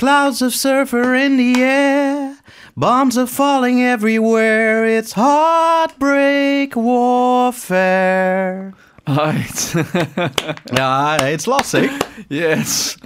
Clouds 0.00 0.40
of 0.42 0.52
surfer 0.52 1.14
in 1.14 1.36
the 1.36 1.60
air. 1.60 2.34
Bombs 2.74 3.18
are 3.18 3.26
falling 3.26 3.82
everywhere. 3.82 4.96
It's 4.96 5.12
heartbreak 5.12 6.74
warfare. 6.74 8.72
Right. 9.04 9.74
Ja, 10.74 11.16
het 11.22 11.40
is 11.40 11.44
lastig. 11.46 11.90
yes. 12.28 12.98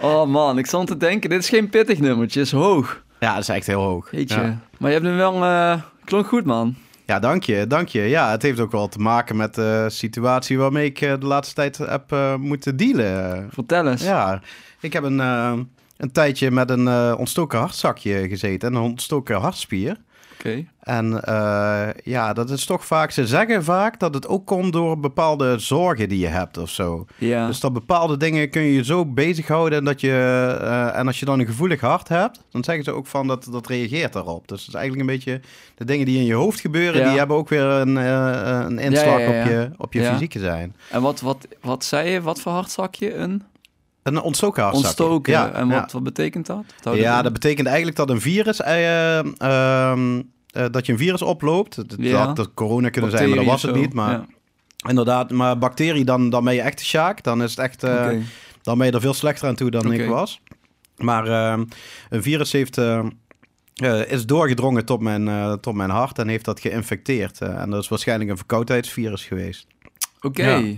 Oh 0.00 0.26
man, 0.26 0.58
ik 0.58 0.66
stond 0.66 0.86
te 0.88 0.96
denken, 0.96 1.30
dit 1.30 1.38
is 1.38 1.48
geen 1.48 1.68
pittig 1.68 1.98
nummertje, 1.98 2.38
het 2.38 2.48
is 2.48 2.54
hoog. 2.54 3.02
Ja, 3.20 3.32
dat 3.32 3.42
is 3.42 3.48
echt 3.48 3.66
heel 3.66 3.82
hoog. 3.82 4.10
Weet 4.10 4.28
je. 4.32 4.40
Ja. 4.40 4.58
Maar 4.78 4.90
je 4.90 4.96
hebt 4.96 5.08
hem 5.08 5.16
wel, 5.16 5.44
eh 5.44 5.80
klonk 6.04 6.26
goed 6.26 6.44
man. 6.44 6.74
Ja, 7.06 7.18
dank 7.18 7.42
je, 7.42 7.66
dank 7.66 7.88
je. 7.88 8.00
Ja, 8.02 8.30
het 8.30 8.42
heeft 8.42 8.60
ook 8.60 8.72
wel 8.72 8.88
te 8.88 8.98
maken 8.98 9.36
met 9.36 9.54
de 9.54 9.86
situatie 9.88 10.58
waarmee 10.58 10.84
ik 10.86 11.00
eh, 11.00 11.12
de 11.20 11.26
laatste 11.26 11.54
tijd 11.54 11.78
heb 11.78 12.12
eh, 12.12 12.34
moeten 12.34 12.76
dealen. 12.76 13.48
Vertel 13.52 13.88
eens. 13.88 14.02
Ja, 14.02 14.40
ik 14.80 14.92
heb 14.92 15.02
een, 15.02 15.20
een 15.96 16.12
tijdje 16.12 16.50
met 16.50 16.70
een 16.70 16.88
eh, 16.88 17.14
ontstoken 17.18 17.58
hartzakje 17.58 18.28
gezeten 18.28 18.68
en 18.68 18.74
een 18.74 18.82
ontstoken 18.82 19.36
hartspier. 19.36 19.96
Oké. 20.38 20.64
En 20.80 21.22
eh, 21.24 21.88
ja, 22.04 22.32
dat 22.32 22.50
is 22.50 22.64
toch 22.64 22.86
vaak, 22.86 23.10
ze 23.10 23.26
zeggen 23.26 23.64
vaak 23.64 24.00
dat 24.00 24.14
het 24.14 24.28
ook 24.28 24.46
komt 24.46 24.72
door 24.72 25.00
bepaalde 25.00 25.58
zorgen 25.58 26.08
die 26.08 26.18
je 26.18 26.26
hebt 26.26 26.58
of 26.58 26.70
zo. 26.70 27.06
Ja. 27.18 27.46
Dus 27.46 27.60
dat 27.60 27.72
bepaalde 27.72 28.16
dingen 28.16 28.50
kun 28.50 28.62
je 28.62 28.74
je 28.74 28.84
zo 28.84 29.06
bezighouden 29.06 29.84
dat 29.84 30.00
je, 30.00 30.10
eh, 30.60 30.98
en 30.98 31.06
als 31.06 31.18
je 31.20 31.24
dan 31.24 31.38
een 31.40 31.46
gevoelig 31.46 31.80
hart 31.80 32.08
hebt, 32.08 32.40
dan 32.50 32.64
zeggen 32.64 32.84
ze 32.84 32.90
ook 32.92 33.06
van 33.06 33.26
dat 33.26 33.48
dat 33.50 33.66
reageert 33.66 34.12
daarop. 34.12 34.48
Dus 34.48 34.58
het 34.58 34.68
is 34.68 34.74
eigenlijk 34.74 35.08
een 35.08 35.14
beetje 35.16 35.40
de 35.74 35.84
dingen 35.84 36.06
die 36.06 36.18
in 36.18 36.24
je 36.24 36.34
hoofd 36.34 36.60
gebeuren, 36.60 37.00
Ja. 37.00 37.08
die 37.08 37.18
hebben 37.18 37.36
ook 37.36 37.48
weer 37.48 37.64
een, 37.64 37.96
eh, 37.96 38.64
een 38.66 38.78
inslag 38.78 39.20
ja, 39.20 39.26
op 39.26 39.46
je, 39.46 39.70
op 39.76 39.92
je 39.92 40.04
fysieke 40.04 40.38
zijn. 40.38 40.76
En 40.90 41.02
wat, 41.02 41.20
wat, 41.20 41.48
wat 41.60 41.84
zei 41.84 42.10
je? 42.10 42.20
Wat 42.20 42.40
voor 42.40 42.52
hartzakje? 42.52 43.14
Een 43.14 43.42
Een 44.06 44.20
ontstoken 44.20 44.72
ontstoken. 44.72 45.32
Ja, 45.32 45.52
en 45.52 45.68
wat, 45.68 45.76
ja. 45.76 45.88
wat 45.92 46.02
betekent 46.02 46.46
dat? 46.46 46.64
Wat 46.82 46.96
Ja, 46.96 47.22
dat 47.22 47.32
betekent 47.32 47.66
eigenlijk 47.66 47.96
dat 47.96 48.10
een 48.10 48.20
virus, 48.20 48.60
eh, 48.60 49.20
dat 50.70 50.86
je 50.86 50.92
een 50.92 50.98
virus 50.98 51.22
oploopt. 51.22 51.76
Dat, 51.76 51.94
Ja. 51.98 52.26
dat, 52.26 52.36
dat 52.36 52.54
corona 52.54 52.88
kunnen 52.88 53.10
zijn, 53.10 53.28
maar 53.28 53.38
dat 53.38 53.46
was 53.46 53.62
het 53.62 53.74
niet. 53.74 53.92
Maar 53.92 54.24
inderdaad, 54.88 55.30
maar 55.30 55.58
bacterie, 55.58 56.04
dan, 56.04 56.30
dan 56.30 56.44
ben 56.44 56.54
je 56.54 56.60
echt 56.60 56.78
de 56.78 56.84
sjaak. 56.84 57.22
Dan 57.22 57.42
is 57.42 57.50
het 57.50 57.58
echt, 57.58 57.82
eh, 57.82 58.10
dan 58.62 58.78
ben 58.78 58.86
je 58.86 58.92
er 58.92 59.00
veel 59.00 59.14
slechter 59.14 59.48
aan 59.48 59.54
toe 59.54 59.70
dan 59.70 59.92
ik 59.92 60.08
was. 60.08 60.40
Maar 60.96 61.26
ehm, 61.26 61.64
een 62.10 62.22
virus 62.22 62.52
heeft, 62.52 62.80
is 64.08 64.26
doorgedrongen 64.26 64.84
tot 64.84 65.00
mijn, 65.00 65.60
tot 65.60 65.74
mijn 65.74 65.90
hart 65.90 66.18
en 66.18 66.28
heeft 66.28 66.44
dat 66.44 66.60
geïnfecteerd. 66.60 67.40
En 67.40 67.70
dat 67.70 67.82
is 67.82 67.88
waarschijnlijk 67.88 68.30
een 68.30 68.36
verkoudheidsvirus 68.36 69.24
geweest. 69.24 69.66
Oké. 70.20 70.56
Ja. 70.56 70.74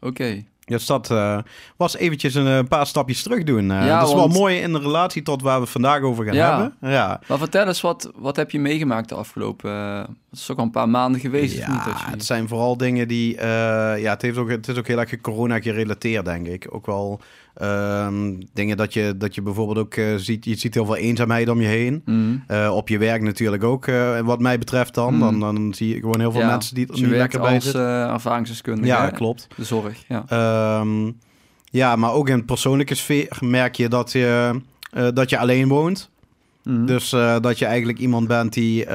Oké. 0.00 0.44
Dus 0.76 0.86
dat 0.86 1.10
eh, 1.10 1.38
was 1.76 1.96
eventjes 1.96 2.34
een, 2.34 2.46
eh, 2.46 2.58
paar 2.68 2.86
stapjes 2.86 3.22
terug 3.22 3.42
doen. 3.44 3.70
Eh, 3.70 3.86
Ja, 3.86 3.98
dat 4.00 4.08
is 4.08 4.14
want- 4.14 4.32
wel 4.32 4.40
mooi 4.40 4.56
in 4.56 4.72
de 4.72 4.78
relatie 4.78 5.22
tot 5.22 5.42
waar 5.42 5.60
we 5.60 5.66
vandaag 5.66 6.02
over 6.02 6.24
gaan 6.24 6.34
Ja. 6.34 6.48
hebben. 6.60 6.90
Ja. 6.90 7.20
Maar 7.28 7.38
vertel 7.38 7.66
eens, 7.66 7.80
wat, 7.80 8.10
wat 8.16 8.36
heb 8.36 8.50
je 8.50 8.60
meegemaakt 8.60 9.08
de 9.08 9.14
afgelopen... 9.14 9.70
eh, 9.70 9.98
het 10.30 10.38
is 10.38 10.50
ook 10.50 10.58
al 10.58 10.64
een 10.64 10.70
paar 10.70 10.88
maanden 10.88 11.20
geweest, 11.20 11.56
Ja, 11.56 11.72
niet? 11.72 11.84
Je... 11.84 12.10
het 12.10 12.24
zijn 12.24 12.48
vooral 12.48 12.76
dingen 12.76 13.08
die... 13.08 13.34
ja, 13.40 14.10
het, 14.10 14.22
heeft 14.22 14.36
ook, 14.38 14.50
het 14.50 14.68
is 14.68 14.76
ook 14.76 14.86
heel 14.86 14.98
erg 14.98 15.20
corona 15.20 15.60
gerelateerd, 15.60 16.24
denk 16.24 16.46
ik. 16.46 16.66
Ook 16.70 16.86
wel 16.86 17.20
ehm, 17.54 18.40
dingen 18.52 18.76
dat 18.76 18.92
je, 18.94 19.14
dat 19.16 19.34
je 19.34 19.42
bijvoorbeeld 19.42 19.78
ook 19.78 19.94
eh, 19.94 20.14
ziet... 20.16 20.44
Je 20.44 20.54
ziet 20.54 20.74
heel 20.74 20.84
veel 20.84 20.96
eenzaamheid 20.96 21.48
om 21.48 21.60
je 21.60 21.66
heen. 21.66 22.02
Mhm. 22.04 22.36
Eh, 22.46 22.74
op 22.74 22.88
je 22.88 22.98
werk 22.98 23.22
natuurlijk 23.22 23.64
ook, 23.64 23.86
eh, 23.86 24.20
wat 24.20 24.40
mij 24.40 24.58
betreft 24.58 24.94
dan. 24.94 25.14
Mm. 25.14 25.20
dan. 25.20 25.40
Dan 25.40 25.74
zie 25.74 25.94
je 25.94 26.00
gewoon 26.00 26.20
heel 26.20 26.32
veel 26.32 26.40
Ja, 26.40 26.46
mensen 26.46 26.74
die 26.74 26.86
er 26.86 27.00
niet 27.00 27.10
lekker 27.10 27.40
bij 27.40 27.54
als 27.54 27.74
ervaringsdeskundige. 27.74 28.86
ja, 28.86 29.04
hè? 29.04 29.10
klopt. 29.10 29.46
De 29.56 29.64
zorg, 29.64 30.04
ja. 30.08 30.24
Ehm, 30.28 31.10
ja, 31.70 31.96
maar 31.96 32.12
ook 32.12 32.28
in 32.28 32.36
het 32.36 32.46
persoonlijke 32.46 32.94
sfeer 32.94 33.38
merk 33.40 33.74
je 33.74 33.88
dat 33.88 34.12
je, 34.12 34.60
dat 35.14 35.30
je 35.30 35.38
alleen 35.38 35.68
woont. 35.68 36.10
Mhm. 36.64 36.86
Dus 36.86 37.10
dat 37.40 37.58
je 37.58 37.64
eigenlijk 37.64 37.98
iemand 37.98 38.28
bent 38.28 38.52
die, 38.52 38.86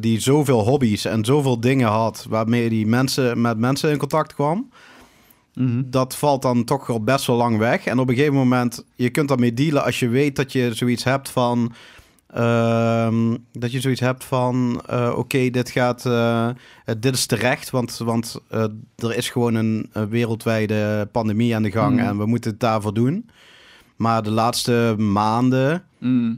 die 0.00 0.20
zoveel 0.20 0.60
hobby's 0.60 1.04
en 1.04 1.24
zoveel 1.24 1.60
dingen 1.60 1.88
had 1.88 2.26
waarmee 2.28 2.68
die 2.68 2.86
mensen, 2.86 3.40
met 3.40 3.58
mensen 3.58 3.90
in 3.90 3.98
contact 3.98 4.34
kwam. 4.34 4.68
Mhm. 5.58 5.82
Dat 5.86 6.16
valt 6.16 6.42
dan 6.42 6.64
toch 6.64 6.90
al 6.90 7.02
best 7.02 7.26
wel 7.26 7.36
lang 7.36 7.58
weg. 7.58 7.84
En 7.84 7.98
op 7.98 8.08
een 8.08 8.14
gegeven 8.14 8.34
moment, 8.36 8.84
je 8.94 9.10
kunt 9.10 9.28
daarmee 9.28 9.54
dealen 9.54 9.84
als 9.84 9.98
je 9.98 10.08
weet 10.08 10.36
dat 10.36 10.52
je 10.52 10.70
zoiets 10.74 11.04
hebt 11.04 11.30
van. 11.30 11.72
ehm, 12.34 13.36
dat 13.52 13.72
je 13.72 13.80
zoiets 13.80 14.00
hebt 14.00 14.24
van, 14.24 14.82
eh, 14.86 15.12
oké, 15.16 15.50
dit 15.50 15.70
gaat, 15.70 16.06
eh, 16.06 16.48
dit 16.98 17.14
is 17.14 17.26
terecht, 17.26 17.70
want, 17.70 17.96
want 17.98 18.40
eh, 18.48 18.64
er 18.96 19.16
is 19.16 19.30
gewoon 19.30 19.54
een, 19.54 19.90
wereldwijde 20.08 21.08
pandemie 21.12 21.54
aan 21.54 21.62
de 21.62 21.70
gang 21.70 21.96
Mhm. 21.96 22.04
en 22.06 22.18
we 22.18 22.26
moeten 22.26 22.50
het 22.50 22.60
daarvoor 22.60 22.94
doen. 22.94 23.30
Maar 23.96 24.22
de 24.22 24.30
laatste 24.30 24.94
maanden, 24.98 25.84
Mhm. 25.98 26.34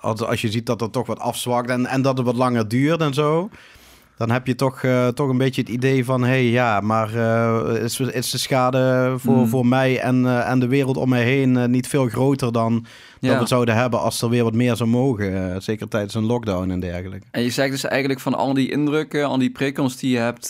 als, 0.00 0.20
als 0.22 0.40
je 0.40 0.50
ziet 0.50 0.66
dat 0.66 0.80
het 0.80 0.92
toch 0.92 1.06
wat 1.06 1.18
afzwakt 1.20 1.70
en, 1.70 1.86
en 1.86 2.02
dat 2.02 2.16
het 2.16 2.26
wat 2.26 2.36
langer 2.36 2.68
duurt 2.68 3.00
en 3.00 3.14
zo, 3.14 3.50
dan 4.20 4.30
heb 4.30 4.46
je 4.46 4.54
toch, 4.54 4.82
eh, 4.82 5.08
toch 5.08 5.28
een 5.28 5.38
beetje 5.38 5.60
het 5.60 5.70
idee 5.70 6.04
van: 6.04 6.20
hé, 6.22 6.28
hey, 6.28 6.44
ja, 6.44 6.80
maar 6.80 7.14
eh, 7.14 7.82
is, 7.82 8.00
is 8.00 8.30
de 8.30 8.38
schade 8.38 9.14
voor, 9.18 9.36
Mm. 9.36 9.46
voor 9.46 9.66
mij 9.66 10.00
en, 10.00 10.26
eh, 10.26 10.50
en 10.50 10.58
de 10.58 10.68
wereld 10.68 10.96
om 10.96 11.08
mij 11.08 11.24
heen 11.24 11.70
niet 11.70 11.88
veel 11.88 12.08
groter 12.08 12.52
dan 12.52 12.86
dat 13.20 13.38
we 13.38 13.46
zouden 13.46 13.74
hebben 13.74 14.00
als 14.00 14.22
er 14.22 14.28
weer 14.28 14.44
wat 14.44 14.54
meer 14.54 14.76
zou 14.76 14.88
mogen? 14.88 15.62
zeker 15.62 15.88
tijdens 15.88 16.14
een 16.14 16.24
lockdown 16.24 16.70
en 16.70 16.80
dergelijke. 16.80 17.26
En 17.30 17.42
je 17.42 17.50
zegt 17.50 17.70
dus 17.70 17.84
eigenlijk 17.84 18.20
van 18.20 18.34
al 18.34 18.54
die 18.54 18.70
indrukken, 18.70 19.24
al 19.24 19.38
die 19.38 19.50
prikkels 19.50 19.96
die 19.96 20.10
je 20.10 20.18
hebt, 20.18 20.48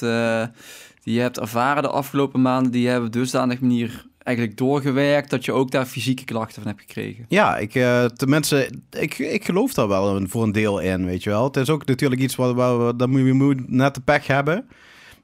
die 1.02 1.14
je 1.14 1.20
hebt 1.20 1.38
ervaren 1.38 1.82
de 1.82 1.88
afgelopen 1.88 2.42
maanden, 2.42 2.72
die 2.72 2.88
hebben 2.88 3.10
dusdanig 3.10 3.60
manier 3.60 4.06
eigenlijk 4.22 4.56
doorgewerkt 4.56 5.30
dat 5.30 5.44
je 5.44 5.52
ook 5.52 5.70
daar 5.70 5.86
fysieke 5.86 6.24
klachten 6.24 6.62
van 6.62 6.70
hebt 6.70 6.80
gekregen. 6.80 7.24
Ja, 7.28 7.56
ik, 7.56 7.74
eh, 7.74 8.04
tenminste, 8.04 8.70
ik, 8.90 9.18
ik 9.18 9.44
geloof 9.44 9.74
daar 9.74 9.88
wel 9.88 10.16
een, 10.16 10.28
voor 10.28 10.42
een 10.42 10.52
deel 10.52 10.78
in, 10.78 11.04
weet 11.04 11.22
je 11.22 11.30
wel. 11.30 11.44
Het 11.44 11.56
is 11.56 11.70
ook 11.70 11.86
natuurlijk 11.86 12.20
iets 12.20 12.36
waar, 12.36 12.54
waar 12.54 12.86
we, 12.86 12.96
dat 12.96 13.08
moet 13.08 13.20
je 13.20 13.32
moet 13.32 13.70
net 13.70 13.94
de 13.94 14.00
pech 14.00 14.26
hebben. 14.26 14.68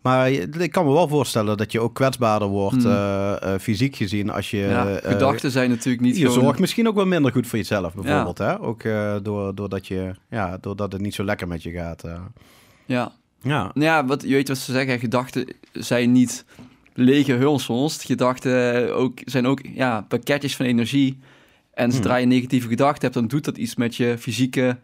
Maar 0.03 0.31
ik 0.31 0.71
kan 0.71 0.87
me 0.87 0.93
wel 0.93 1.09
voorstellen 1.09 1.57
dat 1.57 1.73
je 1.73 1.81
ook 1.81 1.95
kwetsbaarder 1.95 2.49
wordt, 2.49 2.83
Hmm. 2.83 2.93
eh, 2.93 3.55
eh, 3.55 3.61
fysiek 3.61 3.97
gezien, 3.97 4.31
als 4.31 4.51
je... 4.51 4.57
ja, 4.57 4.99
gedachten 5.03 5.51
zijn 5.51 5.71
natuurlijk 5.71 6.05
niet 6.05 6.17
je 6.17 6.27
gewoon... 6.27 6.43
zorgt 6.43 6.59
misschien 6.59 6.89
ook 6.89 6.95
wel 6.95 7.07
minder 7.07 7.33
goed 7.33 7.47
voor 7.47 7.59
jezelf, 7.59 7.95
bijvoorbeeld. 7.95 8.39
Hè? 8.39 8.61
Ook 8.61 8.83
door, 9.23 9.55
doordat, 9.55 9.87
je, 9.87 10.15
ja, 10.31 10.59
doordat 10.61 10.93
het 10.93 11.01
niet 11.01 11.15
zo 11.15 11.25
lekker 11.25 11.49
met 11.49 11.63
je 11.63 11.71
gaat. 11.71 12.03
Ja. 12.87 13.13
Ja. 13.43 13.71
Nou 13.75 13.87
ja, 13.87 14.05
wat, 14.05 14.23
je 14.23 14.29
weet 14.35 14.49
wat 14.49 14.59
ze 14.59 14.73
zeggen, 14.73 14.99
gedachten 14.99 15.47
zijn 15.73 16.13
niet 16.13 16.45
lege 16.97 17.33
hulsels. 17.33 18.05
Gedachten 18.05 18.95
ook, 18.95 19.19
zijn 19.25 19.47
ook 19.47 19.61
ja, 19.75 20.01
pakketjes 20.09 20.57
van 20.57 20.67
energie. 20.67 21.19
En 21.75 21.93
zodra 21.93 22.11
Hmm. 22.13 22.21
je 22.21 22.27
negatieve 22.27 22.69
gedachten 22.69 23.01
hebt, 23.03 23.15
dan 23.15 23.27
doet 23.27 23.45
dat 23.45 23.57
iets 23.57 23.77
met 23.77 23.97
je 23.97 24.19
fysieke 24.19 24.77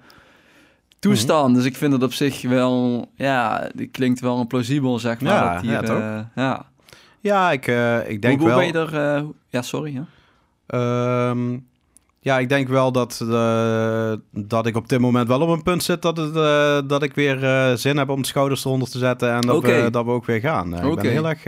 toestand. 0.98 1.54
Dus 1.54 1.64
ik 1.64 1.76
vind 1.76 1.92
het 1.92 2.02
op 2.02 2.12
zich 2.12 2.42
wel, 2.42 3.06
ja, 3.14 3.70
die 3.74 3.86
klinkt 3.86 4.20
wel 4.20 4.38
een 4.38 4.46
plausibel, 4.46 4.98
zeg 4.98 5.20
maar. 5.20 5.32
Ja, 5.32 5.52
dat 5.52 5.62
hier, 5.62 5.70
ja, 5.72 5.80
toch? 5.82 5.98
eh, 5.98 6.20
ja. 6.34 6.66
Ja, 7.20 7.50
ik, 7.52 7.66
eh, 7.66 8.08
ik 8.10 8.22
denk 8.22 8.40
hoe, 8.40 8.50
hoe 8.50 8.58
wel... 8.60 8.70
ben 8.72 8.80
je 8.90 8.96
er... 8.98 9.16
eh, 9.16 9.24
ja, 9.48 9.62
sorry. 9.62 9.94
Ja. 9.94 10.06
Ehm, 10.66 11.58
ja, 12.24 12.38
ik 12.38 12.48
denk 12.48 12.68
wel 12.68 12.92
dat, 12.92 13.24
eh, 13.30 14.12
dat 14.30 14.66
ik 14.66 14.76
op 14.76 14.88
dit 14.88 15.00
moment 15.00 15.28
wel 15.28 15.40
op 15.40 15.48
een 15.48 15.62
punt 15.62 15.82
zit 15.82 16.02
dat, 16.02 16.16
het, 16.16 16.36
eh, 16.36 16.78
dat 16.86 17.02
ik 17.02 17.14
weer 17.14 17.44
eh, 17.44 17.72
zin 17.74 17.96
heb 17.96 18.08
om 18.08 18.20
de 18.22 18.28
schouders 18.28 18.64
eronder 18.64 18.90
te 18.90 18.98
zetten 18.98 19.32
en 19.32 19.40
dat, 19.40 19.62
we, 19.62 19.88
dat 19.90 20.04
we 20.04 20.10
ook 20.10 20.24
weer 20.26 20.40
gaan. 20.40 20.74
Ik 20.74 20.94
ben 20.94 21.10
heel 21.10 21.28
erg 21.28 21.42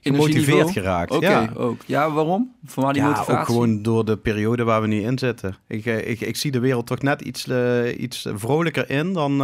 gemotiveerd 0.00 0.70
geraakt. 0.70 1.10
Oké, 1.10 1.28
Ja. 1.28 1.50
ook. 1.56 1.80
Ja, 1.86 2.10
waarom? 2.10 2.52
Voor 2.64 2.82
waar 2.82 2.92
die 2.92 3.02
ja, 3.02 3.08
motivatie? 3.08 3.38
ook 3.38 3.44
gewoon 3.46 3.82
door 3.82 4.04
de 4.04 4.16
periode 4.16 4.64
waar 4.64 4.80
we 4.80 4.86
nu 4.86 5.00
in 5.02 5.18
zitten. 5.18 5.56
Ik, 5.68 5.84
ik, 5.84 6.20
ik 6.20 6.36
zie 6.36 6.50
de 6.50 6.60
wereld 6.60 6.86
toch 6.86 7.02
net 7.02 7.20
iets, 7.20 7.48
iets 7.98 8.26
vrolijker 8.34 8.90
in 8.90 9.12
dan, 9.12 9.38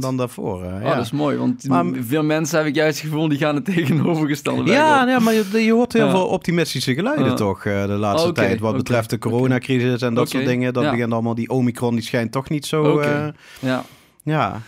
dan 0.00 0.16
daarvoor. 0.16 0.54
Oh, 0.64 0.82
ja. 0.82 0.94
dat 0.94 1.04
is 1.04 1.10
mooi, 1.12 1.36
want 1.36 1.68
Maar- 1.68 1.84
veel 2.00 2.22
mensen 2.24 2.58
heb 2.58 2.66
ik 2.66 2.74
juist 2.74 3.00
het 3.00 3.10
gevoel 3.10 3.28
die 3.28 3.38
gaan 3.38 3.54
het 3.54 3.64
tegenovergestelde 3.74 4.62
weg 4.62 4.74
Ja, 4.74 5.08
ja, 5.08 5.18
maar 5.18 5.34
je, 5.34 5.64
je 5.64 5.72
hoort 5.72 5.92
heel 5.92 6.10
veel 6.10 6.26
optimistische 6.26 6.94
geluiden 6.94 7.36
toch 7.36 7.62
de 7.62 7.96
laatste 7.98 8.28
Oké, 8.28 8.40
tijd. 8.40 8.60
Wat 8.60 8.76
betreft 8.76 9.10
de 9.10 9.18
coronacrisis 9.18 10.02
en 10.02 10.14
dat 10.20 10.30
soort 10.30 10.46
dingen. 10.46 10.72
Dat 10.72 10.84
ja. 10.84 10.90
begint 10.90 11.12
allemaal, 11.12 11.34
die 11.34 11.48
Omicron 11.48 11.94
die 11.94 12.04
schijnt 12.04 12.32
toch 12.32 12.48
niet 12.48 12.66
zo... 12.66 12.98
Eh, 12.98 13.26
Ja. 13.60 13.84
Ja. 14.22 14.60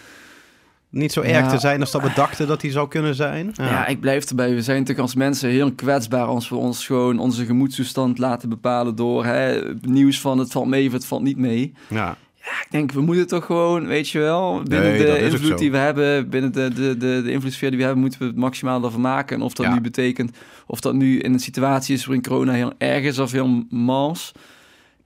Niet 0.90 1.12
zo 1.12 1.20
erg 1.20 1.50
te 1.50 1.58
zijn 1.58 1.80
als 1.80 1.90
dat 1.90 2.02
we 2.02 2.12
dachten 2.14 2.46
dat 2.46 2.62
hij 2.62 2.70
zou 2.70 2.88
kunnen 2.88 3.14
zijn. 3.14 3.50
Ja. 3.54 3.86
Ik 3.86 4.00
blijf 4.00 4.24
erbij. 4.28 4.54
We 4.54 4.62
zijn 4.62 4.76
natuurlijk 4.78 5.06
als 5.06 5.14
mensen 5.14 5.50
heel 5.50 5.72
kwetsbaar 5.72 6.24
als 6.26 6.48
we 6.48 6.56
ons 6.56 6.86
gewoon 6.86 7.18
onze 7.18 7.44
gemoedstoestand 7.44 8.18
laten 8.18 8.48
bepalen 8.48 8.96
door 8.96 9.24
hè, 9.24 9.60
nieuws 9.80 10.20
van 10.20 10.38
het 10.38 10.52
valt 10.52 10.66
mee 10.66 10.86
of 10.86 10.92
het 10.92 11.06
valt 11.06 11.22
niet 11.22 11.36
mee. 11.38 11.72
ja. 11.88 12.16
Ja, 12.44 12.60
ik 12.60 12.66
denk, 12.70 12.92
we 12.92 13.00
moeten 13.00 13.26
toch 13.26 13.44
gewoon, 13.44 13.86
weet 13.86 14.08
je 14.08 14.18
wel, 14.18 14.62
binnen 14.62 14.90
Nee, 14.92 14.98
de 15.04 15.18
invloed 15.18 15.58
die 15.58 15.70
we 15.70 15.76
hebben, 15.76 16.28
binnen 16.28 16.52
de, 16.52 16.70
de, 16.74 16.96
de, 16.96 17.22
de 17.24 17.30
invloedssfeer 17.30 17.68
die 17.68 17.78
we 17.78 17.84
hebben, 17.84 18.02
moeten 18.02 18.20
we 18.20 18.26
het 18.26 18.36
maximaal 18.36 18.84
ervan 18.84 19.00
maken. 19.00 19.36
En 19.36 19.42
of 19.42 19.52
dat 19.52 19.66
Ja. 19.66 19.74
nu 19.74 19.80
betekent, 19.80 20.36
of 20.66 20.80
dat 20.80 20.94
nu 20.94 21.18
in 21.18 21.32
een 21.32 21.40
situatie 21.40 21.94
is 21.94 22.04
waarin 22.04 22.22
corona 22.24 22.52
heel 22.52 22.72
erg 22.78 23.04
is 23.04 23.18
of 23.18 23.32
heel 23.32 23.64
mals, 23.70 24.32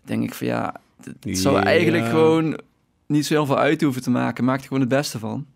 denk 0.07 0.23
ik 0.23 0.35
van 0.35 0.47
ja, 0.47 0.75
het 1.05 1.15
het 1.25 1.39
zou 1.39 1.57
Ja. 1.57 1.63
eigenlijk 1.65 2.07
gewoon 2.07 2.59
niet 3.07 3.27
zo 3.27 3.35
heel 3.35 3.47
veel 3.47 3.59
uit 3.59 3.83
hoeven 3.83 4.03
te 4.03 4.11
maken. 4.11 4.45
Maak 4.45 4.59
er 4.61 4.67
gewoon 4.67 4.81
het 4.81 4.89
beste 4.89 5.19
van. 5.19 5.47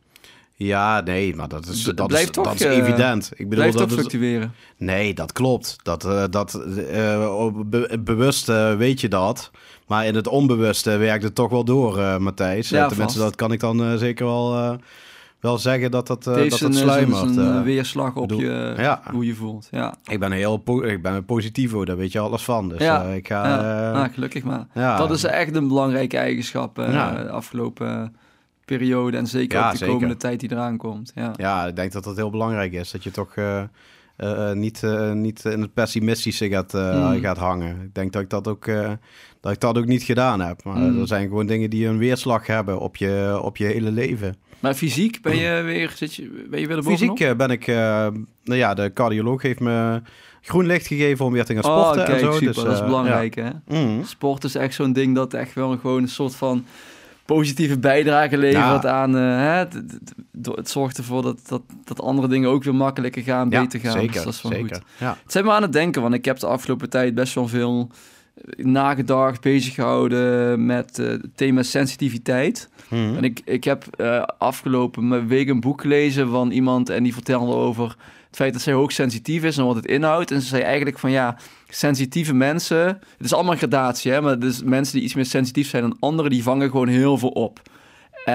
Ja, 0.54 1.00
nee, 1.00 1.36
maar 1.36 1.48
dat 1.48 1.66
is, 1.66 1.82
B- 1.82 1.96
dat 1.96 2.06
blijft 2.06 2.28
is, 2.28 2.34
toch, 2.34 2.44
dat 2.44 2.54
is 2.54 2.62
eh, 2.62 2.76
evident. 2.76 3.30
Ik 3.30 3.36
bedoel, 3.36 3.48
Blijft 3.54 3.78
dat 3.78 3.86
is, 3.88 3.94
fluctueren. 3.94 4.52
Nee, 4.76 5.14
dat 5.14 5.32
klopt. 5.32 5.76
Dat, 5.82 6.04
eh, 6.04 6.24
dat, 6.30 6.62
be- 7.66 7.98
bewust 8.04 8.46
weet 8.76 9.00
je 9.00 9.08
dat. 9.08 9.50
Maar 9.86 10.06
in 10.06 10.14
het 10.14 10.26
onbewuste 10.28 10.96
werkt 10.96 11.22
het 11.24 11.34
toch 11.34 11.50
wel 11.50 11.64
door, 11.64 12.22
Matthijs. 12.22 12.68
Ja, 12.68 12.86
Tenminste, 12.88 13.18
vast. 13.18 13.30
dat 13.30 13.36
kan 13.36 13.52
ik 13.52 13.60
dan 13.60 13.98
zeker 13.98 14.26
wel, 14.26 14.78
wel 15.40 15.58
zeggen 15.58 15.90
dat 15.90 16.06
dat, 16.06 16.24
Het 16.24 16.34
heeft 16.34 16.50
dat, 16.50 16.60
dat 16.60 16.74
zijn, 16.74 16.88
zijn, 16.88 16.88
sluimert. 17.08 17.34
zijn, 17.34 17.46
eh. 17.50 17.56
eh, 17.58 17.62
weerslag 17.64 18.14
op 18.16 18.28
bedoel- 18.28 18.42
je, 18.42 18.74
ja. 18.76 19.02
hoe 19.12 19.26
je 19.26 19.34
voelt. 19.34 19.68
Ja, 19.70 19.94
ik 20.04 20.18
ben 20.20 20.32
heel 20.32 20.62
ik 20.84 21.02
ben 21.02 21.12
een 21.12 21.24
positivo, 21.24 21.84
daar 21.84 21.96
weet 21.96 22.12
je 22.12 22.18
alles 22.18 22.42
van. 22.44 22.68
Dus 22.68 22.80
Ja. 22.80 23.02
ik 23.02 23.26
ga... 23.26 23.46
ja. 23.46 23.92
ah, 23.92 24.12
gelukkig 24.12 24.44
maar. 24.44 24.66
ja. 24.74 24.96
Dat 24.96 25.10
is 25.10 25.24
echt 25.24 25.56
een 25.56 25.68
belangrijke 25.68 26.16
eigenschap 26.18 26.74
de 26.74 27.30
afgelopen 27.30 28.16
periode. 28.64 29.16
En 29.16 29.26
zeker 29.26 29.64
ook 29.64 29.70
de 29.70 29.76
zeker. 29.76 29.94
komende 29.94 30.16
tijd 30.16 30.40
die 30.40 30.52
eraan 30.52 30.76
komt. 30.76 31.12
Ja. 31.14 31.32
Ja, 31.36 31.66
ik 31.66 31.76
denk 31.76 31.92
dat 31.92 32.04
dat 32.04 32.16
heel 32.16 32.30
belangrijk 32.30 32.72
is. 32.72 32.90
Dat 32.90 33.04
je 33.04 33.10
toch 33.10 33.34
eh, 33.34 34.52
niet, 34.52 34.82
eh, 34.82 35.12
niet 35.12 35.44
in 35.44 35.60
het 35.60 35.74
pessimistische 35.74 36.48
gaat, 36.48 36.74
eh, 36.74 37.10
Mm. 37.12 37.20
gaat 37.20 37.36
hangen. 37.36 37.82
Ik 37.82 37.94
denk 37.94 38.12
dat 38.12 38.22
ik 38.22 38.30
dat 38.30 38.48
ook, 38.48 38.66
dat 39.40 39.52
ik 39.52 39.60
dat 39.60 39.78
ook 39.78 39.86
niet 39.86 40.02
gedaan 40.02 40.40
heb. 40.40 40.64
Maar 40.64 40.76
Mm. 40.76 41.00
er 41.00 41.06
zijn 41.06 41.28
gewoon 41.28 41.46
dingen 41.46 41.70
die 41.70 41.86
een 41.86 41.98
weerslag 41.98 42.46
hebben 42.46 42.80
op 42.80 42.96
je, 42.96 43.38
op 43.42 43.56
je 43.56 43.64
hele 43.64 43.90
leven. 43.90 44.36
Maar 44.60 44.74
fysiek 44.74 45.22
ben 45.22 45.36
je 45.36 45.62
weer, 45.62 45.92
zit 45.96 46.14
je, 46.14 46.46
ben 46.50 46.60
je 46.60 46.66
weer? 46.66 46.82
Fysiek 46.82 47.20
eh, 47.20 47.34
ben 47.34 47.50
ik... 47.50 47.66
eh, 47.66 47.76
nou 48.44 48.58
ja, 48.58 48.74
de 48.74 48.92
cardioloog 48.94 49.42
heeft 49.42 49.60
me 49.60 50.02
groen 50.40 50.66
licht 50.66 50.86
gegeven 50.86 51.24
om 51.24 51.32
weer 51.32 51.44
te 51.44 51.54
gaan 51.54 51.64
Oh, 51.64 51.80
sporten 51.80 52.04
kijk, 52.04 52.20
en 52.20 52.24
zo. 52.26 52.32
super. 52.32 52.46
dus, 52.54 52.62
dat 52.62 52.72
is 52.72 52.78
eh, 52.80 52.84
belangrijk, 52.86 53.34
hè? 53.34 53.48
Mm. 53.68 54.04
Sport 54.04 54.44
is 54.44 54.54
echt 54.54 54.74
zo'n 54.74 54.92
ding 54.92 55.14
dat 55.14 55.34
echt 55.34 55.54
wel 55.54 55.76
gewoon 55.78 56.02
een 56.02 56.08
soort 56.08 56.34
van 56.34 56.64
positieve 57.24 57.78
bijdrage 57.78 58.38
levert 58.38 58.82
Ja. 58.82 58.88
aan... 58.90 59.12
hè, 59.14 59.58
het, 59.58 59.72
het- 60.54 60.70
zorgt 60.70 60.98
ervoor 60.98 61.22
dat, 61.22 61.40
dat, 61.48 61.62
dat 61.84 62.00
andere 62.00 62.28
dingen 62.28 62.50
ook 62.50 62.64
weer 62.64 62.74
makkelijker 62.74 63.22
gaan, 63.22 63.50
Ja, 63.50 63.60
beter 63.60 63.80
gaan. 63.80 63.92
zeker, 63.92 64.12
dus 64.12 64.22
dat 64.24 64.32
is 64.34 64.42
wel 64.42 64.52
zeker. 64.52 64.74
goed. 64.76 64.84
Ja. 64.98 65.16
Het 65.22 65.32
zijn 65.32 65.44
me 65.44 65.50
aan 65.52 65.62
het 65.62 65.72
denken, 65.72 66.02
want 66.02 66.14
ik 66.14 66.24
heb 66.24 66.38
de 66.38 66.46
afgelopen 66.46 66.90
tijd 66.90 67.14
best 67.14 67.34
wel 67.34 67.48
veel 67.48 67.90
nagedacht, 68.56 69.40
bezig 69.40 69.74
gehouden 69.74 70.66
met 70.66 70.98
eh, 70.98 71.06
het 71.06 71.36
thema 71.36 71.62
sensitiviteit. 71.62 72.68
Mm. 72.88 73.16
En 73.16 73.24
ik, 73.24 73.40
ik 73.44 73.64
heb 73.64 73.86
eh, 73.96 74.22
afgelopen 74.38 75.26
week 75.28 75.48
een 75.48 75.60
boek 75.60 75.80
gelezen 75.80 76.28
van 76.28 76.50
iemand 76.50 76.88
en 76.88 77.02
die 77.02 77.12
vertelde 77.12 77.54
over 77.54 77.84
het 78.26 78.36
feit 78.38 78.52
dat 78.52 78.62
zij 78.62 78.72
hoogsensitief 78.72 79.44
is 79.44 79.58
en 79.58 79.64
wat 79.64 79.76
het 79.76 79.86
inhoudt. 79.86 80.30
En 80.30 80.40
ze 80.40 80.46
zei 80.46 80.62
eigenlijk 80.62 80.98
van 80.98 81.10
ja, 81.10 81.36
sensitieve 81.68 82.34
mensen, 82.34 82.86
het 82.86 83.00
is 83.18 83.32
allemaal 83.32 83.52
een 83.52 83.58
gradatie, 83.58 84.12
hè, 84.12 84.20
maar 84.20 84.38
dus 84.38 84.62
mensen 84.62 84.94
die 84.94 85.04
iets 85.04 85.14
meer 85.14 85.26
sensitief 85.26 85.68
zijn 85.68 85.82
dan 85.82 85.96
anderen, 86.00 86.30
die 86.30 86.42
vangen 86.42 86.70
gewoon 86.70 86.88
heel 86.88 87.18
veel 87.18 87.28
op. 87.28 87.60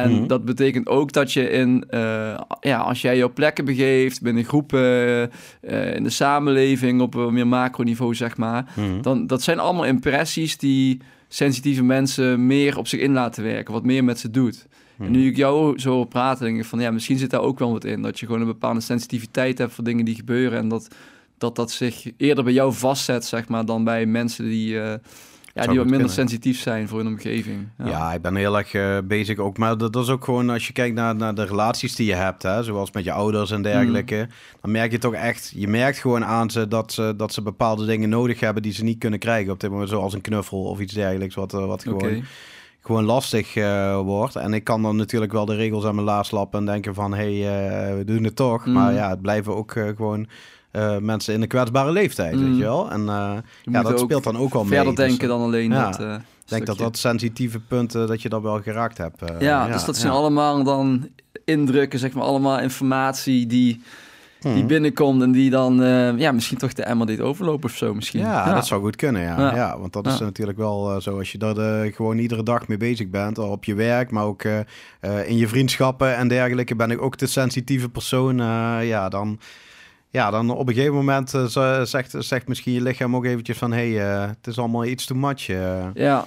En 0.03 0.11
Mhm. 0.11 0.27
dat 0.27 0.45
betekent 0.45 0.87
ook 0.87 1.11
dat 1.11 1.33
je 1.33 1.49
in, 1.49 1.85
eh, 1.89 2.39
ja, 2.59 2.77
als 2.77 3.01
jij 3.01 3.17
je 3.17 3.23
op 3.23 3.33
plekken 3.33 3.65
begeeft, 3.65 4.21
binnen 4.21 4.43
groepen, 4.43 5.31
eh, 5.61 5.95
in 5.95 6.03
de 6.03 6.09
samenleving 6.09 7.01
op 7.01 7.13
een 7.15 7.33
meer 7.33 7.47
macroniveau, 7.47 8.15
zeg 8.15 8.37
maar, 8.37 8.73
Mm. 8.75 9.01
dan 9.01 9.27
dat 9.27 9.41
zijn 9.41 9.59
allemaal 9.59 9.85
impressies 9.85 10.57
die 10.57 11.01
sensitieve 11.27 11.83
mensen 11.83 12.45
meer 12.47 12.77
op 12.77 12.87
zich 12.87 12.99
in 12.99 13.13
laten 13.13 13.43
werken, 13.43 13.73
wat 13.73 13.83
meer 13.85 14.03
met 14.03 14.19
ze 14.19 14.29
doet. 14.31 14.67
En 14.99 15.11
nu 15.11 15.27
ik 15.27 15.35
jou 15.35 15.79
zo 15.79 15.91
hoor 15.91 16.07
praten, 16.07 16.45
denk 16.45 16.57
ik 16.57 16.65
van 16.65 16.79
ja, 16.79 16.91
misschien 16.91 17.17
zit 17.17 17.29
daar 17.29 17.41
ook 17.41 17.59
wel 17.59 17.71
wat 17.71 17.83
in. 17.85 18.01
Dat 18.01 18.19
je 18.19 18.25
gewoon 18.25 18.41
een 18.41 18.47
bepaalde 18.47 18.79
sensitiviteit 18.81 19.57
hebt 19.57 19.73
voor 19.73 19.83
dingen 19.83 20.05
die 20.05 20.15
gebeuren. 20.15 20.59
En 20.59 20.67
dat 20.67 20.87
dat, 21.37 21.55
dat 21.55 21.71
zich 21.71 22.11
eerder 22.17 22.43
bij 22.43 22.53
jou 22.53 22.73
vastzet, 22.73 23.25
zeg 23.25 23.47
maar, 23.47 23.65
dan 23.65 23.83
bij 23.83 24.05
mensen 24.05 24.45
die, 24.45 24.79
eh, 24.81 24.93
ja, 25.55 25.67
die 25.67 25.77
wat 25.77 25.89
minder 25.89 26.09
sensitief 26.09 26.59
zijn 26.59 26.87
voor 26.87 26.97
hun 26.97 27.07
omgeving. 27.07 27.67
Ja. 27.77 28.13
ik 28.13 28.21
ben 28.21 28.35
heel 28.35 28.57
erg 28.57 28.73
eh, 28.73 28.97
bezig 29.03 29.37
ook. 29.37 29.57
Maar 29.57 29.77
dat, 29.77 29.93
dat 29.93 30.03
is 30.03 30.09
ook 30.09 30.23
gewoon 30.23 30.49
als 30.49 30.67
je 30.67 30.73
kijkt 30.73 30.95
naar, 30.95 31.15
naar 31.15 31.35
de 31.35 31.45
relaties 31.45 31.95
die 31.95 32.05
je 32.07 32.13
hebt, 32.13 32.43
hè, 32.43 32.63
zoals 32.63 32.91
met 32.91 33.03
je 33.03 33.11
ouders 33.11 33.51
en 33.51 33.61
dergelijke. 33.61 34.15
Mm. 34.15 34.33
Dan 34.61 34.71
merk 34.71 34.91
je 34.91 34.97
toch 34.97 35.13
echt, 35.13 35.51
je 35.55 35.67
merkt 35.67 35.97
gewoon 35.97 36.25
aan 36.25 36.49
ze 36.49 36.67
dat, 36.67 36.93
ze 36.93 37.13
dat 37.17 37.33
ze 37.33 37.41
bepaalde 37.41 37.85
dingen 37.85 38.09
nodig 38.09 38.39
hebben 38.39 38.63
die 38.63 38.73
ze 38.73 38.83
niet 38.83 38.97
kunnen 38.97 39.19
krijgen 39.19 39.51
op 39.51 39.59
dit 39.59 39.69
moment. 39.69 39.89
Zoals 39.89 40.13
een 40.13 40.21
knuffel 40.21 40.63
of 40.63 40.79
iets 40.79 40.93
dergelijks, 40.93 41.35
wat, 41.35 41.53
eh, 41.53 41.65
wat 41.65 41.83
gewoon, 41.83 42.23
gewoon 42.81 43.03
lastig 43.03 43.55
eh, 43.55 43.99
wordt. 43.99 44.35
En 44.35 44.53
ik 44.53 44.63
kan 44.63 44.81
dan 44.81 44.95
natuurlijk 44.95 45.31
wel 45.31 45.45
de 45.45 45.55
regels 45.55 45.85
aan 45.85 45.95
mijn 45.95 46.07
laars 46.07 46.31
lappen 46.31 46.59
en 46.59 46.65
denken 46.65 46.93
van, 46.93 47.13
hé, 47.13 47.41
hey, 47.41 47.95
we 47.97 48.03
doen 48.03 48.23
het 48.23 48.35
toch. 48.35 48.65
Mm. 48.65 48.73
Maar 48.73 48.93
ja, 48.93 49.09
het 49.09 49.21
blijven 49.21 49.55
ook 49.55 49.71
gewoon 49.95 50.27
eh, 50.75 50.97
mensen 50.97 51.33
in 51.33 51.41
een 51.41 51.47
kwetsbare 51.47 51.91
leeftijd, 51.91 52.35
Mm. 52.35 52.45
weet 52.47 52.57
je 52.57 52.63
wel. 52.63 52.91
En 52.91 52.99
eh, 52.99 53.33
ja, 53.63 53.81
dat 53.81 53.91
ook 53.91 53.97
speelt 53.99 54.23
dan 54.23 54.37
ook 54.37 54.53
wel 54.53 54.63
mee. 54.63 54.73
Verder 54.75 54.95
Dus, 54.95 55.05
denken 55.07 55.27
dan 55.27 55.41
alleen 55.41 55.71
ja. 55.71 55.89
dat. 55.89 55.99
eh, 55.99 56.13
Ik 56.13 56.51
denk 56.51 56.65
dat 56.65 56.77
dat 56.77 56.97
sensitieve 56.97 57.59
punten, 57.59 58.07
dat 58.07 58.21
je 58.21 58.29
dat 58.29 58.41
wel 58.41 58.61
geraakt 58.61 58.97
hebt. 58.97 59.21
eh, 59.21 59.39
ja, 59.39 59.67
dus 59.67 59.85
dat 59.85 59.97
zijn 59.97 60.11
allemaal 60.13 60.63
dan 60.63 61.07
indrukken, 61.45 61.99
zeg 61.99 62.13
maar, 62.13 62.23
allemaal 62.23 62.59
informatie 62.59 63.47
die, 63.47 63.81
die 64.39 64.51
Mhm. 64.53 64.65
binnenkomt 64.67 65.21
en 65.21 65.31
die 65.31 65.49
dan 65.49 65.83
eh, 65.83 66.17
ja, 66.17 66.31
misschien 66.31 66.57
toch 66.57 66.73
de 66.73 66.83
emmer 66.83 67.07
deed 67.07 67.21
overlopen 67.21 67.69
of 67.69 67.75
zo 67.75 67.93
misschien. 67.93 68.19
Ja, 68.19 68.53
dat 68.53 68.67
zou 68.67 68.81
goed 68.81 68.95
kunnen, 68.95 69.21
ja. 69.21 69.39
Ja. 69.39 69.55
ja. 69.55 69.79
want 69.79 69.93
dat 69.93 70.07
is 70.07 70.19
natuurlijk 70.19 70.57
wel 70.57 70.91
eh, 70.95 70.99
zo 71.01 71.17
als 71.17 71.31
je 71.31 71.37
daar 71.37 71.57
eh, 71.57 71.93
gewoon 71.93 72.17
iedere 72.17 72.43
dag 72.43 72.67
mee 72.67 72.77
bezig 72.77 73.09
bent, 73.09 73.37
al 73.39 73.49
op 73.49 73.63
je 73.63 73.73
werk, 73.73 74.11
maar 74.11 74.23
ook 74.23 74.41
eh, 74.43 74.59
eh, 74.99 75.29
in 75.29 75.37
je 75.37 75.47
vriendschappen 75.47 76.15
en 76.15 76.27
dergelijke, 76.27 76.75
ben 76.75 76.91
ik 76.91 77.01
ook 77.01 77.17
de 77.17 77.27
sensitieve 77.27 77.89
persoon. 77.89 78.39
eh, 78.39 78.77
ja, 78.81 79.09
dan, 79.09 79.39
ja, 80.15 80.31
dan 80.31 80.49
op 80.49 80.67
een 80.67 80.73
gegeven 80.73 80.95
moment 80.95 81.33
eh, 81.33 81.81
zegt, 81.83 82.13
zegt 82.17 82.47
misschien 82.47 82.73
je 82.73 82.81
lichaam 82.81 83.15
ook 83.15 83.25
eventjes 83.25 83.57
van, 83.57 83.71
hé, 83.71 83.91
hey, 83.93 84.13
eh, 84.13 84.27
het 84.27 84.47
is 84.47 84.57
allemaal 84.57 84.85
iets 84.85 85.05
too 85.05 85.17
much. 85.17 85.49
eh. 85.49 85.85
Ja. 85.93 86.25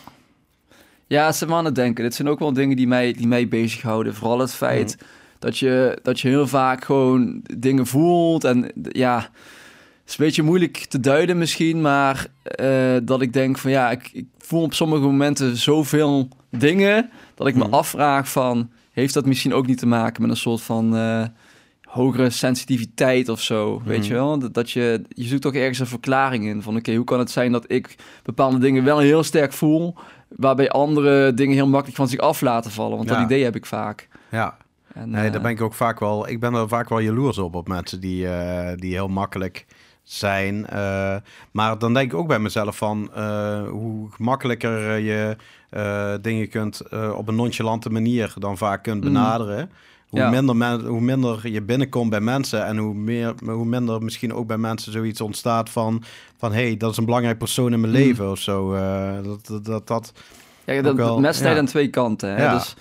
Ja, 1.06 1.32
ze 1.32 1.54
aan 1.54 1.64
het 1.64 1.74
denken. 1.74 2.04
Dit 2.04 2.14
zijn 2.14 2.28
ook 2.28 2.38
wel 2.38 2.52
dingen 2.52 2.76
die 2.76 2.86
mij, 2.86 3.12
die 3.12 3.26
mij 3.26 3.48
bezighouden. 3.48 4.14
Vooral 4.14 4.38
het 4.38 4.54
feit 4.54 4.96
Mhm. 4.96 5.04
dat, 5.38 5.58
je, 5.58 5.98
dat 6.02 6.20
je 6.20 6.28
heel 6.28 6.46
vaak 6.46 6.84
gewoon 6.84 7.42
dingen 7.58 7.86
voelt. 7.86 8.44
En 8.44 8.70
ja, 8.74 9.16
het 9.16 10.06
is 10.06 10.18
een 10.18 10.24
beetje 10.24 10.42
moeilijk 10.42 10.76
te 10.76 11.00
duiden 11.00 11.38
misschien. 11.38 11.80
Maar 11.80 12.26
dat 13.02 13.20
ik 13.22 13.32
denk 13.32 13.58
van 13.58 13.70
ja, 13.70 13.90
ik, 13.90 14.10
ik 14.12 14.26
voel 14.38 14.62
op 14.62 14.74
sommige 14.74 15.02
momenten 15.02 15.56
zoveel 15.56 16.28
dingen. 16.50 17.10
Dat 17.34 17.46
ik 17.46 17.54
me 17.54 17.64
Mhm. 17.64 17.74
afvraag 17.74 18.30
van, 18.30 18.70
heeft 18.92 19.14
dat 19.14 19.26
misschien 19.26 19.54
ook 19.54 19.66
niet 19.66 19.78
te 19.78 19.86
maken 19.86 20.22
met 20.22 20.30
een 20.30 20.36
soort 20.36 20.62
van... 20.62 20.92
eh, 21.88 21.94
hogere 21.94 22.30
sensitiviteit 22.30 23.28
of 23.28 23.40
zo, 23.40 23.82
weet 23.84 23.98
Mhm. 23.98 24.06
je 24.08 24.14
wel? 24.14 24.38
Dat, 24.38 24.54
dat 24.54 24.70
je, 24.70 25.02
je 25.08 25.24
zoekt 25.24 25.42
toch 25.42 25.54
ergens 25.54 25.78
een 25.78 25.86
verklaring 25.86 26.44
in 26.46 26.62
van... 26.62 26.76
oké, 26.76 26.94
hoe 26.94 27.04
kan 27.04 27.18
het 27.18 27.30
zijn 27.30 27.52
dat 27.52 27.64
ik 27.66 27.96
bepaalde 28.22 28.58
dingen 28.58 28.84
wel 28.84 28.98
heel 28.98 29.22
sterk 29.22 29.52
voel... 29.52 29.94
waarbij 30.28 30.70
andere 30.70 31.34
dingen 31.34 31.54
heel 31.54 31.66
makkelijk 31.68 31.96
van 31.96 32.08
zich 32.08 32.20
af 32.20 32.40
laten 32.40 32.70
vallen? 32.70 32.96
Want 32.96 33.08
Ja. 33.08 33.14
dat 33.14 33.24
idee 33.24 33.44
heb 33.44 33.56
ik 33.56 33.66
vaak. 33.66 34.08
Ja, 34.30 34.56
En, 34.94 35.10
nee, 35.10 35.26
eh, 35.26 35.32
daar 35.32 35.40
ben 35.40 35.50
ik 35.50 35.60
ook 35.60 35.74
vaak 35.74 36.00
wel, 36.00 36.28
ik 36.28 36.40
ben 36.40 36.54
er 36.54 36.68
vaak 36.68 36.88
wel 36.88 36.98
jaloers 37.00 37.38
op, 37.38 37.54
op 37.54 37.68
mensen 37.68 38.00
die, 38.00 38.28
eh, 38.28 38.76
die 38.76 38.92
heel 38.92 39.08
makkelijk 39.08 39.66
zijn. 40.02 40.66
eh, 40.66 41.16
maar 41.50 41.78
dan 41.78 41.94
denk 41.94 42.12
ik 42.12 42.18
ook 42.18 42.26
bij 42.28 42.38
mezelf 42.38 42.76
van 42.76 43.10
eh, 43.14 43.68
hoe 43.68 44.10
gemakkelijker 44.10 44.88
eh, 44.90 45.06
je 45.06 45.36
eh, 45.70 46.12
dingen 46.20 46.48
kunt 46.48 46.80
eh, 46.80 47.12
op 47.16 47.28
een 47.28 47.34
nonchalante 47.34 47.90
manier 47.90 48.34
dan 48.38 48.56
vaak 48.58 48.82
kunt 48.82 49.04
Mm. 49.04 49.12
Hoe, 50.08 50.18
Ja. 50.20 50.30
minder 50.30 50.56
men, 50.56 50.84
hoe 50.86 51.00
minder 51.00 51.48
je 51.48 51.62
binnenkomt 51.62 52.10
bij 52.10 52.20
mensen 52.20 52.66
en 52.66 52.76
hoe, 52.76 52.94
meer, 52.94 53.34
hoe 53.44 53.64
minder 53.64 54.02
misschien 54.02 54.34
ook 54.34 54.46
bij 54.46 54.56
mensen 54.58 54.92
zoiets 54.92 55.20
ontstaat 55.20 55.70
van, 55.70 56.02
van 56.38 56.52
hé, 56.52 56.62
hey, 56.66 56.76
dat 56.76 56.90
is 56.90 56.96
een 56.96 57.04
belangrijk 57.04 57.38
persoon 57.38 57.72
in 57.72 57.80
mijn 57.80 57.92
Mm. 57.92 57.98
leven 57.98 58.30
of 58.30 58.38
zo. 58.38 58.74
eh, 58.74 59.12
dat, 59.24 59.46
dat, 59.46 59.64
dat, 59.64 59.86
dat, 59.86 60.12
ja, 60.64 60.82
dat, 60.82 60.96
wel, 60.96 61.06
dat 61.08 61.18
mes 61.20 61.36
snijdt 61.36 61.54
ja. 61.54 61.60
aan 61.60 61.66
twee 61.66 61.88
kanten. 61.88 62.34
Hè? 62.34 62.42
Ja. 62.42 62.54
Dus, 62.54 62.74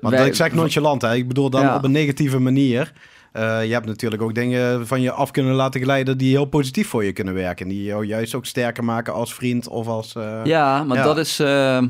Want 0.00 0.14
wij- 0.14 0.26
ik 0.26 0.34
zeg 0.34 0.52
nonchalant, 0.52 1.02
hè. 1.02 1.14
ik 1.14 1.28
bedoel 1.28 1.50
dan 1.50 1.74
op 1.74 1.84
een 1.84 1.90
negatieve 1.92 2.38
manier. 2.38 2.92
Eh, 3.32 3.64
je 3.66 3.72
hebt 3.72 3.86
natuurlijk 3.86 4.22
ook 4.22 4.34
dingen 4.34 4.86
van 4.86 5.00
je 5.00 5.10
af 5.12 5.30
kunnen 5.30 5.54
laten 5.54 5.80
glijden 5.82 6.18
die 6.18 6.30
heel 6.30 6.44
positief 6.44 6.88
voor 6.88 7.04
je 7.04 7.12
kunnen 7.12 7.34
werken. 7.34 7.68
Die 7.68 7.82
jou 7.82 8.04
juist 8.06 8.34
ook 8.34 8.46
sterker 8.46 8.84
maken 8.84 9.12
als 9.12 9.34
vriend 9.34 9.68
of 9.68 9.86
als... 9.86 10.14
eh, 10.14 10.40
Ja, 10.44 10.84
maar 10.84 11.02
dat, 11.02 11.18
is, 11.18 11.38
eh, 11.40 11.82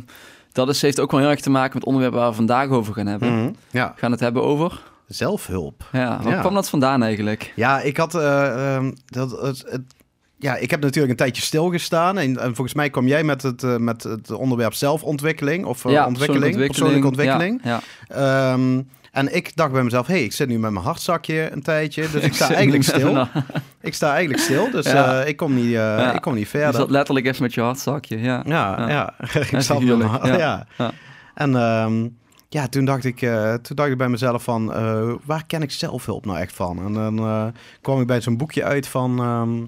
dat 0.58 0.68
is, 0.74 0.82
heeft 0.82 1.00
ook 1.00 1.10
wel 1.10 1.20
heel 1.20 1.30
erg 1.30 1.40
te 1.40 1.50
maken 1.50 1.68
met 1.72 1.78
het 1.78 1.84
onderwerp 1.84 2.14
waar 2.14 2.28
we 2.28 2.34
vandaag 2.36 2.68
over 2.68 2.94
gaan 2.94 3.06
hebben. 3.06 3.34
mhm, 3.42 3.52
ja, 3.70 3.92
We 3.94 4.00
gaan 4.00 4.10
het 4.10 4.20
hebben 4.20 4.42
over... 4.42 4.80
zelfhulp. 5.06 5.84
Ja, 5.92 6.20
waar 6.22 6.32
Ja. 6.34 6.40
kwam 6.40 6.54
dat 6.54 6.68
vandaan 6.68 7.02
eigenlijk? 7.02 7.52
Ja, 7.56 7.80
ik 7.80 7.96
had... 7.96 8.14
eh, 8.14 8.74
ehm, 8.76 8.92
dat, 9.06 9.30
het, 9.30 9.64
het- 9.68 9.94
ja, 10.40 10.56
ik 10.56 10.70
heb 10.70 10.80
natuurlijk 10.80 11.10
een 11.10 11.16
tijdje 11.18 11.42
stilgestaan. 11.42 12.18
En, 12.18 12.38
en 12.38 12.54
volgens 12.54 12.74
mij 12.74 12.90
kwam 12.90 13.06
jij 13.06 13.24
met 13.24 13.42
het, 13.42 13.62
eh, 13.62 13.76
met 13.76 14.02
het 14.02 14.30
onderwerp 14.30 14.74
zelfontwikkeling. 14.74 15.64
Of 15.64 15.84
eh, 15.84 15.92
ja, 15.92 16.06
ontwikkeling, 16.06 16.56
persoonlijke 16.66 17.06
ontwikkeling. 17.06 17.60
Ja, 17.64 17.80
ja. 18.08 18.52
Ehm, 18.52 18.82
en 19.18 19.34
ik 19.34 19.56
dacht 19.56 19.72
bij 19.72 19.82
mezelf, 19.82 20.06
hé, 20.06 20.14
hey, 20.14 20.22
ik 20.24 20.32
zit 20.32 20.48
nu 20.48 20.58
met 20.58 20.70
mijn 20.70 20.84
hartzakje 20.84 21.52
een 21.52 21.62
tijdje. 21.62 22.10
Dus 22.10 22.22
ik 22.22 22.34
sta 22.40 22.50
eigenlijk 22.54 22.84
stil. 22.84 23.26
Ik 23.80 23.94
sta 23.94 24.10
eigenlijk 24.12 24.42
stil, 24.42 24.70
dus 24.70 24.86
Ja. 24.86 25.20
eh, 25.20 25.28
ik, 25.28 25.36
kom 25.36 25.54
niet, 25.54 25.64
eh, 25.64 25.72
Ja. 25.72 26.12
ik 26.14 26.20
kom 26.20 26.32
niet 26.34 26.42
Je 26.42 26.48
verder. 26.48 26.74
zat 26.80 26.90
letterlijk 26.90 27.26
even 27.26 27.42
met 27.42 27.54
je 27.54 27.60
hartzakje, 27.60 28.20
ja. 28.20 28.42
Ja, 28.46 28.78
ja. 28.78 28.88
Ja. 28.88 29.14
ik 29.50 29.60
zat 29.60 29.78
figuurlijk, 29.78 30.10
met 30.12 30.22
mijn- 30.22 30.38
ja. 30.38 30.66
En 31.34 31.56
ehm, 31.56 32.08
ja, 32.48 32.66
toen 32.68 32.84
dacht, 32.84 33.04
ik, 33.04 33.22
eh, 33.22 33.54
toen 33.54 33.76
dacht 33.76 33.90
ik 33.90 33.96
bij 33.98 34.08
mezelf 34.08 34.42
van, 34.42 34.66
waar 35.24 35.46
ken 35.46 35.62
ik 35.62 35.70
zelfhulp 35.70 36.26
nou 36.26 36.38
echt 36.38 36.52
van? 36.54 36.78
En 36.84 36.92
dan 36.92 37.52
kwam 37.80 38.00
ik 38.00 38.06
bij 38.06 38.20
zo'n 38.20 38.36
boekje 38.36 38.64
uit 38.64 38.88
van, 38.88 39.18
ehm, 39.20 39.64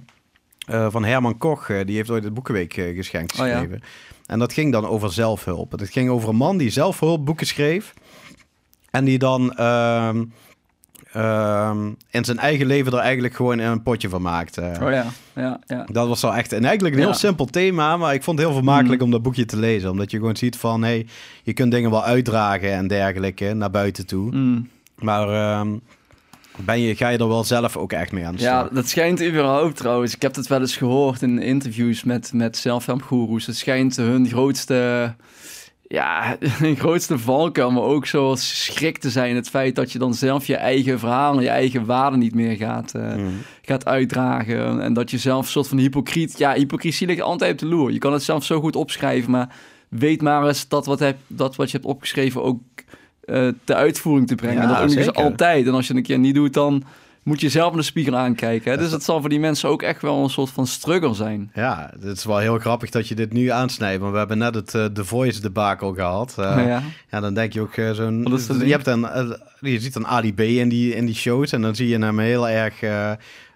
eh, 0.77 0.91
van 0.91 1.05
Herman 1.05 1.39
Koch. 1.39 1.67
die 1.67 1.97
heeft 1.97 2.11
ooit 2.11 2.25
het 2.25 2.35
Boekenweek 2.35 2.73
geschenkt 2.73 3.33
Oh 3.33 3.39
geschreven. 3.39 3.81
En 4.27 4.39
dat 4.39 4.53
ging 4.53 4.73
dan 4.73 4.87
over 4.87 5.13
zelfhulp. 5.13 5.71
Het 5.71 5.91
ging 5.91 6.11
over 6.11 6.29
een 6.29 6.37
man 6.37 6.57
die 6.57 6.71
zelfhulpboeken 6.71 7.47
schreef. 7.47 7.95
En 8.91 9.05
die 9.05 9.19
dan... 9.19 9.53
ehm, 9.55 10.25
ehm, 11.13 11.87
in 12.11 12.25
zijn 12.25 12.39
eigen 12.39 12.67
leven 12.67 12.93
er 12.93 12.99
eigenlijk 12.99 13.35
gewoon 13.35 13.59
een 13.59 13.83
potje 13.83 14.09
van 14.09 14.23
maakt. 14.23 14.59
eh. 14.59 14.83
Oh 14.83 14.91
ja, 14.91 15.07
ja, 15.35 15.61
ja. 15.67 15.85
Dat 15.93 16.09
was 16.09 16.21
wel 16.23 16.35
echt 16.35 16.53
en 16.53 16.65
eigenlijk 16.65 16.95
een 16.95 17.01
heel 17.01 17.11
Ja. 17.11 17.15
simpel 17.17 17.45
thema, 17.47 17.97
maar 17.97 18.15
ik 18.15 18.23
vond 18.23 18.39
het 18.39 18.47
heel 18.47 18.57
vermakelijk 18.57 18.99
Mm. 19.01 19.05
om 19.07 19.11
dat 19.11 19.23
boekje 19.23 19.45
te 19.45 19.57
lezen. 19.57 19.91
Omdat 19.91 20.11
je 20.11 20.17
gewoon 20.17 20.37
ziet 20.37 20.57
van, 20.57 20.83
hey, 20.83 21.07
je 21.43 21.53
kunt 21.53 21.73
dingen 21.73 21.91
wel 21.91 22.05
uitdragen 22.05 22.73
en 22.73 22.87
dergelijke 22.87 23.55
naar 23.55 23.71
buiten 23.71 24.07
toe. 24.07 24.31
Mm. 24.37 24.69
Maar 24.99 25.29
ehm, 25.29 25.69
ben 26.65 26.81
je, 26.81 26.97
ga 26.97 27.09
je 27.09 27.19
er 27.19 27.29
wel 27.29 27.45
zelf 27.45 27.77
ook 27.77 27.93
echt 27.93 28.13
mee 28.13 28.27
aan 28.27 28.37
de 28.37 28.43
Ja, 28.43 28.69
dat 28.73 28.89
schijnt 28.89 29.23
überhaupt 29.23 29.77
trouwens. 29.77 30.15
Ik 30.15 30.23
heb 30.23 30.35
het 30.35 30.47
wel 30.47 30.61
eens 30.61 30.77
gehoord 30.77 31.23
in 31.23 31.39
interviews 31.43 32.05
met, 32.05 32.31
met 32.33 32.57
zelfhelpgoeroes. 32.57 33.47
Het 33.47 33.57
schijnt 33.57 33.97
hun 33.97 34.27
grootste, 34.29 35.15
ja, 35.93 36.37
hun 36.65 36.77
grootste 36.77 37.19
valkuil, 37.19 37.71
maar 37.71 37.83
ook 37.83 38.07
zo 38.07 38.35
schrik 38.39 38.99
te 38.99 39.11
zijn. 39.11 39.35
Het 39.37 39.49
feit 39.49 39.75
dat 39.75 39.93
je 39.93 39.99
dan 39.99 40.15
zelf 40.15 40.47
je 40.47 40.57
eigen 40.57 40.99
verhaal, 40.99 41.41
je 41.41 41.49
eigen 41.49 41.85
waarden 41.85 42.19
niet 42.19 42.35
meer 42.35 42.57
gaat, 42.57 42.95
eh, 42.95 43.15
Mm. 43.15 43.29
gaat 43.63 43.85
uitdragen. 43.87 44.81
En 44.81 44.93
dat 44.93 45.11
je 45.11 45.19
zelf 45.19 45.45
een 45.45 45.51
soort 45.51 45.69
van 45.69 45.79
hypocriet... 45.79 46.39
Ja, 46.39 46.53
hypocrisie 46.55 47.07
ligt 47.07 47.21
altijd 47.21 47.53
op 47.53 47.59
de 47.59 47.67
loer. 47.67 47.93
Je 47.93 47.99
kan 47.99 48.13
het 48.13 48.23
zelf 48.23 48.45
zo 48.45 48.61
goed 48.61 48.77
opschrijven, 48.77 49.31
maar 49.31 49.49
weet 49.89 50.23
maar 50.23 50.47
eens 50.47 50.69
dat 50.69 50.87
wat, 50.87 50.99
heb, 50.99 51.17
dat 51.27 51.57
wat 51.57 51.71
je 51.71 51.77
hebt 51.77 51.89
opgeschreven 51.89 52.43
ook 52.43 52.61
te 53.65 53.75
uitvoering 53.75 54.27
te 54.27 54.35
brengen. 54.35 54.63
Ja, 54.63 54.75
en 54.75 54.83
dat 54.83 54.93
zeker. 54.93 55.13
altijd. 55.13 55.67
En 55.67 55.73
als 55.75 55.87
je 55.87 55.93
het 55.93 55.97
een 56.03 56.07
keer 56.09 56.19
niet 56.19 56.35
doet, 56.35 56.53
dan 56.55 56.83
moet 57.23 57.41
je 57.41 57.49
zelf 57.49 57.71
in 57.71 57.77
de 57.77 57.83
spiegel 57.83 58.17
aankijken. 58.17 58.71
Hè? 58.71 58.77
Dus 58.79 58.91
dat 58.91 59.03
zal 59.03 59.21
voor 59.21 59.29
die 59.29 59.41
mensen 59.41 59.69
ook 59.69 59.83
echt 59.83 60.03
wel 60.03 60.23
een 60.23 60.31
soort 60.31 60.51
van 60.51 60.67
struggle 60.67 61.15
zijn. 61.15 61.51
Ja, 61.55 61.91
het 62.01 62.17
is 62.19 62.25
wel 62.25 62.39
heel 62.39 62.59
grappig 62.59 62.91
dat 62.91 63.09
je 63.09 63.15
dit 63.15 63.33
nu 63.33 63.49
aansnijdt. 63.49 64.01
Want 64.01 64.13
we 64.13 64.19
hebben 64.19 64.39
net 64.39 64.55
het 64.55 64.75
eh, 64.75 64.85
The 64.85 65.05
Voice 65.05 65.41
debakel 65.41 65.95
gehad. 65.95 66.35
Eh, 66.39 66.67
ja. 66.67 66.83
ja. 67.11 67.21
dan 67.21 67.35
denk 67.35 67.53
je 67.53 67.61
ook 67.61 67.75
eh, 67.75 67.91
zo'n... 67.91 68.23
Je, 68.23 68.59
ding? 68.59 68.71
hebt 68.71 68.87
een, 68.87 69.05
eh, 69.05 69.31
je 69.61 69.81
ziet 69.81 69.95
een 69.95 70.07
Ali 70.07 70.35
B 70.35 70.41
in 70.41 70.69
die, 70.69 70.95
in 70.95 71.07
die 71.07 71.15
shows. 71.15 71.53
En 71.53 71.63
dan 71.63 71.75
zie 71.75 71.89
je 71.89 71.99
hem 71.99 72.19
heel 72.19 72.49
erg... 72.49 72.81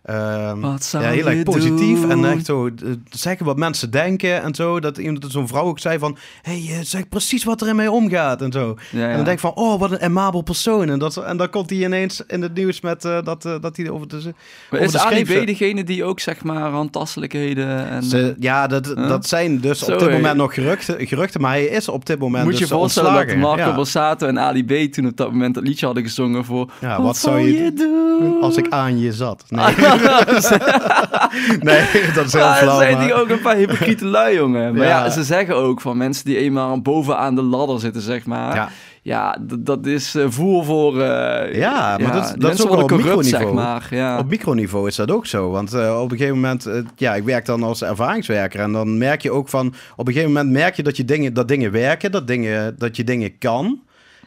eh, 0.04 0.48
ehm, 0.48 0.60
Wat 0.60 0.84
zou 0.84 1.04
ja, 1.04 1.10
heel 1.10 1.26
erg 1.26 1.36
je 1.36 1.42
positief 1.42 2.00
doen? 2.00 2.10
en 2.10 2.24
echt 2.24 2.46
zo 2.46 2.66
eh, 2.66 2.72
zeggen 3.10 3.46
wat 3.46 3.56
mensen 3.56 3.90
denken 3.90 4.42
en 4.42 4.54
zo. 4.54 4.80
Dat 4.80 4.98
iemand, 4.98 5.24
zo'n 5.28 5.48
vrouw 5.48 5.64
ook 5.64 5.78
zei 5.78 5.98
van, 5.98 6.16
hey, 6.42 6.66
eh, 6.70 6.78
zeg 6.82 7.08
precies 7.08 7.44
wat 7.44 7.60
er 7.60 7.68
in 7.68 7.76
mij 7.76 7.88
omgaat 7.88 8.42
en 8.42 8.52
zo. 8.52 8.76
Ja, 8.90 8.98
ja. 8.98 9.08
En 9.08 9.16
dan 9.16 9.24
denk 9.24 9.36
ik 9.36 9.42
van, 9.42 9.54
oh, 9.54 9.80
wat 9.80 9.90
een 9.90 10.00
amabel 10.00 10.42
persoon. 10.42 10.88
En, 10.88 10.98
dat, 10.98 11.16
en 11.16 11.36
dan 11.36 11.50
komt 11.50 11.70
hij 11.70 11.78
ineens 11.78 12.22
in 12.26 12.42
het 12.42 12.54
nieuws 12.54 12.80
met 12.80 13.04
eh, 13.04 13.22
dat, 13.22 13.42
dat 13.42 13.76
hij 13.76 13.90
over 13.90 14.08
de... 14.08 14.16
Maar 14.24 14.32
over 14.70 14.84
is 14.84 14.92
de 14.92 15.00
Ali 15.00 15.24
B 15.24 15.46
degene 15.46 15.84
die 15.84 16.04
ook 16.04 16.20
zeg 16.20 16.44
maar 16.44 16.70
handtastelijkheden 16.70 17.88
en... 17.88 18.02
Ze, 18.02 18.34
ja, 18.38 18.66
dat, 18.66 18.92
Huh? 18.94 19.08
dat 19.08 19.26
zijn 19.26 19.60
dus 19.60 19.82
op 19.82 19.98
dit 19.98 20.10
moment 20.10 20.36
nog 20.36 20.54
geruchten, 20.54 21.06
geruchten, 21.06 21.40
maar 21.40 21.50
hij 21.50 21.64
is 21.64 21.88
op 21.88 22.06
dit 22.06 22.18
moment 22.18 22.44
Moet 22.44 22.52
je 22.52 22.58
dus 22.58 22.68
je 22.68 22.74
voorstellen 22.74 23.12
dat 23.12 23.20
ontslagen. 23.20 23.48
Marco 23.48 23.70
ja. 23.70 23.74
Borsato 23.74 24.26
en 24.26 24.38
Ali 24.38 24.64
B 24.64 24.92
toen 24.92 25.06
op 25.06 25.16
dat 25.16 25.30
moment 25.30 25.54
dat 25.54 25.64
liedje 25.64 25.86
hadden 25.86 26.04
gezongen 26.04 26.44
voor... 26.44 26.70
Ja, 26.80 27.02
wat 27.02 27.16
zou 27.16 27.40
je 27.40 27.72
doen 27.72 28.40
als 28.40 28.56
ik 28.56 28.68
aan 28.68 28.98
je 28.98 29.12
zat? 29.12 29.44
Nee, 29.48 29.64
nee 31.60 31.84
dat 32.14 32.24
is 32.26 32.32
heel 32.32 32.52
flauw. 32.52 32.80
er 32.80 32.86
zijn 32.86 32.98
die 33.00 33.14
ook 33.14 33.28
een 33.28 33.40
paar 33.40 33.56
hypocriete 33.56 34.04
lui, 34.06 34.34
jongen. 34.36 34.74
Maar 34.74 34.86
ja. 34.86 35.04
Ja. 35.04 35.10
ze 35.10 35.24
zeggen 35.24 35.56
ook 35.56 35.80
van 35.80 35.96
mensen 35.96 36.24
die 36.24 36.36
eenmaal 36.38 36.80
bovenaan 36.80 37.34
de 37.34 37.42
ladder 37.42 37.80
zitten, 37.80 38.02
zeg 38.02 38.26
maar. 38.26 38.54
Ja. 38.54 38.68
Ja, 39.02 39.36
dat 39.58 39.86
is 39.86 40.14
eh, 40.14 40.24
voer 40.28 40.64
voor... 40.64 41.00
eh, 41.00 41.54
Ja, 41.54 41.98
maar 41.98 42.12
dat- 42.12 42.34
dat 42.38 42.52
is 42.54 42.62
ook 42.62 42.70
wel 42.70 42.82
op 42.82 42.88
corrupt, 42.88 43.06
zeg 43.26 43.38
microniveau. 43.40 43.54
maar. 43.54 43.86
Ja. 43.90 44.18
Op 44.18 44.28
microniveau 44.30 44.86
is 44.88 44.96
dat 44.96 45.10
ook 45.10 45.26
zo. 45.26 45.50
Want 45.50 45.72
eh, 45.74 46.00
op 46.00 46.10
een 46.10 46.16
gegeven 46.16 46.40
moment, 46.40 46.68
ja, 46.96 47.14
ik 47.14 47.24
werk 47.24 47.44
dan 47.46 47.62
als 47.62 47.82
ervaringswerker. 47.82 48.60
En 48.60 48.72
dan 48.72 48.98
merk 48.98 49.22
je 49.22 49.30
ook 49.30 49.48
van, 49.48 49.74
op 49.96 50.06
een 50.06 50.12
gegeven 50.12 50.32
moment 50.34 50.52
merk 50.52 50.74
je 50.76 50.82
dat, 50.82 50.96
je 50.96 51.04
dingen, 51.04 51.34
dat 51.34 51.48
dingen 51.48 51.70
werken, 51.72 52.10
dat, 52.12 52.26
dingen, 52.26 52.74
dat 52.78 52.96
je 52.96 53.04
dingen 53.04 53.38
kan. 53.38 53.80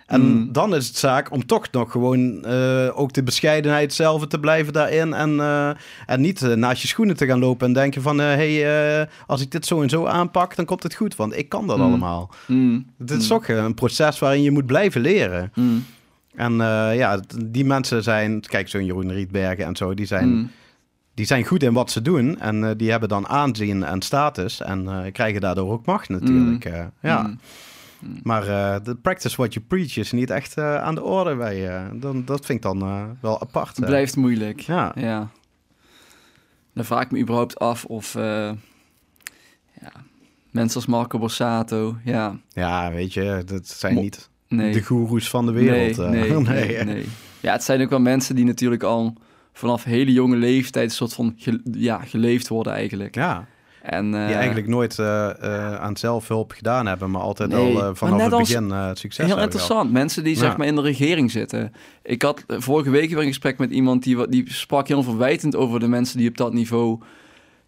En 0.07 0.21
Mm. 0.21 0.51
dan 0.51 0.75
is 0.75 0.87
het 0.87 0.97
zaak 0.97 1.31
om 1.31 1.45
toch 1.45 1.71
nog 1.71 1.91
gewoon 1.91 2.43
eh, 2.45 2.99
ook 2.99 3.13
de 3.13 3.23
bescheidenheid 3.23 3.93
zelf 3.93 4.27
te 4.27 4.39
blijven 4.39 4.73
daarin. 4.73 5.13
En, 5.13 5.39
eh, 5.39 5.69
en 6.05 6.21
niet 6.21 6.41
eh, 6.41 6.53
naast 6.53 6.81
je 6.81 6.87
schoenen 6.87 7.15
te 7.15 7.25
gaan 7.25 7.39
lopen 7.39 7.67
en 7.67 7.73
denken 7.73 8.01
van... 8.01 8.17
hé, 8.17 8.59
hey, 8.59 9.09
als 9.27 9.41
ik 9.41 9.51
dit 9.51 9.65
zo 9.65 9.81
en 9.81 9.89
zo 9.89 10.05
aanpak, 10.05 10.55
dan 10.55 10.65
komt 10.65 10.83
het 10.83 10.95
goed. 10.95 11.15
Want 11.15 11.37
ik 11.37 11.49
kan 11.49 11.67
dat 11.67 11.77
Mm. 11.77 11.83
allemaal. 11.83 12.29
Mm, 12.47 12.85
Het 12.97 13.11
is 13.11 13.27
toch 13.27 13.47
een 13.47 13.73
proces 13.73 14.19
waarin 14.19 14.41
je 14.41 14.51
moet 14.51 14.65
blijven 14.65 15.01
leren. 15.01 15.51
En 16.35 16.53
ja, 16.95 17.19
die 17.45 17.65
mensen 17.65 18.03
zijn... 18.03 18.41
Kijk, 18.41 18.67
zo'n 18.69 18.85
Jeroen 18.85 19.11
Rietbergen 19.11 19.65
en 19.65 19.75
zo, 19.75 19.93
die 19.93 20.05
zijn 20.05 20.51
die 21.13 21.25
zijn 21.25 21.45
goed 21.45 21.63
in 21.63 21.73
wat 21.73 21.91
ze 21.91 22.01
doen 22.01 22.39
en 22.39 22.77
die 22.77 22.91
hebben 22.91 23.09
dan 23.09 23.27
aanzien 23.27 23.83
en 23.83 24.01
status 24.01 24.61
en 24.61 25.09
krijgen 25.11 25.41
daardoor 25.41 25.71
ook 25.71 25.85
macht 25.85 26.09
natuurlijk. 26.09 26.69
ja. 27.01 27.33
Mm. 27.99 28.19
Maar 28.23 28.47
eh, 28.47 28.83
de 28.83 28.95
practice 28.95 29.35
what 29.35 29.53
you 29.53 29.65
preach 29.65 29.97
is 29.97 30.11
niet 30.11 30.29
echt 30.29 30.57
eh, 30.57 30.75
aan 30.77 30.95
de 30.95 31.03
orde 31.03 31.35
bij 31.35 31.57
je. 31.57 31.99
Dan, 31.99 32.25
dat 32.25 32.45
vind 32.45 32.57
ik 32.57 32.63
dan 32.63 32.81
eh, 32.81 33.03
wel 33.21 33.41
apart. 33.41 33.77
Het 33.77 33.85
blijft 33.85 34.15
moeilijk. 34.15 34.59
Ja. 34.59 34.91
Ja. 34.95 35.29
Dan 36.73 36.85
vraag 36.85 37.03
ik 37.03 37.11
me 37.11 37.19
überhaupt 37.19 37.59
af 37.59 37.85
of... 37.85 38.13
ja, 38.13 39.91
mensen 40.51 40.75
als 40.75 40.85
Marco 40.85 41.19
Borsato, 41.19 41.97
ja... 42.03 42.37
ja, 42.49 42.91
weet 42.91 43.13
je, 43.13 43.41
dat 43.45 43.67
zijn 43.67 43.93
Mo- 43.93 44.01
niet 44.01 44.29
Nee. 44.47 44.73
de 44.73 44.81
goeroes 44.83 45.29
van 45.29 45.45
de 45.45 45.51
wereld. 45.51 45.97
Nee, 46.11 46.29
nee, 46.31 46.41
nee, 46.43 46.83
nee. 46.83 47.05
Ja, 47.39 47.51
het 47.51 47.63
zijn 47.63 47.81
ook 47.81 47.89
wel 47.89 47.99
mensen 47.99 48.35
die 48.35 48.45
natuurlijk 48.45 48.83
al 48.83 49.13
vanaf 49.53 49.83
hele 49.83 50.11
jonge 50.11 50.35
leeftijd 50.35 50.89
een 50.89 50.95
soort 50.95 51.13
van 51.13 51.33
ge- 51.37 51.61
ja, 51.71 51.97
geleefd 51.99 52.47
worden 52.47 52.73
eigenlijk. 52.73 53.15
Ja, 53.15 53.47
En, 53.87 54.11
die 54.11 54.19
eh, 54.19 54.35
eigenlijk 54.35 54.67
nooit 54.67 54.99
eh, 54.99 55.29
eh, 55.29 55.75
aan 55.75 55.97
zelfhulp 55.97 56.51
gedaan 56.51 56.87
hebben, 56.87 57.11
maar 57.11 57.21
altijd 57.21 57.49
Nee, 57.49 57.81
al 57.81 57.95
vanaf 57.95 58.21
het 58.21 58.37
begin 58.37 58.69
het 58.69 58.99
succes 58.99 59.25
Heel 59.25 59.35
gehad. 59.35 59.43
interessant. 59.43 59.91
Mensen 59.91 60.23
die 60.23 60.35
zeg 60.35 60.57
maar 60.57 60.67
in 60.67 60.75
de 60.75 60.81
regering 60.81 61.31
zitten. 61.31 61.73
Ik 62.03 62.21
had 62.21 62.43
vorige 62.47 62.89
week 62.89 63.09
weer 63.09 63.19
een 63.19 63.27
gesprek 63.27 63.57
met 63.57 63.71
iemand 63.71 64.03
die, 64.03 64.27
die 64.29 64.53
sprak 64.53 64.87
heel 64.87 65.03
verwijtend 65.03 65.55
over 65.55 65.79
de 65.79 65.87
mensen 65.87 66.17
die 66.17 66.29
op 66.29 66.37
dat 66.37 66.53
niveau 66.53 66.99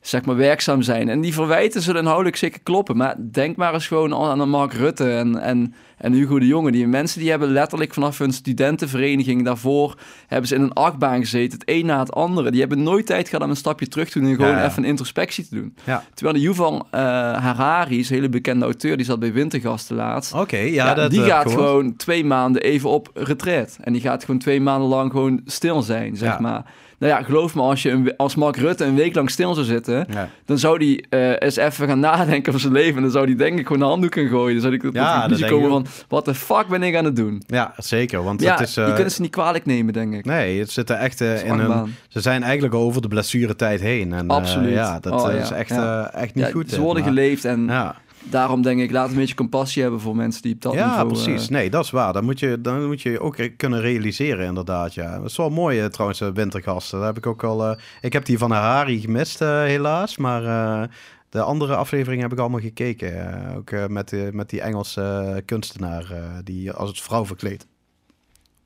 zeg 0.01 0.25
maar 0.25 0.35
werkzaam 0.35 0.81
zijn. 0.81 1.09
En 1.09 1.21
die 1.21 1.33
verwijten 1.33 1.81
zullen 1.81 2.01
inhoudelijk 2.01 2.35
zeker 2.35 2.59
kloppen. 2.63 2.97
Maar 2.97 3.15
denk 3.31 3.55
maar 3.55 3.73
eens 3.73 3.87
gewoon 3.87 4.13
aan 4.13 4.49
Mark 4.49 4.73
Rutte 4.73 5.11
en, 5.11 5.37
en, 5.41 5.73
en 5.97 6.13
Hugo 6.13 6.39
de 6.39 6.45
Jonge. 6.47 6.71
Die 6.71 6.87
mensen 6.87 7.19
die 7.19 7.29
hebben 7.29 7.49
letterlijk 7.49 7.93
vanaf 7.93 8.17
hun 8.17 8.33
studentenvereniging 8.33 9.45
daarvoor 9.45 9.95
hebben 10.27 10.47
ze 10.47 10.55
in 10.55 10.61
een 10.61 10.73
achtbaan 10.73 11.19
gezeten. 11.19 11.59
Het 11.59 11.69
een 11.69 11.85
na 11.85 11.99
het 11.99 12.13
andere. 12.13 12.51
Die 12.51 12.59
hebben 12.59 12.83
nooit 12.83 13.05
tijd 13.05 13.27
gehad 13.29 13.43
om 13.43 13.49
een 13.49 13.55
stapje 13.55 13.87
terug 13.87 14.09
te 14.09 14.19
doen 14.19 14.29
en 14.29 14.35
gewoon 14.35 14.51
Ja. 14.51 14.65
even 14.65 14.83
een 14.83 14.89
introspectie 14.89 15.47
te 15.47 15.55
doen. 15.55 15.75
Ja. 15.83 16.03
Terwijl 16.13 16.37
de 16.37 16.43
Yuval 16.43 16.87
eh, 16.91 17.01
Harari, 17.37 17.99
is 17.99 18.09
een 18.09 18.15
hele 18.15 18.29
bekende 18.29 18.65
auteur, 18.65 18.97
die 18.97 19.05
zat 19.05 19.19
bij 19.19 19.33
Wintergasten 19.33 19.95
laatst. 19.95 20.33
Oké, 20.33 20.57
ja, 20.57 20.85
Ja, 20.85 20.93
dat 20.93 21.11
die 21.11 21.23
ik 21.23 21.29
gaat 21.29 21.51
gewoon 21.51 21.95
twee 21.95 22.25
maanden 22.25 22.61
even 22.61 22.89
op 22.89 23.09
retreat. 23.13 23.77
En 23.81 23.93
die 23.93 24.01
gaat 24.01 24.23
gewoon 24.25 24.39
twee 24.39 24.61
maanden 24.61 24.89
lang 24.89 25.11
gewoon 25.11 25.41
stil 25.45 25.81
zijn, 25.81 26.15
zeg 26.15 26.39
maar. 26.39 26.63
Nou 26.99 27.13
ja, 27.13 27.23
geloof 27.23 27.55
me, 27.55 27.61
als, 27.61 27.81
je 27.81 27.89
een, 27.91 28.13
als 28.17 28.35
Mark 28.35 28.57
Rutte 28.57 28.85
een 28.85 28.95
week 28.95 29.15
lang 29.15 29.29
stil 29.29 29.53
zou 29.53 29.65
zitten... 29.65 30.05
Ja. 30.09 30.29
dan 30.45 30.57
zou 30.57 30.77
die 30.77 31.05
eh, 31.09 31.31
eens 31.39 31.55
even 31.55 31.87
gaan 31.87 31.99
nadenken 31.99 32.47
over 32.49 32.59
zijn 32.61 32.73
leven. 32.73 32.95
En 32.95 33.01
dan 33.01 33.11
zou 33.11 33.25
die 33.25 33.35
denk 33.35 33.59
ik 33.59 33.65
gewoon 33.65 33.81
de 33.81 33.85
handdoek 33.87 34.13
gooien. 34.13 34.51
Dan 34.53 34.59
zou 34.61 34.71
die 34.71 34.81
tot 34.81 34.93
Ja, 34.93 35.29
ik 35.29 35.45
komen 35.47 35.69
van... 35.69 35.85
wat 36.07 36.25
de 36.25 36.33
fuck 36.33 36.67
ben 36.67 36.83
ik 36.83 36.95
aan 36.95 37.05
het 37.05 37.15
doen? 37.15 37.43
ja, 37.47 37.73
zeker, 37.77 38.23
want 38.23 38.41
ja, 38.41 38.51
het 38.51 38.67
is... 38.67 38.73
die 38.73 38.83
eh, 38.83 38.93
kunnen 38.93 39.11
ze 39.11 39.21
niet 39.21 39.31
kwalijk 39.31 39.65
nemen, 39.65 39.93
denk 39.93 40.13
ik. 40.13 40.25
Nee, 40.25 40.59
het 40.59 40.71
zit 40.71 40.89
er 40.89 40.95
echt 40.95 41.21
eh, 41.21 41.45
in 41.45 41.59
een... 41.59 41.95
Ze 42.07 42.21
zijn 42.21 42.43
eigenlijk 42.43 42.73
over 42.73 43.01
de 43.01 43.07
blessuretijd 43.07 43.79
heen. 43.81 44.13
En, 44.13 44.27
Absoluut. 44.29 44.73
ja, 44.73 44.99
dat 44.99 45.13
Oh, 45.13 45.33
is 45.33 45.51
echt, 45.51 45.71
echt 46.13 46.35
niet 46.35 46.51
goed. 46.51 46.69
ze 46.69 46.81
worden 46.81 47.03
maar- 47.03 47.11
geleefd 47.13 47.45
en 47.45 47.65
Ja, 47.67 47.95
daarom 48.23 48.61
denk 48.61 48.79
ik... 48.79 48.91
laat 48.91 49.09
een 49.09 49.15
beetje 49.15 49.35
compassie 49.35 49.81
hebben 49.81 49.99
voor 49.99 50.15
mensen 50.15 50.41
die 50.41 50.53
op 50.53 50.61
dat 50.61 50.73
ja 50.73 50.87
niveau... 50.87 51.07
precies. 51.07 51.43
eh, 51.43 51.49
Nee, 51.49 51.69
dat 51.69 51.83
is 51.83 51.91
waar. 51.91 52.13
Dan 52.13 52.23
moet, 52.23 52.39
je, 52.39 52.61
dan 52.61 52.85
moet 52.85 53.01
je 53.01 53.19
ook 53.19 53.37
kunnen 53.57 53.81
realiseren, 53.81 54.45
inderdaad. 54.45 54.93
Ja. 54.93 55.17
Dat 55.17 55.29
is 55.29 55.37
wel 55.37 55.49
mooi, 55.49 55.79
eh, 55.79 55.85
trouwens, 55.85 56.21
eh, 56.21 56.29
wintergasten. 56.33 56.97
Daar 56.97 57.07
heb 57.07 57.17
ik 57.17 57.25
ook 57.25 57.43
al... 57.43 57.75
ik 58.01 58.13
heb 58.13 58.25
die 58.25 58.37
van 58.37 58.51
Harari 58.51 59.01
gemist, 59.01 59.39
helaas. 59.39 60.17
Maar 60.17 60.89
de 61.29 61.41
andere 61.41 61.75
afleveringen 61.75 62.23
heb 62.23 62.31
ik 62.31 62.39
allemaal 62.39 62.59
gekeken. 62.59 63.41
Ook 63.57 63.87
met, 63.89 64.33
met 64.33 64.49
die 64.49 64.61
Engelse 64.61 65.41
kunstenaar 65.45 66.13
die 66.43 66.71
als 66.71 66.89
het 66.89 67.01
vrouw 67.01 67.25
verkleed. 67.25 67.67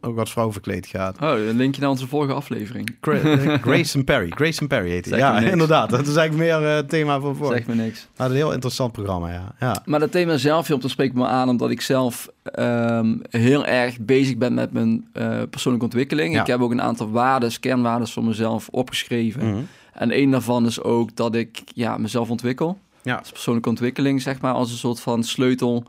Ook 0.05 0.17
als 0.17 0.31
vrouw 0.31 0.51
verkleed 0.51 0.88
gaat. 0.88 1.22
Oh, 1.22 1.29
een 1.29 1.57
linkje 1.57 1.81
naar 1.81 1.89
onze 1.89 2.07
vorige 2.07 2.33
aflevering. 2.33 2.95
Gra 3.01 3.13
eh, 3.19 3.62
Grayson 3.62 4.03
Perry. 4.03 4.29
Grayson 4.29 4.67
Perry 4.67 4.89
heet 4.89 5.10
hij. 5.10 5.17
Ja, 5.19 5.39
inderdaad. 5.39 5.89
Dat 5.89 6.07
is 6.07 6.15
eigenlijk 6.15 6.50
meer 6.50 6.77
eh, 6.77 6.83
thema 6.83 7.19
van 7.19 7.36
voor. 7.36 7.51
Zeg 7.51 7.67
me 7.67 7.75
niks. 7.75 8.07
Nou, 8.17 8.29
een 8.29 8.36
heel 8.36 8.51
interessant 8.51 8.91
programma, 8.91 9.31
ja. 9.31 9.55
ja. 9.60 9.81
Maar 9.86 10.00
dat 10.00 10.12
thema 10.12 10.38
zelfhulp, 10.38 10.81
dat 10.81 10.91
spreekt 10.91 11.13
me 11.13 11.25
aan 11.25 11.50
omdat 11.50 11.69
ik 11.69 11.81
zelf 11.81 12.29
ehm, 12.43 13.15
heel 13.29 13.65
erg 13.65 14.00
bezig 14.00 14.38
ben 14.38 14.53
met 14.53 14.74
mijn 14.74 15.07
eh, 15.13 15.41
persoonlijke 15.50 15.86
ontwikkeling. 15.86 16.33
Ja. 16.33 16.41
Ik 16.41 16.48
heb 16.48 16.62
ook 16.62 16.72
een 16.72 16.81
aantal 16.81 17.12
waardes, 17.12 17.60
kernwaardes 17.60 18.13
voor 18.13 18.24
mezelf 18.24 18.67
opgeschreven. 18.69 19.50
Mhm. 19.50 19.62
En 19.93 20.17
een 20.17 20.31
daarvan 20.31 20.65
is 20.65 20.81
ook 20.81 21.15
dat 21.15 21.36
ik 21.36 21.62
ja, 21.74 21.98
mezelf 21.98 22.29
ontwikkel. 22.29 22.77
Ja. 23.01 23.17
Dus 23.17 23.31
persoonlijke 23.31 23.69
ontwikkeling, 23.69 24.22
zeg 24.22 24.41
maar, 24.41 24.53
als 24.53 24.72
een 24.72 24.77
soort 24.77 25.00
van 25.00 25.24
sleutel. 25.24 25.83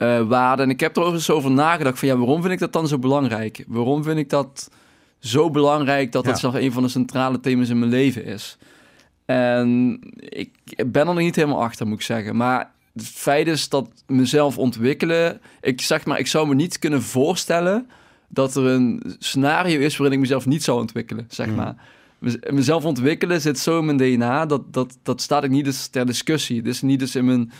Eh, 0.00 0.20
waarde. 0.28 0.62
En 0.62 0.70
ik 0.70 0.80
heb 0.80 0.96
er 0.96 1.12
eens 1.12 1.30
over 1.30 1.50
nagedacht 1.50 1.98
van 1.98 2.08
ja, 2.08 2.16
waarom 2.16 2.40
vind 2.40 2.52
ik 2.52 2.58
dat 2.58 2.72
dan 2.72 2.88
zo 2.88 2.98
belangrijk? 2.98 3.64
Waarom 3.68 4.02
vind 4.02 4.18
ik 4.18 4.28
dat 4.30 4.70
zo 5.18 5.50
belangrijk 5.50 6.12
dat 6.12 6.24
dat 6.24 6.34
Ja. 6.34 6.40
zelfs 6.40 6.56
een 6.56 6.72
van 6.72 6.82
de 6.82 6.88
centrale 6.88 7.40
thema's 7.40 7.68
in 7.68 7.78
mijn 7.78 7.90
leven 7.90 8.24
is? 8.24 8.58
En 9.24 9.98
ik 10.18 10.50
ben 10.86 11.00
er 11.00 11.14
nog 11.14 11.18
niet 11.18 11.36
helemaal 11.36 11.62
achter, 11.62 11.86
moet 11.86 11.98
ik 11.98 12.04
zeggen. 12.04 12.36
Maar 12.36 12.70
het 12.94 13.06
feit 13.06 13.46
is 13.46 13.68
dat 13.68 13.88
mezelf 14.06 14.58
ontwikkelen... 14.58 15.40
Ik 15.60 15.80
zeg 15.80 16.04
maar, 16.04 16.18
ik 16.18 16.26
zou 16.26 16.48
me 16.48 16.54
niet 16.54 16.78
kunnen 16.78 17.02
voorstellen... 17.02 17.88
dat 18.28 18.54
er 18.56 18.64
een 18.66 19.02
scenario 19.18 19.78
is 19.80 19.96
waarin 19.96 20.16
ik 20.16 20.22
mezelf 20.22 20.46
niet 20.46 20.62
zou 20.64 20.80
ontwikkelen, 20.80 21.26
zeg 21.28 21.46
Mm. 21.46 21.54
maar. 21.54 21.74
Mez- 22.18 22.36
Mezelf 22.50 22.84
ontwikkelen 22.84 23.40
zit 23.40 23.58
zo 23.58 23.78
in 23.78 23.84
mijn 23.84 23.96
DNA, 23.96 24.46
dat, 24.46 24.72
dat, 24.72 24.98
dat 25.02 25.20
staat 25.20 25.44
ik 25.44 25.50
niet 25.50 25.66
eens 25.66 25.86
ter 25.86 26.06
discussie. 26.06 26.56
Het 26.56 26.66
is 26.66 26.82
niet 26.82 27.00
eens 27.00 27.14
in 27.16 27.24
mijn, 27.24 27.50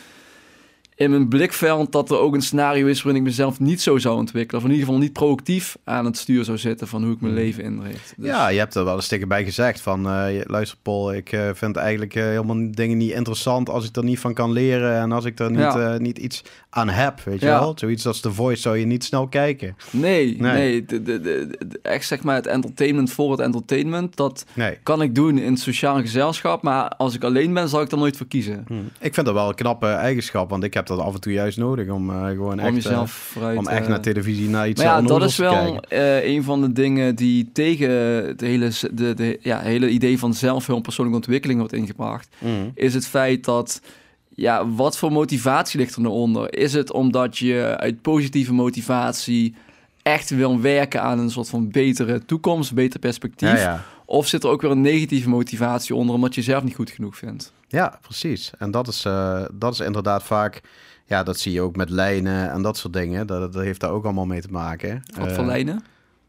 in 1.01 1.09
mijn 1.09 1.27
blikveld 1.27 1.91
dat 1.91 2.11
er 2.11 2.17
ook 2.19 2.33
een 2.33 2.41
scenario 2.41 2.85
is 2.87 3.01
waarin 3.01 3.21
ik 3.21 3.27
mezelf 3.27 3.59
niet 3.59 3.81
zo 3.81 3.97
zou 3.97 4.17
ontwikkelen. 4.17 4.61
Of 4.61 4.67
in 4.67 4.73
ieder 4.73 4.85
geval 4.87 5.01
niet 5.01 5.13
proactief 5.13 5.77
aan 5.83 6.05
het 6.05 6.17
stuur 6.17 6.43
zou 6.43 6.57
zitten 6.57 6.87
van 6.87 7.03
hoe 7.03 7.13
ik 7.13 7.21
mijn 7.21 7.33
Mm. 7.33 7.39
leven 7.39 7.63
inricht. 7.63 8.13
Dus- 8.17 8.27
Ja, 8.27 8.47
je 8.47 8.57
hebt 8.59 8.75
er 8.75 8.83
wel 8.85 8.99
tegen 8.99 9.27
bij 9.27 9.43
gezegd 9.43 9.81
van... 9.81 10.07
eh, 10.09 10.41
luister 10.45 10.77
Paul, 10.81 11.13
ik 11.13 11.31
eh, 11.31 11.49
vind 11.53 11.75
eigenlijk 11.75 12.15
eh, 12.15 12.23
helemaal 12.23 12.71
dingen 12.71 12.97
niet 12.97 13.11
interessant... 13.11 13.69
als 13.69 13.87
ik 13.89 13.95
er 13.95 14.03
niet 14.03 14.19
van 14.19 14.33
kan 14.33 14.51
leren 14.51 14.95
en 14.95 15.11
als 15.11 15.25
ik 15.25 15.39
er 15.39 15.49
niet, 15.51 15.59
Ja. 15.59 15.97
niet 15.97 16.17
iets 16.17 16.43
aan 16.69 16.89
heb, 16.89 17.19
weet 17.23 17.39
je 17.39 17.45
Ja. 17.45 17.59
wel? 17.59 17.73
Zoiets 17.75 18.07
als 18.07 18.19
The 18.19 18.31
Voice 18.31 18.61
zou 18.61 18.77
je 18.77 18.85
niet 18.85 19.03
snel 19.03 19.27
kijken. 19.27 19.75
Nee, 19.91 20.35
Nee. 20.39 20.51
nee. 20.53 20.85
de, 20.85 21.01
de, 21.01 21.21
de, 21.21 21.47
de- 21.67 21.79
echt 21.81 22.05
zeg 22.07 22.23
maar 22.23 22.35
het 22.35 22.47
entertainment 22.47 23.11
voor 23.11 23.31
het 23.31 23.39
entertainment, 23.39 24.15
dat 24.15 24.45
Nee. 24.53 24.77
kan 24.83 25.01
ik 25.01 25.15
doen 25.15 25.37
in 25.37 25.51
het 25.51 25.59
sociaal 25.61 25.99
gezelschap. 26.01 26.61
Maar 26.61 26.87
als 26.97 27.15
ik 27.15 27.23
alleen 27.23 27.53
ben, 27.53 27.69
zal 27.69 27.81
ik 27.81 27.91
er 27.91 27.97
nooit 27.97 28.17
voor 28.17 28.27
kiezen. 28.27 28.63
Hm. 28.67 28.73
Ik 28.99 29.13
vind 29.13 29.25
dat 29.25 29.35
wel 29.35 29.49
een 29.49 29.55
knappe 29.55 29.87
eigenschap, 29.87 30.49
want 30.49 30.63
ik 30.63 30.73
heb 30.73 30.85
dat 30.95 31.05
af 31.05 31.13
en 31.13 31.21
toe 31.21 31.33
juist 31.33 31.57
nodig... 31.57 31.89
om 31.89 32.09
eh, 32.09 32.27
gewoon 32.27 32.53
Om 32.53 32.59
echt, 32.59 32.75
jezelf 32.75 33.09
eh, 33.09 33.31
vooruit... 33.31 33.57
om 33.57 33.67
echt 33.67 33.83
eh, 33.83 33.89
naar 33.89 34.01
televisie, 34.01 34.49
naar 34.49 34.69
iets 34.69 34.83
Maar 34.83 34.91
ja, 34.91 35.01
dat 35.01 35.23
is 35.23 35.37
wel 35.37 35.83
een 36.23 36.43
van 36.43 36.61
de 36.61 36.71
dingen 36.71 37.15
die 37.15 37.49
tegen 37.53 37.89
het 38.27 38.41
hele, 38.41 38.71
de, 38.91 39.13
de 39.13 39.39
ja, 39.41 39.59
hele 39.59 39.89
idee 39.89 40.19
van 40.19 40.33
zelfhulp, 40.33 40.83
persoonlijke 40.83 41.19
ontwikkeling 41.19 41.59
wordt 41.59 41.73
ingebracht. 41.73 42.27
Hm. 42.37 42.47
Is 42.73 42.93
het 42.93 43.07
feit 43.07 43.45
dat, 43.45 43.81
ja, 44.29 44.67
wat 44.67 44.97
voor 44.97 45.11
motivatie 45.11 45.79
ligt 45.79 45.95
er 45.95 46.01
nou 46.01 46.13
onder? 46.13 46.53
Is 46.57 46.73
het 46.73 46.91
omdat 46.91 47.37
je 47.37 47.75
uit 47.77 48.01
positieve 48.01 48.53
motivatie 48.53 49.55
echt 50.01 50.29
wil 50.29 50.61
werken 50.61 51.01
aan 51.01 51.19
een 51.19 51.31
soort 51.31 51.49
van 51.49 51.69
betere 51.69 52.25
toekomst, 52.25 52.73
beter 52.73 52.99
perspectief? 52.99 53.49
Ja, 53.49 53.57
ja. 53.57 53.83
Of 54.05 54.27
zit 54.27 54.43
er 54.43 54.49
ook 54.49 54.61
weer 54.61 54.71
een 54.71 54.81
negatieve 54.81 55.29
motivatie 55.29 55.95
onder 55.95 56.15
omdat 56.15 56.35
je 56.35 56.41
jezelf 56.41 56.63
niet 56.63 56.75
goed 56.75 56.89
genoeg 56.89 57.17
vindt? 57.17 57.53
Ja, 57.71 57.99
precies. 58.01 58.51
En 58.57 58.71
dat 58.71 58.87
is, 58.87 59.05
eh, 59.05 59.43
dat 59.53 59.73
is 59.73 59.79
inderdaad 59.79 60.23
vaak... 60.23 60.61
Ja, 61.05 61.23
dat 61.23 61.39
zie 61.39 61.51
je 61.51 61.61
ook 61.61 61.75
met 61.75 61.89
lijnen 61.89 62.51
en 62.51 62.61
dat 62.61 62.77
soort 62.77 62.93
dingen. 62.93 63.27
Dat, 63.27 63.53
dat 63.53 63.63
heeft 63.63 63.79
daar 63.79 63.89
ook 63.91 64.03
allemaal 64.03 64.25
mee 64.25 64.41
te 64.41 64.51
maken. 64.51 65.03
Wat 65.17 65.27
Eh, 65.27 65.35
voor 65.35 65.45
lijnen? 65.45 65.83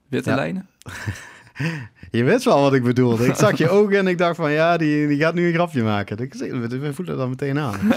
Witte 0.09 0.31
ja. 0.31 0.37
lijnen? 0.37 0.69
Je 2.11 2.25
wist 2.25 2.45
wel 2.45 2.61
wat 2.61 2.75
ik 2.75 2.83
bedoelde. 2.83 3.27
Ik 3.27 3.35
zag 3.35 3.59
je 3.59 3.69
ogen 3.69 3.97
en 3.99 4.07
ik 4.07 4.19
dacht 4.19 4.37
van 4.37 4.53
ja, 4.53 4.77
die, 4.77 5.07
die 5.09 5.19
gaat 5.19 5.35
nu 5.35 5.47
een 5.47 5.53
grapje 5.53 5.83
maken. 5.83 6.19
Ik, 6.19 6.35
we 6.35 6.95
voelen 6.95 7.17
dat 7.17 7.29
meteen 7.29 7.59
aan. 7.59 7.79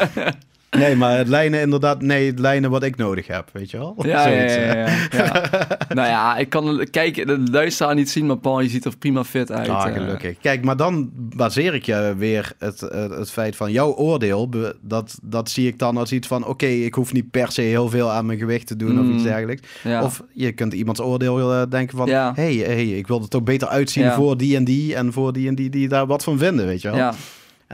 Nee, 0.77 0.95
maar 0.95 1.17
het 1.17 1.27
lijnen 1.27 1.61
inderdaad, 1.61 2.01
nee, 2.01 2.27
het 2.27 2.39
lijnen 2.39 2.69
wat 2.69 2.83
ik 2.83 2.95
nodig 2.95 3.27
heb, 3.27 3.49
weet 3.53 3.71
je 3.71 3.77
wel? 3.77 3.95
Ja, 3.97 4.27
ja, 4.27 4.41
ja, 4.43 4.75
ja, 4.75 4.87
ja. 5.11 5.47
nou 5.97 6.07
ja, 6.07 6.37
ik 6.37 6.49
kan 6.49 6.87
kijk, 6.91 7.27
de 7.27 7.43
luisteraar 7.51 7.95
niet 7.95 8.09
zien, 8.09 8.25
maar 8.25 8.37
Paul, 8.37 8.59
je 8.59 8.69
ziet 8.69 8.85
er 8.85 8.97
prima 8.97 9.23
fit 9.23 9.51
uit. 9.51 9.69
Ah, 9.69 9.87
eh. 9.87 9.93
gelukkig. 9.93 10.37
Kijk, 10.41 10.63
maar 10.63 10.77
dan 10.77 11.09
baseer 11.13 11.73
ik 11.73 11.85
je 11.85 12.13
weer 12.17 12.51
het, 12.59 12.79
het, 12.79 13.31
feit 13.31 13.55
van 13.55 13.71
jouw 13.71 13.93
oordeel. 13.95 14.49
Dat, 14.81 15.19
dat 15.23 15.49
zie 15.49 15.67
ik 15.67 15.79
dan 15.79 15.97
als 15.97 16.11
iets 16.11 16.27
van: 16.27 16.45
oké, 16.45 16.65
ik 16.65 16.93
hoef 16.93 17.13
niet 17.13 17.31
per 17.31 17.51
se 17.51 17.61
heel 17.61 17.89
veel 17.89 18.11
aan 18.11 18.25
mijn 18.25 18.39
gewicht 18.39 18.67
te 18.67 18.75
doen 18.75 18.99
of 18.99 19.05
Mm. 19.05 19.13
iets 19.13 19.23
dergelijks. 19.23 19.67
Ja. 19.83 20.03
Of 20.03 20.23
je 20.33 20.51
kunt 20.51 20.73
iemands 20.73 20.99
oordeel 21.01 21.53
eh, 21.53 21.61
denken 21.69 21.97
van: 21.97 22.07
Ja. 22.07 22.31
hey, 22.35 22.53
hey, 22.55 22.85
ik 22.87 23.07
wil 23.07 23.21
er 23.21 23.27
toch 23.27 23.43
beter 23.43 23.67
uitzien 23.67 24.03
Ja. 24.03 24.15
voor 24.15 24.37
die 24.37 24.55
en 24.55 24.63
die 24.63 24.95
en 24.95 25.13
voor 25.13 25.33
die 25.33 25.47
en 25.47 25.55
die 25.55 25.69
die 25.69 25.87
daar 25.87 26.05
wat 26.05 26.23
van 26.23 26.37
vinden, 26.37 26.65
weet 26.65 26.81
je 26.81 26.87
wel? 26.87 26.97
ja. 26.97 27.13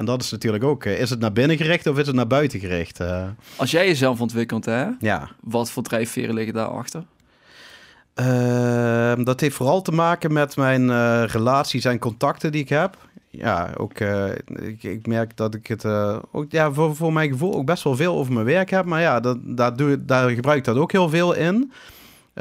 En 0.01 0.07
dat 0.07 0.21
is 0.21 0.31
natuurlijk 0.31 0.63
ook: 0.63 0.85
eh, 0.85 0.99
is 0.99 1.09
het 1.09 1.19
naar 1.19 1.33
binnen 1.33 1.57
gericht 1.57 1.87
of 1.87 1.97
is 1.97 2.07
het 2.07 2.15
naar 2.15 2.27
buiten 2.27 2.59
gericht? 2.59 2.99
Eh, 2.99 3.23
Als 3.55 3.71
jij 3.71 3.87
jezelf 3.87 4.21
ontwikkelt, 4.21 4.65
hè, 4.65 4.87
ja. 4.99 5.29
wat 5.39 5.71
voor 5.71 5.83
drijfveren 5.83 6.33
liggen 6.33 6.53
daarachter? 6.53 7.03
Ehm, 8.13 9.23
dat 9.23 9.39
heeft 9.39 9.55
vooral 9.55 9.81
te 9.81 9.91
maken 9.91 10.33
met 10.33 10.55
mijn 10.55 10.89
eh, 10.89 11.23
relaties 11.25 11.85
en 11.85 11.99
contacten 11.99 12.51
die 12.51 12.61
ik 12.61 12.69
heb. 12.69 12.97
Ja, 13.29 13.69
ook 13.77 13.99
uh, 13.99 14.29
ik, 14.55 14.83
ik, 14.83 15.07
merk 15.07 15.37
dat 15.37 15.55
ik 15.55 15.67
het 15.67 15.83
uh, 15.83 16.17
ook, 16.31 16.51
ja, 16.51 16.71
voor, 16.71 16.95
voor 16.95 17.13
mijn 17.13 17.29
gevoel 17.29 17.53
ook 17.53 17.65
best 17.65 17.83
wel 17.83 17.95
veel 17.95 18.15
over 18.15 18.33
mijn 18.33 18.45
werk 18.45 18.69
heb. 18.69 18.85
Maar 18.85 19.01
ja, 19.01 19.19
dat, 19.19 19.37
daar, 19.41 19.75
doe, 19.75 20.05
daar 20.05 20.29
gebruik 20.29 20.57
ik 20.57 20.63
dat 20.63 20.77
ook 20.77 20.91
heel 20.91 21.09
veel 21.09 21.33
in. 21.33 21.71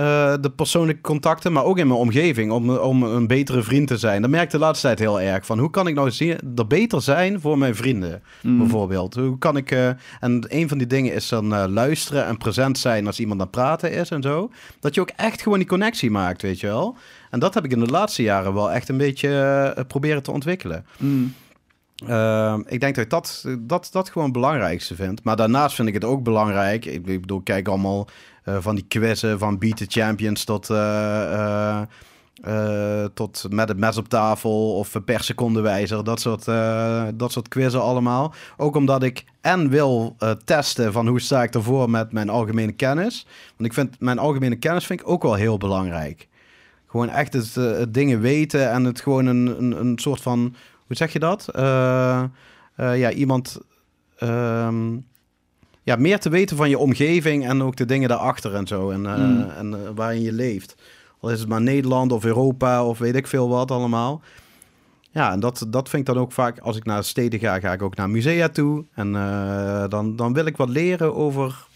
Uh, 0.00 0.35
de 0.40 0.50
persoonlijke 0.50 1.00
contacten, 1.00 1.53
maar 1.53 1.64
ook 1.64 1.79
in 1.79 1.87
mijn 1.87 1.98
omgeving, 1.98 2.53
om, 2.53 2.70
om 2.70 3.03
een 3.03 3.27
betere 3.27 3.62
vriend 3.62 3.88
te 3.88 3.98
zijn. 3.98 4.22
Dat 4.22 4.31
merk 4.31 4.44
ik 4.44 4.51
de 4.51 4.59
laatste 4.59 4.87
tijd 4.87 4.98
heel 4.98 5.20
erg. 5.20 5.46
Van 5.46 5.59
hoe 5.59 5.70
kan 5.70 5.87
ik 5.87 5.94
nou 5.94 6.37
er 6.57 6.66
beter 6.66 7.03
zijn 7.03 7.40
voor 7.40 7.59
mijn 7.59 7.75
vrienden, 7.75 8.22
mm. 8.42 8.59
bijvoorbeeld? 8.59 9.14
Hoe 9.14 9.38
kan 9.38 9.57
ik, 9.57 9.70
uh, 9.70 9.88
en 10.20 10.44
een 10.48 10.68
van 10.68 10.79
die 10.79 10.87
dingen 10.87 11.14
is 11.14 11.29
dan 11.29 11.53
uh, 11.53 11.64
luisteren 11.68 12.27
en 12.27 12.37
present 12.37 12.79
zijn 12.79 13.07
als 13.07 13.20
iemand 13.20 13.40
aan 13.40 13.46
het 13.46 13.57
praten 13.57 13.92
is 13.92 14.11
en 14.11 14.22
zo. 14.22 14.51
Dat 14.81 14.94
je 14.94 15.01
ook 15.01 15.12
echt 15.16 15.42
gewoon 15.42 15.59
die 15.59 15.68
connectie 15.68 16.11
maakt, 16.11 16.42
weet 16.42 16.61
je 16.61 16.66
wel. 16.66 16.96
En 17.31 17.38
dat 17.38 17.55
heb 17.55 17.64
ik 17.64 17.72
in 17.72 17.81
de 17.81 17.90
laatste 17.90 18.22
jaren 18.22 18.55
wel 18.55 18.72
echt 18.72 18.88
een 18.88 18.98
beetje 18.98 19.85
proberen 19.88 20.22
te 20.22 20.33
ontwikkelen. 20.33 20.87
Mm. 20.98 21.35
Uh, 22.09 22.59
ik 22.66 22.81
denk 22.81 22.94
dat 22.94 23.05
ik 23.05 23.11
dat, 23.11 23.44
dat, 23.59 23.88
dat 23.92 24.09
gewoon 24.09 24.25
het 24.25 24.37
belangrijkste 24.37 24.94
vind. 24.94 25.25
Maar 25.25 25.37
daarnaast 25.37 25.75
vind 25.75 25.88
ik 25.88 25.94
het 25.94 26.05
ook 26.05 26.22
belangrijk. 26.22 26.85
Ik, 26.85 27.07
ik 27.07 27.20
bedoel, 27.20 27.40
kijk 27.40 27.68
allemaal 27.68 28.09
van 28.44 28.74
die 28.74 28.85
quizzen 28.88 29.38
van 29.38 29.59
Beat 29.59 29.76
the 29.76 29.87
Champions 29.88 30.44
tot, 30.44 30.70
uh, 30.70 31.83
tot 33.14 33.46
met 33.50 33.68
het 33.68 33.79
mes 33.79 33.96
op 33.96 34.09
tafel 34.09 34.74
of 34.74 35.05
per 35.05 35.22
seconde 35.22 35.61
wijzer. 35.61 36.05
Dat 36.05 36.20
soort, 36.20 36.44
dat 37.18 37.33
soort 37.33 37.48
quizzen 37.48 37.83
allemaal. 37.83 38.35
Ook 38.57 38.76
omdat 38.76 39.03
ik 39.03 39.24
en 39.40 39.68
wil 39.68 40.16
testen 40.44 40.92
van 40.92 41.09
hoe 41.09 41.20
sta 41.20 41.42
ik 41.42 41.55
ervoor 41.55 41.90
met 41.90 42.12
mijn 42.12 42.29
algemene 42.29 42.72
kennis. 42.72 43.26
Want 43.57 43.68
ik 43.68 43.72
vind 43.72 44.00
mijn 44.00 44.18
algemene 44.18 44.57
kennis 44.57 44.87
vind 44.87 45.00
ik 45.00 45.09
ook 45.09 45.22
wel 45.22 45.35
heel 45.35 45.59
belangrijk. 45.59 46.29
Gewoon 46.87 47.09
echt 47.09 47.33
het, 47.33 47.94
dingen 47.94 48.20
weten 48.20 48.70
en 48.70 48.85
het 48.85 49.00
gewoon 49.00 49.26
een, 49.26 49.46
een, 49.46 49.81
een 49.81 49.98
soort 49.98 50.20
van 50.20 50.55
hoe 50.87 50.96
zeg 50.96 51.12
je 51.12 51.18
dat? 51.18 51.48
Ja, 52.76 53.11
iemand. 53.12 53.61
Um, 54.22 55.09
ja, 55.90 55.96
meer 55.96 56.18
te 56.18 56.29
weten 56.29 56.57
van 56.57 56.68
je 56.68 56.79
omgeving 56.79 57.46
en 57.46 57.62
ook 57.62 57.76
de 57.76 57.85
dingen 57.85 58.09
daarachter 58.09 58.55
en 58.55 58.66
zo. 58.66 58.90
En, 58.90 59.05
uh, 59.05 59.16
mm. 59.16 59.50
en 59.50 59.94
waarin 59.94 60.22
je 60.22 60.33
leeft. 60.33 60.74
Al 61.20 61.31
is 61.31 61.40
het 61.40 61.48
maar 61.48 61.61
Nederland 61.61 62.12
of 62.12 62.24
Europa 62.24 62.85
of 62.85 62.98
weet 62.98 63.14
ik 63.14 63.26
veel 63.26 63.48
wat 63.48 63.70
allemaal. 63.70 64.20
Ja, 65.11 65.33
en 65.33 65.40
dat, 65.40 65.66
dat 65.68 65.88
vind 65.88 66.09
ik 66.09 66.14
dan 66.14 66.22
ook 66.22 66.33
vaak. 66.33 66.59
Als 66.59 66.76
ik 66.76 66.85
naar 66.85 67.05
steden 67.05 67.40
ga, 67.40 67.61
ga 67.61 67.72
ik 67.72 67.83
ook 67.83 67.96
naar 67.96 68.11
musea 68.11 68.48
toe. 68.48 68.85
En 68.94 69.12
dan, 69.88 70.16
dan 70.16 70.33
wil 70.33 70.46
ik 70.46 70.57
wat 70.57 70.68
leren 70.68 71.14
over. 71.14 71.66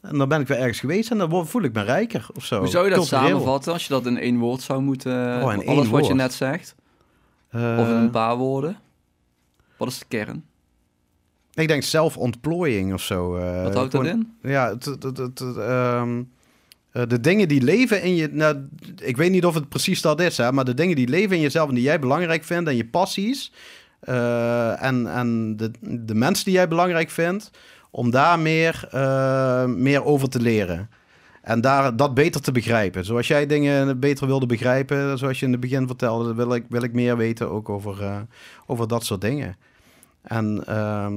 En 0.00 0.18
dan 0.18 0.28
ben 0.28 0.40
ik 0.40 0.46
weer 0.46 0.58
ergens 0.58 0.80
geweest 0.80 1.10
en 1.10 1.18
dan 1.18 1.46
voel 1.46 1.62
ik 1.62 1.72
me 1.72 1.82
rijker 1.82 2.26
of 2.34 2.44
zo. 2.44 2.58
Hoe 2.58 2.68
zou 2.68 2.84
je 2.84 2.90
dat 2.90 2.98
Cultureel. 2.98 3.28
samenvatten 3.28 3.72
als 3.72 3.82
je 3.82 3.88
dat 3.88 4.06
in 4.06 4.18
één 4.18 4.38
woord 4.38 4.60
zou 4.60 4.82
moeten. 4.82 5.42
Oh, 5.42 5.52
in 5.52 5.66
alles 5.66 5.76
wat 5.76 5.86
woord. 5.86 6.06
je 6.06 6.14
net 6.14 6.32
zegt? 6.32 6.74
Uh, 7.50 7.76
of 7.78 7.88
in 7.88 7.94
een 7.94 8.10
paar 8.10 8.36
woorden? 8.36 8.76
Wat 9.76 9.88
is 9.88 9.98
de 9.98 10.04
kern? 10.08 10.44
Ik 11.54 11.68
denk 11.68 11.82
zelfontplooiing 11.82 12.92
of 12.92 13.02
zo. 13.02 13.36
Uh, 13.36 13.62
Wat 13.62 13.74
houdt 13.74 13.92
dat 13.92 14.06
in? 14.06 14.36
Ja, 14.42 14.76
um, 16.00 16.30
uh, 16.92 17.02
de 17.08 17.20
dingen 17.20 17.48
die 17.48 17.62
leven 17.62 18.02
in 18.02 18.14
je... 18.14 18.28
Nou, 18.32 18.68
ik 19.02 19.16
weet 19.16 19.30
niet 19.30 19.44
of 19.44 19.54
het 19.54 19.68
precies 19.68 20.00
dat 20.00 20.20
is, 20.20 20.36
hè, 20.36 20.52
maar 20.52 20.64
de 20.64 20.74
dingen 20.74 20.96
die 20.96 21.08
leven 21.08 21.36
in 21.36 21.42
jezelf 21.42 21.68
en 21.68 21.74
die 21.74 21.84
jij 21.84 21.98
belangrijk 21.98 22.44
vindt 22.44 22.68
en 22.68 22.76
je 22.76 22.86
passies... 22.86 23.52
Uh, 24.08 24.82
en 24.82 25.06
en 25.06 25.56
de, 25.56 25.70
de 25.80 26.14
mensen 26.14 26.44
die 26.44 26.54
jij 26.54 26.68
belangrijk 26.68 27.10
vindt, 27.10 27.50
om 27.90 28.10
daar 28.10 28.38
meer, 28.38 28.88
meer 29.76 30.04
over 30.04 30.28
te 30.28 30.40
leren. 30.40 30.90
En 31.42 31.60
daar, 31.60 31.96
dat 31.96 32.14
beter 32.14 32.40
te 32.40 32.52
begrijpen. 32.52 33.04
Zoals 33.04 33.26
jij 33.26 33.46
dingen 33.46 34.00
beter 34.00 34.26
wilde 34.26 34.46
begrijpen, 34.46 35.18
zoals 35.18 35.40
je 35.40 35.46
in 35.46 35.52
het 35.52 35.60
begin 35.60 35.86
vertelde, 35.86 36.34
wil 36.34 36.54
ik, 36.54 36.64
wil 36.68 36.82
ik 36.82 36.92
meer 36.92 37.16
weten 37.16 37.50
ook 37.50 37.68
over, 37.68 38.26
over 38.66 38.88
dat 38.88 39.04
soort 39.04 39.20
dingen. 39.20 39.56
En 40.22 40.64
uh, 40.68 41.12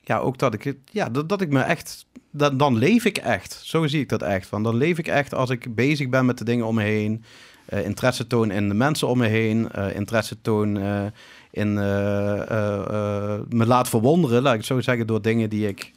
ja, 0.00 0.18
ook 0.18 0.38
dat 0.38 0.54
ik, 0.54 0.74
ja, 0.84 1.08
dat, 1.08 1.28
dat 1.28 1.40
ik 1.40 1.50
me 1.50 1.60
echt, 1.60 2.06
dat, 2.30 2.58
dan 2.58 2.76
leef 2.76 3.04
ik 3.04 3.16
echt. 3.18 3.60
Zo 3.64 3.86
zie 3.86 4.00
ik 4.00 4.08
dat 4.08 4.22
echt. 4.22 4.48
Want 4.50 4.64
dan 4.64 4.76
leef 4.76 4.98
ik 4.98 5.08
echt 5.08 5.34
als 5.34 5.50
ik 5.50 5.74
bezig 5.74 6.08
ben 6.08 6.26
met 6.26 6.38
de 6.38 6.44
dingen 6.44 6.66
om 6.66 6.74
me 6.74 6.82
heen. 6.82 7.24
Uh, 7.72 7.84
interesse 7.84 8.26
toon 8.26 8.50
in 8.50 8.68
de 8.68 8.74
mensen 8.74 9.08
om 9.08 9.18
me 9.18 9.26
heen. 9.26 9.68
Uh, 9.76 9.94
interesse 9.94 10.40
toon 10.40 10.76
uh, 10.76 11.04
in 11.50 11.74
me 13.48 13.64
laat 13.66 13.88
verwonderen, 13.88 14.42
laat 14.42 14.52
ik 14.52 14.58
het 14.58 14.68
zo 14.68 14.80
zeggen, 14.80 15.06
door 15.06 15.22
dingen 15.22 15.50
die 15.50 15.68
ik 15.68 15.92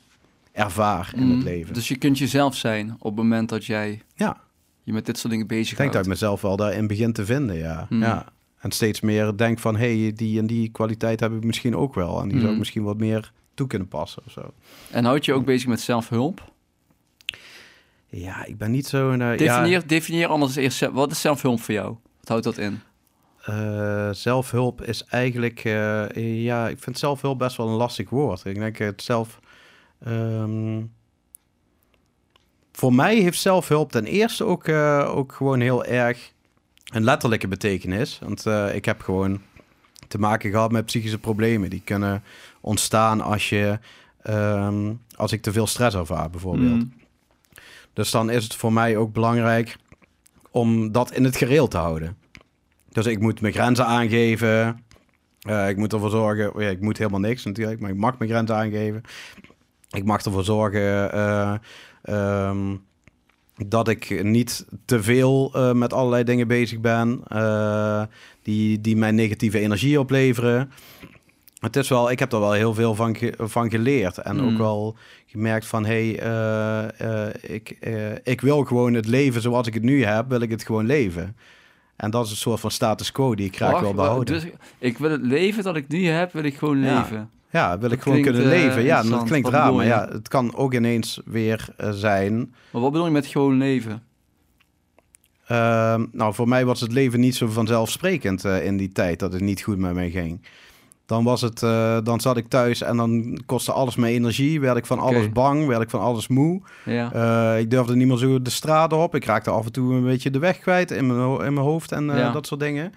ervaar 0.51 1.11
in 1.15 1.23
Mm, 1.23 1.31
het 1.35 1.43
leven. 1.43 1.73
Dus 1.73 1.87
je 1.87 1.97
kunt 1.97 2.17
jezelf 2.17 2.55
zijn 2.55 2.95
op 2.99 3.03
het 3.03 3.15
moment 3.15 3.49
dat 3.49 3.65
jij 3.65 4.01
ja. 4.15 4.37
je 4.83 4.93
met 4.93 5.05
dit 5.05 5.17
soort 5.17 5.31
dingen 5.31 5.47
bezig 5.47 5.71
Ik 5.71 5.77
denk 5.77 5.93
dat 5.93 6.01
ik 6.01 6.07
mezelf 6.07 6.41
wel 6.41 6.55
daarin 6.55 6.87
begin 6.87 7.13
te 7.13 7.25
vinden, 7.25 7.55
ja. 7.57 7.87
Mm. 7.89 8.01
ja. 8.01 8.25
En 8.59 8.71
steeds 8.71 9.01
meer 9.01 9.35
denk 9.37 9.59
van, 9.59 9.75
hé, 9.75 10.01
hey, 10.01 10.13
die 10.15 10.39
en 10.39 10.47
die 10.47 10.69
kwaliteit 10.69 11.19
heb 11.19 11.33
ik 11.33 11.43
misschien 11.43 11.75
ook 11.75 11.95
wel. 11.95 12.21
En 12.21 12.27
die 12.27 12.33
Mm. 12.33 12.39
zou 12.41 12.51
ik 12.51 12.59
misschien 12.59 12.83
wat 12.83 12.97
meer 12.97 13.31
toe 13.53 13.67
kunnen 13.67 13.87
passen 13.87 14.23
of 14.25 14.31
zo. 14.31 14.53
En 14.91 15.05
houd 15.05 15.25
je 15.25 15.33
ook 15.33 15.45
bezig 15.45 15.67
met 15.67 15.81
zelfhulp? 15.81 16.51
Ja, 18.07 18.45
ik 18.45 18.57
ben 18.57 18.71
niet 18.71 18.87
zo... 18.87 19.11
Uh, 19.11 19.37
definieer, 19.37 19.67
ja, 19.67 19.81
definieer 19.85 20.27
anders 20.27 20.55
eerst, 20.55 20.89
wat 20.91 21.11
is 21.11 21.21
zelfhulp 21.21 21.61
voor 21.61 21.73
jou? 21.73 21.95
Wat 22.19 22.27
houdt 22.27 22.43
dat 22.43 22.57
in? 22.57 22.81
Uh, 23.49 24.09
zelfhulp 24.11 24.81
is 24.81 25.03
eigenlijk, 25.03 25.63
uh, 25.63 26.43
ja, 26.43 26.67
ik 26.67 26.79
vind 26.79 26.99
zelfhulp 26.99 27.37
best 27.37 27.57
wel 27.57 27.67
een 27.67 27.73
lastig 27.73 28.09
woord. 28.09 28.45
Ik 28.45 28.55
denk 28.55 28.77
het 28.77 29.01
zelf, 29.01 29.39
um, 30.07 30.91
voor 32.73 32.93
mij 32.93 33.15
heeft 33.15 33.39
zelfhulp 33.39 33.91
ten 33.91 34.05
eerste 34.05 34.43
ook, 34.43 34.67
eh, 34.67 35.11
ook 35.15 35.31
gewoon 35.31 35.59
heel 35.59 35.85
erg 35.85 36.31
een 36.93 37.03
letterlijke 37.03 37.47
betekenis. 37.47 38.19
Want 38.19 38.45
eh, 38.45 38.75
ik 38.75 38.85
heb 38.85 39.01
gewoon 39.01 39.41
te 40.07 40.19
maken 40.19 40.51
gehad 40.51 40.71
met 40.71 40.85
psychische 40.85 41.19
problemen. 41.19 41.69
Die 41.69 41.81
kunnen 41.85 42.23
ontstaan 42.63 43.21
als 43.21 43.49
je 43.49 43.80
ehm, 44.21 44.93
als 45.15 45.32
ik 45.32 45.41
te 45.41 45.52
veel 45.52 45.67
stress 45.67 45.95
ervaar, 45.95 46.30
bijvoorbeeld. 46.30 46.71
Mm. 46.71 46.93
Dus 47.93 48.12
dan 48.12 48.30
is 48.30 48.43
het 48.43 48.56
voor 48.56 48.73
mij 48.73 48.97
ook 48.97 49.13
belangrijk 49.13 49.78
om 50.52 50.91
dat 50.91 51.12
in 51.12 51.23
het 51.23 51.36
gereel 51.36 51.67
te 51.67 51.78
houden. 51.78 52.17
Dus 52.89 53.06
ik 53.06 53.19
moet 53.19 53.41
mijn 53.41 53.54
grenzen 53.54 53.86
aangeven. 53.86 54.84
Eh, 55.39 55.69
ik 55.69 55.78
moet 55.78 55.93
ervoor 55.93 56.10
zorgen. 56.10 56.62
Ja, 56.62 56.69
ik 56.69 56.82
moet 56.82 56.97
helemaal 56.97 57.19
niks 57.19 57.43
natuurlijk, 57.43 57.80
maar 57.80 57.89
ik 57.89 57.97
mag 57.97 58.17
mijn 58.17 58.30
grenzen 58.30 58.56
aangeven. 58.56 59.02
Ik 59.89 60.06
mag 60.06 60.23
ervoor 60.23 60.43
zorgen 60.43 61.12
eh, 61.12 61.56
ehm, 62.02 62.76
dat 63.67 63.88
ik 63.88 64.23
niet 64.23 64.65
te 64.86 65.04
veel 65.04 65.52
eh, 65.54 65.73
met 65.73 65.93
allerlei 65.93 66.23
dingen 66.23 66.47
bezig 66.47 66.80
ben 66.80 67.23
die, 68.41 68.82
die 68.82 68.95
mij 68.95 69.12
negatieve 69.12 69.60
energie 69.60 69.99
opleveren. 69.99 70.71
Het 71.63 71.76
is 71.76 71.89
wel, 71.89 72.12
ik 72.12 72.19
heb 72.19 72.34
er 72.34 72.39
wel 72.39 72.52
heel 72.52 72.73
veel 72.73 72.95
van, 72.95 73.15
ge- 73.15 73.34
van 73.38 73.69
geleerd. 73.69 74.17
En 74.17 74.36
Mm. 74.38 74.47
ook 74.52 74.58
wel 74.58 74.95
gemerkt 75.26 75.65
van, 75.65 75.86
hé, 75.86 76.12
hey, 76.15 76.19
eh, 76.19 77.28
eh, 77.28 77.34
ik, 77.41 77.69
eh, 77.80 77.93
ik 78.23 78.41
wil 78.41 78.63
gewoon 78.63 78.93
het 78.93 79.06
leven 79.08 79.41
zoals 79.41 79.67
ik 79.67 79.73
het 79.73 79.84
nu 79.84 80.04
heb, 80.04 80.30
wil 80.30 80.41
ik 80.41 80.49
het 80.52 80.63
gewoon 80.65 80.86
leven. 80.86 81.36
En 81.95 82.12
dat 82.12 82.26
is 82.26 82.32
een 82.32 82.38
soort 82.38 82.60
van 82.60 82.71
status 82.71 83.12
quo 83.12 83.36
die 83.36 83.45
ik 83.45 83.56
graag 83.56 83.80
wil 83.80 83.93
behouden. 83.93 84.34
Dus 84.34 84.45
ik 84.78 84.97
wil 84.97 85.12
het 85.12 85.21
leven 85.21 85.63
dat 85.63 85.76
ik 85.76 85.88
nu 85.88 86.08
heb, 86.08 86.32
wil 86.34 86.43
ik 86.43 86.58
gewoon 86.58 86.80
Ja. 86.80 86.97
leven. 86.99 87.30
Ja, 87.52 87.78
wil 87.80 87.91
ik 87.91 88.02
gewoon 88.02 88.21
kunnen 88.21 88.47
leven. 88.47 88.84
Ja, 88.84 89.04
dat 89.04 89.23
klinkt 89.23 89.49
Wat 89.49 89.60
raar, 89.60 89.73
maar 89.73 89.86
ja, 89.86 90.08
het 90.12 90.28
kan 90.28 90.56
ook 90.56 90.73
ineens 90.73 91.19
weer 91.26 91.65
zijn. 91.91 92.36
Maar 92.71 92.82
wat 92.82 92.91
bedoel 92.91 93.06
je 93.06 93.12
met 93.12 93.26
gewoon 93.26 93.58
leven? 93.58 94.04
Ehm, 95.47 96.06
nou, 96.12 96.34
voor 96.34 96.47
mij 96.47 96.65
was 96.65 96.82
het 96.82 96.91
leven 96.91 97.19
niet 97.19 97.36
zo 97.36 97.47
vanzelfsprekend 97.47 98.43
in 98.45 98.78
die 98.78 98.91
tijd 98.91 99.19
dat 99.19 99.34
het 99.34 99.41
niet 99.41 99.62
goed 99.62 99.78
met 99.78 99.93
mij 99.93 100.10
ging. 100.10 100.41
Dan, 101.05 101.23
was 101.23 101.41
het, 101.41 101.63
eh, 101.63 101.97
dan 102.03 102.19
zat 102.19 102.37
ik 102.37 102.47
thuis 102.47 102.81
en 102.81 102.97
dan 102.97 103.39
kostte 103.45 103.71
alles 103.71 103.95
mijn 103.95 104.13
energie. 104.13 104.59
Werd 104.59 104.77
ik 104.77 104.85
van 104.85 104.99
alles 104.99 105.31
bang, 105.31 105.67
werd 105.67 105.81
ik 105.81 105.89
van 105.89 105.99
alles 105.99 106.27
moe. 106.27 106.61
Ja. 106.85 107.11
Eh, 107.13 107.59
ik 107.59 107.69
durfde 107.69 107.95
niet 107.95 108.07
meer 108.07 108.17
zo 108.17 108.41
de 108.41 108.49
straat 108.49 108.93
op. 108.93 109.15
Ik 109.15 109.25
raakte 109.25 109.49
af 109.49 109.65
en 109.65 109.71
toe 109.71 109.93
een 109.93 110.03
beetje 110.03 110.29
de 110.31 110.39
weg 110.39 110.59
kwijt 110.59 110.91
in 110.91 111.07
mijn, 111.07 111.19
in 111.45 111.53
mijn 111.53 111.65
hoofd 111.65 111.91
en 111.91 112.09
eh, 112.09 112.17
Ja. 112.17 112.31
dat 112.31 112.47
soort 112.47 112.59
dingen. 112.59 112.93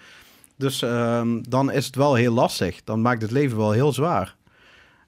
Dus 0.56 0.82
ehm, 0.82 1.28
dan 1.48 1.72
is 1.72 1.86
het 1.86 1.94
wel 1.96 2.14
heel 2.14 2.32
lastig. 2.34 2.84
Dan 2.84 3.00
maakt 3.02 3.22
het 3.22 3.30
leven 3.30 3.56
wel 3.56 3.70
heel 3.72 3.92
zwaar. 3.92 4.36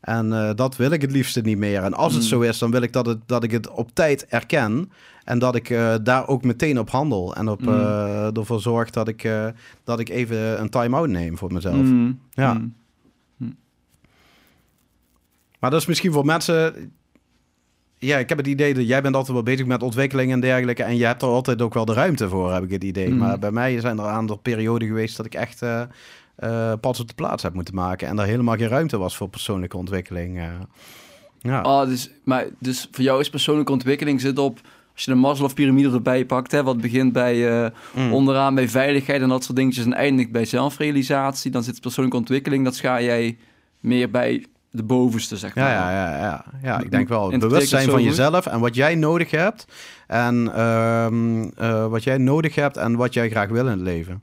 En 0.01 0.53
dat 0.57 0.77
wil 0.77 0.91
ik 0.91 1.01
het 1.03 1.11
liefste 1.13 1.41
niet 1.41 1.59
meer. 1.59 1.83
En 1.83 1.95
als 1.95 2.13
het 2.13 2.23
Mm. 2.23 2.29
zo 2.29 2.41
is, 2.41 2.59
dan 2.59 2.71
wil 2.71 2.83
ik 2.83 2.93
dat, 2.93 3.07
het, 3.07 3.19
dat 3.27 3.45
ik 3.45 3.51
het 3.51 3.71
op 3.71 3.91
tijd 3.93 4.27
erken. 4.27 4.91
En 5.25 5.39
dat 5.39 5.55
ik 5.55 5.79
daar 6.03 6.29
ook 6.29 6.45
meteen 6.45 6.79
op 6.79 6.91
handel. 6.91 7.35
En 7.35 7.49
op, 7.49 7.61
Mm. 7.63 7.69
ervoor 8.37 8.61
zorg 8.61 8.91
dat 8.91 9.09
ik, 9.09 9.31
dat 9.85 10.01
ik 10.01 10.09
even 10.09 10.61
een 10.61 10.69
time-out 10.69 11.09
neem 11.09 11.39
voor 11.39 11.53
mezelf. 11.53 11.75
Mm. 11.77 12.19
Ja. 12.31 12.61
Maar 15.59 15.71
dat 15.71 15.81
is 15.81 15.87
misschien 15.87 16.13
voor 16.13 16.25
mensen... 16.25 16.93
Ja, 17.99 18.19
ik 18.19 18.29
heb 18.29 18.39
het 18.39 18.47
idee 18.47 18.75
dat 18.75 18.87
jij 18.89 19.03
bent 19.03 19.15
altijd 19.15 19.35
wel 19.35 19.43
bezig 19.43 19.67
met 19.67 19.83
ontwikkeling 19.83 20.33
en 20.33 20.41
dergelijke. 20.41 20.83
En 20.83 20.97
je 20.97 21.05
hebt 21.05 21.23
er 21.23 21.29
altijd 21.29 21.63
ook 21.63 21.75
wel 21.75 21.85
de 21.85 21.93
ruimte 21.93 22.29
voor, 22.29 22.53
heb 22.53 22.63
ik 22.63 22.71
het 22.71 22.85
idee. 22.85 23.09
Mm. 23.11 23.19
Maar 23.19 23.39
bij 23.39 23.51
mij 23.51 23.81
zijn 23.81 23.99
er 23.99 24.05
een 24.05 24.11
aantal 24.11 24.37
perioden 24.37 24.89
geweest 24.89 25.17
dat 25.17 25.27
ik 25.27 25.35
echt 25.35 25.63
eh, 25.63 25.83
eh, 26.37 26.73
pas 26.81 27.01
op 27.01 27.09
de 27.09 27.15
plaats 27.15 27.43
heb 27.43 27.55
moeten 27.55 27.75
maken. 27.75 28.09
En 28.09 28.19
er 28.19 28.25
helemaal 28.27 28.57
geen 28.57 28.69
ruimte 28.69 28.99
was 28.99 29.17
voor 29.17 29.29
persoonlijke 29.29 29.77
ontwikkeling. 29.77 30.39
eh. 30.39 30.45
ja. 31.39 31.61
Ah, 31.61 31.89
dus, 31.89 32.11
maar, 32.25 32.47
dus 32.59 32.89
voor 32.91 33.05
jou 33.05 33.21
is 33.21 33.31
persoonlijke 33.31 33.73
ontwikkeling 33.73 34.21
zit 34.21 34.39
op... 34.39 34.61
Als 34.95 35.07
je 35.07 35.13
de 35.13 35.19
Maslow-pyramide 35.21 35.91
erbij 35.93 36.25
pakt, 36.27 36.53
hè, 36.53 36.63
wat 36.63 36.81
begint 36.81 37.13
bij 37.13 37.71
Mm. 37.95 38.13
onderaan 38.13 38.55
bij 38.55 38.69
veiligheid 38.69 39.23
en 39.23 39.29
dat 39.29 39.45
soort 39.45 39.57
dingetjes... 39.57 39.85
en 39.85 39.93
eindigt 39.95 40.31
bij 40.31 40.45
zelfrealisatie, 40.45 41.51
dan 41.51 41.63
zit 41.63 41.81
persoonlijke 41.81 42.19
ontwikkeling... 42.19 42.65
dat 42.65 42.75
scha 42.75 43.01
jij 43.03 43.39
meer 43.81 44.11
bij 44.11 44.47
de 44.71 44.83
bovenste, 44.83 45.37
zeg 45.37 45.55
maar. 45.55 45.71
Ja, 45.71 45.91
ja, 45.91 46.11
ja, 46.11 46.19
ja. 46.23 46.45
ja, 46.63 46.81
ik 46.81 46.91
denk 46.91 47.09
wel. 47.09 47.31
Het 47.31 47.41
bewustzijn 47.41 47.91
van 47.91 48.03
jezelf 48.03 48.47
en 48.47 48.61
wat 48.61 48.75
jij 48.75 48.95
nodig 48.95 49.31
hebt. 49.31 49.67
En 50.07 50.53
ehm, 50.55 51.49
eh, 51.57 51.87
wat 51.87 52.05
jij 52.05 52.19
nodig 52.19 52.55
hebt 52.55 52.77
en 52.77 52.97
wat 52.97 53.15
jij 53.15 53.31
graag 53.31 53.49
wil 53.49 53.65
in 53.65 53.71
het 53.71 53.81
leven. 53.81 54.23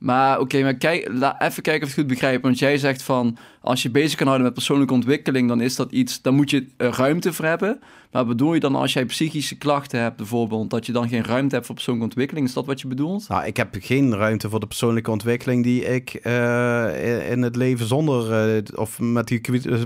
Maar 0.00 0.40
oké, 0.40 0.62
maar 0.62 0.74
kijk, 0.74 1.08
la, 1.12 1.40
even 1.40 1.62
kijken 1.62 1.82
of 1.82 1.88
ik 1.88 1.96
het 1.96 2.04
goed 2.04 2.06
begrijp. 2.06 2.42
Want 2.42 2.58
jij 2.58 2.78
zegt 2.78 3.02
van, 3.02 3.36
als 3.60 3.82
je 3.82 3.90
bezig 3.90 4.16
kan 4.16 4.26
houden 4.26 4.46
met 4.46 4.54
persoonlijke 4.54 4.94
ontwikkeling, 4.94 5.48
dan 5.48 5.60
is 5.60 5.76
dat 5.76 5.92
iets, 5.92 6.22
dan 6.22 6.34
moet 6.34 6.50
je 6.50 6.66
er 6.76 6.96
ruimte 6.96 7.32
voor 7.32 7.44
hebben. 7.44 7.80
Maar 8.10 8.26
bedoel 8.26 8.54
je 8.54 8.60
dan 8.60 8.74
als 8.74 8.92
jij 8.92 9.04
psychische 9.04 9.58
klachten 9.58 10.00
hebt 10.00 10.16
bijvoorbeeld, 10.16 10.70
dat 10.70 10.86
je 10.86 10.92
dan 10.92 11.08
geen 11.08 11.24
ruimte 11.24 11.54
hebt 11.54 11.66
voor 11.66 11.74
persoonlijke 11.74 12.08
ontwikkeling? 12.08 12.46
Is 12.46 12.52
dat 12.52 12.66
wat 12.66 12.80
je 12.80 12.88
bedoelt? 12.88 13.28
Nou, 13.28 13.44
ik 13.44 13.56
heb 13.56 13.76
geen 13.80 14.16
ruimte 14.16 14.48
voor 14.48 14.60
de 14.60 14.66
persoonlijke 14.66 15.10
ontwikkeling 15.10 15.62
die 15.62 15.84
ik 15.84 16.14
eh, 16.14 17.30
in 17.30 17.42
het 17.42 17.56
leven 17.56 17.86
zonder 17.86 18.54
eh, 18.56 18.62
of 18.74 19.00
met 19.00 19.28
die 19.28 19.40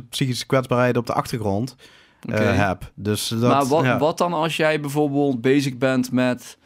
psychische 0.09 0.47
kwetsbaarheid 0.47 0.97
op 0.97 1.07
de 1.07 1.13
achtergrond 1.13 1.77
eh, 2.29 2.67
heb. 2.67 2.91
Dus 2.95 3.29
dat, 3.29 3.41
maar 3.41 3.67
wat, 3.67 3.85
ja. 3.85 3.99
wat 3.99 4.19
dan 4.19 4.33
als 4.33 4.57
jij 4.57 4.81
bijvoorbeeld 4.81 5.41
bezig 5.41 5.77
bent 5.77 6.13
met, 6.13 6.59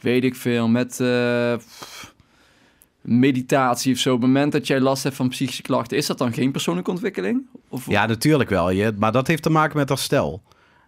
weet 0.00 0.24
ik 0.24 0.34
veel, 0.34 0.68
met 0.68 1.00
eh, 1.00 1.56
pff, 1.56 2.13
meditatie 3.04 3.92
of 3.92 3.98
zo. 3.98 4.14
Op 4.14 4.20
het 4.20 4.26
moment 4.26 4.52
dat 4.52 4.66
jij 4.66 4.80
last 4.80 5.02
hebt 5.02 5.16
van 5.16 5.28
psychische 5.28 5.62
klachten, 5.62 5.96
is 5.96 6.06
dat 6.06 6.18
dan 6.18 6.32
geen 6.32 6.52
persoonlijke 6.52 6.90
ontwikkeling? 6.90 7.46
Of, 7.68 7.86
Ja, 7.88 8.06
natuurlijk 8.06 8.50
wel. 8.50 8.70
Je, 8.70 8.92
maar 8.98 9.12
dat 9.12 9.26
heeft 9.26 9.42
te 9.42 9.50
maken 9.50 9.76
met 9.76 9.88
herstel. 9.88 10.42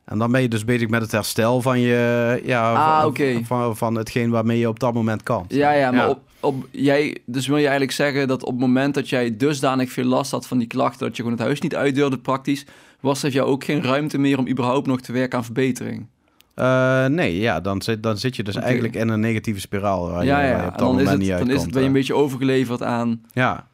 En 0.05 0.19
dan 0.19 0.33
ben 0.33 0.43
je 0.43 0.49
dus 0.49 0.65
bezig 0.65 0.89
met 0.89 1.03
het 1.03 1.13
herstel 1.13 1.63
van 1.63 1.81
je, 1.81 2.41
ja, 2.45 2.73
Ah, 2.73 3.03
van, 3.15 3.45
van, 3.45 3.77
van 3.77 3.95
hetgeen 3.95 4.31
waarmee 4.31 4.59
je 4.59 4.69
op 4.69 4.81
dat 4.81 4.95
moment 4.95 5.23
kan. 5.23 5.45
Ja, 5.49 5.73
ja, 5.73 5.91
maar 5.91 6.01
Ja. 6.01 6.11
Op, 6.11 6.21
op, 6.41 6.69
jij, 6.71 7.17
dus 7.25 7.47
wil 7.47 7.57
je 7.57 7.63
eigenlijk 7.63 7.93
zeggen 7.93 8.29
dat 8.29 8.43
op 8.43 8.51
het 8.51 8.61
moment 8.61 8.95
dat 8.95 9.09
jij 9.09 9.37
dusdanig 9.37 9.91
veel 9.93 10.05
last 10.05 10.31
had 10.31 10.47
van 10.47 10.59
die 10.59 10.67
klachten, 10.67 11.07
dat 11.07 11.17
je 11.17 11.23
gewoon 11.23 11.39
het 11.39 11.47
huis 11.47 11.61
niet 11.61 11.75
uit 11.75 11.95
durfde 11.95 12.19
praktisch, 12.19 12.67
was 13.01 13.23
er 13.23 13.31
voor 13.31 13.41
jou 13.41 13.51
ook 13.51 13.65
geen 13.65 13.83
ruimte 13.83 14.19
meer 14.19 14.39
om 14.39 14.49
überhaupt 14.49 14.87
nog 14.87 15.01
te 15.01 15.13
werken 15.13 15.39
aan 15.39 15.45
verbetering? 15.45 16.07
Eh, 16.57 17.07
nee, 17.07 17.39
ja, 17.39 17.61
dan 17.61 17.83
zit, 17.83 18.03
dan 18.03 18.19
zit 18.19 18.37
je 18.37 18.43
dus 18.43 18.55
eigenlijk 18.55 18.95
in 18.95 19.09
een 19.09 19.21
negatieve 19.21 19.61
spiraal 19.61 20.11
waar 20.11 20.25
ja, 20.25 20.41
je, 20.41 20.55
op 20.55 20.63
dat 20.63 20.79
dan 20.79 21.01
is, 21.01 21.09
het, 21.09 21.19
niet 21.19 21.29
dan 21.29 21.51
is 21.51 21.63
het, 21.63 21.71
ben 21.71 21.81
je 21.81 21.89
een 21.89 21.95
eh. 21.95 21.99
beetje 21.99 22.15
overgeleverd 22.15 22.83
aan... 22.83 23.23
Ja. 23.33 23.67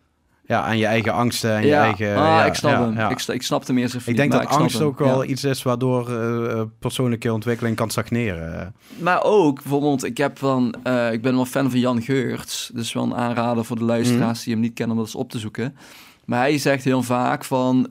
ja, 0.46 0.62
aan 0.62 0.78
je 0.78 0.86
eigen 0.86 1.12
angsten 1.12 1.56
en 1.56 1.66
je 1.66 1.74
eigen... 1.74 2.08
ah, 2.08 2.22
ja, 2.22 2.44
ik 2.44 2.54
snap 2.54 2.72
ja, 2.72 2.92
hem. 2.92 3.10
Ik, 3.10 3.22
ik 3.22 3.42
snapte 3.42 3.72
meer 3.72 3.88
zijn 3.88 4.02
Ik 4.06 4.16
denk 4.16 4.32
dat 4.32 4.46
angst 4.46 4.80
ook 4.80 4.98
wel 4.98 5.24
iets 5.24 5.44
is 5.44 5.62
waardoor 5.62 6.10
eh, 6.10 6.62
persoonlijke 6.78 7.32
ontwikkeling 7.32 7.76
kan 7.76 7.90
stagneren. 7.90 8.74
Maar 8.98 9.22
ook, 9.22 9.62
bijvoorbeeld, 9.62 10.04
ik, 10.04 10.16
heb 10.16 10.38
van, 10.38 10.66
ik 11.12 11.22
ben 11.22 11.34
wel 11.34 11.44
fan 11.44 11.70
van 11.70 11.80
Jan 11.80 12.02
Geurts. 12.02 12.70
Dus 12.74 12.92
wel 12.92 13.04
een 13.04 13.14
aanrader 13.14 13.64
voor 13.64 13.78
de 13.78 13.84
luisteraars 13.84 14.38
Mhm. 14.38 14.44
die 14.44 14.52
hem 14.52 14.62
niet 14.62 14.74
kennen 14.74 14.96
om 14.96 15.02
dat 15.02 15.12
eens 15.12 15.22
op 15.22 15.30
te 15.30 15.38
zoeken. 15.38 15.76
Maar 16.24 16.38
hij 16.38 16.58
zegt 16.58 16.84
heel 16.84 17.02
vaak 17.02 17.44
van... 17.44 17.88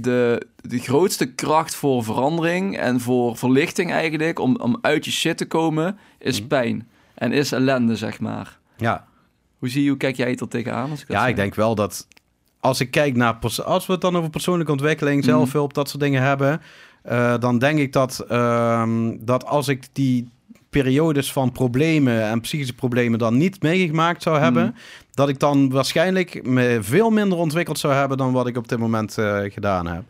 de, 0.00 0.46
de 0.56 0.78
grootste 0.78 1.26
kracht 1.32 1.74
voor 1.74 2.04
verandering 2.04 2.78
en 2.78 3.00
voor 3.00 3.36
verlichting 3.36 3.92
eigenlijk... 3.92 4.38
om, 4.38 4.56
om 4.56 4.78
uit 4.80 5.04
je 5.04 5.10
shit 5.10 5.36
te 5.36 5.46
komen, 5.46 5.98
is 6.18 6.38
Mhm. 6.38 6.48
pijn. 6.48 6.88
En 7.14 7.32
is 7.32 7.52
ellende, 7.52 7.96
zeg 7.96 8.20
maar. 8.20 8.58
Ja, 8.76 9.06
Hoe 9.58 9.68
zie 9.68 9.82
je, 9.82 9.88
hoe 9.88 9.98
kijk 9.98 10.16
jij 10.16 10.30
het 10.30 10.40
er 10.40 10.48
tegenaan? 10.48 10.90
Als 10.90 11.02
ik 11.02 11.08
ja 11.10 11.20
zeg? 11.20 11.28
ik 11.28 11.36
denk 11.36 11.54
wel 11.54 11.74
dat 11.74 12.06
als 12.60 12.80
ik 12.80 12.90
kijk 12.90 13.16
naar... 13.16 13.38
Als 13.64 13.86
we 13.86 13.92
het 13.92 14.00
dan 14.00 14.16
over 14.16 14.30
persoonlijke 14.30 14.72
ontwikkeling, 14.72 15.16
Mhm. 15.20 15.28
zelfhulp, 15.30 15.74
dat 15.74 15.88
soort 15.88 16.02
dingen 16.02 16.22
hebben... 16.22 16.60
eh, 17.02 17.34
dan 17.38 17.58
denk 17.58 17.78
ik 17.78 17.92
dat, 17.92 18.24
ehm, 18.28 19.16
dat 19.20 19.44
als 19.46 19.68
ik 19.68 19.84
die 19.92 20.28
periodes 20.70 21.32
van 21.32 21.52
problemen 21.52 22.22
en 22.22 22.40
psychische 22.40 22.74
problemen 22.74 23.18
dan 23.18 23.36
niet 23.36 23.62
meegemaakt 23.62 24.22
zou 24.22 24.38
hebben... 24.38 24.62
Mhm. 24.62 24.72
dat 25.10 25.28
ik 25.28 25.38
dan 25.38 25.70
waarschijnlijk 25.70 26.46
me 26.46 26.78
veel 26.80 27.10
minder 27.10 27.38
ontwikkeld 27.38 27.78
zou 27.78 27.92
hebben 27.94 28.18
dan 28.18 28.32
wat 28.32 28.46
ik 28.46 28.56
op 28.56 28.68
dit 28.68 28.78
moment 28.78 29.18
eh, 29.18 29.40
gedaan 29.42 29.86
heb. 29.86 30.02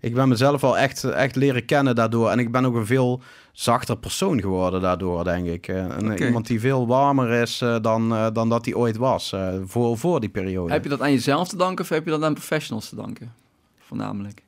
Ik 0.00 0.14
ben 0.14 0.28
mezelf 0.28 0.64
al 0.64 0.78
echt, 0.78 1.04
echt 1.04 1.36
leren 1.36 1.64
kennen 1.64 1.94
daardoor. 1.94 2.30
En 2.30 2.38
ik 2.38 2.52
ben 2.52 2.64
ook 2.64 2.74
een 2.74 2.86
veel 2.86 3.20
zachter 3.52 3.96
persoon 3.96 4.40
geworden 4.40 4.80
daardoor, 4.80 5.24
denk 5.24 5.46
ik. 5.46 5.68
Eh, 5.68 5.84
Oké. 6.02 6.24
Iemand 6.26 6.46
die 6.46 6.60
veel 6.60 6.86
warmer 6.86 7.30
is 7.30 7.60
eh, 7.60 7.76
dan, 7.82 8.32
dan 8.32 8.48
dat 8.48 8.64
hij 8.64 8.74
ooit 8.74 8.96
was, 8.96 9.34
voor, 9.64 9.98
voor 9.98 10.20
die 10.20 10.28
periode. 10.28 10.72
Heb 10.72 10.82
je 10.82 10.88
dat 10.88 11.00
aan 11.00 11.12
jezelf 11.12 11.48
te 11.48 11.56
danken 11.56 11.84
of 11.84 11.90
heb 11.90 12.04
je 12.04 12.10
dat 12.10 12.22
aan 12.22 12.34
professionals 12.34 12.88
te 12.88 12.96
danken? 12.96 13.32
Voornamelijk. 13.78 14.42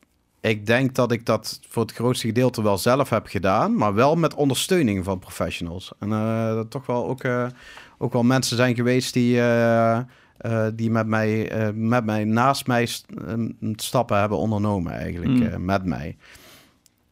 Ik 0.45 0.67
denk 0.67 0.95
dat 0.95 1.13
ik 1.13 1.27
dat 1.27 1.61
voor 1.69 1.83
het 1.83 1.93
grootste 1.93 2.27
gedeelte 2.27 2.63
wel 2.63 2.79
zelf 2.79 3.11
heb 3.11 3.27
gedaan, 3.27 3.77
maar 3.77 3.95
wel 3.95 4.17
met 4.17 4.35
ondersteuning 4.35 5.05
van 5.05 5.19
professionals. 5.19 5.93
En 5.99 6.13
eh, 6.13 6.55
dat 6.55 6.71
toch 6.71 6.87
wel 6.87 7.09
ook, 7.09 7.25
eh, 7.25 7.47
ook 7.99 8.13
wel 8.13 8.23
mensen 8.23 8.57
zijn 8.57 8.75
geweest 8.75 9.13
die, 9.15 9.41
eh, 9.41 10.01
die 10.75 10.91
met, 10.91 11.07
mij, 11.07 11.51
met 11.75 12.05
mij 12.05 12.25
naast 12.25 12.67
mij 12.67 12.87
st- 12.87 13.07
stappen 13.77 14.19
hebben 14.19 14.39
ondernomen, 14.39 14.93
eigenlijk, 14.93 15.31
Mm. 15.31 15.43
eh, 15.43 15.57
met 15.57 15.85
mij. 15.85 16.17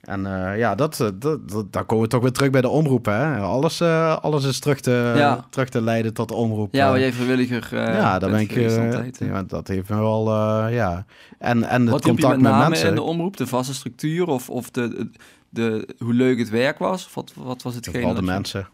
En 0.03 0.27
eh, 0.27 0.59
ja, 0.59 0.75
dat, 0.75 1.01
eh, 1.01 1.09
dat, 1.15 1.49
dat, 1.49 1.73
dan 1.73 1.87
komen 1.87 2.05
we 2.05 2.11
toch 2.11 2.23
weer 2.23 2.33
terug 2.33 2.51
bij 2.51 2.61
de 2.61 2.69
omroep. 2.69 3.05
Hè? 3.05 3.37
Alles, 3.39 3.81
eh, 3.81 4.17
alles 4.17 4.45
is 4.45 4.59
terug 4.59 4.81
te, 4.81 5.13
Ja. 5.17 5.45
terug 5.51 5.69
te 5.69 5.83
leiden 5.83 6.15
tot 6.15 6.29
de 6.29 6.35
omroep. 6.35 6.75
Ja, 6.75 6.89
waar 6.89 6.99
jij 7.01 7.13
vrijwilliger 7.13 7.69
eh 7.73 7.95
ja, 7.95 8.19
daar 8.19 8.31
bent 8.31 8.49
ben 8.55 9.05
ik. 9.05 9.19
ja, 9.19 9.43
dat 9.43 9.69
heeft 9.69 9.89
me 9.89 9.97
wel. 9.97 10.29
ja. 10.69 11.05
En, 11.39 11.65
en 11.65 11.81
het 11.83 11.91
Wat 11.91 12.03
contact 12.03 12.33
met 12.33 12.43
met 12.43 12.53
name 12.53 12.69
mensen. 12.69 12.89
in 12.89 12.95
de 12.95 13.03
omroep? 13.03 13.37
De 13.37 13.47
vaste 13.47 13.75
structuur 13.75 14.27
of, 14.27 14.51
of 14.51 14.71
de, 14.71 15.11
de, 15.49 15.89
hoe 15.99 16.15
leuk 16.15 16.39
het 16.39 16.51
werk 16.51 16.79
was? 16.79 17.07
Of 17.07 17.15
wat, 17.15 17.33
wat 17.37 17.63
was 17.63 17.75
hetgeen? 17.75 17.95
Vooral 17.95 18.15
de 18.15 18.21
dat 18.21 18.31
mensen. 18.31 18.69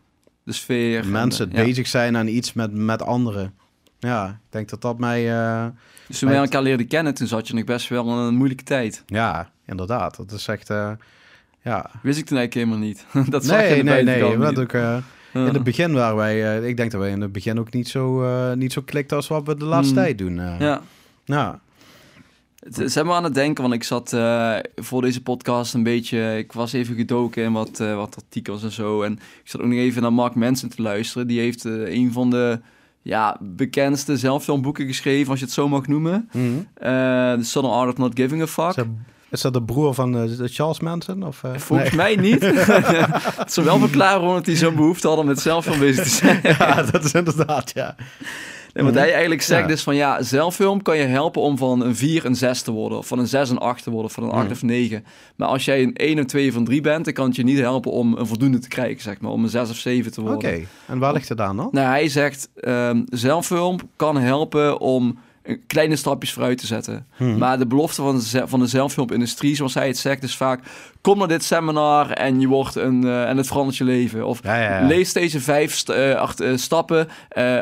De 0.45 0.53
sfeer. 0.53 1.01
en 1.03 1.11
mensen 1.11 1.51
de- 1.51 1.57
ja. 1.57 1.65
bezig 1.65 1.87
zijn 1.87 2.17
aan 2.17 2.27
iets 2.27 2.53
met, 2.53 2.73
met 2.73 3.03
anderen. 3.03 3.55
Ja, 3.99 4.27
ik 4.29 4.35
denk 4.53 4.69
dat 4.69 4.81
dat 4.81 4.99
mij. 4.99 5.23
Dus 6.07 6.19
toen 6.19 6.29
wij 6.29 6.39
elkaar 6.39 6.63
leerden 6.63 6.87
kennen, 6.89 7.15
toen 7.15 7.27
zat 7.27 7.49
je 7.49 7.55
nog 7.55 7.65
best 7.65 7.89
wel 7.89 8.09
een 8.09 8.35
moeilijke 8.35 8.65
tijd. 8.65 9.03
ja, 9.07 9.51
inderdaad. 9.67 10.17
Dat 10.17 10.33
is 10.33 10.47
echt. 10.49 10.71
Ja. 11.63 11.91
Wist 12.03 12.19
ik 12.19 12.27
toen 12.27 12.37
eigenlijk 12.39 12.55
helemaal 12.69 12.89
niet. 12.89 13.07
dat 13.31 13.45
zag 13.45 13.61
je 13.63 13.67
Nee, 13.69 13.79
in 13.79 13.85
de 13.85 13.91
nee, 13.93 14.05
nee. 14.05 14.59
ook, 14.59 14.73
eh, 14.73 14.97
in 15.33 15.41
het 15.41 15.63
begin 15.63 15.93
waren 15.93 16.17
wij. 16.17 16.59
eh, 16.61 16.69
ik 16.69 16.77
denk 16.77 16.91
dat 16.91 17.01
wij 17.01 17.11
in 17.11 17.21
het 17.21 17.33
begin 17.33 17.59
ook 17.59 17.73
niet 17.73 17.89
zo, 17.89 18.23
eh 18.25 18.53
niet 18.53 18.73
zo 18.73 18.83
klikten 18.85 19.17
als 19.17 19.29
wat 19.29 19.47
we 19.47 19.57
de 19.57 19.65
laatste 19.65 19.95
Hmm. 19.95 20.03
tijd 20.03 20.19
doen. 20.19 20.35
Ja. 20.59 20.81
ja. 21.25 21.61
Het- 22.59 22.93
Zijn 22.93 23.07
we 23.07 23.13
aan 23.13 23.25
het 23.25 23.35
denken, 23.35 23.63
want 23.63 23.75
ik 23.75 23.85
zat 23.85 24.17
voor 24.77 25.03
deze 25.03 25.23
podcast 25.23 25.75
een 25.75 25.83
beetje... 25.83 26.39
Ik 26.39 26.53
was 26.53 26.73
even 26.73 26.95
gedoken 26.97 27.43
in 27.43 27.53
wat, 27.53 27.79
wat 27.79 28.17
artikels 28.17 28.63
en 28.63 28.73
zo. 28.73 29.03
En 29.03 29.13
ik 29.13 29.41
zat 29.45 29.61
ook 29.61 29.67
nog 29.67 29.79
even 29.79 30.03
naar 30.03 30.13
Mark 30.13 30.35
Manson 30.35 30.69
te 30.69 30.83
luisteren. 30.83 31.27
Die 31.27 31.41
heeft 31.41 31.65
een 31.65 32.13
van 32.13 32.31
de 32.31 32.61
ja, 33.03 33.37
bekendste 33.41 34.17
zelffilmboeken 34.17 34.87
geschreven, 34.87 35.31
als 35.31 35.39
je 35.39 35.45
het 35.45 35.55
zo 35.55 35.69
mag 35.69 35.87
noemen. 35.87 36.29
Mhm. 36.33 36.45
Eh 36.75 37.33
The 37.35 37.61
Art 37.61 37.91
of 37.93 37.97
Not 37.97 38.13
Giving 38.15 38.43
a 38.43 38.47
Fuck. 38.47 38.85
Is 39.31 39.41
dat 39.41 39.53
de 39.53 39.63
broer 39.63 39.95
van 39.95 40.17
eh, 40.17 40.23
Charles 40.45 40.81
Manson? 40.81 41.23
Of, 41.23 41.45
eh? 41.45 41.51
Volgens 41.57 41.91
mij 41.91 42.17
niet. 42.17 42.41
Het 43.43 43.53
zou 43.53 43.67
wel 43.67 43.79
verklaren 43.79 44.21
waarom 44.21 44.41
hij 44.45 44.57
zo'n 44.57 44.75
behoefte 44.77 45.07
hadden 45.07 45.27
met 45.27 45.41
zelffilm 45.41 45.79
bezig 45.79 46.05
te 46.05 46.11
zijn. 46.11 46.41
ja, 46.59 46.83
dat 46.83 47.05
is 47.05 47.13
inderdaad, 47.13 47.71
ja. 47.75 47.97
En 48.73 48.85
wat 48.85 48.95
hij 48.95 49.11
eigenlijk 49.13 49.43
zegt 49.43 49.67
Ja. 49.67 49.73
is 49.75 49.83
van 49.83 49.97
ja, 49.97 50.23
zelffilm 50.23 50.83
kan 50.83 50.97
je 50.97 51.05
helpen 51.05 51.43
om 51.43 51.57
van 51.59 51.81
een 51.85 51.97
4 51.97 52.25
een 52.25 52.35
6 52.35 52.63
te 52.63 52.71
worden. 52.71 52.99
Of 52.99 53.07
van 53.07 53.19
een 53.19 53.27
6 53.27 53.51
een 53.51 53.59
8 53.59 53.83
te 53.83 53.91
worden. 53.91 54.07
Of 54.09 54.13
van 54.13 54.23
een 54.25 54.31
8 54.31 54.45
Mm. 54.47 54.51
of 54.53 54.63
9. 54.63 55.05
Maar 55.37 55.49
als 55.49 55.65
jij 55.65 55.83
een 55.83 55.95
1 55.95 56.19
of 56.19 56.25
2 56.25 56.53
van 56.53 56.65
3 56.65 56.81
bent, 56.81 57.05
dan 57.05 57.15
kan 57.15 57.27
het 57.27 57.37
je 57.37 57.45
niet 57.45 57.59
helpen 57.59 57.91
om 57.93 58.15
een 58.17 58.27
voldoende 58.27 58.59
te 58.59 58.69
krijgen, 58.69 59.01
zeg 59.03 59.21
maar. 59.21 59.31
Om 59.31 59.43
een 59.45 59.49
6 59.51 59.71
of 59.71 59.77
7 59.77 60.13
te 60.13 60.21
Oké, 60.21 60.31
worden. 60.31 60.69
en 60.87 60.99
waar 60.99 61.13
ligt 61.13 61.29
het 61.29 61.41
aan 61.41 61.57
dan? 61.57 61.69
Nou, 61.73 61.87
hij 61.89 62.09
zegt 62.09 62.49
ehm 62.55 63.03
zelffilm 63.05 63.79
kan 63.97 64.17
helpen 64.17 64.81
om 64.81 65.19
kleine 65.67 65.97
stapjes 65.97 66.33
vooruit 66.33 66.59
te 66.59 66.67
zetten. 66.67 67.07
Hmm. 67.17 67.39
Maar 67.39 67.59
de 67.59 67.67
belofte 67.67 68.03
van 68.03 68.19
de, 68.19 68.43
van 68.45 68.61
de 68.61 68.67
zelffilmindustrie, 68.67 69.55
zoals 69.57 69.75
hij 69.75 69.87
het 69.87 69.99
zegt, 69.99 70.23
is 70.23 70.37
vaak... 70.37 70.61
kom 71.01 71.19
naar 71.19 71.29
dit 71.29 71.45
seminar 71.45 72.11
en 72.11 72.41
je 72.41 72.47
wordt 72.47 72.75
een... 72.77 73.05
eh, 73.05 73.29
en 73.29 73.37
het 73.37 73.47
verandert 73.47 73.77
je 73.77 73.85
leven. 73.85 74.27
Of 74.27 74.41
Ja, 74.43 74.57
ja, 74.63 74.81
ja. 74.81 74.87
lees 74.87 75.13
deze 75.13 75.41
vijf 75.41 75.75
st- 75.75 75.89
eh, 75.89 76.15
acht, 76.15 76.41
eh, 76.41 76.57
stappen 76.57 77.09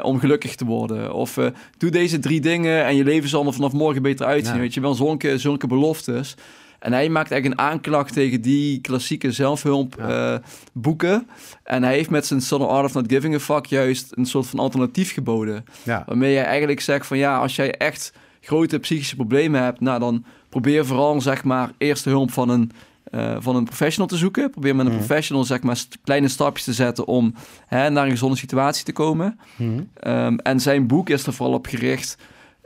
om 0.03 0.19
gelukkig 0.19 0.55
te 0.55 0.65
worden. 0.65 1.15
Of 1.15 1.39
doe 1.79 1.91
deze 1.91 2.19
drie 2.19 2.41
dingen 2.41 2.85
en 2.85 2.97
je 2.97 3.05
leven 3.05 3.29
zal 3.29 3.47
er 3.47 3.53
vanaf 3.53 3.73
morgen 3.73 4.03
beter 4.03 4.27
uitzien. 4.27 4.59
Weet 4.59 4.75
je 4.75 4.81
wel, 4.81 4.95
zulke, 4.95 5.39
zulke 5.39 5.67
beloftes. 5.67 6.35
En 6.79 6.93
hij 6.93 7.09
maakt 7.09 7.31
eigenlijk 7.31 7.61
een 7.61 7.67
aanklacht 7.67 8.13
tegen 8.13 8.41
die 8.41 8.81
klassieke 8.81 9.33
zelfhulp 9.33 9.95
Ja. 9.99 10.41
eh. 10.83 11.19
En 11.65 11.83
hij 11.83 11.93
heeft 11.95 12.11
met 12.11 12.27
zijn 12.27 12.41
Subtle 12.41 12.67
Art 12.69 12.85
of 12.85 12.95
Not 12.95 13.13
Giving 13.13 13.35
a 13.35 13.39
Fuck 13.39 13.67
juist 13.67 14.13
een 14.15 14.27
soort 14.27 14.47
van 14.47 14.59
alternatief 14.59 15.13
geboden. 15.13 15.65
Ja. 15.83 16.03
Waarmee 16.07 16.33
jij 16.33 16.45
eigenlijk 16.45 16.81
zegt 16.81 17.07
van 17.07 17.19
ja, 17.19 17.39
als 17.39 17.57
jij 17.57 17.75
echt 17.77 18.13
grote 18.41 18.79
psychische 18.79 19.15
problemen 19.17 19.63
hebt, 19.63 19.81
nou 19.81 19.99
dan 20.01 20.25
probeer 20.49 20.87
vooral 20.87 21.21
zeg 21.21 21.45
maar 21.45 21.71
eerst 21.79 22.05
de 22.05 22.11
hulp 22.11 22.31
van 22.33 22.49
een, 22.49 22.71
eh, 23.11 23.37
van 23.39 23.57
een 23.57 23.65
professional 23.65 24.09
te 24.09 24.17
zoeken. 24.17 24.51
Probeer 24.51 24.77
met 24.77 24.87
een 24.87 24.93
Mhm. 24.93 25.05
professional 25.05 25.45
zeg 25.45 25.63
maar 25.63 25.77
st- 25.77 25.99
kleine 26.05 26.29
stapjes 26.29 26.65
te 26.65 26.73
zetten 26.73 27.07
om 27.07 27.35
hè, 27.67 27.91
naar 27.91 28.05
een 28.05 28.11
gezonde 28.11 28.37
situatie 28.37 28.85
te 28.85 28.93
komen. 28.93 29.39
Mhm. 29.57 29.81
Ehm, 29.95 30.37
en 30.37 30.61
zijn 30.61 30.87
boek 30.87 31.09
is 31.11 31.27
er 31.27 31.33
vooral 31.33 31.55
op 31.55 31.67
gericht 31.67 32.17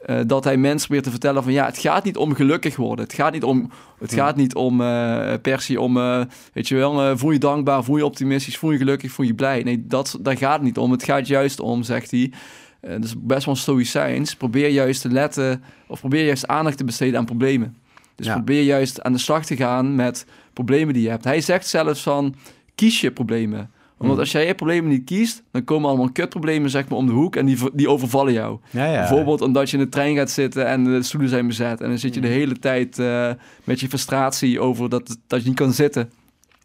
eh, 0.01 0.21
dat 0.27 0.45
hij 0.45 0.57
mensen 0.57 0.85
probeert 0.87 1.05
te 1.05 1.11
vertellen 1.11 1.43
van 1.43 1.53
ja, 1.53 1.65
het 1.67 1.79
gaat 1.79 2.05
niet 2.05 2.17
om 2.17 2.35
gelukkig 2.35 2.77
worden. 2.77 3.05
Het 3.05 3.15
gaat 3.15 3.33
niet 3.33 3.45
om, 3.45 3.71
het 3.99 4.13
gaat 4.15 4.37
niet 4.37 4.55
om 4.55 4.81
eh, 4.81 5.33
per 5.43 5.61
se 5.61 5.81
om, 5.81 5.97
eh, 5.97 6.21
weet 6.53 6.69
je 6.69 6.75
wel, 6.77 7.03
eh, 7.03 7.13
voel 7.17 7.31
je 7.31 7.39
dankbaar, 7.39 7.85
voel 7.85 7.97
je 7.97 8.05
optimistisch, 8.05 8.59
voel 8.59 8.71
je 8.71 8.79
gelukkig, 8.79 9.13
voel 9.13 9.27
je 9.27 9.35
blij. 9.35 9.63
Nee, 9.63 9.87
dat, 9.87 10.19
daar 10.21 10.37
gaat 10.37 10.55
het 10.55 10.63
niet 10.63 10.79
om. 10.79 10.91
Het 10.91 11.03
gaat 11.05 11.27
juist 11.27 11.61
om, 11.61 11.83
zegt 11.83 12.11
hij, 12.11 12.33
eh 12.81 13.01
dus 13.01 13.15
best 13.19 13.47
wel 13.47 13.57
stoïcijns, 13.57 14.35
probeer 14.37 14.69
juist 14.69 15.01
te 15.01 15.09
letten 15.11 15.63
of 15.87 16.01
probeer 16.01 16.25
juist 16.25 16.47
aandacht 16.47 16.77
te 16.77 16.85
besteden 16.85 17.19
aan 17.19 17.25
problemen. 17.25 17.77
Dus 18.15 18.27
Ja. 18.27 18.35
probeer 18.35 18.63
juist 18.63 19.03
aan 19.03 19.13
de 19.13 19.19
slag 19.19 19.45
te 19.45 19.57
gaan 19.57 19.95
met 19.95 20.27
problemen 20.53 20.95
die 20.95 21.03
je 21.03 21.09
hebt. 21.09 21.25
Hij 21.25 21.41
zegt 21.41 21.67
zelfs 21.67 22.03
van, 22.03 22.35
kies 22.75 23.01
je 23.01 23.11
problemen. 23.13 23.71
Omdat 24.01 24.17
Hmm. 24.17 24.25
als 24.25 24.33
jij 24.33 24.47
je 24.47 24.55
problemen 24.55 24.91
niet 24.91 25.05
kiest, 25.05 25.43
dan 25.51 25.65
komen 25.65 25.89
allemaal 25.89 26.13
kutproblemen 26.13 26.71
zeg 26.71 26.89
maar 26.89 26.99
om 26.99 27.07
de 27.07 27.13
hoek 27.13 27.37
en 27.37 27.47
die, 27.47 27.57
die 27.73 27.89
overvallen 27.89 28.33
jou. 28.33 28.59
Ja, 28.71 28.85
ja. 28.85 28.99
Bijvoorbeeld 28.99 29.41
omdat 29.41 29.71
je 29.71 29.77
in 29.77 29.83
de 29.83 29.89
trein 29.89 30.17
gaat 30.17 30.31
zitten 30.31 30.67
en 30.67 30.85
de 30.85 31.03
stoelen 31.03 31.31
zijn 31.31 31.47
bezet. 31.47 31.81
En 31.81 31.89
dan 31.89 31.99
zit 31.99 32.15
je 32.15 32.21
de 32.21 32.27
Hmm. 32.27 32.37
hele 32.37 32.59
tijd 32.59 32.99
eh, 32.99 33.31
met 33.65 33.81
je 33.81 33.89
frustratie 33.89 34.61
over 34.61 34.89
dat, 34.89 35.17
dat 35.27 35.43
je 35.43 35.49
niet 35.49 35.59
kan 35.59 35.73
zitten. 35.73 36.11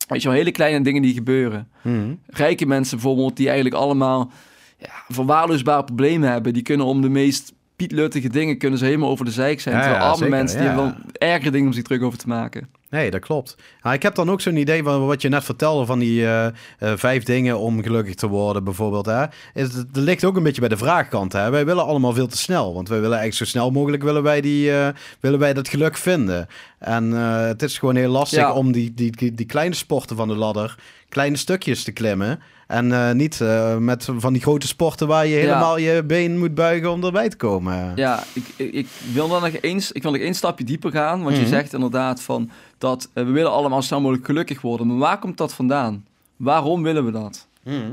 Weet 0.07 0.21
je 0.21 0.27
wel, 0.27 0.37
hele 0.37 0.51
kleine 0.51 0.81
dingen 0.83 1.01
die 1.01 1.13
gebeuren. 1.13 1.67
Mhm. 1.81 2.13
Rijke 2.27 2.65
mensen 2.65 2.97
bijvoorbeeld, 2.97 3.37
die 3.37 3.45
eigenlijk 3.45 3.75
allemaal 3.75 4.31
ja, 4.77 4.89
verwaarloosbare 5.07 5.83
problemen 5.83 6.29
hebben. 6.31 6.53
Die 6.53 6.63
kunnen 6.63 6.85
om 6.85 7.01
de 7.01 7.09
meest 7.09 7.53
pietluttige 7.75 8.29
dingen 8.29 8.57
kunnen 8.57 8.79
ze 8.79 8.85
helemaal 8.85 9.09
over 9.09 9.25
de 9.25 9.31
zeik 9.31 9.59
zijn. 9.61 9.75
Ja, 9.75 9.81
terwijl 9.81 10.03
arme 10.03 10.29
mensen, 10.29 10.57
die 10.59 10.67
hebben 10.67 10.85
wel 10.85 11.29
ergere 11.29 11.51
dingen 11.51 11.67
om 11.67 11.73
zich 11.73 11.83
terug 11.83 12.01
over 12.01 12.17
te 12.17 12.27
maken. 12.27 12.67
Nee, 12.95 13.11
dat 13.11 13.21
klopt. 13.21 13.55
Maar 13.81 13.93
ik 13.93 14.03
heb 14.03 14.15
dan 14.15 14.31
ook 14.31 14.41
zo'n 14.41 14.55
idee 14.55 14.83
van 14.83 15.05
wat 15.05 15.21
je 15.21 15.29
net 15.29 15.43
vertelde 15.43 15.85
van 15.85 15.99
die 15.99 16.25
eh, 16.25 16.45
eh, 16.45 16.53
vijf 16.79 17.23
dingen 17.23 17.59
om 17.59 17.83
gelukkig 17.83 18.15
te 18.15 18.27
worden, 18.27 18.63
bijvoorbeeld. 18.63 19.05
Hè? 19.05 19.25
Is, 19.53 19.73
het 19.73 19.95
er 19.95 20.01
ligt 20.01 20.23
ook 20.23 20.35
een 20.35 20.43
beetje 20.43 20.59
bij 20.59 20.69
de 20.69 20.77
vraagkant. 20.77 21.33
Hè? 21.33 21.49
Wij 21.49 21.65
willen 21.65 21.85
allemaal 21.85 22.13
veel 22.13 22.27
te 22.27 22.37
snel, 22.37 22.73
want 22.73 22.89
wij 22.89 22.99
willen 23.01 23.17
eigenlijk 23.17 23.51
zo 23.51 23.57
snel 23.57 23.71
mogelijk 23.71 24.03
willen 24.03 24.23
wij, 24.23 24.41
die, 24.41 24.71
eh, 24.71 24.87
willen 25.19 25.39
wij 25.39 25.53
dat 25.53 25.67
geluk 25.67 25.97
vinden. 25.97 26.47
En 26.79 27.11
het 27.11 27.61
is 27.61 27.77
gewoon 27.77 27.95
heel 27.95 28.09
lastig 28.11 28.39
Ja. 28.39 28.53
om 28.53 28.71
die, 28.71 28.93
die, 28.93 29.11
die, 29.11 29.33
die 29.33 29.45
kleine 29.45 29.75
sporten 29.75 30.15
van 30.15 30.27
de 30.27 30.35
ladder, 30.35 30.75
kleine 31.09 31.37
stukjes 31.37 31.83
te 31.83 31.91
klimmen. 31.91 32.39
En 32.67 32.91
eh, 32.91 33.11
niet 33.11 33.41
eh, 33.41 33.77
met 33.77 34.07
van 34.17 34.33
die 34.33 34.41
grote 34.41 34.67
sporten 34.67 35.07
waar 35.07 35.27
je 35.27 35.35
helemaal 35.35 35.77
je 35.77 36.03
been 36.03 36.39
moet 36.39 36.53
buigen 36.55 36.91
om 36.91 37.03
erbij 37.03 37.29
te 37.29 37.37
komen. 37.37 37.91
Ja, 37.95 38.23
ik, 38.33 38.43
ik, 38.55 38.73
ik 38.73 38.87
wil 39.13 39.27
dan 39.27 39.41
nog 39.41 39.51
eens, 39.61 39.91
ik 39.91 40.03
wil 40.03 40.11
nog 40.11 40.21
één 40.21 40.33
stapje 40.33 40.65
dieper 40.65 40.91
gaan. 40.91 41.21
Want 41.23 41.31
Mhm. 41.35 41.43
je 41.43 41.47
zegt 41.49 41.73
inderdaad 41.73 42.21
van 42.21 42.49
dat 42.77 43.09
eh, 43.13 43.23
we 43.25 43.31
willen 43.31 43.51
allemaal 43.51 43.81
zo 43.81 43.87
snel 43.87 44.01
mogelijk 44.01 44.25
gelukkig 44.25 44.61
worden. 44.61 44.87
Maar 44.87 44.97
waar 44.97 45.19
komt 45.19 45.37
dat 45.37 45.53
vandaan? 45.53 46.05
Waarom 46.35 46.83
willen 46.83 47.05
we 47.05 47.11
dat? 47.11 47.47
Mhm. 47.63 47.91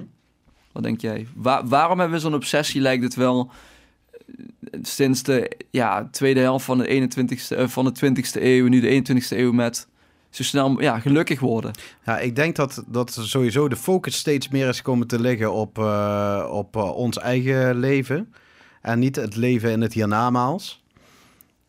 Wat 0.73 0.83
denk 0.83 1.01
jij? 1.01 1.27
Waar- 1.35 1.69
waarom 1.69 1.99
hebben 1.99 2.17
we 2.17 2.23
zo'n 2.23 2.35
obsessie, 2.35 2.81
lijkt 2.81 3.03
het 3.05 3.15
wel, 3.15 3.51
sinds 4.83 5.23
de 5.23 5.51
ja, 5.71 6.09
tweede 6.11 6.41
helft 6.41 6.65
van 6.65 6.79
de, 6.79 6.87
21ste, 6.87 7.57
eh, 7.57 7.69
van 7.69 7.85
de 7.85 7.93
20ste 7.93 8.43
eeuw, 8.45 8.69
nu 8.69 8.81
de 8.81 8.89
21ste 8.89 9.39
eeuw, 9.39 9.53
met 9.53 9.87
zo 10.33 10.43
snel 10.43 10.81
ja, 10.81 10.99
gelukkig 10.99 11.41
worden? 11.41 11.73
Ja, 12.05 12.19
ik 12.19 12.37
denk 12.37 12.57
dat, 12.57 12.85
dat 12.87 13.19
sowieso 13.21 13.69
de 13.69 13.77
focus 13.77 14.17
steeds 14.17 14.49
meer 14.49 14.69
is 14.69 14.83
komen 14.83 15.07
te 15.07 15.21
liggen 15.21 15.53
op, 15.53 15.79
eh, 15.79 16.49
op 16.51 16.77
eh, 16.77 16.97
ons 16.97 17.19
eigen 17.19 17.79
leven. 17.79 18.35
En 18.83 18.99
niet 18.99 19.17
het 19.17 19.37
leven 19.37 19.71
in 19.71 19.81
het 19.81 19.93
hiernamaals. 19.93 20.85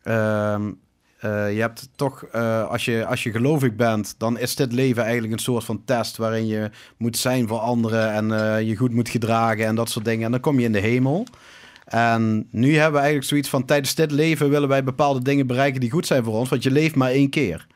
Eh, 0.02 0.56
je 1.20 1.60
hebt 1.60 1.88
toch, 1.96 2.32
als, 2.68 2.84
je, 2.84 3.06
als 3.06 3.22
je 3.22 3.30
gelovig 3.30 3.74
bent, 3.74 4.14
dan 4.18 4.38
is 4.38 4.54
dit 4.56 4.72
leven 4.72 5.02
eigenlijk 5.02 5.32
een 5.32 5.38
soort 5.38 5.64
van 5.64 5.82
test 5.84 6.16
waarin 6.16 6.46
je 6.46 6.70
moet 6.96 7.16
zijn 7.16 7.48
voor 7.48 7.58
anderen 7.58 8.12
en 8.12 8.64
je 8.66 8.76
goed 8.76 8.92
moet 8.92 9.08
gedragen 9.08 9.66
en 9.66 9.74
dat 9.74 9.90
soort 9.90 10.04
dingen. 10.04 10.24
En 10.24 10.30
dan 10.30 10.40
kom 10.40 10.58
je 10.58 10.66
in 10.66 10.72
de 10.72 10.78
hemel. 10.78 11.26
En 11.84 12.46
nu 12.50 12.74
hebben 12.74 12.92
we 12.92 12.98
eigenlijk 12.98 13.28
zoiets 13.28 13.48
van 13.48 13.64
tijdens 13.64 13.94
dit 13.94 14.10
leven 14.10 14.50
willen 14.50 14.68
wij 14.68 14.84
bepaalde 14.84 15.22
dingen 15.22 15.46
bereiken 15.46 15.80
die 15.80 15.90
goed 15.90 16.06
zijn 16.06 16.24
voor 16.24 16.34
ons, 16.34 16.48
want 16.48 16.62
je 16.62 16.70
leeft 16.70 16.94
maar 16.94 17.10
één 17.10 17.30
keer. 17.30 17.66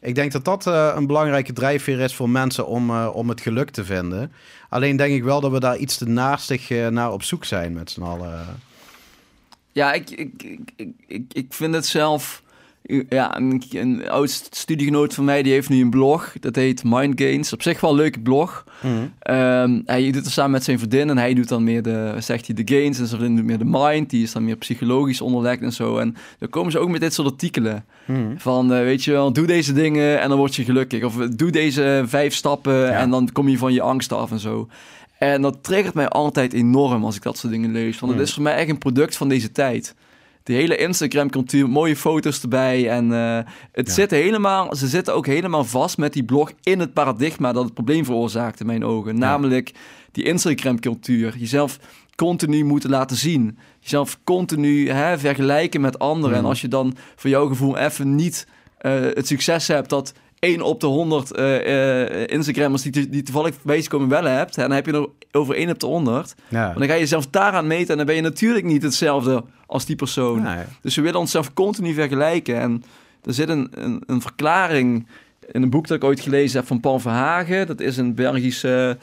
Ik 0.00 0.14
denk 0.14 0.32
dat 0.32 0.44
dat 0.44 0.66
eh, 0.66 0.92
een 0.94 1.06
belangrijke 1.06 1.52
drijfveer 1.52 2.00
is 2.00 2.14
voor 2.14 2.30
mensen 2.30 2.66
om, 2.66 2.90
eh, 2.90 3.10
om 3.12 3.28
het 3.28 3.40
geluk 3.40 3.70
te 3.70 3.84
vinden. 3.84 4.32
Alleen 4.68 4.96
denk 4.96 5.14
ik 5.14 5.24
wel 5.24 5.40
dat 5.40 5.50
we 5.50 5.60
daar 5.60 5.76
iets 5.76 5.96
te 5.96 6.08
naastig 6.08 6.70
eh, 6.70 6.88
naar 6.88 7.12
op 7.12 7.22
zoek 7.22 7.44
zijn 7.44 7.72
met 7.72 7.90
z'n 7.90 8.02
allen. 8.02 8.60
Ja, 9.72 9.92
ik, 9.92 10.10
ik, 10.10 10.42
ik, 10.42 10.70
ik, 10.76 10.88
ik, 11.06 11.32
ik 11.32 11.54
vind 11.54 11.74
het 11.74 11.86
zelf. 11.86 12.42
Ja, 13.08 13.36
een, 13.36 13.62
een 13.70 14.08
oud 14.08 14.48
studiegenoot 14.50 15.14
van 15.14 15.24
mij 15.24 15.42
die 15.42 15.52
heeft 15.52 15.68
nu 15.68 15.80
een 15.80 15.90
blog. 15.90 16.32
Dat 16.40 16.54
heet 16.54 16.84
Mind 16.84 17.20
Gains. 17.20 17.52
Op 17.52 17.62
zich 17.62 17.80
wel 17.80 17.90
een 17.90 17.96
leuke 17.96 18.20
blog. 18.20 18.64
Ehm, 19.18 19.80
hij 19.84 20.04
doet 20.04 20.14
het 20.24 20.32
samen 20.32 20.50
met 20.50 20.64
zijn 20.64 20.78
vriendin 20.78 21.10
en 21.10 21.18
hij 21.18 21.34
doet 21.34 21.48
dan 21.48 21.64
meer 21.64 21.82
de, 21.82 22.14
zegt 22.18 22.46
hij, 22.46 22.64
de 22.64 22.74
gains 22.74 22.98
en 22.98 23.06
zijn 23.06 23.20
vriendin 23.20 23.36
doet 23.36 23.46
meer 23.46 23.58
de 23.58 23.78
mind. 23.78 24.10
Die 24.10 24.22
is 24.22 24.32
dan 24.32 24.44
meer 24.44 24.56
psychologisch 24.56 25.20
onderlegd 25.20 25.62
en 25.62 25.72
zo. 25.72 25.98
En 25.98 26.16
dan 26.38 26.48
komen 26.48 26.72
ze 26.72 26.78
ook 26.78 26.88
met 26.88 27.00
dit 27.00 27.14
soort 27.14 27.28
artikelen. 27.30 27.84
Mhm. 28.04 28.20
Van, 28.36 28.72
eh, 28.72 28.80
weet 28.80 29.04
je 29.04 29.10
wel, 29.12 29.32
doe 29.32 29.46
deze 29.46 29.72
dingen 29.72 30.20
en 30.20 30.28
dan 30.28 30.38
word 30.38 30.54
je 30.54 30.64
gelukkig. 30.64 31.04
Of 31.04 31.20
eh, 31.20 31.26
doe 31.36 31.50
deze 31.50 32.02
vijf 32.06 32.34
stappen 32.34 32.94
en 32.94 33.10
dan 33.10 33.32
kom 33.32 33.48
je 33.48 33.58
van 33.58 33.72
je 33.72 33.80
angst 33.82 34.12
af 34.12 34.30
en 34.30 34.38
zo. 34.38 34.68
En 35.18 35.42
dat 35.42 35.58
triggert 35.64 35.94
mij 35.94 36.08
altijd 36.08 36.52
enorm 36.52 37.04
als 37.04 37.16
ik 37.16 37.22
dat 37.22 37.38
soort 37.38 37.52
dingen 37.52 37.72
lees. 37.72 37.98
Want 37.98 38.12
het 38.12 38.12
Hmm. 38.12 38.20
is 38.20 38.34
voor 38.34 38.42
mij 38.42 38.54
echt 38.54 38.68
een 38.68 38.78
product 38.78 39.16
van 39.16 39.28
deze 39.28 39.52
tijd. 39.52 39.94
De 40.46 40.52
hele 40.52 40.76
Instagram-cultuur, 40.76 41.68
mooie 41.68 41.96
foto's 41.96 42.42
erbij. 42.42 42.90
En 42.90 43.12
eh, 43.12 43.38
het 43.72 43.86
Ja. 43.86 43.92
zit 43.92 44.10
helemaal, 44.10 44.74
ze 44.76 44.86
zitten 44.86 45.14
ook 45.14 45.26
helemaal 45.26 45.64
vast 45.64 45.98
met 45.98 46.12
die 46.12 46.24
blog 46.24 46.52
in 46.62 46.80
het 46.80 46.92
paradigma 46.92 47.52
dat 47.52 47.64
het 47.64 47.74
probleem 47.74 48.04
veroorzaakt 48.04 48.60
in 48.60 48.66
mijn 48.66 48.84
ogen. 48.84 49.18
Namelijk 49.18 49.72
die 50.12 50.24
Instagram-cultuur. 50.24 51.34
Jezelf 51.38 51.78
continu 52.16 52.64
moeten 52.64 52.90
laten 52.90 53.16
zien. 53.16 53.58
Jezelf 53.80 54.18
continu 54.24 54.90
hè, 54.90 55.18
vergelijken 55.18 55.80
met 55.80 55.98
anderen. 55.98 56.36
En 56.36 56.44
als 56.44 56.60
je 56.60 56.68
dan 56.68 56.94
voor 57.16 57.30
jouw 57.30 57.46
gevoel 57.46 57.76
even 57.76 58.14
niet 58.14 58.46
eh, 58.78 58.92
het 59.00 59.26
succes 59.26 59.68
hebt 59.68 59.90
dat 59.90 60.12
1 60.46 60.62
op 60.62 60.80
de 60.80 60.86
100 60.86 61.32
eh, 61.32 62.22
eh, 62.22 62.26
Instagrammers 62.26 62.82
die, 62.82 63.08
die 63.08 63.22
toevallig 63.22 63.54
voorbij 63.54 63.82
komen 63.82 64.08
wel 64.08 64.24
hebt, 64.24 64.56
hè, 64.56 64.62
dan 64.62 64.72
heb 64.72 64.86
je 64.86 64.92
er 64.92 65.08
over 65.32 65.54
1 65.54 65.70
op 65.70 65.78
de 65.78 65.86
100. 65.86 66.34
Ja. 66.48 66.66
Maar 66.66 66.78
dan 66.78 66.86
ga 66.86 66.94
je 66.94 67.00
jezelf 67.00 67.26
daaraan 67.26 67.66
meten 67.66 67.90
en 67.90 67.96
dan 67.96 68.06
ben 68.06 68.14
je 68.14 68.20
natuurlijk 68.20 68.64
niet 68.64 68.82
hetzelfde 68.82 69.44
als 69.66 69.86
die 69.86 69.96
persoon. 69.96 70.46
Dus 70.82 70.96
we 70.96 71.02
willen 71.02 71.20
onszelf 71.20 71.52
continu 71.52 71.94
vergelijken. 71.94 72.60
En 72.60 72.84
er 73.24 73.34
zit 73.34 73.48
een, 73.48 73.68
een, 73.70 74.02
een 74.06 74.20
verklaring 74.20 75.06
in 75.50 75.62
een 75.62 75.70
boek 75.70 75.86
dat 75.86 75.96
ik 75.96 76.04
ooit 76.04 76.20
gelezen 76.20 76.58
heb 76.58 76.66
van 76.66 76.80
Paul 76.80 76.98
Verhagen. 76.98 77.66
Dat 77.66 77.80
is 77.80 77.96
een 77.96 78.14
Belgische 78.14 78.98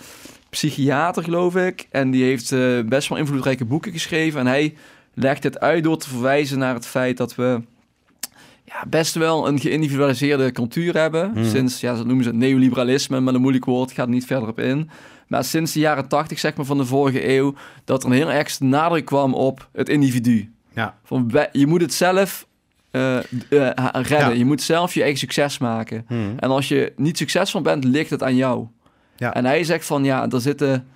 psychiater, 0.49 1.23
geloof 1.23 1.55
ik. 1.55 1.87
En 1.91 2.11
die 2.11 2.23
heeft 2.23 2.51
eh, 2.51 2.79
best 2.85 3.09
wel 3.09 3.17
invloedrijke 3.17 3.65
boeken 3.65 3.91
geschreven. 3.91 4.39
En 4.39 4.47
hij 4.47 4.75
legt 5.13 5.43
het 5.43 5.59
uit 5.59 5.83
door 5.83 5.97
te 5.97 6.09
verwijzen 6.09 6.59
naar 6.59 6.73
het 6.73 6.85
feit 6.85 7.17
dat 7.17 7.35
we 7.35 7.61
ja, 8.73 8.87
best 8.89 9.15
wel 9.15 9.47
een 9.47 9.59
geïndividualiseerde 9.59 10.51
cultuur 10.51 10.97
hebben. 10.97 11.31
Mhm. 11.31 11.45
Sinds, 11.45 11.79
ja, 11.79 11.95
ze 11.95 12.03
noemen 12.03 12.23
ze 12.23 12.29
het 12.29 12.39
neoliberalisme, 12.39 13.19
maar 13.19 13.33
een 13.33 13.41
moeilijk 13.41 13.65
woord, 13.65 13.91
gaat 13.91 14.05
er 14.05 14.11
niet 14.13 14.25
verder 14.25 14.49
op 14.49 14.59
in. 14.59 14.89
Maar 15.27 15.43
sinds 15.43 15.73
de 15.73 15.79
jaren 15.79 16.07
tachtig, 16.07 16.39
zeg 16.39 16.55
maar, 16.55 16.65
van 16.65 16.77
de 16.77 16.85
vorige 16.85 17.29
eeuw, 17.29 17.53
dat 17.83 18.03
er 18.03 18.09
een 18.09 18.15
heel 18.15 18.31
erg 18.31 18.59
nadruk 18.59 19.05
kwam 19.05 19.33
op 19.33 19.69
het 19.71 19.89
individu. 19.89 20.51
Ja. 20.73 20.97
Van, 21.03 21.31
je 21.51 21.67
moet 21.67 21.81
het 21.81 21.93
zelf 21.93 22.47
eh, 22.91 23.17
eh, 23.17 23.23
redden. 23.91 24.17
Ja. 24.17 24.29
Je 24.29 24.45
moet 24.45 24.61
zelf 24.61 24.93
je 24.93 25.01
eigen 25.01 25.19
succes 25.19 25.57
maken. 25.57 26.05
Mhm. 26.07 26.19
En 26.39 26.49
als 26.49 26.67
je 26.67 26.93
niet 26.95 27.17
succesvol 27.17 27.61
bent, 27.61 27.83
ligt 27.83 28.09
het 28.09 28.23
aan 28.23 28.35
jou. 28.35 28.67
Ja. 29.15 29.33
En 29.33 29.45
hij 29.45 29.63
zegt 29.63 29.85
van 29.85 30.03
ja, 30.03 30.29
er 30.29 30.41
zitten 30.41 30.87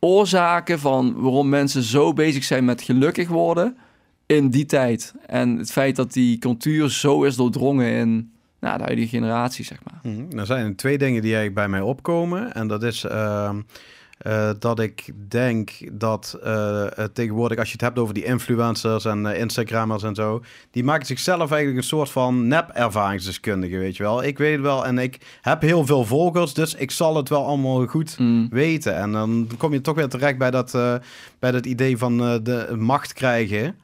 oorzaken 0.00 0.78
van 0.78 1.14
waarom 1.20 1.48
mensen 1.48 1.82
zo 1.82 2.12
bezig 2.12 2.44
zijn 2.44 2.64
met 2.64 2.82
gelukkig 2.82 3.28
worden 3.28 3.76
in 4.34 4.50
die 4.50 4.66
tijd. 4.66 5.14
En 5.26 5.58
het 5.58 5.72
feit 5.72 5.96
dat 5.96 6.12
die 6.12 6.38
cultuur 6.38 6.90
zo 6.90 7.22
is 7.22 7.36
doordrongen 7.36 7.92
in 7.92 8.32
nou, 8.60 8.78
de 8.78 8.84
huidige 8.84 9.08
generatie, 9.08 9.64
zeg 9.64 9.78
maar. 9.84 10.12
Mhm. 10.12 10.38
Er 10.38 10.46
zijn 10.46 10.76
twee 10.76 10.98
dingen 10.98 11.22
die 11.22 11.34
eigenlijk 11.34 11.54
bij 11.54 11.68
mij 11.68 11.80
opkomen. 11.80 12.54
En 12.54 12.68
dat 12.68 12.82
is 12.82 13.04
ehm, 13.04 13.60
eh, 14.18 14.50
dat 14.58 14.80
ik 14.80 15.10
denk 15.28 15.70
dat 15.92 16.38
eh, 16.42 16.86
tegenwoordig, 17.12 17.58
als 17.58 17.66
je 17.66 17.72
het 17.72 17.80
hebt 17.80 17.98
over 17.98 18.14
die 18.14 18.24
influencers 18.24 19.04
en 19.04 19.26
eh, 19.26 19.40
Instagrammers 19.40 20.02
en 20.02 20.14
zo, 20.14 20.42
die 20.70 20.84
maken 20.84 21.06
zichzelf 21.06 21.50
eigenlijk 21.50 21.76
een 21.76 21.88
soort 21.88 22.10
van 22.10 22.46
nep-ervaringsdeskundige, 22.46 23.78
weet 23.78 23.96
je 23.96 24.02
wel. 24.02 24.24
Ik 24.24 24.38
weet 24.38 24.60
wel 24.60 24.86
en 24.86 24.98
ik 24.98 25.38
heb 25.40 25.60
heel 25.60 25.86
veel 25.86 26.04
volgers, 26.04 26.54
dus 26.54 26.74
ik 26.74 26.90
zal 26.90 27.16
het 27.16 27.28
wel 27.28 27.46
allemaal 27.46 27.86
goed 27.86 28.18
Mm. 28.18 28.48
weten. 28.50 28.96
En 28.96 29.12
dan 29.12 29.48
kom 29.58 29.72
je 29.72 29.80
toch 29.80 29.94
weer 29.94 30.08
terecht 30.08 30.38
bij 30.38 30.50
dat, 30.50 30.70
bij 31.38 31.50
dat 31.50 31.66
idee 31.66 31.98
van 31.98 32.16
de 32.42 32.74
macht 32.78 33.12
krijgen. 33.12 33.76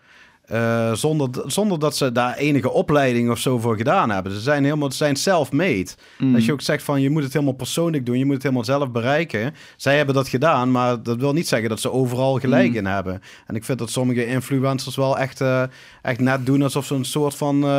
Eh, 0.48 0.92
zonder, 0.92 1.28
zonder 1.46 1.78
dat 1.78 1.96
ze 1.96 2.12
daar 2.12 2.34
enige 2.36 2.70
opleiding 2.70 3.30
of 3.30 3.38
zo 3.38 3.58
voor 3.58 3.76
gedaan 3.76 4.10
hebben. 4.10 4.32
Ze 4.32 4.40
zijn 4.40 4.64
helemaal 4.64 4.90
ze 4.90 4.96
zijn 4.96 5.16
self-made. 5.16 5.86
Mm. 6.18 6.34
Als 6.34 6.44
je 6.44 6.52
ook 6.52 6.60
zegt 6.60 6.82
van 6.82 7.00
je 7.00 7.10
moet 7.10 7.22
het 7.22 7.32
helemaal 7.32 7.54
persoonlijk 7.54 8.06
doen, 8.06 8.18
je 8.18 8.24
moet 8.24 8.34
het 8.34 8.42
helemaal 8.42 8.64
zelf 8.64 8.90
bereiken. 8.90 9.54
Zij 9.76 9.96
hebben 9.96 10.14
dat 10.14 10.28
gedaan, 10.28 10.70
maar 10.70 11.02
dat 11.02 11.16
wil 11.16 11.32
niet 11.32 11.48
zeggen 11.48 11.68
dat 11.68 11.80
ze 11.80 11.92
overal 11.92 12.38
gelijk 12.38 12.68
Mm. 12.70 12.76
in 12.76 12.86
hebben. 12.86 13.22
En 13.46 13.54
ik 13.56 13.64
vind 13.64 13.78
dat 13.78 13.90
sommige 13.90 14.26
influencers 14.26 14.96
wel 14.96 15.18
echt, 15.18 15.40
eh, 15.40 15.62
echt 16.02 16.20
net 16.20 16.46
doen 16.46 16.62
alsof 16.62 16.86
ze 16.86 16.94
een 16.94 17.04
soort 17.04 17.34
van 17.34 17.64
eh 17.64 17.70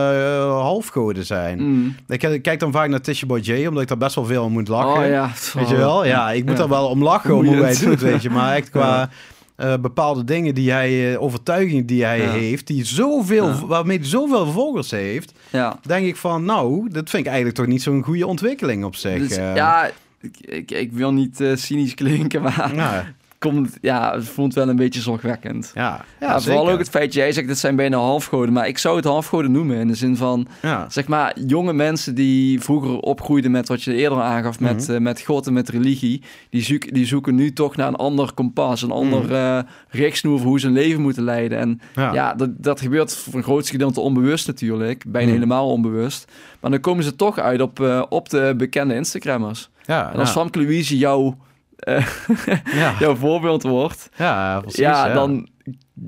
halfgoden 0.61 1.25
zijn. 1.25 1.59
Mm. 1.63 1.95
Ik, 2.07 2.23
ik 2.23 2.41
kijk 2.41 2.59
dan 2.59 2.71
vaak 2.71 2.89
naar 2.89 3.01
Tisha 3.01 3.25
Boy 3.25 3.39
J, 3.39 3.65
omdat 3.67 3.81
ik 3.81 3.87
daar 3.87 3.97
best 3.97 4.15
wel 4.15 4.25
veel 4.25 4.43
om 4.43 4.51
moet 4.51 4.67
lachen. 4.67 5.03
Oh 5.03 5.07
ja. 5.09 5.31
Weet 5.53 5.69
je 5.69 5.75
wel? 5.75 6.05
Ja, 6.05 6.31
ik 6.31 6.45
moet 6.45 6.57
Ja. 6.57 6.63
er 6.63 6.69
wel 6.69 6.87
om 6.87 7.03
lachen 7.03 7.35
om 7.35 7.45
hoe 7.45 7.55
het 7.55 7.79
doet, 7.79 8.01
weet 8.01 8.21
je. 8.21 8.29
Maar 8.29 8.55
echt 8.55 8.69
qua 8.79 9.09
Eh, 9.59 9.73
bepaalde 9.81 10.23
dingen 10.23 10.55
die 10.55 10.71
hij, 10.71 11.13
eh, 11.13 11.21
overtuigingen 11.21 11.85
die 11.85 12.03
hij 12.03 12.21
Ja. 12.21 12.29
heeft, 12.31 12.67
die 12.67 12.85
zoveel, 12.85 13.47
Ja. 13.47 13.65
waarmee 13.65 13.97
hij 13.97 14.07
zoveel 14.07 14.51
volgers 14.51 14.91
heeft, 14.91 15.33
Ja. 15.49 15.79
denk 15.81 16.05
ik 16.05 16.15
van, 16.15 16.45
nou, 16.45 16.89
dat 16.89 17.09
vind 17.09 17.21
ik 17.21 17.27
eigenlijk 17.27 17.55
toch 17.57 17.67
niet 17.67 17.81
zo'n 17.81 18.03
goede 18.03 18.27
ontwikkeling 18.27 18.83
op 18.83 18.95
zich. 18.95 19.27
Dus, 19.27 19.37
eh. 19.37 19.55
ja, 19.55 19.89
ik, 20.21 20.37
ik, 20.39 20.71
ik 20.71 20.91
wil 20.91 21.13
niet 21.13 21.43
cynisch 21.53 21.93
klinken, 21.93 22.41
maar 22.41 22.71
ja, 22.75 23.13
komt, 23.39 23.77
ja, 23.81 24.13
het 24.15 24.27
voelt 24.27 24.53
wel 24.53 24.69
een 24.69 24.75
beetje 24.75 25.01
zorgwekkend. 25.01 25.71
ja, 25.73 26.05
ja, 26.19 26.27
Ja, 26.27 26.39
vooral 26.41 26.69
ook 26.69 26.79
het 26.79 26.89
feit, 26.89 27.13
jij 27.13 27.31
zegt, 27.31 27.47
dit 27.47 27.57
zijn 27.57 27.75
bijna 27.75 27.97
halfgoden. 27.97 28.53
Maar 28.53 28.67
ik 28.67 28.77
zou 28.77 28.95
het 28.95 29.05
halfgoden 29.05 29.51
noemen 29.51 29.77
in 29.77 29.87
de 29.87 29.95
zin 29.95 30.17
van, 30.17 30.47
Ja. 30.61 30.85
zeg 30.89 31.07
maar, 31.07 31.39
jonge 31.45 31.73
mensen 31.73 32.15
die 32.15 32.61
vroeger 32.61 32.99
opgroeiden 32.99 33.51
met 33.51 33.67
wat 33.67 33.83
je 33.83 33.93
eerder 33.93 34.21
aangaf, 34.21 34.59
met, 34.59 34.81
Mhm. 34.87 34.91
eh, 34.95 34.99
met 35.01 35.21
God 35.21 35.47
en 35.47 35.53
met 35.53 35.69
religie, 35.69 36.21
die, 36.49 36.61
zoek, 36.61 36.93
die 36.93 37.05
zoeken 37.05 37.35
nu 37.35 37.53
toch 37.53 37.75
naar 37.75 37.87
een 37.87 37.95
ander 37.95 38.33
kompas, 38.33 38.81
een 38.81 38.91
ander 38.91 39.23
Mhm. 39.23 39.33
eh, 39.33 39.59
richtsnoer 39.89 40.37
voor 40.39 40.47
hoe 40.47 40.59
ze 40.59 40.65
hun 40.65 40.75
leven 40.75 41.01
moeten 41.01 41.23
leiden. 41.23 41.57
En 41.57 41.79
Ja. 41.93 42.33
dat, 42.33 42.49
dat 42.57 42.81
gebeurt 42.81 43.15
voor 43.15 43.33
een 43.33 43.43
groot 43.43 43.69
gedeelte 43.69 43.99
onbewust 43.99 44.47
natuurlijk, 44.47 45.03
bijna 45.07 45.27
Mhm. 45.27 45.35
helemaal 45.35 45.69
onbewust. 45.71 46.31
Maar 46.59 46.71
dan 46.71 46.79
komen 46.79 47.03
ze 47.03 47.15
toch 47.15 47.37
uit 47.39 47.61
op, 47.61 47.79
eh, 47.79 48.03
op 48.09 48.29
de 48.29 48.53
bekende 48.57 48.95
Instagrammers. 48.95 49.69
Ja, 49.85 50.13
En 50.13 50.19
als. 50.19 50.31
Famke 50.31 50.59
Louise 50.61 50.97
jouw, 50.97 51.27
eh, 51.27 51.33
ja. 52.81 52.93
jouw 52.99 53.15
voorbeeld 53.15 53.63
wordt, 53.63 54.09
ja, 54.15 54.59
precies. 54.59 54.79
ja, 54.79 55.07
ja. 55.07 55.13
dan... 55.13 55.47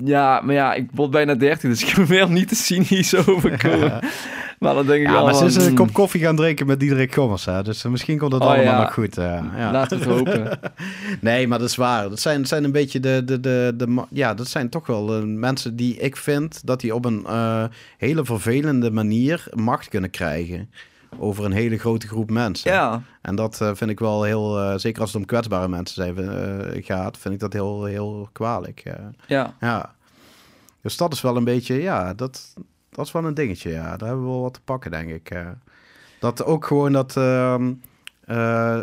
Ja, 0.04 0.40
maar 0.40 0.54
ja, 0.54 0.74
ik 0.74 0.88
word 0.94 1.10
bijna 1.10 1.34
30, 1.34 1.70
dus 1.70 1.84
ik 1.84 1.94
wil 1.94 2.28
niet 2.28 2.48
te 2.48 2.54
cynisch 2.54 3.26
overkomen. 3.26 3.98
Maar 4.58 4.74
dan 4.74 4.86
denk 4.86 5.00
ik 5.00 5.06
Ja, 5.06 5.12
wel 5.12 5.24
maar 5.24 5.34
ze 5.34 5.44
is 5.44 5.56
een 5.56 5.62
hmm, 5.66 5.74
kop 5.74 5.92
koffie 5.92 6.20
gaan 6.20 6.36
drinken 6.36 6.66
met 6.66 6.80
Diederik 6.80 7.14
Gommers, 7.14 7.44
hè. 7.44 7.62
Dus 7.62 7.84
eh, 7.84 7.90
misschien 7.90 8.18
komt 8.18 8.32
het 8.32 8.42
Oh, 8.42 8.48
allemaal 8.48 8.80
nog 8.80 8.92
goed. 8.92 9.18
eh, 9.18 9.44
ja. 9.56 9.70
Laten 9.72 9.98
we 9.98 10.04
het 10.04 10.14
hopen. 10.14 10.58
Nee, 11.20 11.48
maar 11.48 11.58
dat 11.58 11.68
is 11.68 11.76
waar. 11.76 12.08
Dat 12.08 12.20
zijn, 12.20 12.46
zijn 12.46 12.64
een 12.64 12.72
beetje 12.72 13.00
de, 13.00 13.22
de, 13.24 13.40
de, 13.40 13.72
de... 13.76 14.04
Ja, 14.10 14.34
dat 14.34 14.48
zijn 14.48 14.68
toch 14.68 14.86
wel 14.86 15.14
eh, 15.16 15.22
mensen 15.24 15.76
die 15.76 15.96
ik 15.96 16.16
vind... 16.16 16.60
dat 16.66 16.80
die 16.80 16.94
op 16.94 17.04
een 17.04 17.24
eh, 17.26 17.64
hele 17.98 18.24
vervelende 18.24 18.90
manier 18.90 19.44
macht 19.54 19.88
kunnen 19.88 20.10
krijgen... 20.10 20.70
over 21.18 21.44
een 21.44 21.52
hele 21.52 21.78
grote 21.78 22.06
groep 22.06 22.30
mensen. 22.30 22.72
Ja, 22.72 23.02
En 23.22 23.34
dat 23.36 23.60
eh, 23.60 23.70
vind 23.74 23.90
ik 23.90 23.98
wel 24.00 24.22
heel... 24.22 24.58
eh, 24.60 24.74
zeker 24.78 25.00
als 25.00 25.12
het 25.12 25.20
om 25.20 25.26
kwetsbare 25.26 25.68
mensen 25.68 25.94
zijn, 26.14 26.28
eh, 26.28 26.84
gaat... 26.84 27.18
vind 27.18 27.34
ik 27.34 27.40
dat 27.40 27.52
heel, 27.52 27.84
heel 27.84 28.28
kwalijk. 28.32 28.82
ja. 29.26 29.54
ja. 29.60 29.94
Dus 30.82 30.96
dat 30.96 31.12
is 31.12 31.20
wel 31.20 31.36
een 31.36 31.44
beetje... 31.44 31.82
Ja, 31.82 32.14
dat, 32.14 32.54
dat 32.90 33.06
is 33.06 33.12
wel 33.12 33.24
een 33.24 33.34
dingetje, 33.34 33.70
ja. 33.70 33.96
Daar 33.96 34.08
hebben 34.08 34.24
we 34.24 34.30
wel 34.30 34.40
wat 34.42 34.54
te 34.54 34.60
pakken, 34.64 34.90
denk 34.90 35.10
ik. 35.10 35.32
Dat 36.20 36.44
ook 36.44 36.66
gewoon 36.66 36.92
dat... 36.92 37.16
ehm, 37.16 37.72
eh, 38.24 38.80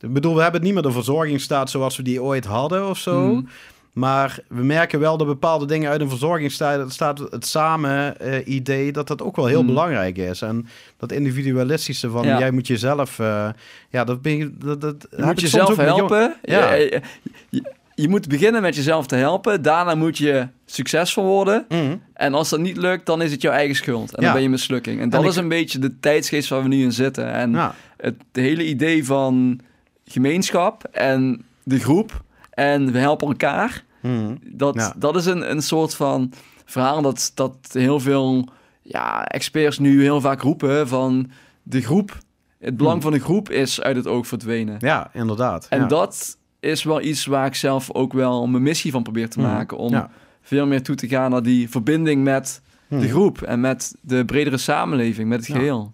ik 0.00 0.12
bedoel, 0.12 0.34
we 0.34 0.42
hebben 0.42 0.62
niet 0.62 0.72
meer 0.74 0.82
de 0.82 0.92
verzorgingsstaat 0.92 1.70
zoals 1.70 1.96
we 1.96 2.02
die 2.02 2.22
ooit 2.22 2.44
hadden 2.44 2.88
of 2.88 2.98
zo. 2.98 3.20
Mm. 3.20 3.48
Maar 3.94 4.38
we 4.48 4.62
merken 4.62 5.00
wel 5.00 5.16
dat 5.16 5.26
bepaalde 5.26 5.66
dingen 5.66 5.90
uit 5.90 6.00
een 6.00 6.08
verzorgingsstaat 6.08 6.92
staat 6.92 7.18
het 7.18 7.46
samen 7.46 8.20
eh, 8.20 8.46
idee 8.54 8.92
dat 8.92 9.08
dat 9.08 9.22
ook 9.22 9.36
wel 9.36 9.46
heel 9.46 9.60
Mm. 9.60 9.66
belangrijk 9.66 10.16
is. 10.16 10.42
En 10.42 10.66
dat 10.96 11.12
individualistische 11.12 12.10
van 12.10 12.26
Ja. 12.26 12.38
jij 12.38 12.50
moet 12.50 12.66
jezelf, 12.66 13.18
eh, 13.18 13.48
ja, 13.88 14.04
dat 14.04 14.22
ben 14.22 14.36
je, 14.36 14.52
dat, 14.58 14.80
dat 14.80 15.06
Je 15.16 15.22
moet 15.24 15.40
jezelf 15.40 15.76
helpen. 15.76 16.34
Ja. 16.42 16.72
Je, 16.72 17.02
je, 17.50 17.62
je- 17.94 18.08
moet 18.08 18.28
beginnen 18.28 18.62
met 18.62 18.76
jezelf 18.76 19.06
te 19.06 19.16
helpen. 19.16 19.62
Daarna 19.62 19.94
moet 19.94 20.18
je 20.18 20.46
succesvol 20.66 21.24
worden. 21.24 21.64
Mhm. 21.68 21.96
En 22.14 22.34
als 22.34 22.48
dat 22.48 22.60
niet 22.60 22.76
lukt, 22.76 23.06
dan 23.06 23.22
is 23.22 23.32
het 23.32 23.42
jouw 23.42 23.52
eigen 23.52 23.76
schuld. 23.76 24.10
En 24.14 24.20
Ja. 24.20 24.24
dan 24.24 24.32
ben 24.32 24.42
je 24.42 24.48
mislukking. 24.48 25.00
En 25.00 25.08
dat 25.08 25.20
En 25.20 25.26
ik- 25.26 25.32
is 25.32 25.38
een 25.38 25.48
beetje 25.48 25.78
de 25.78 26.00
tijdsgeest 26.00 26.48
waar 26.48 26.62
we 26.62 26.68
nu 26.68 26.82
in 26.82 26.92
zitten. 26.92 27.32
En 27.32 27.54
het 27.96 28.14
hele 28.32 28.66
idee 28.66 29.04
van 29.04 29.60
gemeenschap 30.04 30.84
en 30.92 31.44
de 31.62 31.78
groep 31.78 32.22
en 32.54 32.92
we 32.92 32.98
helpen 32.98 33.28
elkaar. 33.28 33.84
Mhm. 34.02 34.34
Dat, 34.42 34.74
Ja. 34.74 34.94
dat 34.96 35.16
is 35.16 35.26
een, 35.26 35.50
een 35.50 35.62
soort 35.62 35.94
van 35.94 36.32
verhaal 36.64 37.02
dat, 37.02 37.30
dat 37.34 37.56
heel 37.72 38.00
veel 38.00 38.48
ja, 38.82 39.24
experts 39.24 39.78
nu 39.78 40.02
heel 40.02 40.20
vaak 40.20 40.40
roepen 40.40 40.88
van 40.88 41.30
de 41.62 41.80
groep. 41.80 42.18
Het 42.58 42.76
belang 42.76 42.94
Hmm. 42.94 43.02
van 43.10 43.12
de 43.12 43.24
groep 43.24 43.50
is 43.50 43.80
uit 43.80 43.96
het 43.96 44.06
oog 44.06 44.26
verdwenen. 44.26 44.76
ja, 44.78 45.10
inderdaad. 45.12 45.66
En 45.70 45.80
ja. 45.80 45.86
dat 45.86 46.38
is 46.60 46.82
wel 46.82 47.00
iets 47.02 47.26
waar 47.26 47.46
ik 47.46 47.54
zelf 47.54 47.92
ook 47.92 48.12
wel 48.12 48.46
mijn 48.46 48.62
missie 48.62 48.90
van 48.92 49.02
probeer 49.02 49.28
te 49.28 49.38
Mhm. 49.40 49.48
maken. 49.50 49.76
Om 49.76 49.92
Ja. 49.92 50.10
veel 50.42 50.66
meer 50.66 50.82
toe 50.82 50.94
te 50.96 51.08
gaan 51.08 51.30
naar 51.30 51.42
die 51.42 51.70
verbinding 51.70 52.24
met 52.24 52.62
de 52.88 53.08
groep 53.08 53.42
en 53.42 53.60
met 53.60 53.94
de 54.00 54.24
bredere 54.24 54.56
samenleving, 54.56 55.28
met 55.28 55.38
het 55.38 55.48
Ja. 55.48 55.54
geheel. 55.54 55.92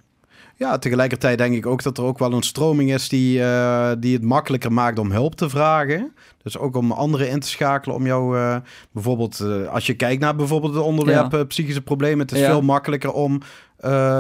Ja, 0.61 0.79
tegelijkertijd 0.79 1.39
denk 1.39 1.55
ik 1.55 1.67
ook 1.67 1.83
dat 1.83 1.99
er 1.99 2.05
ook 2.05 2.19
wel 2.19 2.33
een 2.33 2.43
stroming 2.43 2.93
is 2.93 3.09
die, 3.09 3.43
eh, 3.43 3.91
die 3.99 4.15
het 4.15 4.23
makkelijker 4.23 4.73
maakt 4.73 4.99
om 4.99 5.11
hulp 5.11 5.35
te 5.35 5.49
vragen. 5.49 6.13
Dus 6.43 6.59
ook 6.59 6.77
om 6.77 6.93
anderen 6.93 7.29
in 7.31 7.41
te 7.41 7.49
schakelen 7.49 7.97
om 7.97 8.07
jou 8.07 8.39
eh, 8.39 8.57
bijvoorbeeld, 8.93 9.41
eh, 9.41 9.67
als 9.73 9.87
je 9.87 9.95
kijkt 9.95 10.21
naar 10.21 10.37
bijvoorbeeld 10.37 10.75
het 10.75 10.83
onderwerp 10.83 11.33
Ja. 11.33 11.45
psychische 11.45 11.83
problemen, 11.83 12.19
het 12.19 12.33
is 12.33 12.41
Ja. 12.41 12.47
veel 12.47 12.63
makkelijker 12.63 13.13
om 13.13 13.41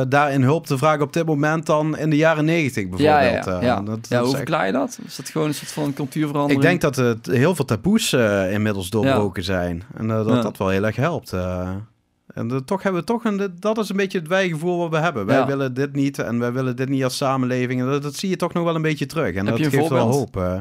daarin 0.09 0.43
hulp 0.43 0.67
te 0.67 0.79
vragen 0.79 1.03
op 1.03 1.12
dit 1.12 1.27
moment 1.27 1.67
dan 1.67 1.97
in 1.99 2.11
de 2.11 2.17
jaren 2.17 2.45
negentig 2.45 2.89
bijvoorbeeld. 2.89 3.09
ja, 3.21 3.21
ja. 3.21 3.41
Dat- 3.43 3.61
ja 3.62 3.81
dat 3.81 3.99
is 4.11 4.17
hoe 4.19 4.37
verklaar 4.37 4.67
je 4.67 4.73
dat? 4.73 4.99
Is 5.07 5.17
dat 5.17 5.29
gewoon 5.29 5.47
een 5.49 5.55
soort 5.55 5.71
van 5.73 5.93
cultuurverandering? 5.93 6.62
ik 6.62 6.69
denk 6.69 6.81
dat 6.81 6.97
het 6.97 7.27
heel 7.27 7.55
veel 7.55 7.64
taboes 7.64 8.12
inmiddels 8.51 8.91
doorbroken 8.91 9.45
zijn. 9.45 9.83
En 9.97 10.09
dat 10.09 10.43
dat 10.43 10.57
wel 10.57 10.69
heel 10.69 10.85
erg 10.85 10.97
helpt. 10.97 11.33
Eh. 12.35 12.41
En 12.43 12.49
de- 12.49 12.64
toch 12.64 12.83
hebben 12.83 13.01
we 13.01 13.07
toch 13.07 13.24
een, 13.24 13.55
dat 13.59 13.78
is 13.78 13.89
een 13.89 13.97
beetje 13.97 14.18
het 14.18 14.28
wijgevoel 14.28 14.78
wat 14.78 14.91
we 14.91 14.97
hebben. 14.99 15.26
Wij 15.26 15.37
Ja. 15.37 15.47
willen 15.47 15.74
dit 15.74 15.93
niet 15.93 16.18
en 16.18 16.39
wij 16.39 16.53
willen 16.53 16.76
dit 16.76 16.89
niet 16.89 17.05
als 17.05 17.16
samenleving. 17.16 17.81
En 17.81 17.87
dat, 17.87 18.03
dat 18.03 18.14
zie 18.14 18.28
je 18.28 18.37
toch 18.37 18.53
nog 18.53 18.64
wel 18.64 18.74
een 18.74 18.83
beetje 18.83 19.07
terug. 19.07 19.35
En 19.35 19.47
Heb 19.47 19.57
je 19.57 19.62
dat 19.62 19.72
een 19.72 19.78
geeft 19.78 19.91
wel 19.93 20.11
hoop. 20.12 20.37
eh. 20.37 20.55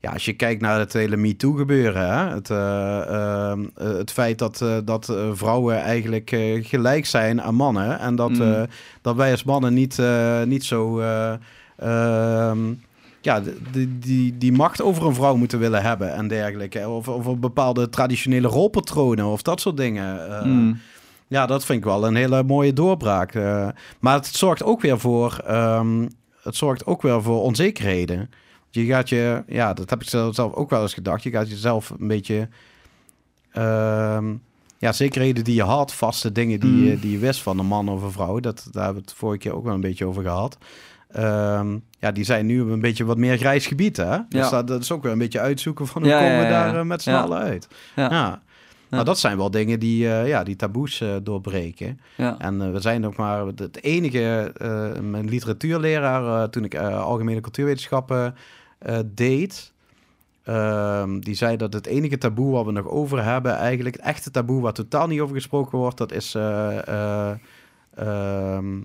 ja, 0.00 0.12
als 0.12 0.24
je 0.24 0.32
kijkt 0.32 0.60
naar 0.60 0.78
het 0.78 0.92
hele 0.92 1.16
MeToo 1.16 1.52
gebeuren, 1.52 2.08
hè? 2.08 2.34
Het, 2.34 2.50
eh, 2.50 3.50
eh, 3.52 3.58
het 3.74 4.10
feit 4.12 4.38
dat, 4.38 4.60
eh, 4.60 4.76
dat 4.84 5.08
eh, 5.08 5.28
vrouwen 5.32 5.76
eigenlijk 5.76 6.32
eh, 6.32 6.64
gelijk 6.64 7.06
zijn 7.06 7.42
aan 7.42 7.54
mannen. 7.54 7.98
En 7.98 8.16
dat, 8.16 8.30
Mm. 8.30 8.40
eh, 8.40 8.62
dat 9.02 9.16
wij 9.16 9.30
als 9.30 9.44
mannen 9.44 9.74
niet, 9.74 9.98
eh, 9.98 10.42
niet 10.42 10.64
zo. 10.64 11.00
eh, 11.00 11.32
ehm, 11.78 12.58
ja, 13.20 13.42
die, 13.72 13.98
die, 13.98 14.38
die 14.38 14.52
macht 14.52 14.82
over 14.82 15.06
een 15.06 15.14
vrouw 15.14 15.36
moeten 15.36 15.58
willen 15.58 15.82
hebben 15.82 16.14
en 16.14 16.28
dergelijke. 16.28 16.88
Of, 16.88 17.08
of 17.08 17.38
bepaalde 17.38 17.88
traditionele 17.88 18.48
rolpatronen 18.48 19.26
of 19.26 19.42
dat 19.42 19.60
soort 19.60 19.76
dingen. 19.76 20.30
eh. 20.38 20.44
Mm. 20.44 20.78
Ja, 21.32 21.46
dat 21.46 21.64
vind 21.64 21.78
ik 21.78 21.84
wel 21.84 22.06
een 22.06 22.14
hele 22.16 22.42
mooie 22.42 22.72
doorbraak. 22.72 23.34
eh. 23.34 23.68
maar 24.00 24.14
het 24.14 24.26
zorgt 24.26 24.62
ook 24.62 24.80
weer 24.80 24.98
voor, 25.00 25.40
ehm, 25.46 26.08
het 26.42 26.56
zorgt 26.56 26.86
ook 26.86 27.02
weer 27.02 27.22
voor 27.22 27.42
onzekerheden. 27.42 28.30
Je 28.70 28.84
gaat 28.84 29.08
je, 29.08 29.42
ja, 29.46 29.72
dat 29.72 29.90
heb 29.90 30.02
ik 30.02 30.08
zelf 30.08 30.38
ook 30.54 30.70
wel 30.70 30.82
eens 30.82 30.94
gedacht. 30.94 31.22
Je 31.22 31.30
gaat 31.30 31.48
jezelf 31.50 31.90
een 31.90 32.08
beetje, 32.08 32.48
ehm, 33.52 34.34
ja, 34.78 34.92
zekerheden 34.92 35.44
die 35.44 35.54
je 35.54 35.62
had, 35.62 35.92
vaste 35.94 36.32
dingen 36.32 36.60
die, 36.60 36.70
Mm. 36.70 36.84
je, 36.84 36.98
die 36.98 37.10
je 37.10 37.18
wist 37.18 37.42
van 37.42 37.58
een 37.58 37.66
man 37.66 37.88
of 37.88 38.02
een 38.02 38.10
vrouw. 38.12 38.40
Dat, 38.40 38.68
daar 38.72 38.84
hebben 38.84 39.02
we 39.02 39.08
het 39.10 39.18
vorige 39.18 39.38
keer 39.38 39.54
ook 39.54 39.64
wel 39.64 39.74
een 39.74 39.80
beetje 39.80 40.06
over 40.06 40.22
gehad. 40.22 40.58
Ehm, 41.12 41.76
ja, 41.98 42.12
die 42.12 42.24
zijn 42.24 42.46
nu 42.46 42.60
een 42.60 42.80
beetje 42.80 43.04
wat 43.04 43.16
meer 43.18 43.36
grijs 43.38 43.66
gebied, 43.66 43.96
hè? 43.96 44.18
Dus 44.28 44.44
Ja. 44.44 44.50
dat, 44.50 44.66
dat 44.66 44.82
is 44.82 44.92
ook 44.92 45.02
weer 45.02 45.12
een 45.12 45.18
beetje 45.18 45.40
uitzoeken 45.40 45.86
van 45.86 46.02
hoe 46.02 46.10
Ja, 46.10 46.18
komen 46.20 46.38
we 46.38 46.48
daar 46.48 46.72
ja. 46.74 46.78
eh, 46.80 46.84
met 46.84 47.02
z'n 47.02 47.10
Ja. 47.10 47.20
allen 47.20 47.38
uit. 47.38 47.68
Ja. 47.96 48.42
Nou, 48.92 49.04
dat 49.04 49.18
zijn 49.18 49.36
wel 49.36 49.50
dingen 49.50 49.80
die, 49.80 50.08
eh, 50.08 50.28
ja, 50.28 50.42
die 50.42 50.56
taboes 50.56 51.00
eh, 51.00 51.16
doorbreken. 51.22 52.00
Ja. 52.16 52.38
En 52.38 52.62
eh, 52.62 52.70
we 52.70 52.80
zijn 52.80 53.06
ook 53.06 53.16
maar 53.16 53.46
het 53.46 53.82
enige, 53.82 54.52
mijn 55.02 55.28
literatuurleraar, 55.28 56.50
toen 56.50 56.64
ik 56.64 56.76
algemene 56.76 57.40
cultuurwetenschappen 57.40 58.34
deed, 59.14 59.72
ehm, 60.44 61.20
die 61.20 61.34
zei 61.34 61.56
dat 61.56 61.72
het 61.72 61.86
enige 61.86 62.18
taboe 62.18 62.52
wat 62.52 62.64
we 62.64 62.72
nog 62.72 62.88
over 62.88 63.24
hebben, 63.24 63.56
eigenlijk 63.56 63.96
het 63.96 64.04
echte 64.04 64.30
taboe 64.30 64.60
waar 64.60 64.72
totaal 64.72 65.06
niet 65.06 65.20
over 65.20 65.34
gesproken 65.34 65.78
wordt, 65.78 65.98
dat 65.98 66.12
is, 66.12 66.34
eh, 66.34 66.88
eh, 66.88 67.36
ehm, 67.94 68.80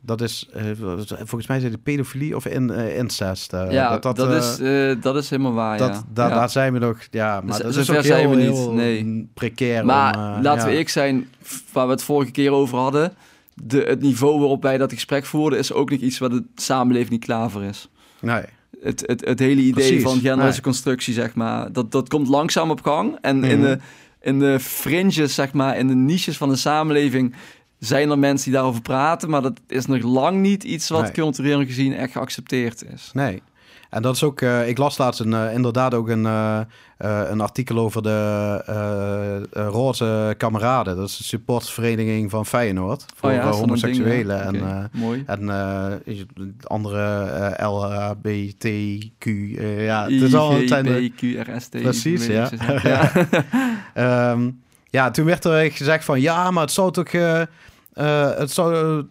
dat 0.00 0.20
is 0.20 0.48
eh, 0.52 0.62
volgens 1.08 1.46
mij 1.46 1.60
zei 1.60 1.70
de 1.72 1.78
pedofilie 1.78 2.36
of 2.36 2.46
in, 2.46 2.70
eh, 2.70 2.96
incest. 2.96 3.52
eh, 3.52 3.70
ja, 3.70 3.98
dat, 3.98 4.18
eh, 4.18 4.36
is, 4.36 4.56
dat 5.00 5.16
is 5.16 5.30
helemaal 5.30 5.52
waar, 5.52 5.78
dat, 5.78 5.88
ja. 5.88 6.02
daar, 6.12 6.28
ja. 6.28 6.34
daar 6.34 6.50
zijn 6.50 6.72
we 6.72 6.78
nog, 6.78 6.98
ja, 7.10 7.40
maar 7.40 7.54
Z- 7.54 7.58
dat 7.60 7.68
is 7.76 7.86
zover 7.86 7.96
ook 7.96 8.04
zijn 8.04 8.30
we 8.30 8.36
niet, 8.36 8.44
heel 8.44 8.72
nee. 8.72 9.28
precair. 9.34 9.84
Maar 9.84 10.34
om, 10.36 10.42
laten 10.42 10.68
we 10.68 10.78
ik 10.78 10.88
zijn, 10.88 11.28
waar 11.72 11.86
we 11.86 11.92
het 11.92 12.02
vorige 12.02 12.30
keer 12.30 12.50
over 12.52 12.78
hadden. 12.78 13.12
De, 13.64 13.84
het 13.88 14.00
niveau 14.00 14.38
waarop 14.38 14.62
wij 14.62 14.78
dat 14.78 14.92
gesprek 14.92 15.24
voerden 15.24 15.58
is 15.58 15.72
ook 15.72 15.90
niet 15.90 16.00
iets 16.00 16.18
waar 16.18 16.28
de 16.30 16.44
samenleving 16.54 17.10
niet 17.10 17.24
klaar 17.24 17.50
voor 17.50 17.62
is. 17.62 17.88
Nee. 18.20 18.42
Het, 18.82 19.02
het, 19.06 19.24
het 19.24 19.38
hele 19.38 19.60
idee 19.60 19.72
Precies, 19.72 20.02
van 20.02 20.20
gender 20.20 20.48
nee. 20.48 20.60
constructie, 20.60 21.14
zeg 21.14 21.34
maar, 21.34 21.72
dat, 21.72 21.92
dat 21.92 22.08
komt 22.08 22.28
langzaam 22.28 22.70
op 22.70 22.82
gang. 22.82 23.18
En 23.20 23.44
in, 23.44 23.58
Mhm. 23.58 23.66
de, 23.68 23.78
in 24.20 24.38
de 24.38 24.60
fringes, 24.60 25.34
zeg 25.34 25.52
maar, 25.52 25.78
in 25.78 25.86
de 25.86 25.94
niches 25.94 26.36
van 26.36 26.48
de 26.48 26.56
samenleving 26.56 27.34
zijn 27.78 28.10
er 28.10 28.18
mensen 28.18 28.44
die 28.44 28.54
daarover 28.54 28.82
praten, 28.82 29.30
maar 29.30 29.42
dat 29.42 29.60
is 29.66 29.86
nog 29.86 30.02
lang 30.02 30.40
niet 30.40 30.64
iets 30.64 30.88
wat 30.88 31.02
Nee. 31.02 31.10
cultureel 31.12 31.64
gezien 31.64 31.94
echt 31.94 32.12
geaccepteerd 32.12 32.84
is. 32.92 33.10
Nee. 33.14 33.42
En 33.90 34.02
dat 34.02 34.14
is 34.14 34.22
ook, 34.22 34.40
eh, 34.40 34.68
ik 34.68 34.78
las 34.78 34.98
laatst 34.98 35.20
een, 35.20 35.34
eh, 35.34 35.54
inderdaad 35.54 35.94
ook 35.94 36.08
een, 36.08 36.26
eh, 36.26 36.60
een 37.30 37.40
artikel 37.40 37.78
over 37.78 38.02
de 38.02 39.46
Roze 39.52 40.34
Kameraden. 40.36 40.96
Dat 40.96 41.08
is 41.08 41.16
de 41.16 41.24
supportvereniging 41.24 42.30
van 42.30 42.46
Feyenoord 42.46 43.04
voor 43.14 43.28
Oh 43.30 43.34
ja, 43.34 43.42
een 43.46 43.52
homoseksuelen 43.52 44.42
en, 44.42 44.90
Mooi. 44.92 45.22
en 45.26 45.48
andere 46.66 47.54
LHBTQ. 47.62 49.24
ja, 49.78 50.02
het 50.02 50.22
is 50.22 50.34
al 50.34 50.56
IGBQRST. 50.58 51.70
Precies, 51.70 52.26
ja. 52.26 52.50
ja. 52.82 53.12
Ehm, 53.94 54.50
ja, 54.90 55.10
toen 55.10 55.24
werd 55.24 55.44
er 55.44 55.70
gezegd 55.72 56.04
van 56.04 56.20
ja, 56.20 56.50
maar 56.50 56.62
het 56.62 56.72
zou 56.72 56.92
toch. 56.92 57.06
eh, 57.08 58.30
het 58.36 58.50
zou, 58.50 58.74
eh, 58.74 59.04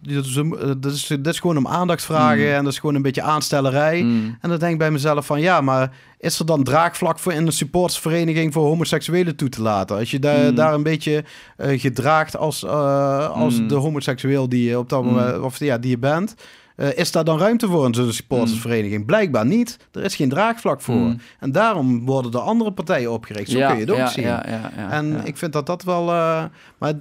dit, 0.76 0.92
is, 0.92 1.10
is, 1.22 1.40
gewoon 1.40 1.56
om 1.56 1.66
aandacht 1.68 2.02
vragen 2.04 2.44
Mm. 2.46 2.52
en 2.52 2.64
dat 2.64 2.72
is 2.72 2.78
gewoon 2.78 2.94
een 2.94 3.02
beetje 3.02 3.22
aanstellerij. 3.22 4.02
Mm. 4.02 4.36
En 4.40 4.48
dan 4.48 4.58
denk 4.58 4.72
ik 4.72 4.78
bij 4.78 4.90
mezelf 4.90 5.26
van 5.26 5.40
ja, 5.40 5.60
maar 5.60 5.90
is 6.18 6.38
er 6.38 6.46
dan 6.46 6.62
draagvlak 6.64 7.18
voor 7.18 7.32
in 7.32 7.46
een 7.46 7.52
supportersvereniging 7.52 8.52
voor 8.52 8.64
homoseksuelen 8.66 9.36
toe 9.36 9.48
te 9.48 9.62
laten? 9.62 9.96
Als 9.96 10.10
je 10.10 10.18
daar, 10.18 10.48
Mm. 10.50 10.54
daar 10.54 10.74
een 10.74 10.82
beetje 10.82 11.24
gedraagt 11.58 12.36
als, 12.36 12.64
als 12.66 13.66
de 13.66 13.74
homoseksueel 13.74 14.48
die 14.48 14.68
je 14.68 14.78
op 14.78 14.88
dat 14.88 15.04
moment, 15.04 15.40
of 15.40 15.58
ja, 15.58 15.78
die 15.78 15.90
je 15.90 15.98
bent. 15.98 16.34
Eh, 16.78 16.96
is 16.98 17.12
daar 17.12 17.24
dan 17.24 17.38
ruimte 17.38 17.66
voor 17.68 17.86
in 17.86 17.94
zo'n 17.94 18.12
supportersvereniging? 18.12 19.06
Blijkbaar 19.06 19.46
niet. 19.46 19.78
Er 19.92 20.04
is 20.04 20.16
geen 20.16 20.28
draagvlak 20.28 20.80
voor. 20.80 20.94
Mm. 20.94 21.20
En 21.40 21.52
daarom 21.52 22.04
worden 22.04 22.30
de 22.30 22.40
andere 22.40 22.72
partijen 22.72 23.12
opgericht. 23.12 23.50
Zo 23.50 23.58
ja, 23.58 23.66
kun 23.68 23.74
je 23.76 23.80
het 23.82 23.90
ook 23.90 23.96
ja, 23.96 24.06
zien. 24.08 24.24
Ja, 24.24 24.44
ja, 24.48 24.70
ja, 24.76 24.90
En 24.90 25.20
ik 25.24 25.36
vind 25.36 25.52
dat 25.52 25.66
dat 25.66 25.82
wel. 25.82 26.08
eh, 26.08 26.44
maar 26.78 26.94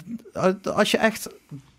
als 0.74 0.92
je 0.92 0.98
echt. 0.98 1.30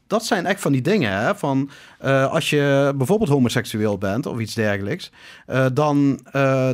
Dat 0.07 0.25
zijn 0.25 0.47
echt 0.47 0.61
van 0.61 0.73
die 0.73 0.83
dingen, 0.83 1.13
hè? 1.13 1.35
Van 1.37 1.71
eh, 1.99 2.33
als 2.33 2.51
je 2.51 2.93
bijvoorbeeld 2.97 3.31
homoseksueel 3.31 3.99
bent 3.99 4.27
of 4.27 4.39
iets 4.39 4.55
dergelijks, 4.55 5.11
dan, 5.73 6.21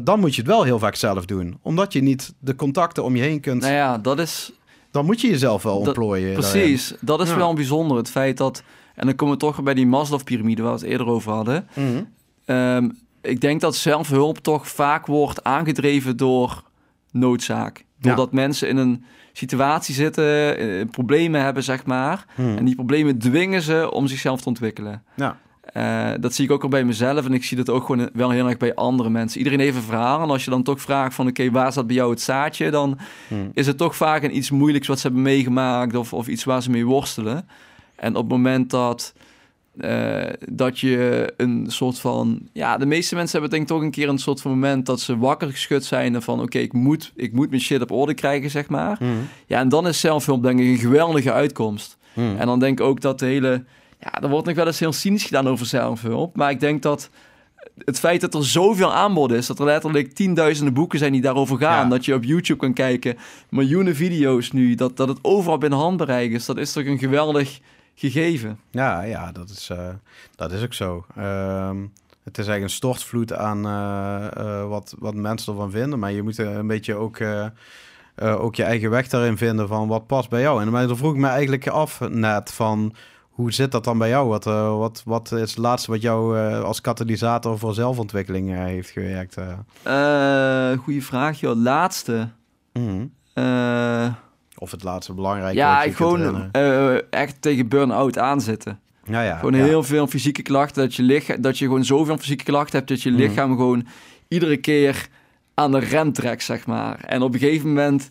dan 0.03 0.21
moet 0.21 0.35
je 0.35 0.41
het 0.41 0.51
wel 0.51 0.63
heel 0.63 0.79
vaak 0.79 0.95
zelf 0.95 1.25
doen. 1.25 1.59
Omdat 1.63 1.93
je 1.93 2.03
niet 2.03 2.35
de 2.39 2.55
contacten 2.57 3.05
om 3.05 3.17
je 3.17 3.23
heen 3.23 3.41
kunt. 3.41 3.61
Nou 3.63 3.73
ja, 3.75 3.99
dat 3.99 4.19
is 4.19 4.53
Dan 4.91 5.05
moet 5.05 5.21
je 5.21 5.29
jezelf 5.29 5.63
wel 5.63 5.79
Dat- 5.79 5.87
ontplooien. 5.87 6.33
precies. 6.33 6.95
Dat 7.01 7.21
is 7.21 7.35
wel 7.35 7.55
bijzonder. 7.55 7.97
Het 7.97 8.11
feit 8.11 8.37
dat. 8.37 8.63
En 8.95 9.07
dan 9.07 9.15
komen 9.15 9.35
we 9.35 9.41
toch 9.41 9.63
bij 9.63 9.75
die 9.75 9.87
Maslow-pyramide 9.87 10.63
waar 10.63 10.73
we 10.75 10.79
het 10.81 10.89
eerder 10.89 11.07
over 11.07 11.33
hadden. 11.33 11.69
Mhm. 11.75 12.03
Ehm, 12.45 12.89
ik 13.23 13.41
denk 13.41 13.61
dat 13.61 13.77
zelfhulp 13.77 14.39
toch 14.39 14.69
vaak 14.69 15.07
wordt 15.07 15.45
aangedreven 15.45 16.17
door 16.17 16.63
noodzaak. 17.11 17.85
Doordat 18.01 18.33
mensen 18.33 18.69
in 18.69 18.77
een 18.77 19.05
situatie 19.33 19.95
zitten, 19.95 20.57
eh, 20.59 20.87
problemen 20.91 21.41
hebben, 21.43 21.63
zeg 21.63 21.85
maar. 21.87 22.25
Mhm. 22.37 22.57
En 22.57 22.65
die 22.65 22.75
problemen 22.75 23.19
dwingen 23.19 23.63
ze 23.63 23.91
om 23.93 24.07
zichzelf 24.07 24.41
te 24.41 24.49
ontwikkelen. 24.49 25.03
Ja. 25.17 25.39
Eh, 25.65 26.11
dat 26.21 26.35
zie 26.35 26.45
ik 26.45 26.51
ook 26.51 26.63
al 26.63 26.69
bij 26.69 26.85
mezelf 26.85 27.25
en 27.27 27.33
ik 27.33 27.45
zie 27.45 27.57
dat 27.57 27.71
ook 27.71 27.85
gewoon 27.87 28.11
wel 28.13 28.31
heel 28.31 28.49
erg 28.49 28.57
bij 28.57 28.75
andere 28.75 29.11
mensen. 29.11 29.39
Iedereen 29.39 29.61
heeft 29.61 29.77
een 29.77 29.83
verhaal 29.83 30.23
en 30.23 30.31
als 30.31 30.45
je 30.45 30.51
dan 30.51 30.63
toch 30.63 30.81
vraagt 30.81 31.15
van 31.15 31.27
oké, 31.29 31.51
waar 31.51 31.73
zat 31.73 31.87
bij 31.87 31.97
jou 31.97 32.11
het 32.11 32.21
zaadje? 32.21 32.71
Dan 32.71 32.99
Mhm. 33.29 33.41
is 33.53 33.67
het 33.67 33.79
toch 33.79 33.97
vaak 33.97 34.23
een 34.23 34.37
iets 34.37 34.51
moeilijks 34.51 34.89
wat 34.89 34.99
ze 34.99 35.07
hebben 35.07 35.23
meegemaakt 35.25 35.95
of, 35.97 36.13
of 36.13 36.29
iets 36.29 36.45
waar 36.45 36.63
ze 36.63 36.71
mee 36.71 36.87
worstelen. 36.87 37.49
En 37.97 38.17
op 38.17 38.23
het 38.23 38.31
moment 38.31 38.71
dat, 38.71 39.15
eh, 39.79 40.23
dat 40.49 40.79
je 40.79 41.33
een 41.37 41.65
soort 41.69 41.99
van... 41.99 42.49
Ja, 42.53 42.77
de 42.77 42.87
meeste 42.87 43.15
mensen 43.15 43.33
hebben 43.33 43.51
denk 43.51 43.63
ik 43.63 43.77
toch 43.77 43.85
een 43.85 43.91
keer 43.91 44.09
een 44.09 44.19
soort 44.19 44.41
van 44.41 44.51
moment 44.51 44.87
dat 44.87 45.01
ze 45.01 45.19
wakker 45.19 45.51
geschud 45.51 45.85
zijn 45.85 46.23
van 46.23 46.41
oké, 46.41 46.59
ik, 46.59 46.73
moet, 46.73 47.13
ik 47.17 47.33
moet 47.33 47.51
mijn 47.51 47.63
shit 47.63 47.83
op 47.83 47.91
orde 47.91 48.15
krijgen, 48.15 48.51
zeg 48.51 48.69
maar. 48.69 48.97
Mhm. 49.01 49.11
Ja, 49.47 49.59
en 49.59 49.69
dan 49.69 49.87
is 49.87 50.01
zelfhulp 50.01 50.43
denk 50.43 50.61
ik 50.61 50.67
een 50.67 50.79
geweldige 50.79 51.33
uitkomst. 51.33 51.99
Mhm. 52.13 52.37
En 52.37 52.47
dan 52.47 52.59
denk 52.59 52.81
ik 52.81 52.87
ook 52.87 53.01
dat 53.01 53.19
de 53.19 53.27
hele... 53.27 53.65
Ja, 54.01 54.23
er 54.23 54.29
wordt 54.29 54.47
nog 54.47 54.57
wel 54.57 54.67
eens 54.67 54.79
heel 54.79 54.93
cynisch 54.93 55.25
gedaan 55.25 55.49
over 55.49 55.67
zelfhulp. 55.67 56.37
Maar 56.37 56.51
ik 56.51 56.61
denk 56.61 56.83
dat 56.83 57.11
het 57.85 57.99
feit 57.99 58.21
dat 58.21 58.35
er 58.35 58.45
zoveel 58.45 58.93
aanbod 58.93 59.33
is... 59.33 59.47
dat 59.47 59.59
er 59.59 59.65
letterlijk 59.65 60.13
tienduizenden 60.13 60.75
boeken 60.75 60.99
zijn 60.99 61.13
die 61.13 61.21
daarover 61.21 61.59
gaan... 61.59 61.85
Ja. 61.85 61.89
dat 61.89 62.05
je 62.05 62.15
op 62.15 62.25
YouTube 62.25 62.59
kan 62.59 62.73
kijken, 62.73 63.17
miljoenen 63.49 63.97
video's 63.97 64.53
nu... 64.53 64.75
dat, 64.75 64.97
dat 64.97 65.09
het 65.09 65.19
overal 65.23 65.59
binnen 65.59 65.79
handbereik 65.79 66.33
is. 66.33 66.47
Dat 66.47 66.57
is 66.57 66.73
toch 66.73 66.85
een 66.85 66.99
geweldig 66.99 67.61
gegeven. 67.95 68.61
Ja, 68.71 69.03
ja 69.03 69.33
dat, 69.33 69.49
is, 69.51 69.71
eh, 69.71 69.89
dat 70.37 70.53
is 70.53 70.63
ook 70.63 70.75
zo. 70.75 71.05
Ehm, 71.17 71.81
het 72.23 72.39
is 72.39 72.47
eigenlijk 72.47 72.63
een 72.63 72.71
stortvloed 72.71 73.33
aan 73.33 73.67
eh, 73.67 74.27
eh, 74.37 74.69
wat, 74.69 74.95
wat 74.99 75.15
mensen 75.15 75.53
ervan 75.53 75.71
vinden. 75.71 75.99
Maar 75.99 76.13
je 76.13 76.23
moet 76.23 76.39
een 76.39 76.67
beetje 76.67 76.95
ook, 76.95 77.19
ook 78.21 78.55
je 78.55 78.63
eigen 78.63 78.91
weg 78.91 79.09
daarin 79.09 79.37
vinden 79.37 79.69
van 79.69 79.89
wat 79.89 80.07
past 80.07 80.29
bij 80.29 80.41
jou. 80.41 80.63
En 80.63 80.71
dan 80.71 80.97
vroeg 80.97 81.13
ik 81.13 81.21
me 81.21 81.29
eigenlijk 81.29 81.69
af 81.69 82.01
net 82.09 82.53
van... 82.53 82.95
Hoe 83.35 83.53
zit 83.53 83.73
dat 83.73 83.85
dan 83.85 83.99
bij 83.99 84.09
jou? 84.09 84.29
Wat, 84.29 84.45
wat, 84.45 85.03
wat 85.05 85.33
is 85.33 85.51
het 85.51 85.57
laatste 85.57 85.91
wat 85.91 86.03
jou 86.03 86.39
als 86.63 86.81
katalysator 86.81 87.59
voor 87.59 87.75
zelfontwikkeling 87.75 88.55
heeft 88.57 88.91
gewerkt? 88.91 89.37
goeie 90.83 91.05
vraag, 91.05 91.41
joh. 91.41 91.57
Laatste. 91.57 92.29
Mhm. 92.73 93.07
Of 94.65 94.71
het 94.71 94.83
laatste 94.83 95.13
belangrijke 95.13 95.57
ja, 95.57 95.81
gewoon 95.91 96.51
eh, 96.53 96.95
echt 97.13 97.43
tegen 97.43 97.69
burn-out 97.69 98.19
aanzitten. 98.19 98.81
Ja, 99.05 99.23
ja, 99.23 99.37
Gewoon 99.37 99.55
ja. 99.55 99.65
heel 99.65 99.83
veel 99.83 100.07
fysieke 100.07 100.43
klachten. 100.43 100.83
Dat 100.83 100.95
je, 100.95 101.03
licha- 101.03 101.37
dat 101.37 101.59
je 101.59 101.65
gewoon 101.65 101.85
zoveel 101.85 102.17
fysieke 102.19 102.45
klachten 102.45 102.77
hebt 102.77 102.89
dat 102.89 103.03
je 103.03 103.11
Mhm. 103.11 103.19
lichaam 103.21 103.57
gewoon 103.57 103.87
iedere 104.29 104.57
keer 104.57 105.09
aan 105.55 105.71
de 105.73 105.79
rem 105.79 106.13
trekt, 106.13 106.43
zeg 106.45 106.67
maar. 106.67 107.01
En 107.05 107.23
op 107.23 107.33
een 107.35 107.39
gegeven 107.41 107.69
moment 107.69 108.11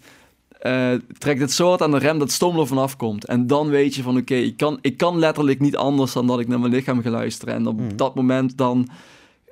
eh, 0.59 0.91
trekt 1.17 1.39
het 1.41 1.51
zo 1.51 1.67
hard 1.67 1.81
aan 1.81 1.91
de 1.91 1.97
rem 1.97 2.19
dat 2.19 2.31
stommel 2.31 2.61
er 2.61 2.67
vanaf 2.67 2.95
komt. 2.97 3.25
En 3.25 3.47
dan 3.47 3.69
weet 3.69 3.95
je 3.95 4.01
van 4.03 4.17
oké, 4.17 4.35
ik, 4.35 4.57
kan, 4.57 4.77
ik 4.81 4.97
kan 4.97 5.19
letterlijk 5.19 5.59
niet 5.59 5.75
anders 5.77 6.13
dan 6.13 6.27
dat 6.27 6.39
ik 6.39 6.47
naar 6.47 6.59
mijn 6.59 6.71
lichaam 6.73 7.01
ga 7.01 7.09
luisteren. 7.09 7.53
En 7.53 7.67
op 7.67 7.79
Mhm. 7.79 7.95
dat 7.95 8.15
moment 8.15 8.57
dan 8.57 8.87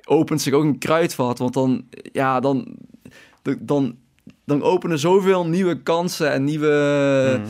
opent 0.04 0.40
zich 0.42 0.52
ook 0.52 0.62
een 0.64 0.78
kruidvat. 0.78 1.38
Want 1.38 1.52
dan, 1.54 1.84
ja, 2.12 2.40
dan, 2.40 2.66
dan, 3.60 3.94
dan 4.44 4.62
openen 4.62 4.98
zoveel 4.98 5.46
nieuwe 5.46 5.82
kansen 5.82 6.32
en 6.32 6.44
nieuwe 6.44 7.38
Mhm. 7.38 7.48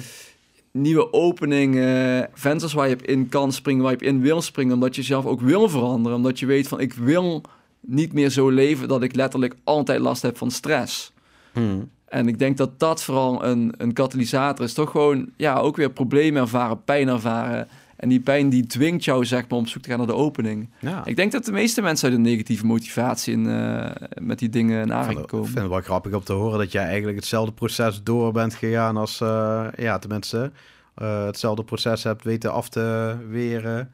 nieuwe 0.73 1.13
openingen, 1.13 2.29
vensters 2.35 2.73
waar 2.73 2.89
je 2.89 2.95
op 2.95 3.03
in 3.03 3.29
kan 3.29 3.53
springen, 3.53 3.83
waar 3.83 3.91
je 3.93 3.97
op 3.97 4.03
in 4.03 4.21
wil 4.21 4.43
springen, 4.43 4.75
omdat 4.75 4.97
je 4.97 5.03
zelf 5.03 5.27
ook 5.27 5.41
wil 5.41 5.69
veranderen. 5.69 6.17
Omdat 6.17 6.39
je 6.39 6.47
weet 6.47 6.69
van 6.69 6.81
ik 6.81 6.93
wil 6.93 7.43
niet 7.81 8.13
meer 8.13 8.31
zo 8.31 8.49
leven 8.49 8.89
dat 8.89 9.03
ik 9.03 9.15
letterlijk 9.15 9.55
altijd 9.65 10.01
last 10.01 10.23
heb 10.23 10.37
van 10.37 10.51
stress. 10.51 11.13
Hmm. 11.53 11.91
En 12.05 12.29
ik 12.29 12.39
denk 12.39 12.57
dat 12.57 12.79
dat 12.79 13.03
vooral 13.03 13.45
een, 13.45 13.75
een 13.77 13.93
katalysator 13.93 14.65
is. 14.65 14.73
Toch 14.73 14.91
gewoon, 14.91 15.29
ja, 15.37 15.59
ook 15.59 15.77
weer 15.77 15.91
problemen 15.91 16.43
ervaren, 16.43 16.85
pijn 16.85 17.09
ervaren. 17.09 17.69
En 18.03 18.09
die 18.09 18.21
pijn 18.21 18.49
die 18.49 18.67
dwingt 18.67 19.05
jou, 19.05 19.25
zeg 19.25 19.41
maar, 19.49 19.59
om 19.59 19.65
op 19.65 19.69
zoek 19.71 19.83
te 19.83 19.89
gaan 19.89 19.99
naar 19.99 20.07
de 20.07 20.15
opening. 20.15 20.69
Ja. 20.79 21.05
Ik 21.05 21.17
denk 21.17 21.33
dat 21.33 21.45
de 21.45 21.53
meeste 21.53 21.83
mensen 21.83 22.09
uit 22.09 22.17
een 22.17 22.23
negatieve 22.23 22.67
motivatie 22.67 23.33
in, 23.33 23.47
eh, 23.51 23.91
met 24.21 24.39
die 24.39 24.49
dingen 24.49 24.79
vind, 24.81 24.91
aanraking 24.93 25.15
het, 25.15 25.25
ik 25.25 25.31
komen. 25.31 25.47
vind 25.47 25.59
het 25.59 25.69
wel 25.69 25.81
grappig 25.81 26.13
om 26.13 26.25
te 26.25 26.33
horen 26.33 26.59
dat 26.59 26.73
jij 26.73 26.85
eigenlijk 26.85 27.17
hetzelfde 27.19 27.53
proces 27.53 28.03
door 28.03 28.33
bent 28.33 28.55
gegaan 28.55 28.97
als, 28.97 29.21
eh, 29.21 29.67
ja, 29.77 29.99
tenminste, 29.99 30.51
eh, 30.95 31.25
hetzelfde 31.25 31.65
proces 31.65 32.03
hebt 32.03 32.25
weten 32.25 32.53
af 32.53 32.69
te 32.69 33.15
weren 33.29 33.91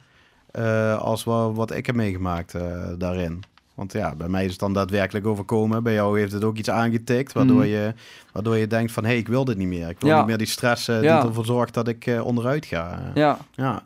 als 0.99 1.23
wat, 1.23 1.55
wat 1.55 1.71
ik 1.71 1.85
heb 1.85 1.95
meegemaakt 1.95 2.53
daarin. 2.97 3.43
Want 3.75 3.93
ja, 3.93 4.15
bij 4.15 4.27
mij 4.29 4.43
is 4.45 4.51
het 4.51 4.59
dan 4.59 4.73
daadwerkelijk 4.73 5.25
overkomen. 5.27 5.83
Bij 5.83 5.93
jou 5.93 6.19
heeft 6.19 6.31
het 6.31 6.43
ook 6.43 6.57
iets 6.57 6.69
aangetikt, 6.69 7.33
waardoor, 7.33 7.55
Mhm. 7.57 7.67
je, 7.67 7.93
waardoor 8.33 8.57
je 8.57 8.67
denkt 8.67 8.91
van, 8.91 9.03
hé, 9.03 9.09
hey, 9.09 9.19
ik 9.19 9.27
wil 9.27 9.45
dit 9.45 9.57
niet 9.57 9.67
meer. 9.67 9.89
Ik 9.89 9.99
wil 9.99 10.09
Ja. 10.09 10.17
niet 10.17 10.25
meer 10.27 10.37
die 10.37 10.47
stress 10.47 10.85
Ja. 10.85 10.99
die 10.99 11.09
ervoor 11.09 11.45
zorgt 11.45 11.73
dat 11.73 11.87
ik 11.87 12.19
onderuit 12.23 12.65
ga. 12.65 13.11
Ja, 13.13 13.37
ja. 13.55 13.83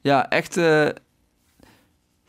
Ja 0.00 0.28
echt, 0.28 0.56
eh, 0.56 0.88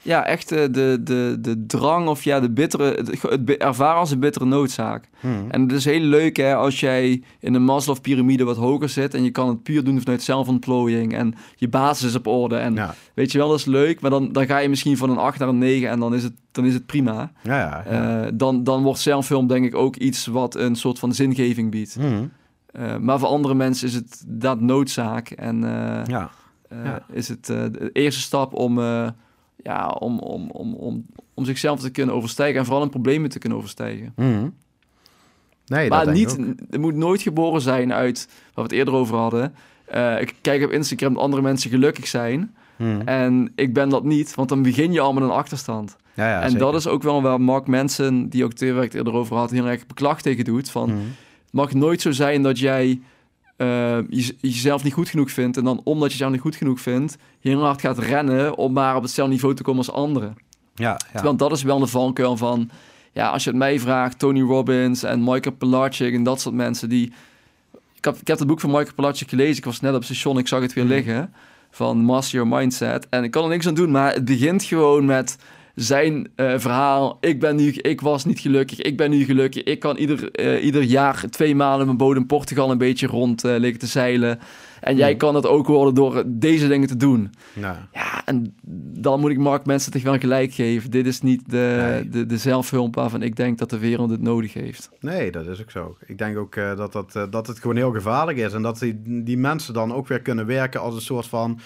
ja, 0.02 0.26
echt 0.26 0.52
eh, 0.52 0.62
de, 0.72 1.00
de, 1.04 1.38
de 1.40 1.66
drang 1.66 2.08
of 2.08 2.24
ja, 2.24 2.40
de 2.40 2.50
bittere, 2.50 2.84
het, 2.84 3.58
ervaren 3.58 4.00
als 4.00 4.12
een 4.12 4.20
bittere 4.20 4.46
noodzaak. 4.46 5.10
Hmm. 5.20 5.46
En 5.50 5.62
het 5.62 5.72
is 5.72 5.86
heel 5.86 6.00
leuk 6.00 6.38
hè, 6.38 6.56
als 6.56 6.80
jij 6.80 7.24
in 7.40 7.54
een 7.54 7.64
Maslow-pyramide 7.64 8.44
wat 8.44 8.58
hoger 8.58 8.90
zit 8.90 9.14
en 9.14 9.24
je 9.24 9.32
kan 9.32 9.48
het 9.48 9.64
puur 9.64 9.84
doen 9.84 10.00
vanuit 10.00 10.24
zelfontplooiing 10.24 11.14
en 11.14 11.34
je 11.56 11.68
basis 11.68 12.08
is 12.08 12.16
op 12.16 12.28
orde. 12.28 12.56
En 12.56 12.74
ja. 12.74 12.96
weet 13.14 13.32
je 13.32 13.38
wel, 13.38 13.50
dat 13.50 13.60
is 13.60 13.66
leuk, 13.66 14.02
maar 14.02 14.12
dan, 14.12 14.32
dan 14.32 14.46
ga 14.46 14.58
je 14.58 14.70
misschien 14.70 14.98
van 14.98 15.10
een 15.10 15.18
8 15.18 15.40
naar 15.40 15.48
een 15.48 15.58
9 15.58 15.90
en 15.90 16.00
dan 16.00 16.14
is 16.14 16.24
het, 16.24 16.34
dan 16.52 16.66
is 16.66 16.74
het 16.74 16.86
prima. 16.86 17.32
Ja, 17.44 17.60
ja. 17.60 17.84
ja. 17.90 18.26
Eh, 18.26 18.32
dan, 18.34 18.64
dan 18.64 18.84
wordt 18.84 19.00
zelffilm 19.00 19.48
denk 19.48 19.66
ik 19.66 19.76
ook 19.76 19.96
iets 19.96 20.26
wat 20.26 20.56
een 20.56 20.76
soort 20.76 21.00
van 21.00 21.14
zingeving 21.14 21.72
biedt. 21.72 21.94
Hmm. 21.94 22.32
Maar 23.00 23.20
voor 23.20 23.28
andere 23.28 23.54
mensen 23.54 23.88
is 23.88 23.94
het 23.94 24.24
dat 24.28 24.62
noodzaak 24.62 25.30
en 25.30 25.62
ja. 26.08 26.30
Eh, 26.70 26.84
ja. 26.84 27.06
is 27.12 27.28
het 27.28 27.50
eh, 27.50 27.64
de 27.72 27.90
eerste 27.94 28.22
stap 28.22 28.54
om, 28.54 28.80
eh, 28.80 29.10
ja, 29.64 29.88
om, 29.88 30.20
om, 30.20 30.50
om, 30.50 30.74
om, 30.74 31.06
om 31.34 31.46
zichzelf 31.46 31.80
te 31.80 31.90
kunnen 31.90 32.16
overstijgen 32.16 32.60
en 32.60 32.66
vooral 32.66 32.84
een 32.84 32.90
problemen 32.90 33.30
te 33.30 33.40
kunnen 33.40 33.58
overstijgen. 33.58 34.14
Hmm. 34.16 34.54
Nee, 35.66 35.90
maar 35.90 36.12
niet, 36.12 36.38
het 36.70 36.80
moet 36.80 36.96
nooit 36.96 37.22
geboren 37.22 37.62
zijn 37.62 37.94
uit 37.94 38.28
waar 38.28 38.50
we 38.54 38.62
het 38.62 38.72
eerder 38.72 38.94
over 38.94 39.18
hadden. 39.18 39.56
Ik 40.20 40.36
kijk 40.42 40.64
op 40.64 40.72
Instagram 40.72 41.14
dat 41.14 41.24
andere 41.24 41.42
mensen 41.42 41.70
gelukkig 41.70 42.08
zijn. 42.08 42.56
Hmm. 42.76 43.02
En 43.02 43.52
ik 43.56 43.74
ben 43.74 43.90
dat 43.90 44.04
niet, 44.04 44.36
want 44.36 44.50
dan 44.50 44.62
begin 44.62 44.92
je 44.92 45.00
al 45.00 45.14
met 45.14 45.24
een 45.24 45.30
achterstand. 45.30 45.96
Ja, 46.14 46.28
ja, 46.28 46.42
en 46.42 46.50
zeker. 46.50 46.66
dat 46.66 46.76
is 46.76 46.88
ook 46.88 47.04
wel 47.04 47.22
waar 47.22 47.42
Mark 47.42 47.68
Manson, 47.68 48.28
die 48.28 48.44
ook 48.44 48.50
het 48.50 48.62
eerder 48.94 49.14
over 49.14 49.36
had, 49.36 49.52
heel 49.52 49.68
erg 49.68 49.88
beklag 49.88 50.22
tegen 50.22 50.46
doet. 50.46 50.70
Van, 50.70 50.90
Hmm. 50.90 51.00
Het 51.50 51.54
mag 51.54 51.74
nooit 51.74 52.02
zo 52.02 52.12
zijn 52.12 52.44
dat 52.44 52.60
jij 52.60 53.02
eh, 53.60 53.98
je- 54.10 54.36
jezelf 54.40 54.84
niet 54.84 54.94
goed 54.94 55.10
genoeg 55.10 55.32
vindt. 55.32 55.58
En 55.58 55.64
dan 55.64 55.82
omdat 55.84 56.08
je 56.08 56.12
jezelf 56.14 56.32
niet 56.32 56.42
goed 56.42 56.56
genoeg 56.56 56.80
vindt, 56.82 57.18
heel 57.40 57.62
hard 57.64 57.82
gaat 57.82 57.98
rennen 57.98 58.56
om 58.58 58.74
maar 58.74 58.96
op 58.96 59.02
hetzelfde 59.02 59.34
niveau 59.34 59.56
te 59.56 59.64
komen 59.64 59.86
als 59.86 59.92
anderen. 59.96 60.38
Ja, 60.76 60.90
ja. 60.90 60.98
Terwijl 61.14 61.36
dat 61.36 61.52
is 61.52 61.64
wel 61.64 61.80
de 61.80 61.88
valkuil 61.88 62.38
van... 62.38 62.70
Ja, 63.14 63.30
als 63.30 63.44
je 63.44 63.50
het 63.50 63.60
mij 63.60 63.80
vraagt, 63.80 64.20
Tony 64.20 64.42
Robbins 64.42 65.04
en 65.04 65.20
Michael 65.24 65.56
Pilarczyk 65.56 66.14
en 66.14 66.24
dat 66.24 66.42
soort 66.42 66.56
mensen 66.56 66.90
die... 66.90 67.12
Ik 67.96 68.06
heb, 68.06 68.16
ik 68.16 68.28
heb 68.28 68.40
het 68.40 68.48
boek 68.48 68.60
van 68.60 68.70
Michael 68.70 68.94
Pilarczyk 68.96 69.30
gelezen. 69.30 69.58
Ik 69.58 69.66
was 69.66 69.80
net 69.80 69.92
op 69.92 69.98
het 69.98 70.06
station, 70.06 70.38
ik 70.38 70.48
zag 70.48 70.62
het 70.62 70.74
weer 70.74 70.84
Hmm. 70.84 70.94
liggen. 70.94 71.34
Van 71.72 71.98
Master 71.98 72.34
Your 72.40 72.58
Mindset. 72.58 73.08
En 73.10 73.24
ik 73.24 73.32
kan 73.32 73.44
er 73.44 73.50
niks 73.50 73.68
aan 73.68 73.74
doen, 73.74 73.92
maar 73.92 74.14
het 74.14 74.26
begint 74.26 74.64
gewoon 74.64 75.06
met 75.06 75.38
zijn 75.80 76.28
eh, 76.36 76.54
verhaal. 76.58 77.18
Ik 77.22 77.40
ben 77.40 77.56
nu, 77.56 77.72
ik 77.72 78.02
was 78.02 78.26
niet 78.26 78.40
gelukkig, 78.40 78.80
ik 78.82 78.98
ben 78.98 79.10
nu 79.10 79.24
gelukkig. 79.24 79.64
Ik 79.64 79.80
kan 79.80 79.98
ieder, 79.98 80.32
eh, 80.32 80.64
ieder 80.64 80.82
jaar 80.84 81.26
twee 81.30 81.56
maanden 81.56 81.86
mijn 81.86 81.98
bodem 81.98 82.26
Portugal 82.26 82.72
een 82.72 82.78
beetje 82.78 83.08
rond 83.08 83.44
eh, 83.44 83.56
liggen 83.58 83.80
te 83.80 83.88
zeilen. 83.88 84.40
En 84.80 84.96
jij 84.96 85.10
Hmm. 85.10 85.18
kan 85.18 85.36
het 85.36 85.48
ook 85.48 85.68
worden 85.68 85.94
door 85.94 86.24
deze 86.28 86.68
dingen 86.68 86.88
te 86.88 86.98
doen. 86.98 87.32
Nou, 87.54 87.76
Ja, 87.94 88.26
en 88.26 88.56
dan 89.00 89.20
moet 89.20 89.32
ik 89.32 89.38
Mark 89.38 89.66
mensen 89.66 89.92
toch 89.92 90.02
wel 90.02 90.18
gelijk 90.18 90.54
geven. 90.54 90.92
Dit 90.92 91.06
is 91.06 91.22
niet 91.22 91.50
de, 91.50 91.90
Nee. 91.92 92.10
de, 92.10 92.26
de 92.26 92.38
zelfhulp 92.38 92.96
waarvan 92.96 93.22
ik 93.22 93.36
denk 93.36 93.58
dat 93.58 93.70
de 93.70 93.78
wereld 93.78 94.10
het 94.10 94.22
nodig 94.22 94.54
heeft. 94.54 94.90
Nee, 95.00 95.32
dat 95.32 95.48
is 95.48 95.62
ook 95.62 95.72
zo. 95.72 95.98
Ik 96.06 96.18
denk 96.18 96.38
ook 96.38 96.56
dat, 96.56 96.92
dat, 96.92 97.28
dat 97.30 97.48
het 97.48 97.60
gewoon 97.60 97.76
heel 97.76 97.92
gevaarlijk 97.92 98.38
is. 98.38 98.54
En 98.54 98.62
dat 98.62 98.80
die, 98.80 99.24
die 99.24 99.38
mensen 99.38 99.74
dan 99.74 99.94
ook 99.94 100.08
weer 100.08 100.22
kunnen 100.22 100.46
werken 100.46 100.82
als 100.82 100.96
een 100.96 101.02
soort 101.02 101.26
van 101.28 101.60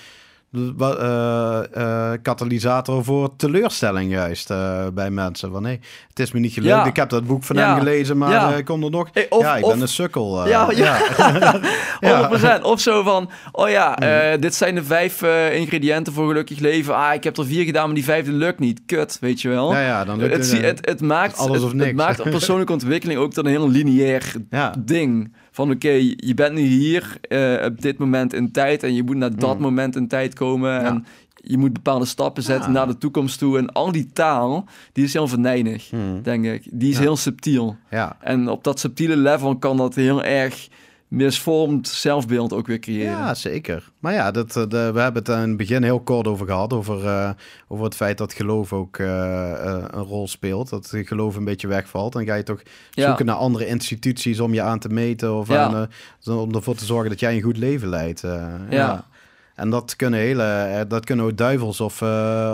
katalysator 2.22 3.04
voor 3.04 3.36
teleurstelling 3.36 4.12
juist 4.12 4.50
eh, 4.50 4.88
bij 4.94 5.12
mensen. 5.12 5.52
Van 5.52 5.62
nee, 5.62 5.80
het 6.10 6.20
is 6.20 6.32
me 6.32 6.40
niet 6.40 6.54
gelukt. 6.54 6.74
Ja. 6.74 6.86
Ik 6.86 6.96
heb 6.96 7.10
dat 7.10 7.26
boek 7.26 7.44
van 7.44 7.56
Ja. 7.56 7.70
hem 7.70 7.78
gelezen, 7.78 8.18
maar 8.18 8.32
Ja. 8.32 8.52
eh, 8.52 8.58
ik 8.58 8.66
kom 8.66 8.84
er 8.84 8.90
nog... 8.90 9.10
Hey, 9.14 9.26
of- 9.30 9.42
ja, 9.42 9.56
ik 9.56 9.64
of- 9.66 9.72
ben 9.72 9.82
een 9.82 9.88
sukkel. 9.88 10.44
eh. 10.44 10.50
Ja, 10.50 10.68
ja. 10.76 10.98
Ja. 12.00 12.30
100%. 12.60 12.64
Of 12.64 12.80
zo 12.80 13.04
van, 13.04 13.30
oh 13.52 13.70
ja, 13.70 13.98
eh, 13.98 14.40
dit 14.42 14.56
zijn 14.56 14.76
de 14.76 14.84
vijf 14.84 15.22
eh, 15.22 15.56
ingrediënten 15.56 16.14
voor 16.14 16.28
gelukkig 16.28 16.60
leven. 16.60 16.96
Ah, 16.96 17.14
ik 17.14 17.24
heb 17.24 17.38
er 17.38 17.46
vier 17.46 17.64
gedaan, 17.66 17.86
maar 17.86 17.96
die 17.96 18.04
vijfde 18.04 18.32
lukt 18.32 18.60
niet. 18.60 18.82
Kut, 18.86 19.18
weet 19.22 19.42
je 19.42 19.50
wel. 19.50 19.72
Ja, 19.74 19.82
ja, 19.82 20.06
dan 20.06 20.18
lukt 20.20 20.36
het, 20.36 20.52
het, 20.52 20.60
eh, 20.62 20.68
het, 20.68 20.86
het, 20.90 21.02
maakt, 21.02 21.38
alles 21.38 21.56
het, 21.56 21.64
of 21.64 21.70
het 21.72 21.80
niks. 21.82 21.94
maakt 21.94 22.20
op 22.20 22.30
persoonlijke 22.30 22.74
ontwikkeling 22.74 23.20
ook 23.20 23.34
dan 23.34 23.46
een 23.46 23.52
heel 23.52 23.70
lineair 23.70 24.34
ja. 24.50 24.74
ding. 24.80 25.36
Van 25.56 25.72
oké, 25.72 25.90
je 26.18 26.34
bent 26.36 26.54
nu 26.56 26.62
hier 26.62 27.18
eh, 27.22 27.66
op 27.66 27.82
dit 27.82 27.98
moment 27.98 28.34
in 28.34 28.52
tijd 28.52 28.84
en 28.84 28.94
je 28.96 29.04
moet 29.04 29.16
naar 29.16 29.36
dat 29.36 29.56
Mm. 29.56 29.62
moment 29.62 29.96
in 29.96 30.08
tijd 30.08 30.34
komen. 30.34 30.84
En 30.84 31.06
je 31.36 31.58
moet 31.58 31.74
bepaalde 31.74 32.06
stappen 32.06 32.44
zetten 32.44 32.72
Ja. 32.72 32.78
naar 32.78 32.88
de 32.88 32.98
toekomst 32.98 33.40
toe. 33.40 33.58
En 33.58 33.72
al 33.72 33.92
die 33.92 34.10
taal, 34.14 34.66
die 34.94 35.04
is 35.04 35.14
heel 35.14 35.28
venijnig, 35.28 35.90
Hmm. 35.90 36.22
denk 36.24 36.46
ik. 36.46 36.64
Die 36.72 36.90
is 36.90 36.96
Ja. 36.96 37.02
heel 37.02 37.16
subtiel. 37.18 37.76
ja. 37.90 38.18
En 38.22 38.50
op 38.50 38.64
dat 38.64 38.80
subtiele 38.80 39.18
level 39.18 39.58
kan 39.58 39.78
dat 39.78 39.96
heel 39.96 40.24
erg 40.24 40.68
misvormd 41.14 41.88
zelfbeeld 41.88 42.54
ook 42.54 42.68
weer 42.68 42.80
creëren. 42.80 43.12
Ja, 43.18 43.34
zeker. 43.34 43.92
Maar 44.00 44.14
ja, 44.14 44.32
dat, 44.32 44.56
eh, 44.56 44.64
de, 44.68 44.92
we 44.94 45.00
hebben 45.00 45.24
het 45.24 45.28
in 45.30 45.36
het 45.48 45.58
begin 45.58 45.84
heel 45.84 46.00
kort 46.00 46.28
over 46.28 46.46
gehad. 46.46 46.74
Over, 46.74 47.06
eh, 47.06 47.30
over 47.68 47.86
het 47.86 47.96
feit 47.96 48.18
dat 48.18 48.34
geloof 48.34 48.74
ook 48.74 48.98
eh, 48.98 49.52
een 49.92 50.04
rol 50.04 50.28
speelt. 50.28 50.70
Dat 50.70 50.92
geloof 50.96 51.36
een 51.36 51.44
beetje 51.44 51.68
wegvalt. 51.68 52.14
Dan 52.14 52.26
ga 52.26 52.34
je 52.36 52.44
toch 52.44 52.62
Ja. 52.92 53.06
zoeken 53.08 53.26
naar 53.26 53.36
andere 53.36 53.66
instituties 53.68 54.40
om 54.40 54.54
je 54.54 54.62
aan 54.62 54.80
te 54.80 54.90
meten. 54.90 55.36
Of 55.36 55.48
Ja. 55.48 55.64
aan, 55.64 55.88
om 56.38 56.56
ervoor 56.56 56.76
te 56.76 56.86
zorgen 56.86 57.10
dat 57.10 57.20
jij 57.20 57.36
een 57.36 57.42
goed 57.42 57.58
leven 57.58 57.88
leidt. 57.90 58.24
eh, 58.24 58.46
Ja. 58.70 59.06
En 59.56 59.70
dat 59.70 59.96
kunnen, 59.96 60.20
hele, 60.20 60.44
eh, 60.44 60.82
dat 60.88 61.06
kunnen 61.06 61.26
ook 61.26 61.38
duivels 61.38 61.82
of, 61.82 62.02
eh, 62.02 62.08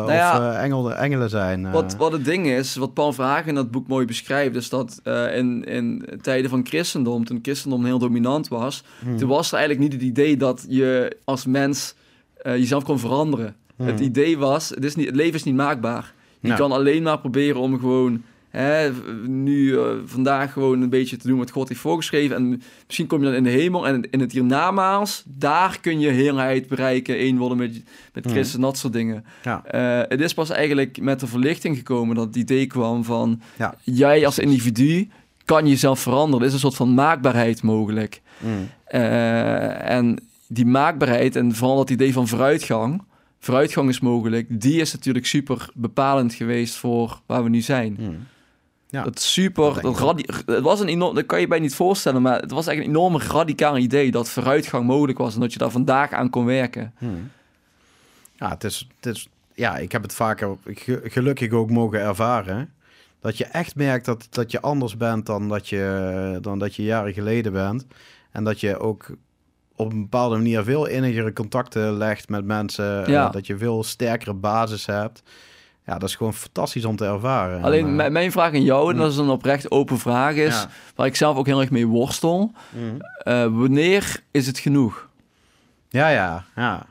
ja. 0.08 0.34
of 0.34 0.40
eh, 0.40 0.64
engelen, 0.64 0.98
engelen 0.98 1.30
zijn. 1.30 1.72
Wat, 1.72 1.96
wat 1.96 2.12
het 2.12 2.26
ding 2.26 2.48
is, 2.48 2.76
wat 2.76 2.94
Paul 2.94 3.14
Verhagen 3.14 3.48
in 3.48 3.56
dat 3.56 3.72
boek 3.72 3.88
mooi 3.88 4.06
beschrijft, 4.06 4.56
is 4.56 4.70
dat 4.70 5.02
in, 5.34 5.64
in 5.64 6.06
tijden 6.22 6.50
van 6.50 6.66
christendom, 6.66 7.26
toen 7.26 7.40
christendom 7.42 7.86
heel 7.86 8.00
dominant 8.00 8.48
was, 8.48 8.84
Hmm. 9.00 9.18
toen 9.18 9.30
was 9.30 9.52
er 9.52 9.58
eigenlijk 9.58 9.90
niet 9.90 10.02
het 10.02 10.10
idee 10.10 10.38
dat 10.38 10.66
je 10.70 11.18
als 11.24 11.46
mens 11.46 11.96
jezelf 12.44 12.84
kon 12.84 13.00
veranderen. 13.00 13.56
Hmm. 13.76 13.88
Het 13.88 14.00
idee 14.00 14.38
was, 14.38 14.70
het, 14.70 14.86
is 14.86 14.96
niet, 14.96 15.06
het 15.06 15.16
leven 15.16 15.34
is 15.34 15.44
niet 15.44 15.56
maakbaar. 15.56 16.14
Je 16.40 16.54
kan 16.54 16.72
alleen 16.72 17.04
maar 17.04 17.20
proberen 17.20 17.62
om 17.62 17.80
gewoon 17.80 18.24
hè, 18.50 18.90
nu 19.28 19.78
eh, 19.78 19.86
vandaag 20.06 20.54
gewoon 20.54 20.82
een 20.82 20.90
beetje 20.90 21.18
te 21.18 21.28
doen 21.28 21.38
wat 21.38 21.52
God 21.52 21.70
heeft 21.70 21.82
voorgeschreven. 21.82 22.36
En 22.36 22.62
misschien 22.86 23.08
kom 23.08 23.20
je 23.20 23.26
dan 23.26 23.34
in 23.34 23.44
de 23.44 23.50
hemel 23.50 23.88
en 23.88 24.10
in 24.12 24.20
het 24.20 24.32
hiernamaals, 24.32 25.24
daar 25.26 25.80
kun 25.82 26.00
je 26.00 26.10
heelheid 26.10 26.68
bereiken, 26.68 27.16
één 27.18 27.38
worden 27.38 27.58
met, 27.58 27.84
met 28.14 28.24
Hmm. 28.24 28.34
Christus 28.34 28.56
en 28.56 28.62
dat 28.62 28.78
soort 28.78 28.94
dingen. 28.94 29.26
Ja. 29.44 29.64
Eh, 29.66 30.10
het 30.10 30.22
is 30.22 30.34
pas 30.34 30.50
eigenlijk 30.50 31.02
met 31.02 31.20
de 31.20 31.28
verlichting 31.28 31.78
gekomen 31.78 32.16
dat 32.16 32.26
het 32.26 32.36
idee 32.36 32.66
kwam 32.68 33.04
van 33.04 33.42
Ja. 33.58 33.76
jij 33.84 34.26
als 34.26 34.40
individu 34.40 35.10
kan 35.46 35.68
jezelf 35.68 36.00
veranderen. 36.00 36.40
Er 36.42 36.48
is 36.48 36.54
een 36.54 36.60
soort 36.60 36.76
van 36.76 36.94
maakbaarheid 36.94 37.62
mogelijk. 37.64 38.22
Mm. 38.38 38.70
Eh, 38.86 39.90
en 39.90 40.20
die 40.48 40.66
maakbaarheid 40.66 41.36
en 41.36 41.56
vooral 41.56 41.78
dat 41.78 41.90
idee 41.90 42.14
van 42.14 42.28
vooruitgang, 42.28 43.02
vooruitgang 43.40 43.90
is 43.90 44.00
mogelijk, 44.00 44.62
die 44.62 44.80
is 44.82 44.94
natuurlijk 44.94 45.26
super 45.26 45.70
bepalend 45.74 46.34
geweest 46.34 46.76
voor 46.76 47.22
waar 47.26 47.44
we 47.44 47.50
nu 47.50 47.62
zijn. 47.62 47.96
Mm. 48.00 48.18
Ja, 48.92 49.04
dat 49.04 49.20
super, 49.20 49.64
dat 49.82 49.84
het 50.46 50.62
was 50.64 50.80
een 50.80 50.88
enorm, 50.88 51.16
dat 51.16 51.26
kan 51.26 51.40
je 51.40 51.48
bij 51.48 51.60
niet 51.60 51.76
voorstellen, 51.76 52.22
maar 52.22 52.40
het 52.40 52.52
was 52.52 52.68
eigenlijk 52.68 52.98
een 52.98 53.04
enorm 53.04 53.22
radicaal 53.32 53.78
idee 53.78 54.12
dat 54.12 54.30
vooruitgang 54.30 54.86
mogelijk 54.86 55.18
was 55.18 55.34
en 55.34 55.40
dat 55.40 55.54
je 55.54 55.60
daar 55.60 55.70
vandaag 55.72 56.12
aan 56.12 56.30
kon 56.30 56.46
werken. 56.46 56.94
Hmm. 56.98 57.32
Ja, 58.36 58.50
het 58.50 58.64
is, 58.64 58.88
het 59.00 59.16
is, 59.16 59.30
ja, 59.54 59.78
ik 59.78 59.92
heb 59.92 60.02
het 60.02 60.14
vaker 60.14 60.58
ge- 60.66 61.02
gelukkig 61.04 61.52
ook 61.52 61.70
mogen 61.70 62.00
ervaren. 62.00 62.74
Dat 63.22 63.38
je 63.38 63.46
echt 63.46 63.76
merkt 63.76 64.06
dat, 64.06 64.28
dat 64.30 64.52
je 64.52 64.62
anders 64.62 64.98
bent 64.98 65.26
dan 65.26 65.48
dat 65.48 65.70
je, 65.70 66.38
dan 66.42 66.60
dat 66.60 66.76
je 66.76 66.84
jaren 66.84 67.14
geleden 67.14 67.52
bent. 67.52 67.86
En 68.32 68.44
dat 68.44 68.60
je 68.60 68.78
ook 68.80 69.10
op 69.76 69.92
een 69.92 70.02
bepaalde 70.02 70.36
manier 70.36 70.64
veel 70.64 70.86
innigere 70.86 71.34
contacten 71.34 71.98
legt 71.98 72.30
met 72.30 72.46
mensen. 72.46 73.12
Ja. 73.12 73.30
dat 73.30 73.48
je 73.48 73.58
veel 73.58 73.84
sterkere 73.84 74.34
basis 74.34 74.86
hebt. 74.86 75.24
Ja, 75.90 75.98
dat 75.98 76.10
is 76.10 76.16
gewoon 76.16 76.34
fantastisch 76.34 76.86
om 76.86 76.96
te 76.96 77.06
ervaren. 77.06 77.64
Alleen 77.64 78.00
En, 78.00 78.12
mijn- 78.12 78.32
vraag 78.32 78.54
aan 78.54 78.64
jou, 78.64 78.84
en 78.86 78.92
hmm. 78.92 79.00
dat 79.04 79.12
is 79.12 79.18
een 79.18 79.30
oprecht 79.30 79.72
open 79.72 80.00
vraag, 80.00 80.36
is 80.36 80.56
ja. 80.56 80.70
waar 80.96 81.08
ik 81.08 81.16
zelf 81.16 81.38
ook 81.38 81.46
heel 81.46 81.62
erg 81.62 81.70
mee 81.70 81.88
worstel. 81.88 82.52
Hmm. 82.70 82.98
Eh, 83.24 83.46
wanneer 83.52 84.24
is 84.32 84.48
het 84.48 84.60
genoeg? 84.60 85.10
Ja, 85.90 86.10
ja, 86.10 86.46
ja. 86.56 86.86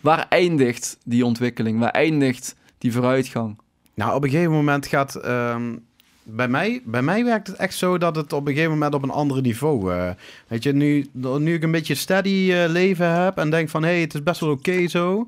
Waar 0.00 0.26
eindigt 0.28 0.98
die 1.04 1.24
ontwikkeling? 1.24 1.78
Waar 1.78 1.90
eindigt 1.90 2.56
die 2.78 2.92
vooruitgang? 2.92 3.58
Nou, 3.94 4.14
op 4.14 4.24
een 4.24 4.30
gegeven 4.30 4.52
moment 4.52 4.86
gaat... 4.86 5.14
ehm, 5.14 5.76
bij, 6.22 6.48
mij, 6.48 6.82
bij 6.84 7.02
mij 7.02 7.24
werkt 7.24 7.46
het 7.46 7.56
echt 7.56 7.74
zo 7.74 7.98
dat 7.98 8.16
het 8.16 8.32
op 8.32 8.46
een 8.46 8.52
gegeven 8.52 8.72
moment 8.72 8.94
op 8.94 9.02
een 9.02 9.10
ander 9.10 9.40
niveau... 9.40 9.94
eh, 9.94 10.10
weet 10.48 10.62
je, 10.62 10.72
nu, 10.72 11.06
nu 11.38 11.54
ik 11.54 11.62
een 11.62 11.70
beetje 11.70 11.94
steady 11.94 12.52
eh, 12.52 12.70
leven 12.70 13.10
heb 13.22 13.38
en 13.38 13.50
denk 13.50 13.68
van... 13.68 13.82
hé, 13.82 13.90
hey, 13.90 14.00
het 14.00 14.14
is 14.14 14.22
best 14.22 14.40
wel 14.40 14.50
oké 14.50 14.88
zo... 14.88 15.26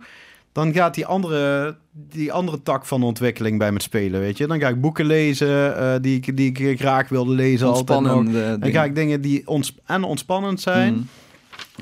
dan 0.56 0.72
gaat 0.72 0.94
die 0.94 1.06
andere, 1.06 1.76
die 1.92 2.32
andere 2.32 2.62
tak 2.62 2.86
van 2.86 3.02
ontwikkeling 3.02 3.58
bij 3.58 3.72
me 3.72 3.82
spelen, 3.82 4.20
weet 4.20 4.38
je. 4.38 4.46
Dan 4.46 4.60
ga 4.60 4.68
ik 4.68 4.80
boeken 4.80 5.06
lezen 5.06 5.76
eh, 5.76 5.94
die, 6.00 6.16
ik, 6.16 6.36
die 6.36 6.52
ik 6.52 6.78
graag 6.78 7.08
wilde 7.08 7.32
lezen 7.34 7.66
altijd 7.66 8.00
nog. 8.00 8.24
Dingen. 8.24 8.72
ga 8.72 8.84
ik 8.84 8.94
dingen 8.94 9.20
die 9.20 9.48
ons 9.48 9.74
en 9.84 10.04
ontspannend 10.04 10.60
zijn... 10.60 10.94
Mm. 10.94 11.08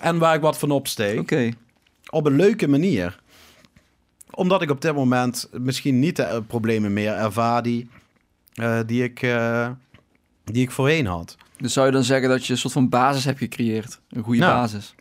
en 0.01 0.19
waar 0.19 0.35
ik 0.35 0.41
wat 0.41 0.59
van 0.59 0.71
opsteek 0.71 1.21
Oké. 1.21 1.51
op 2.11 2.27
een 2.27 2.37
leuke 2.37 2.69
manier. 2.69 3.21
Omdat 4.31 4.63
ik 4.63 4.71
op 4.71 4.81
dit 4.81 4.95
moment 4.95 5.49
misschien 5.53 5.99
niet 5.99 6.17
de 6.17 6.23
eh, 6.23 6.39
problemen 6.47 6.93
meer 6.93 7.13
ervaar 7.13 7.63
die, 7.63 7.89
eh, 8.55 8.79
die, 8.87 9.03
ik, 9.03 9.27
die 10.45 10.63
ik 10.63 10.71
voorheen 10.71 11.07
had. 11.07 11.37
Dus 11.57 11.73
zou 11.73 11.87
je 11.87 11.93
dan 11.93 12.05
zeggen 12.05 12.29
dat 12.29 12.47
je 12.47 12.53
een 12.53 12.59
soort 12.59 12.73
van 12.73 12.89
basis 12.89 13.25
hebt 13.25 13.39
gecreëerd? 13.39 14.01
Een 14.09 14.23
goede 14.23 14.41
Ja. 14.41 14.55
basis? 14.55 14.95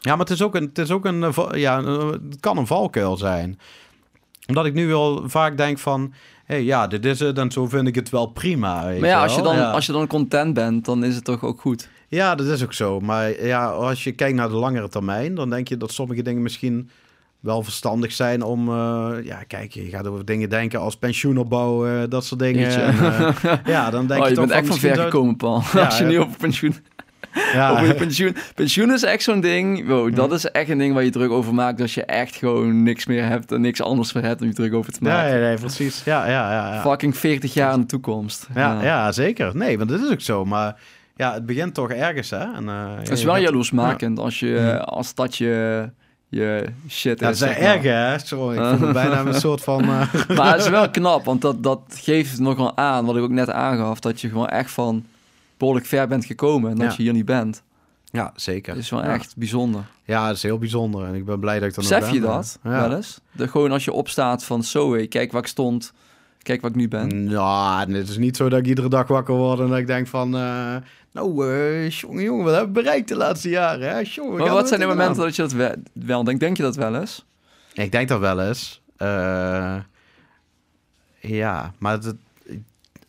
Ja, 0.00 0.10
maar 0.10 0.26
het 0.26 0.30
is 0.30 0.42
ook 0.42 0.54
een, 0.54 0.64
het 0.64 0.78
is 0.78 0.90
ook 0.90 1.04
een, 1.04 1.22
eh, 1.22 1.46
ja, 1.52 1.82
eh, 1.82 2.10
het 2.10 2.40
kan 2.40 2.56
een 2.56 2.66
valkuil 2.66 3.16
zijn. 3.16 3.58
Omdat 4.46 4.66
ik 4.66 4.74
nu 4.74 4.86
wel 4.86 5.28
vaak 5.28 5.56
denk 5.56 5.78
van, 5.78 6.12
hé, 6.44 6.54
hey, 6.54 6.64
ja, 6.64 6.86
dit 6.86 7.04
is 7.04 7.20
het 7.20 7.38
en 7.38 7.50
zo 7.50 7.66
vind 7.66 7.86
ik 7.86 7.94
het 7.94 8.10
wel 8.10 8.26
prima. 8.26 8.86
weet 8.86 9.00
Maar 9.00 9.08
ja, 9.08 9.22
als 9.22 9.34
je, 9.34 9.42
dan, 9.42 9.56
ja. 9.56 9.70
als 9.70 9.86
je 9.86 9.92
dan 9.92 10.06
content 10.06 10.54
bent, 10.54 10.84
dan 10.84 11.04
is 11.04 11.14
het 11.14 11.24
toch 11.24 11.42
ook 11.42 11.60
goed? 11.60 11.88
Ja, 12.08 12.34
dat 12.34 12.46
is 12.46 12.62
ook 12.62 12.72
zo. 12.72 13.00
Maar 13.00 13.44
ja, 13.44 13.66
als 13.66 14.04
je 14.04 14.12
kijkt 14.12 14.36
naar 14.36 14.48
de 14.48 14.54
langere 14.54 14.88
termijn, 14.88 15.34
dan 15.34 15.50
denk 15.50 15.68
je 15.68 15.76
dat 15.76 15.92
sommige 15.92 16.22
dingen 16.22 16.42
misschien 16.42 16.90
wel 17.40 17.62
verstandig 17.62 18.12
zijn 18.12 18.42
om... 18.42 18.68
eh, 18.68 19.12
ja, 19.24 19.42
kijk, 19.46 19.72
je 19.72 19.84
gaat 19.84 20.06
over 20.06 20.24
dingen 20.24 20.50
denken 20.50 20.80
als 20.80 20.96
pensioenopbouw, 20.96 21.86
eh, 21.86 22.02
dat 22.08 22.24
soort 22.24 22.40
dingen. 22.40 22.70
Ja, 23.64 23.90
dan 23.90 24.06
denk 24.06 24.20
oh, 24.20 24.24
je, 24.24 24.30
je 24.30 24.36
toch 24.36 24.46
bent 24.46 24.58
echt 24.58 24.66
van 24.66 24.78
ver 24.78 24.96
gekomen, 24.96 25.36
Paul. 25.36 25.62
Ja, 25.72 25.84
als 25.84 25.98
je 25.98 26.04
nu 26.04 26.20
over 26.20 26.36
pensioen... 26.36 26.74
Ja, 27.52 27.70
Over 27.70 27.86
je 27.86 27.94
pensioen... 27.94 28.36
Pensioen 28.54 28.92
is 28.92 29.02
echt 29.02 29.22
zo'n 29.22 29.40
ding... 29.40 29.86
Wow, 29.86 30.14
dat 30.14 30.26
Mhm. 30.26 30.34
is 30.34 30.44
echt 30.50 30.68
een 30.70 30.78
ding 30.78 30.94
waar 30.94 31.04
je 31.04 31.10
druk 31.10 31.30
over 31.30 31.54
maakt... 31.54 31.80
als 31.80 31.94
je 31.94 32.04
echt 32.04 32.36
gewoon 32.36 32.82
niks 32.82 33.06
meer 33.06 33.24
hebt... 33.24 33.52
en 33.52 33.60
niks 33.60 33.82
anders 33.82 34.12
meer 34.12 34.24
hebt 34.24 34.40
om 34.40 34.46
je 34.46 34.52
druk 34.54 34.74
over 34.74 34.92
te 34.92 34.98
maken. 35.02 35.34
ja, 35.40 35.46
nee, 35.46 35.56
precies. 35.56 36.04
Ja, 36.04 36.26
ja, 36.26 36.52
ja. 36.52 36.74
Ja, 36.74 36.80
Fucking 36.80 37.16
40 37.16 37.54
jaar 37.54 37.74
in 37.74 37.80
de 37.80 37.86
toekomst. 37.86 38.48
ja, 38.54 38.82
ja, 38.82 39.12
zeker. 39.12 39.56
Nee, 39.56 39.78
want 39.78 39.90
dat 39.90 40.00
is 40.00 40.10
ook 40.10 40.20
zo. 40.20 40.44
Maar 40.44 40.76
ja, 41.16 41.32
het 41.34 41.46
begint 41.46 41.74
toch 41.74 41.90
ergens, 41.90 42.30
hè. 42.30 42.38
En, 42.54 42.68
eh, 42.68 42.84
Het 42.98 43.10
is 43.10 43.24
wel 43.24 43.36
jaloersmakend 43.36 44.18
als, 44.18 44.40
je, 44.40 44.46
Ja. 44.48 44.76
als 44.76 45.14
dat 45.14 45.36
je, 45.36 45.88
je 46.28 46.64
shit 46.88 47.20
Ja, 47.20 47.28
is. 47.28 47.38
dat 47.38 47.48
is 47.50 47.56
erg, 47.56 47.82
hè. 47.82 48.18
Sorry, 48.18 48.58
ik 48.58 48.76
voel 48.78 48.86
me 48.86 48.92
bijna 48.92 49.20
een 49.20 49.34
soort 49.46 49.60
van... 49.62 49.82
eh, 49.82 50.26
Maar 50.36 50.52
het 50.52 50.60
is 50.60 50.68
wel 50.68 50.90
knap, 51.00 51.24
want 51.24 51.40
dat, 51.40 51.62
dat 51.62 51.80
geeft 51.88 52.38
nogal 52.38 52.76
aan, 52.76 53.04
wat 53.04 53.16
ik 53.16 53.22
ook 53.22 53.30
net 53.30 53.50
aangaf, 53.50 54.00
dat 54.00 54.20
je 54.20 54.28
gewoon 54.28 54.48
echt 54.48 54.70
van 54.70 55.04
behoorlijk 55.60 55.86
ver 55.86 56.08
bent 56.08 56.24
gekomen 56.24 56.70
en 56.70 56.76
dat 56.76 56.86
Ja. 56.90 56.94
je 56.96 57.02
hier 57.02 57.12
niet 57.12 57.24
bent. 57.24 57.62
ja, 58.04 58.32
zeker. 58.36 58.74
Dat 58.74 58.82
is 58.82 58.90
wel 58.90 59.02
Ja. 59.04 59.12
echt 59.14 59.36
bijzonder. 59.36 59.82
Ja, 60.04 60.26
dat 60.26 60.36
is 60.36 60.42
heel 60.42 60.58
bijzonder. 60.58 61.04
En 61.04 61.14
ik 61.14 61.24
ben 61.24 61.40
blij 61.40 61.58
dat 61.60 61.68
ik 61.68 61.76
nog 61.76 61.88
Besef 61.88 62.04
ben. 62.04 62.14
je 62.14 62.20
dat 62.20 62.58
Ja. 62.62 62.70
wel 62.88 62.96
eens? 62.96 63.20
De, 63.32 63.48
gewoon 63.48 63.72
als 63.72 63.84
je 63.84 63.92
opstaat 63.92 64.44
van 64.44 64.62
zo, 64.64 65.04
kijk 65.08 65.32
waar 65.32 65.42
ik 65.42 65.46
stond, 65.48 65.92
kijk 66.42 66.60
waar 66.60 66.70
ik 66.70 66.76
nu 66.76 66.88
ben. 66.88 67.24
Nou, 67.24 67.92
het 67.92 68.08
is 68.08 68.18
niet 68.18 68.36
zo 68.36 68.48
dat 68.48 68.58
ik 68.58 68.66
iedere 68.66 68.88
dag 68.88 69.06
wakker 69.06 69.34
word 69.34 69.60
en 69.60 69.68
dat 69.68 69.78
ik 69.78 69.86
denk 69.86 70.06
van... 70.06 70.34
eh, 70.36 70.76
nou, 71.12 71.48
eh, 71.50 71.90
jongen, 71.90 72.22
jongen, 72.22 72.44
wat 72.44 72.54
hebben 72.54 72.74
we 72.74 72.80
bereikt 72.82 73.08
de 73.08 73.16
laatste 73.16 73.48
jaren, 73.48 73.88
hè? 73.90 73.98
Jongen, 74.04 74.38
Maar 74.38 74.50
wat 74.50 74.68
zijn 74.68 74.80
de 74.80 74.86
momenten 74.86 75.22
dat 75.22 75.36
je 75.36 75.42
dat 75.42 75.52
wel, 75.52 75.74
wel 75.92 76.24
denkt? 76.24 76.40
Denk 76.40 76.56
je 76.56 76.62
dat 76.62 76.76
wel 76.76 76.96
eens? 76.96 77.24
Ik 77.72 77.92
denk 77.92 78.08
dat 78.08 78.20
wel 78.20 78.40
eens. 78.42 78.82
Eh, 78.96 79.76
ja, 81.20 81.72
maar 81.78 81.92
het, 81.92 82.14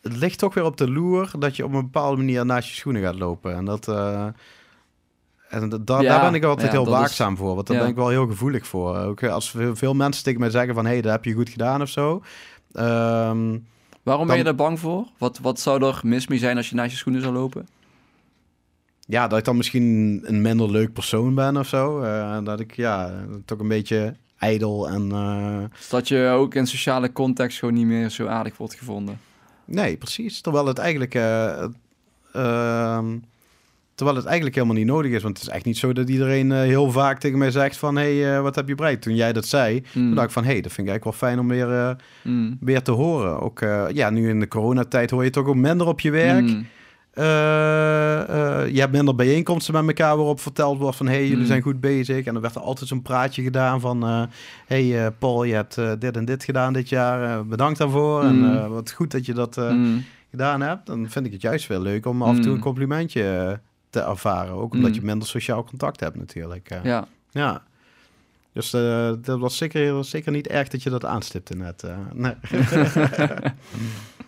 het 0.02 0.16
ligt 0.16 0.38
toch 0.38 0.54
weer 0.54 0.64
op 0.64 0.76
de 0.76 0.90
loer 0.90 1.30
dat 1.38 1.56
je 1.56 1.64
op 1.64 1.72
een 1.72 1.80
bepaalde 1.80 2.16
manier 2.16 2.46
naast 2.46 2.68
je 2.68 2.74
schoenen 2.74 3.02
gaat 3.02 3.18
lopen. 3.18 3.54
En 3.54 3.64
dat... 3.64 3.88
eh, 3.88 4.26
en 5.48 5.68
dat, 5.68 5.86
daar- 5.86 6.02
Ja, 6.02 6.08
daar 6.08 6.30
ben 6.30 6.34
ik 6.34 6.44
altijd 6.44 6.72
ja, 6.72 6.78
heel 6.78 6.86
is- 6.86 6.98
waakzaam 6.98 7.36
voor. 7.36 7.54
Want 7.54 7.66
daar 7.66 7.76
ja. 7.76 7.82
ben 7.82 7.90
ik 7.90 7.96
wel 7.98 8.08
heel 8.08 8.26
gevoelig 8.26 8.66
voor. 8.66 8.96
Ook 8.98 9.22
als 9.24 9.54
veel, 9.72 9.94
mensen 9.94 10.24
tegen 10.24 10.40
mij 10.40 10.50
zeggen 10.50 10.74
van... 10.74 10.84
hé, 10.84 10.90
hey, 10.92 11.00
dat 11.00 11.12
heb 11.12 11.24
je 11.24 11.32
goed 11.32 11.48
gedaan 11.48 11.82
of 11.82 11.88
zo. 11.88 12.22
Ehm, 12.72 13.58
Waarom 14.02 14.26
ben 14.26 14.36
je 14.36 14.44
daar 14.44 14.54
bang 14.54 14.80
voor? 14.80 15.06
Wat, 15.18 15.38
wat 15.38 15.60
zou 15.60 15.84
er 15.86 16.00
mis 16.04 16.26
mee 16.26 16.38
zijn 16.38 16.56
als 16.56 16.68
je 16.68 16.74
naast 16.74 16.90
je 16.90 16.96
schoenen 16.96 17.22
zou 17.22 17.34
lopen? 17.34 17.68
ja, 19.06 19.26
dat 19.28 19.38
ik 19.38 19.44
dan 19.44 19.56
misschien 19.56 20.20
een 20.24 20.40
minder 20.42 20.70
leuk 20.70 20.92
persoon 20.92 21.34
ben 21.34 21.56
of 21.56 21.66
zo. 21.68 22.00
Eh, 22.00 22.38
dat 22.44 22.60
ik 22.60 22.76
ja, 22.76 23.12
toch 23.44 23.58
een 23.58 23.68
beetje 23.68 24.14
ijdel 24.38 24.88
en... 24.88 25.12
eh, 25.12 25.58
Dus 25.78 25.88
dat 25.88 26.08
je 26.08 26.28
ook 26.34 26.54
in 26.54 26.66
sociale 26.66 27.12
context 27.12 27.58
gewoon 27.58 27.74
niet 27.74 27.86
meer 27.86 28.08
zo 28.08 28.26
aardig 28.26 28.56
wordt 28.56 28.74
gevonden. 28.74 29.20
Nee, 29.64 29.96
precies. 29.96 30.40
Terwijl 30.40 30.66
het 30.66 30.78
eigenlijk... 30.78 31.14
eh, 31.14 31.64
ehm, 32.32 33.06
terwijl 33.94 34.16
het 34.16 34.26
eigenlijk 34.26 34.54
helemaal 34.54 34.76
niet 34.76 34.86
nodig 34.86 35.10
is. 35.12 35.22
Want 35.22 35.38
het 35.38 35.46
is 35.46 35.52
echt 35.54 35.64
niet 35.64 35.76
zo 35.78 35.92
dat 35.92 36.08
iedereen 36.08 36.52
eh, 36.52 36.58
heel 36.58 36.90
vaak 36.90 37.18
tegen 37.20 37.38
mij 37.38 37.50
zegt 37.50 37.76
van... 37.76 37.96
hé, 37.96 38.18
hey, 38.20 38.36
eh, 38.36 38.42
wat 38.42 38.54
heb 38.54 38.68
je 38.68 38.74
bereikt? 38.74 39.02
Toen 39.02 39.14
jij 39.14 39.32
dat 39.32 39.46
zei, 39.46 39.74
Mm. 39.74 39.82
toen 39.92 40.14
dacht 40.14 40.26
ik 40.26 40.32
van... 40.32 40.44
hé, 40.44 40.52
hey, 40.52 40.60
dat 40.60 40.72
vind 40.72 40.88
ik 40.88 40.92
eigenlijk 40.92 41.20
wel 41.20 41.28
fijn 41.28 41.40
om 41.40 41.48
weer, 41.48 41.96
Mm. 42.22 42.56
weer 42.60 42.82
te 42.82 42.90
horen. 42.92 43.40
Ook 43.40 43.60
ja, 43.92 44.10
nu 44.10 44.28
in 44.28 44.40
de 44.40 44.48
coronatijd 44.48 45.10
hoor 45.10 45.24
je 45.24 45.30
toch 45.30 45.46
ook 45.46 45.54
minder 45.54 45.86
op 45.86 46.00
je 46.00 46.10
werk. 46.10 46.42
Mm. 46.44 46.66
Eh, 47.12 48.20
eh, 48.62 48.68
je 48.74 48.80
hebt 48.80 48.92
minder 48.92 49.14
bijeenkomsten 49.14 49.74
met 49.74 49.86
elkaar 49.86 50.16
waarop 50.16 50.40
verteld 50.40 50.78
wordt 50.78 50.96
van... 50.96 51.06
hé, 51.06 51.12
hey, 51.12 51.22
jullie 51.22 51.38
Mm. 51.38 51.46
zijn 51.46 51.62
goed 51.62 51.80
bezig. 51.80 52.24
En 52.26 52.32
dan 52.32 52.42
werd 52.42 52.54
er 52.54 52.60
altijd 52.60 52.88
zo'n 52.88 53.02
praatje 53.02 53.42
gedaan 53.42 53.80
van... 53.80 54.02
eh, 54.06 54.22
hey, 54.66 55.04
eh, 55.04 55.12
Paul, 55.18 55.44
je 55.44 55.54
hebt 55.54 55.78
eh, 55.78 55.92
dit 55.98 56.16
en 56.16 56.24
dit 56.24 56.44
gedaan 56.44 56.72
dit 56.72 56.88
jaar. 56.88 57.46
Bedankt 57.46 57.78
daarvoor. 57.78 58.22
En 58.22 58.36
Mm. 58.38 58.56
eh, 58.56 58.66
wat 58.68 58.92
goed 58.92 59.10
dat 59.10 59.26
je 59.26 59.32
dat... 59.34 59.56
eh, 59.56 59.70
Mm. 59.70 60.04
gedaan 60.30 60.60
hebt, 60.60 60.86
dan 60.86 61.10
vind 61.10 61.26
ik 61.26 61.32
het 61.32 61.42
juist 61.42 61.66
wel 61.66 61.80
leuk 61.80 62.06
om 62.06 62.22
af 62.22 62.36
en 62.36 62.42
toe 62.42 62.52
een 62.54 62.60
complimentje 62.60 63.60
te 63.90 64.00
ervaren. 64.00 64.54
Ook 64.54 64.72
omdat 64.72 64.94
je 64.94 65.02
minder 65.02 65.28
sociaal 65.28 65.64
contact 65.64 66.00
hebt 66.00 66.16
natuurlijk. 66.16 66.80
Ja. 66.82 67.06
Ja. 67.30 67.62
Dus 68.52 68.70
dat 69.22 69.38
was 69.38 69.56
zeker, 69.56 70.04
zeker 70.04 70.32
niet 70.32 70.46
erg 70.46 70.68
dat 70.68 70.82
je 70.82 70.90
dat 70.90 71.04
aanstipte 71.04 71.54
net. 71.56 71.84
nee. 72.12 72.34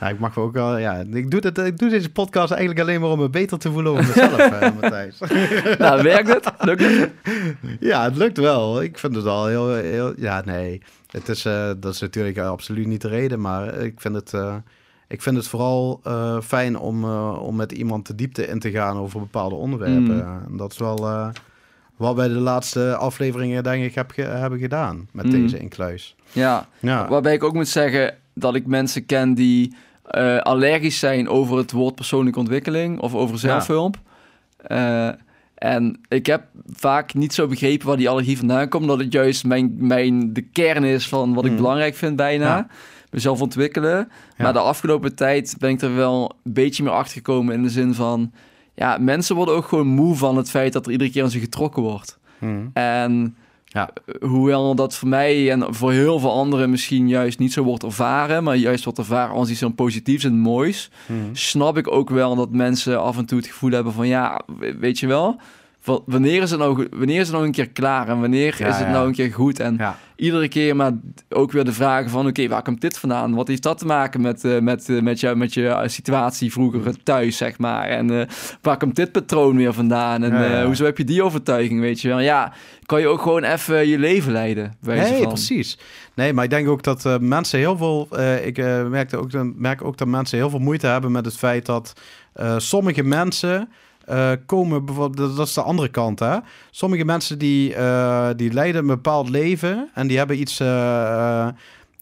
ja, 0.00 0.08
ik 0.14 0.18
mag 0.18 0.34
wel 0.34 0.44
ook 0.44 0.52
wel, 0.52 0.76
ja, 0.78 0.94
ik 1.12 1.30
doe, 1.30 1.40
dit, 1.40 1.58
ik 1.58 1.78
doe 1.78 1.88
deze 1.90 2.10
podcast 2.12 2.50
eigenlijk 2.50 2.80
alleen 2.80 3.00
maar 3.00 3.10
om 3.10 3.18
me 3.18 3.28
beter 3.30 3.58
te 3.58 3.72
voelen 3.72 3.92
over 3.92 4.06
mezelf, 4.06 4.36
eh, 4.38 4.70
Matthijs. 4.80 5.18
nou, 5.78 6.02
werkt 6.02 6.28
het? 6.28 6.52
Lukt 6.58 6.80
het? 6.80 7.10
ja, 7.80 8.04
het 8.04 8.16
lukt 8.16 8.38
wel. 8.38 8.82
Ik 8.82 8.98
vind 8.98 9.14
het 9.16 9.26
al 9.26 9.46
heel, 9.46 9.74
heel 9.74 10.12
ja, 10.16 10.42
nee. 10.44 10.82
Het 11.10 11.28
is, 11.28 11.44
eh, 11.44 11.70
dat 11.76 11.94
is 11.94 12.00
natuurlijk 12.00 12.36
eh, 12.36 12.48
absoluut 12.48 12.86
niet 12.86 13.00
de 13.02 13.08
reden, 13.08 13.40
maar 13.40 13.74
ik 13.74 14.00
vind 14.00 14.14
het, 14.14 14.32
ik 15.08 15.22
vind 15.22 15.36
het 15.36 15.48
vooral 15.48 16.00
fijn 16.42 16.78
om, 16.78 17.04
om 17.34 17.56
met 17.56 17.72
iemand 17.72 18.06
de 18.06 18.14
diepte 18.14 18.46
in 18.46 18.58
te 18.58 18.70
gaan 18.70 18.96
over 18.96 19.20
bepaalde 19.20 19.54
onderwerpen. 19.54 20.40
Mm. 20.48 20.56
Dat 20.56 20.72
is 20.72 20.78
wel 20.78 21.30
wat 21.96 22.14
wij 22.16 22.28
de 22.28 22.34
laatste 22.34 22.96
afleveringen 22.96 23.62
denk 23.62 23.84
ik 23.84 23.94
heb 23.94 24.10
ge- 24.10 24.22
hebben 24.22 24.58
gedaan 24.58 25.08
met 25.12 25.24
Mm. 25.24 25.30
deze 25.30 25.58
inkluis. 25.58 26.16
Ja. 26.32 26.66
Ja, 26.78 27.08
Waarbij 27.08 27.34
ik 27.34 27.44
ook 27.44 27.52
moet 27.54 27.68
zeggen 27.68 28.14
dat 28.38 28.54
ik 28.54 28.66
mensen 28.66 29.06
ken 29.06 29.34
die 29.34 29.74
eh, 30.04 30.38
allergisch 30.38 30.98
zijn 30.98 31.28
over 31.28 31.56
het 31.56 31.72
woord 31.72 31.94
persoonlijke 31.94 32.38
ontwikkeling 32.38 33.00
of 33.00 33.14
over 33.14 33.38
zelfhulp. 33.38 33.96
Eh, 34.56 35.08
en 35.54 36.00
ik 36.08 36.26
heb 36.26 36.44
vaak 36.72 37.14
niet 37.14 37.34
zo 37.34 37.46
begrepen 37.46 37.86
waar 37.86 37.96
die 37.96 38.08
allergie 38.08 38.38
vandaan 38.38 38.68
komt, 38.68 38.86
dat 38.86 38.98
het 38.98 39.12
juist 39.12 39.44
mijn, 39.44 39.74
mijn, 39.78 40.32
de 40.32 40.40
kern 40.40 40.84
is 40.84 41.08
van 41.08 41.34
wat 41.34 41.44
ik 41.44 41.50
Mm. 41.50 41.56
belangrijk 41.56 41.94
vind 41.94 42.16
bijna. 42.16 42.44
Ja. 42.56 42.66
Mezelf 43.10 43.40
ontwikkelen. 43.40 43.96
Ja. 44.36 44.44
Maar 44.44 44.52
de 44.52 44.58
afgelopen 44.58 45.14
tijd 45.14 45.56
ben 45.58 45.70
ik 45.70 45.80
er 45.80 45.94
wel 45.94 46.36
een 46.44 46.52
beetje 46.52 46.82
meer 46.82 46.92
achter 46.92 47.16
gekomen 47.16 47.54
in 47.54 47.62
de 47.62 47.70
zin 47.70 47.94
van, 47.94 48.32
ja, 48.74 48.98
mensen 49.00 49.36
worden 49.36 49.54
ook 49.54 49.66
gewoon 49.66 49.86
moe 49.86 50.14
van 50.14 50.36
het 50.36 50.50
feit 50.50 50.72
dat 50.72 50.86
er 50.86 50.92
iedere 50.92 51.10
keer 51.10 51.22
aan 51.22 51.30
ze 51.30 51.40
getrokken 51.40 51.82
wordt. 51.82 52.18
Mm. 52.38 52.70
En 52.72 53.36
Ja. 53.76 53.90
hoewel 54.28 54.74
dat 54.74 54.94
voor 54.96 55.08
mij 55.08 55.50
en 55.50 55.74
voor 55.74 55.92
heel 55.92 56.18
veel 56.18 56.32
anderen 56.32 56.70
misschien 56.70 57.08
juist 57.08 57.38
niet 57.38 57.52
zo 57.52 57.62
wordt 57.62 57.82
ervaren, 57.82 58.42
maar 58.44 58.56
juist 58.56 58.84
wordt 58.84 58.98
ervaren 58.98 59.34
als 59.34 59.50
iets 59.50 59.58
zo 59.58 59.68
positiefs 59.68 60.24
en 60.24 60.38
moois, 60.38 60.90
Mm. 61.06 61.16
snap 61.32 61.76
ik 61.76 61.90
ook 61.92 62.10
wel 62.10 62.34
dat 62.36 62.50
mensen 62.50 63.00
af 63.02 63.16
en 63.16 63.26
toe 63.26 63.38
het 63.38 63.46
gevoel 63.46 63.70
hebben 63.70 63.92
van 63.92 64.06
ja, 64.08 64.40
we- 64.58 64.76
weet 64.78 64.98
je 64.98 65.06
wel, 65.06 65.40
wanneer 66.06 66.42
is 66.42 66.50
het 66.50 66.60
nou, 66.60 66.86
wanneer 66.90 67.20
is 67.20 67.26
het 67.26 67.32
nou 67.32 67.44
een 67.46 67.52
keer 67.52 67.68
klaar 67.70 68.08
en 68.08 68.20
wanneer 68.20 68.54
Ja, 68.58 68.66
is 68.66 68.76
het 68.78 68.88
nou 68.88 69.06
een 69.06 69.12
keer 69.14 69.32
goed 69.32 69.60
en 69.60 69.74
Ja. 69.78 69.98
iedere 70.16 70.48
keer 70.48 70.76
maar 70.76 70.92
ook 71.28 71.52
weer 71.52 71.64
de 71.64 71.72
vragen 71.72 72.10
van 72.10 72.26
oké, 72.26 72.48
waar 72.48 72.62
komt 72.62 72.80
dit 72.80 72.98
vandaan? 72.98 73.34
Wat 73.34 73.48
heeft 73.48 73.62
dat 73.62 73.78
te 73.78 73.86
maken 73.86 74.20
met, 74.20 74.44
eh, 74.44 74.58
met, 74.58 74.88
eh, 74.88 75.00
met, 75.02 75.20
jou, 75.20 75.36
met 75.36 75.54
je 75.54 75.68
eh, 75.68 75.88
situatie 75.88 76.52
vroeger 76.52 77.02
thuis, 77.02 77.36
zeg 77.36 77.58
maar? 77.58 77.88
En 77.88 78.28
waar 78.62 78.76
komt 78.76 78.96
dit 78.96 79.12
patroon 79.12 79.56
weer 79.56 79.72
vandaan? 79.72 80.22
En 80.22 80.32
Ja, 80.40 80.64
hoezo 80.64 80.84
heb 80.84 80.98
je 80.98 81.04
die 81.04 81.22
overtuiging, 81.22 81.80
weet 81.80 82.00
je 82.00 82.08
wel? 82.08 82.20
Ja, 82.20 82.52
kan 82.86 83.00
je 83.00 83.06
ook 83.06 83.20
gewoon 83.22 83.44
even 83.44 83.88
je 83.88 83.98
leven 83.98 84.32
leiden, 84.32 84.72
Nee, 84.80 85.18
van. 85.22 85.28
precies. 85.28 85.78
Nee, 86.14 86.32
maar 86.32 86.44
ik 86.44 86.50
denk 86.50 86.68
ook 86.68 86.82
dat 86.82 87.20
mensen 87.20 87.58
heel 87.58 87.76
veel. 87.76 88.08
ik 88.44 88.56
merkte 88.88 89.16
ook, 89.16 89.30
merk 89.56 89.84
ook 89.84 89.96
dat 89.98 90.08
mensen 90.08 90.38
heel 90.38 90.50
veel 90.50 90.58
moeite 90.58 90.86
hebben 90.86 91.12
met 91.12 91.24
het 91.24 91.36
feit 91.36 91.66
dat 91.66 91.92
sommige 92.56 93.02
mensen 93.02 93.68
eh, 94.06 94.30
komen 94.46 94.84
bijvoorbeeld, 94.84 95.36
dat, 95.36 95.46
is 95.46 95.54
de 95.54 95.62
andere 95.62 95.88
kant, 95.88 96.18
hè. 96.18 96.36
Sommige 96.70 97.04
mensen 97.04 97.38
die, 97.38 97.74
eh, 97.74 98.28
die 98.36 98.52
leiden 98.52 98.80
een 98.80 98.86
bepaald 98.86 99.28
leven 99.28 99.90
en 99.94 100.06
die 100.06 100.18
hebben 100.18 100.40
iets... 100.40 100.60
eh, 100.60 101.48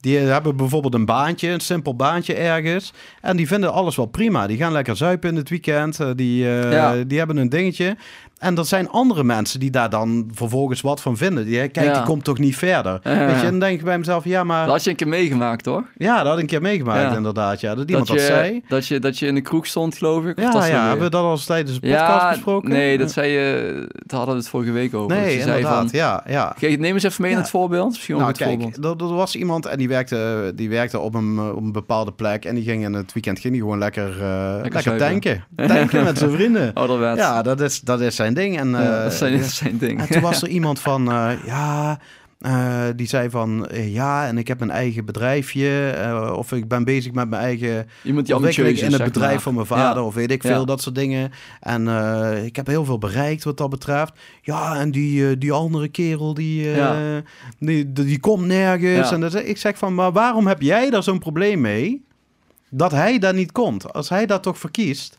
die 0.01 0.19
hebben 0.19 0.57
bijvoorbeeld 0.57 0.95
een 0.95 1.05
baantje, 1.05 1.49
een 1.49 1.61
simpel 1.61 1.97
baantje 1.97 2.35
ergens. 2.35 2.93
En 3.21 3.37
die 3.37 3.47
vinden 3.47 3.73
alles 3.73 3.97
wel 3.97 4.07
prima. 4.07 4.47
Die 4.47 4.57
gaan 4.57 4.73
lekker 4.73 4.97
zuipen 4.97 5.31
in 5.31 5.37
het 5.37 5.49
weekend. 5.49 6.17
Die, 6.17 6.45
Ja. 6.45 6.95
die 7.07 7.19
hebben 7.19 7.37
een 7.37 7.49
dingetje. 7.49 7.97
En 8.39 8.57
er 8.59 8.65
zijn 8.65 8.89
andere 8.89 9.25
mensen 9.25 9.61
die 9.61 9.71
daar 9.71 9.91
dan 9.91 10.31
vervolgens 10.35 10.81
wat 10.81 11.01
van 11.01 11.17
vinden. 11.17 11.45
Die, 11.45 11.69
kijk, 11.69 11.87
Ja. 11.87 11.93
die 11.93 12.03
komt 12.03 12.25
toch 12.25 12.39
niet 12.39 12.57
verder. 12.57 13.01
Ja. 13.03 13.27
Weet 13.27 13.41
je, 13.41 13.45
en 13.45 13.51
dan 13.51 13.59
denk 13.61 13.79
ik 13.79 13.85
bij 13.85 13.99
mezelf, 13.99 14.25
ja, 14.25 14.45
maar... 14.45 14.65
Dat 14.65 14.75
had 14.75 14.85
je 14.85 14.91
een 14.91 14.97
keer 14.97 15.09
meegemaakt, 15.09 15.63
toch? 15.65 15.83
Ja, 15.97 16.17
dat 16.17 16.27
had 16.27 16.35
ik 16.37 16.41
een 16.41 16.47
keer 16.47 16.61
meegemaakt 16.61 17.11
Ja. 17.11 17.17
inderdaad. 17.17 17.61
Ja, 17.61 17.75
dat 17.75 17.89
iemand 17.89 18.07
dat, 18.07 18.17
dat, 18.17 18.27
je, 18.27 18.33
zei. 18.33 18.63
Dat 18.69 18.87
je, 18.87 18.99
dat 18.99 19.19
je 19.19 19.27
in 19.27 19.35
de 19.35 19.41
kroeg 19.41 19.67
stond, 19.67 19.97
geloof 19.97 20.25
ik. 20.25 20.39
Ja, 20.41 20.51
dat 20.51 20.63
ja, 20.67 20.69
weer- 20.69 20.81
hebben 20.81 21.05
we 21.05 21.11
dat 21.11 21.23
al 21.23 21.31
eens 21.31 21.45
tijdens 21.45 21.81
de 21.81 21.89
podcast 21.89 22.29
besproken? 22.31 22.69
Nee, 22.71 22.99
dat 22.99 23.11
zei 23.13 23.31
je... 23.33 23.73
Daar 24.07 24.19
hadden 24.19 24.35
we 24.37 24.41
het 24.41 24.51
vorige 24.51 24.73
week 24.73 24.95
over. 24.95 25.09
Dat 25.09 25.19
Nee, 25.25 25.41
zei 25.41 25.57
inderdaad, 25.57 25.91
van, 25.91 25.99
ja, 25.99 26.23
ja. 26.27 26.55
Kijk, 26.59 26.79
neem 26.79 26.95
eens 26.95 27.03
even 27.03 27.23
mee 27.23 27.31
in 27.33 27.37
het 27.37 27.51
voorbeeld. 27.51 27.89
Misschien 27.91 28.17
Nou, 28.17 28.33
kijk, 28.33 28.61
voorbeeld. 28.61 29.01
er, 29.01 29.07
er 29.09 29.15
was 29.15 29.37
iemand 29.37 29.67
en 29.67 29.79
die 29.79 29.89
werkte, 29.89 30.53
die 30.55 30.69
werkte 30.69 30.99
op, 30.99 31.15
een, 31.15 31.37
eh, 31.39 31.49
op 31.57 31.63
een 31.63 31.73
bepaalde 31.73 32.13
plek. 32.13 32.45
En 32.45 32.55
die 32.55 32.65
ging 32.65 32.85
in 32.85 32.93
het 32.93 33.13
weekend 33.13 33.39
ging 33.39 33.53
die 33.53 33.63
gewoon 33.63 33.79
lekker, 33.79 34.23
eh, 34.23 34.59
lekker, 34.63 34.83
zuipen. 34.83 35.07
tanken. 35.09 35.45
Tanken 35.77 36.05
met 36.05 36.19
zijn 36.19 36.31
vrienden. 36.31 36.73
Ouderwets. 36.75 37.21
Ja, 37.21 37.43
dat 37.43 37.61
is, 37.61 37.81
dat 37.81 38.01
is 38.01 38.19
zijn 38.25 38.35
ding. 38.35 38.59
En, 38.59 38.69
Ja, 38.71 38.97
eh, 38.97 39.03
dat, 39.03 39.15
zijn, 39.15 39.39
dat 39.41 39.51
zijn 39.51 39.79
ding. 39.79 40.01
en 40.01 40.09
toen 40.09 40.23
was 40.23 40.43
er 40.43 40.49
iemand 40.59 40.81
van, 40.81 41.11
eh, 41.13 41.31
ja, 41.47 41.99
eh, 42.41 42.83
die 42.97 43.07
zei 43.07 43.31
van, 43.31 43.69
ja, 43.73 44.27
en 44.27 44.39
ik 44.39 44.49
heb 44.49 44.61
een 44.61 44.71
eigen 44.71 45.05
bedrijfje. 45.05 45.95
of 46.37 46.53
ik 46.53 46.69
ben 46.69 46.85
bezig 46.85 47.13
met 47.13 47.29
mijn 47.29 47.43
eigen 47.43 47.87
Iemand 48.03 48.27
die 48.27 48.35
ontwikkeling 48.35 48.79
in 48.79 48.93
het 48.93 49.05
bedrijf 49.05 49.33
maar. 49.33 49.41
van 49.41 49.55
mijn 49.55 49.67
vader. 49.67 50.03
Ja. 50.03 50.07
Of 50.09 50.15
weet 50.15 50.31
ik 50.31 50.43
Ja. 50.43 50.49
veel, 50.49 50.67
dat 50.67 50.83
soort 50.83 50.95
dingen. 50.95 51.31
En 51.61 51.89
ik 52.45 52.57
heb 52.57 52.67
heel 52.67 52.85
veel 52.85 52.99
bereikt 52.99 53.45
wat 53.45 53.57
dat 53.57 53.71
betreft. 53.71 54.13
Ja, 54.43 54.77
en 54.77 54.91
die, 54.91 55.39
die 55.39 55.53
andere 55.53 55.89
kerel, 55.89 56.35
die, 56.35 56.63
Ja. 56.69 56.97
die, 57.59 57.93
die, 57.93 58.05
die 58.05 58.21
komt 58.21 58.47
nergens. 58.47 59.11
En 59.13 59.21
dat, 59.21 59.35
ik 59.35 59.57
zeg 59.59 59.79
van, 59.79 59.95
maar 59.95 60.13
waarom 60.13 60.47
heb 60.47 60.63
jij 60.63 60.91
daar 60.91 61.03
zo'n 61.03 61.19
probleem 61.19 61.61
mee? 61.61 62.05
Dat 62.71 62.91
hij 62.91 63.19
daar 63.19 63.35
niet 63.35 63.53
komt. 63.53 63.93
Als 63.93 64.09
hij 64.09 64.27
dat 64.27 64.43
toch 64.43 64.59
verkiest. 64.59 65.19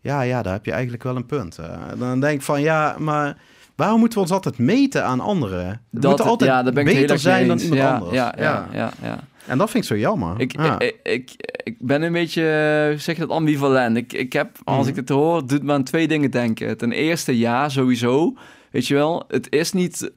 Ja, 0.00 0.22
ja, 0.22 0.42
daar 0.42 0.52
heb 0.52 0.64
je 0.64 0.72
eigenlijk 0.72 1.02
wel 1.02 1.16
een 1.16 1.26
punt. 1.26 1.58
Eh, 1.58 1.66
dan 1.98 2.20
denk 2.20 2.34
ik 2.34 2.42
van, 2.42 2.60
ja, 2.60 2.96
maar... 2.98 3.36
Waarom 3.76 3.98
moeten 4.00 4.18
we 4.18 4.24
ons 4.24 4.32
altijd 4.34 4.58
meten 4.58 5.04
aan 5.04 5.20
anderen? 5.20 5.80
We 5.90 6.08
moeten 6.08 6.24
altijd 6.24 6.50
ja, 6.50 6.62
ben 6.62 6.86
ik 6.86 6.94
beter 6.94 7.18
zijn 7.18 7.48
dan 7.48 7.58
iemand 7.58 7.80
ja, 7.80 7.94
anders. 7.94 8.14
Ja, 8.14 8.34
ja, 8.38 8.68
ja, 8.72 8.90
ja. 9.02 9.18
En 9.46 9.58
dat 9.58 9.70
vind 9.70 9.84
ik 9.84 9.90
zo 9.90 9.96
jammer. 9.96 10.40
Ik, 10.40 10.52
Ja. 10.60 10.78
ik, 10.78 10.96
ik, 11.02 11.30
ik 11.64 11.76
ben 11.78 12.02
een 12.02 12.12
beetje, 12.12 12.42
eh, 12.42 12.98
zeg 12.98 13.14
je 13.16 13.20
dat, 13.20 13.30
ambivalent. 13.30 13.96
Ik, 13.96 14.12
ik 14.12 14.32
heb, 14.32 14.58
als 14.64 14.78
Mhm. 14.80 14.88
ik 14.88 14.96
het 14.96 15.08
hoor, 15.08 15.46
doet 15.46 15.62
me 15.62 15.72
aan 15.72 15.84
twee 15.84 16.08
dingen 16.08 16.30
denken. 16.30 16.76
Ten 16.76 16.92
eerste, 16.92 17.38
ja, 17.38 17.68
sowieso. 17.68 18.34
Weet 18.70 18.86
je 18.86 18.94
wel, 18.94 19.24
het 19.28 19.46
is 19.52 19.72
niet... 19.72 20.10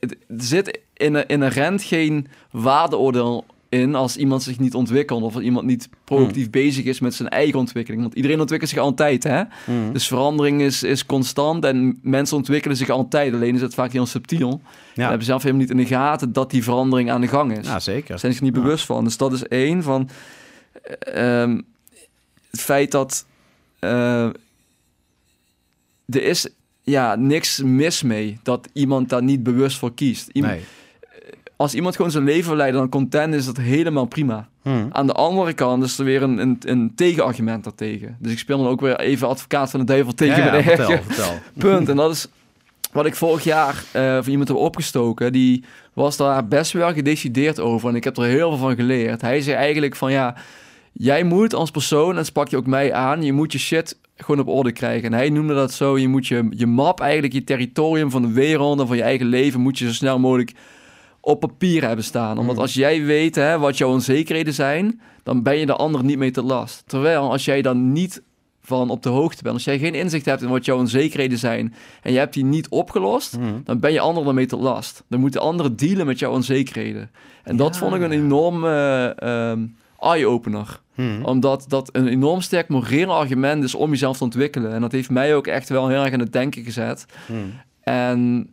Het 0.00 0.16
zit 0.36 0.80
in, 0.94 1.26
inherent 1.26 1.82
geen 1.82 2.26
waardeoordeel 2.50 3.44
in 3.68 3.94
als 3.94 4.16
iemand 4.16 4.42
zich 4.42 4.58
niet 4.58 4.74
ontwikkelt... 4.74 5.22
of 5.22 5.34
als 5.34 5.44
iemand 5.44 5.66
niet 5.66 5.88
proactief 6.04 6.42
Hmm. 6.42 6.50
bezig 6.50 6.84
is 6.84 7.00
met 7.00 7.14
zijn 7.14 7.28
eigen 7.28 7.58
ontwikkeling. 7.58 8.02
Want 8.02 8.14
iedereen 8.14 8.40
ontwikkelt 8.40 8.70
zich 8.70 8.78
altijd, 8.78 9.22
hè? 9.24 9.42
Mm. 9.66 9.92
Dus 9.92 10.06
verandering 10.06 10.60
is, 10.62 10.82
is 10.82 11.06
constant 11.06 11.64
en 11.64 11.98
mensen 12.02 12.36
ontwikkelen 12.36 12.76
zich 12.76 12.88
altijd. 12.88 13.34
Alleen 13.34 13.54
is 13.54 13.60
het 13.60 13.74
vaak 13.74 13.92
heel 13.92 14.06
subtiel. 14.06 14.60
We 14.94 15.00
ja. 15.02 15.08
hebben 15.08 15.26
zelf 15.26 15.42
helemaal 15.42 15.62
niet 15.62 15.70
in 15.70 15.76
de 15.76 15.86
gaten 15.86 16.32
dat 16.32 16.50
die 16.50 16.62
verandering 16.62 17.10
aan 17.10 17.20
de 17.20 17.28
gang 17.28 17.58
is 17.58 17.66
ja, 17.66 17.80
zeker. 17.80 18.18
zijn 18.18 18.32
zich 18.32 18.40
niet 18.42 18.54
Ja. 18.54 18.60
bewust 18.62 18.84
van. 18.86 19.04
Dus 19.04 19.16
dat 19.16 19.32
is 19.32 19.42
één 19.48 19.82
van 19.82 20.08
ehm, 20.98 21.60
het 22.50 22.60
feit 22.60 22.90
dat 22.90 23.26
eh, 23.78 24.24
er 26.06 26.22
is 26.22 26.48
ja 26.82 27.14
niks 27.14 27.62
mis 27.62 28.02
mee 28.02 28.38
dat 28.42 28.68
iemand 28.72 29.08
daar 29.08 29.22
niet 29.22 29.42
bewust 29.42 29.78
voor 29.78 29.94
kiest. 29.94 30.28
Iemand, 30.32 30.52
Nee. 30.54 30.62
Als 31.58 31.74
iemand 31.74 31.96
gewoon 31.96 32.10
zijn 32.10 32.24
leven 32.24 32.56
leidt 32.56 32.72
en 32.72 32.78
dan 32.78 32.88
content 32.88 33.34
is, 33.34 33.44
dat 33.44 33.56
helemaal 33.56 34.04
prima. 34.04 34.48
Mm. 34.62 34.88
Aan 34.92 35.06
de 35.06 35.12
andere 35.12 35.52
kant 35.52 35.84
is 35.84 35.98
er 35.98 36.04
weer 36.04 36.22
een, 36.22 36.38
een, 36.38 36.58
een 36.64 36.92
tegenargument 36.94 37.64
daartegen. 37.64 38.16
Dus 38.18 38.32
ik 38.32 38.38
speel 38.38 38.58
dan 38.58 38.66
ook 38.66 38.80
weer 38.80 39.00
even 39.00 39.28
advocaat 39.28 39.70
van 39.70 39.80
de 39.80 39.86
duivel 39.86 40.14
tegen 40.14 40.36
ja, 40.36 40.44
ja, 40.44 40.50
mijn 40.50 40.62
vertel, 40.62 40.88
eigen 40.88 41.04
vertel. 41.12 41.38
punt. 41.58 41.88
En 41.88 41.96
dat 41.96 42.10
is 42.10 42.26
wat 42.92 43.06
ik 43.06 43.14
vorig 43.14 43.44
jaar 43.44 43.84
eh 43.92 44.16
van 44.16 44.30
iemand 44.30 44.48
heb 44.48 44.56
opgestoken. 44.56 45.32
Die 45.32 45.64
was 45.92 46.16
daar 46.16 46.48
best 46.48 46.72
wel 46.72 46.92
gedecideerd 46.92 47.60
over. 47.60 47.88
En 47.88 47.94
ik 47.94 48.04
heb 48.04 48.16
er 48.16 48.24
heel 48.24 48.48
veel 48.48 48.58
van 48.58 48.74
geleerd. 48.74 49.20
Hij 49.20 49.40
zei 49.40 49.56
eigenlijk 49.56 49.96
van 49.96 50.12
ja, 50.12 50.34
jij 50.92 51.24
moet 51.24 51.54
als 51.54 51.70
persoon, 51.70 52.10
en 52.10 52.16
dat 52.16 52.26
sprak 52.26 52.48
je 52.48 52.56
ook 52.56 52.66
mij 52.66 52.92
aan, 52.92 53.22
je 53.22 53.32
moet 53.32 53.52
je 53.52 53.58
shit 53.58 53.98
gewoon 54.16 54.40
op 54.40 54.48
orde 54.48 54.72
krijgen. 54.72 55.12
En 55.12 55.18
hij 55.18 55.30
noemde 55.30 55.54
dat 55.54 55.72
zo, 55.72 55.98
je 55.98 56.08
moet 56.08 56.26
je, 56.26 56.46
je 56.50 56.66
map, 56.66 57.00
eigenlijk 57.00 57.32
je 57.32 57.44
territorium 57.44 58.10
van 58.10 58.22
de 58.22 58.32
wereld 58.32 58.80
en 58.80 58.86
van 58.86 58.96
je 58.96 59.02
eigen 59.02 59.26
leven, 59.26 59.60
moet 59.60 59.78
je 59.78 59.86
zo 59.86 59.92
snel 59.92 60.18
mogelijk 60.18 60.52
op 61.28 61.40
papier 61.40 61.84
hebben 61.86 62.04
staan. 62.04 62.38
Omdat 62.38 62.54
Mm. 62.54 62.60
als 62.60 62.74
jij 62.74 63.04
weet 63.04 63.34
hè, 63.34 63.58
wat 63.58 63.78
jouw 63.78 63.90
onzekerheden 63.90 64.54
zijn, 64.54 65.00
dan 65.22 65.42
ben 65.42 65.56
je 65.58 65.66
de 65.66 65.76
ander 65.76 66.04
niet 66.04 66.18
mee 66.18 66.30
te 66.30 66.42
last. 66.42 66.82
Terwijl 66.86 67.30
als 67.30 67.44
jij 67.44 67.62
dan 67.62 67.92
niet 67.92 68.22
van 68.62 68.90
op 68.90 69.02
de 69.02 69.08
hoogte 69.08 69.42
bent, 69.42 69.54
als 69.54 69.64
jij 69.64 69.78
geen 69.78 69.94
inzicht 69.94 70.24
hebt 70.24 70.42
in 70.42 70.48
wat 70.48 70.64
jouw 70.64 70.78
onzekerheden 70.78 71.38
zijn 71.38 71.74
en 72.02 72.12
je 72.12 72.18
hebt 72.18 72.34
die 72.34 72.44
niet 72.44 72.68
opgelost, 72.68 73.38
Mm. 73.38 73.60
dan 73.64 73.80
ben 73.80 73.92
je 73.92 74.00
anderen 74.00 74.24
daarmee 74.24 74.46
te 74.46 74.56
last. 74.56 75.04
Dan 75.08 75.20
moeten 75.20 75.40
anderen 75.40 75.76
dealen 75.76 76.06
met 76.06 76.18
jouw 76.18 76.32
onzekerheden. 76.32 77.10
En 77.44 77.56
dat 77.56 77.76
vond 77.76 77.94
ik 77.94 78.00
een 78.02 78.12
enorm 78.12 78.64
eh, 78.64 79.22
ehm, 79.22 79.66
eye-opener. 80.00 80.80
Mm. 80.94 81.24
Omdat 81.24 81.64
dat 81.68 81.88
een 81.92 82.08
enorm 82.08 82.40
sterk 82.40 82.68
moreel 82.68 83.12
argument 83.14 83.64
is 83.64 83.74
om 83.74 83.90
jezelf 83.90 84.16
te 84.16 84.24
ontwikkelen. 84.24 84.72
En 84.72 84.80
dat 84.80 84.92
heeft 84.92 85.10
mij 85.10 85.34
ook 85.34 85.46
echt 85.46 85.68
wel 85.68 85.88
heel 85.88 86.04
erg 86.04 86.12
aan 86.12 86.20
het 86.20 86.32
denken 86.32 86.64
gezet. 86.64 87.06
En 87.82 88.50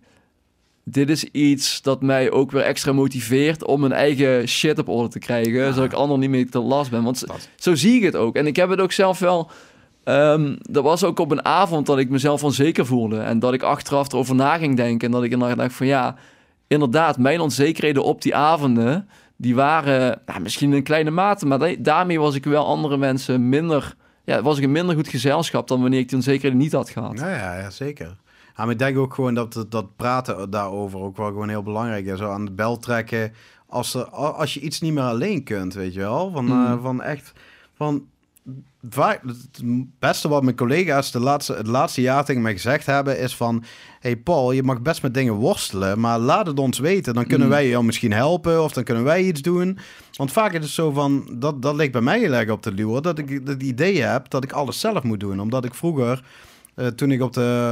dit 0.87 1.09
is 1.09 1.23
iets 1.23 1.81
dat 1.81 2.01
mij 2.01 2.31
ook 2.31 2.51
weer 2.51 2.61
extra 2.61 2.91
motiveert 2.93 3.65
om 3.65 3.79
mijn 3.79 3.91
eigen 3.91 4.47
shit 4.47 4.79
op 4.79 4.89
orde 4.89 5.09
te 5.09 5.19
krijgen. 5.19 5.73
Zodat 5.73 5.91
ik 5.91 5.93
anderen 5.97 6.19
niet 6.21 6.29
meer 6.29 6.49
te 6.49 6.59
last 6.59 6.91
ben. 6.91 7.03
Want 7.03 7.27
Dat. 7.27 7.49
zo 7.55 7.75
zie 7.75 7.95
ik 7.95 8.03
het 8.03 8.15
ook. 8.15 8.35
En 8.35 8.47
ik 8.47 8.55
heb 8.55 8.69
het 8.69 8.79
ook 8.81 8.91
zelf 8.91 9.19
wel. 9.19 9.49
ehm 10.03 10.55
dat 10.61 10.83
was 10.83 11.03
ook 11.03 11.19
op 11.19 11.31
een 11.31 11.45
avond 11.45 11.85
dat 11.85 11.97
ik 11.97 12.09
mezelf 12.09 12.43
onzeker 12.43 12.85
voelde. 12.85 13.19
En 13.19 13.39
dat 13.39 13.53
ik 13.53 13.63
achteraf 13.63 14.11
erover 14.11 14.35
na 14.35 14.57
ging 14.57 14.75
denken. 14.75 15.07
En 15.07 15.13
dat 15.13 15.23
ik 15.23 15.31
inderdaad 15.31 15.57
dacht 15.57 15.73
van 15.73 15.87
ja, 15.87 16.15
inderdaad, 16.67 17.17
mijn 17.17 17.39
onzekerheden 17.39 18.03
op 18.03 18.21
die 18.21 18.35
avonden. 18.35 19.07
Die 19.37 19.55
waren 19.55 20.21
nou, 20.25 20.39
misschien 20.41 20.73
in 20.73 20.83
kleine 20.83 21.09
mate. 21.11 21.45
Maar 21.45 21.59
da- 21.59 21.75
daarmee 21.79 22.19
was 22.19 22.35
ik 22.35 22.43
wel 22.45 22.65
andere 22.65 22.97
mensen 22.97 23.49
minder. 23.49 23.95
Ja, 24.25 24.41
was 24.41 24.57
ik 24.57 24.63
een 24.63 24.71
minder 24.71 24.95
goed 24.95 25.07
gezelschap 25.07 25.67
dan 25.67 25.81
wanneer 25.81 25.99
ik 25.99 26.07
die 26.07 26.17
onzekerheden 26.17 26.57
niet 26.57 26.71
had 26.71 26.89
gehad. 26.89 27.19
Ja, 27.19 27.29
ja, 27.29 27.59
ja, 27.59 27.69
zeker. 27.69 28.15
Ja, 28.55 28.63
maar 28.63 28.71
ik 28.73 28.79
denk 28.79 28.97
ook 28.97 29.13
gewoon 29.13 29.33
dat 29.33 29.65
dat- 29.69 29.95
praten 29.95 30.49
daarover 30.49 30.99
ook 30.99 31.17
wel 31.17 31.27
gewoon 31.27 31.49
heel 31.49 31.63
belangrijk 31.63 32.05
is. 32.05 32.17
Zo 32.19 32.29
aan 32.31 32.45
de 32.45 32.51
bel 32.51 32.77
trekken 32.79 33.33
als, 33.67 33.93
er, 33.93 34.05
als 34.09 34.53
je 34.53 34.59
iets 34.59 34.81
niet 34.81 34.93
meer 34.93 35.03
alleen 35.03 35.43
kunt, 35.43 35.73
weet 35.73 35.93
je 35.93 35.99
wel. 35.99 36.31
Van, 36.31 36.45
Mm. 36.45 36.65
eh, 36.65 36.81
van 36.81 37.01
echt, 37.01 37.33
van... 37.75 38.03
Vaak, 38.89 39.21
het 39.23 39.61
beste 39.99 40.27
wat 40.27 40.43
mijn 40.43 40.55
collega's 40.55 41.11
de 41.11 41.19
laatste, 41.19 41.53
het 41.53 41.67
laatste 41.67 42.01
jaar 42.01 42.25
tegen 42.25 42.41
mij 42.41 42.51
gezegd 42.51 42.85
hebben 42.85 43.19
is 43.19 43.35
van... 43.35 43.63
hey 43.99 44.15
Paul, 44.17 44.51
je 44.51 44.63
mag 44.63 44.81
best 44.81 45.01
met 45.01 45.13
dingen 45.13 45.33
worstelen, 45.33 45.99
maar 45.99 46.19
laat 46.19 46.47
het 46.47 46.59
ons 46.59 46.79
weten. 46.79 47.13
Dan 47.13 47.25
kunnen 47.27 47.47
Mm. 47.47 47.53
wij 47.53 47.67
jou 47.69 47.83
misschien 47.83 48.13
helpen 48.13 48.63
of 48.63 48.71
dan 48.73 48.83
kunnen 48.83 49.03
wij 49.03 49.23
iets 49.23 49.41
doen. 49.41 49.77
Want 50.15 50.31
vaak 50.31 50.51
is 50.53 50.59
het 50.63 50.69
zo 50.69 50.91
van, 50.91 51.29
dat, 51.33 51.61
dat 51.61 51.75
ligt 51.75 51.91
bij 51.91 52.01
mij 52.01 52.19
heel 52.19 52.33
erg 52.33 52.49
op 52.49 52.63
de 52.63 52.71
luur, 52.71 53.01
dat 53.01 53.17
ik 53.17 53.41
het 53.45 53.63
idee 53.63 54.01
heb 54.01 54.29
dat 54.29 54.43
ik 54.43 54.51
alles 54.51 54.79
zelf 54.79 55.03
moet 55.03 55.19
doen. 55.19 55.39
Omdat 55.39 55.65
ik 55.65 55.73
vroeger, 55.73 56.23
eh, 56.75 56.87
toen 56.87 57.11
ik 57.11 57.21
op 57.21 57.33
de, 57.33 57.69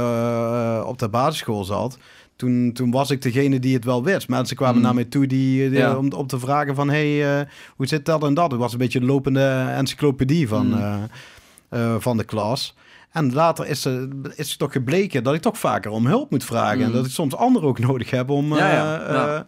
eh, 0.80 0.88
op 0.88 0.98
de 0.98 1.08
basisschool 1.08 1.64
zat, 1.64 1.98
toen, 2.36 2.70
toen 2.72 2.90
was 2.90 3.10
ik 3.10 3.22
degene 3.22 3.58
die 3.58 3.74
het 3.74 3.84
wel 3.84 4.04
wist. 4.04 4.28
Mensen 4.28 4.56
kwamen 4.56 4.76
Mm. 4.76 4.82
naar 4.82 4.94
mij 4.94 5.04
toe 5.04 5.26
die, 5.26 5.68
die- 5.70 5.78
Ja. 5.78 5.96
om, 5.96 6.12
om 6.12 6.26
te 6.26 6.38
vragen 6.38 6.74
van, 6.74 6.88
hey, 6.90 7.38
eh, 7.40 7.46
hoe 7.76 7.86
zit 7.86 8.04
dat 8.06 8.22
en 8.24 8.34
dat? 8.34 8.50
Het 8.50 8.60
was 8.60 8.72
een 8.72 8.78
beetje 8.78 9.00
een 9.00 9.06
lopende 9.06 9.66
encyclopedie 9.74 10.48
van, 10.48 10.66
Mm. 10.66 12.00
van 12.00 12.16
de 12.16 12.24
klas. 12.24 12.76
En 13.12 13.32
later 13.32 13.66
is, 13.66 13.86
is 14.34 14.48
het 14.50 14.58
toch 14.58 14.72
gebleken 14.72 15.24
dat 15.24 15.34
ik 15.34 15.40
toch 15.40 15.58
vaker 15.58 15.90
om 15.90 16.06
hulp 16.06 16.30
moet 16.30 16.44
vragen. 16.44 16.80
En 16.82 16.86
Mm. 16.88 16.92
dat 16.94 17.04
ik 17.06 17.10
soms 17.10 17.36
anderen 17.36 17.68
ook 17.68 17.78
nodig 17.78 18.10
heb 18.10 18.30
om, 18.30 18.54
Ja, 18.56 18.72
ja, 18.72 19.12
ja. 19.12 19.44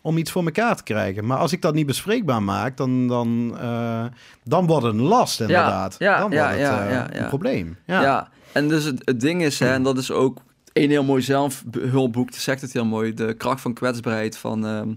om 0.00 0.16
iets 0.16 0.30
voor 0.30 0.44
elkaar 0.44 0.76
te 0.76 0.82
krijgen. 0.82 1.26
Maar 1.26 1.38
als 1.38 1.52
ik 1.52 1.62
dat 1.62 1.74
niet 1.74 1.86
bespreekbaar 1.86 2.42
maak, 2.42 2.76
dan, 2.76 3.08
dan, 3.08 3.56
dan 4.44 4.66
wordt 4.66 4.84
het 4.86 4.94
een 4.94 5.00
last 5.02 5.40
inderdaad. 5.40 5.96
ja, 5.98 6.18
dan 6.18 6.30
ja, 6.30 6.46
wordt 6.56 6.60
het 7.08 7.16
een 7.20 7.28
probleem. 7.28 7.76
Ja. 7.86 8.28
En 8.56 8.68
dus 8.68 8.84
het, 8.84 9.02
het 9.04 9.20
ding 9.20 9.42
is, 9.42 9.58
hè, 9.58 9.72
en 9.72 9.82
dat 9.82 9.98
is 9.98 10.10
ook 10.10 10.38
een 10.72 10.90
heel 10.90 11.04
mooi 11.04 11.22
zelfhulpboek, 11.22 12.30
die 12.32 12.40
zegt 12.40 12.60
het 12.60 12.72
heel 12.72 12.84
mooi, 12.84 13.14
De 13.14 13.34
kracht 13.34 13.60
van 13.60 13.72
kwetsbaarheid 13.74 14.36
van, 14.38 14.66
ehm 14.66 14.88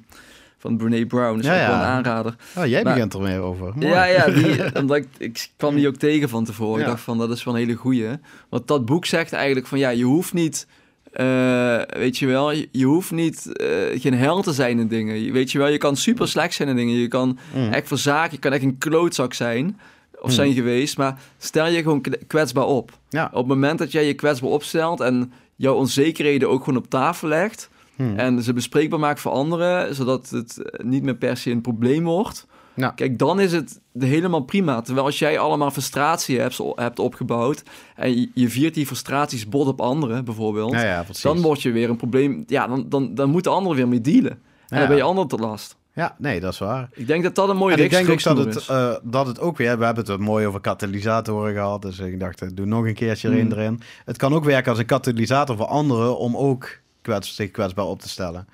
van 0.57 0.77
Brene 0.77 1.05
Brown. 1.05 1.35
Dat 1.35 1.39
is 1.39 1.45
Ja, 1.45 1.61
ook 1.61 1.67
wel 1.67 1.75
ja. 1.75 1.81
een 1.81 1.87
aanrader. 1.95 2.35
Oh, 2.57 2.65
jij 2.65 2.83
Maar- 2.83 2.93
begint 2.93 3.13
er 3.13 3.21
meer 3.21 3.39
over. 3.39 3.71
Mooi. 3.75 3.87
Ja, 3.87 4.03
ja, 4.05 4.25
die, 4.31 4.75
omdat 4.81 4.97
ik, 4.97 5.07
ik 5.17 5.49
kwam 5.57 5.75
die 5.75 5.87
ook 5.87 5.95
tegen 5.95 6.29
van 6.29 6.45
tevoren. 6.45 6.79
Ik 6.79 6.85
Ja. 6.85 6.91
dacht 6.91 7.03
van, 7.03 7.17
dat 7.17 7.29
is 7.31 7.43
wel 7.43 7.53
een 7.53 7.59
hele 7.59 7.73
goeie. 7.75 8.07
Want 8.49 8.67
dat 8.67 8.85
boek 8.85 9.05
zegt 9.05 9.33
eigenlijk 9.33 9.67
van, 9.67 9.79
ja, 9.79 9.89
je 9.89 10.03
hoeft 10.03 10.33
niet... 10.33 10.67
eh, 11.11 11.81
weet 11.89 12.17
je 12.17 12.25
wel, 12.27 12.51
je, 12.51 12.67
je 12.71 12.85
hoeft 12.85 13.11
niet 13.11 13.51
eh, 13.57 13.67
geen 14.01 14.13
held 14.13 14.43
te 14.43 14.53
zijn 14.53 14.79
in 14.79 14.87
dingen. 14.87 15.23
Je- 15.23 15.31
Weet 15.31 15.51
je 15.51 15.57
wel, 15.57 15.67
je 15.67 15.77
kan 15.77 15.95
super 15.95 16.27
slecht 16.27 16.53
zijn 16.53 16.69
in 16.69 16.75
dingen. 16.75 16.95
Je 16.95 17.07
kan 17.07 17.37
Mm. 17.55 17.71
echt 17.71 17.87
verzaken, 17.87 18.31
je 18.31 18.39
kan 18.39 18.53
echt 18.53 18.63
een 18.63 18.77
klootzak 18.77 19.33
zijn. 19.33 19.79
Of 20.19 20.25
Hmm. 20.25 20.31
zijn 20.31 20.53
geweest. 20.53 20.97
Maar 20.97 21.21
stel 21.37 21.67
je 21.67 21.81
gewoon 21.81 22.03
kwetsbaar 22.27 22.65
op. 22.65 22.91
Ja. 23.09 23.25
Op 23.25 23.37
het 23.37 23.47
moment 23.47 23.79
dat 23.79 23.91
jij 23.91 24.05
je 24.05 24.13
kwetsbaar 24.13 24.49
opstelt 24.49 24.99
en 24.99 25.31
jouw 25.55 25.75
onzekerheden 25.75 26.49
ook 26.49 26.63
gewoon 26.63 26.79
op 26.79 26.89
tafel 26.89 27.27
legt 27.27 27.69
Hmm. 27.95 28.15
en 28.17 28.43
ze 28.43 28.53
bespreekbaar 28.53 28.99
maakt 28.99 29.19
voor 29.19 29.31
anderen, 29.31 29.95
zodat 29.95 30.29
het 30.29 30.57
eh, 30.61 30.85
niet 30.85 31.03
meer 31.03 31.15
per 31.15 31.37
se 31.37 31.51
een 31.51 31.61
probleem 31.61 32.03
wordt. 32.03 32.47
Ja. 32.73 32.89
Kijk, 32.89 33.19
dan 33.19 33.39
is 33.39 33.51
het 33.51 33.79
helemaal 33.99 34.39
prima. 34.41 34.81
Terwijl 34.81 35.05
als 35.05 35.19
jij 35.19 35.39
allemaal 35.39 35.71
frustratie 35.71 36.39
hebt, 36.39 36.59
hebt 36.75 36.99
opgebouwd 36.99 37.63
en 37.95 38.29
je, 38.33 38.49
viert 38.49 38.73
die 38.73 38.85
frustraties 38.85 39.49
bot 39.49 39.67
op 39.67 39.81
anderen 39.81 40.25
bijvoorbeeld, 40.25 40.71
Ja, 40.73 41.05
dan 41.21 41.41
word 41.41 41.61
je 41.61 41.71
weer 41.71 41.89
een 41.89 41.95
probleem. 41.95 42.43
Ja, 42.47 42.67
dan, 42.67 42.85
dan, 42.89 43.15
dan 43.15 43.29
moeten 43.29 43.51
anderen 43.51 43.77
weer 43.77 43.87
mee 43.87 44.01
dealen. 44.01 44.41
En 44.67 44.79
dan 44.79 44.87
ben 44.87 44.97
je 44.97 45.03
anderen 45.03 45.29
te 45.29 45.37
last. 45.37 45.75
Ja, 45.93 46.15
nee, 46.17 46.39
dat 46.39 46.53
is 46.53 46.59
waar. 46.59 46.89
Ik 46.93 47.07
denk 47.07 47.23
dat 47.23 47.35
dat 47.35 47.49
een 47.49 47.57
mooie 47.57 47.75
En 47.75 47.83
ik 47.83 47.89
denk 47.89 48.09
ook 48.09 48.23
dat 48.23 48.37
het, 48.37 48.67
eh, 48.67 48.93
dat 49.03 49.27
het 49.27 49.39
ook 49.39 49.57
weer... 49.57 49.77
We 49.79 49.85
hebben 49.85 50.05
het 50.05 50.19
mooi 50.19 50.47
over 50.47 50.59
katalysatoren 50.61 51.53
gehad. 51.53 51.81
Dus 51.81 51.99
ik 51.99 52.19
dacht, 52.19 52.41
eh, 52.41 52.47
doe 52.53 52.65
nog 52.65 52.85
een 52.85 52.93
keertje 52.93 53.29
erin 53.29 53.51
Hmm. 53.51 53.59
erin. 53.59 53.81
Het 54.05 54.17
kan 54.17 54.33
ook 54.33 54.43
werken 54.43 54.69
als 54.69 54.79
een 54.79 54.85
katalysator 54.85 55.57
voor 55.57 55.65
anderen... 55.65 56.17
om 56.17 56.37
ook 56.37 56.69
kwets, 57.01 57.35
zich 57.35 57.51
kwetsbaar 57.51 57.85
op 57.85 58.01
te 58.01 58.09
stellen. 58.09 58.47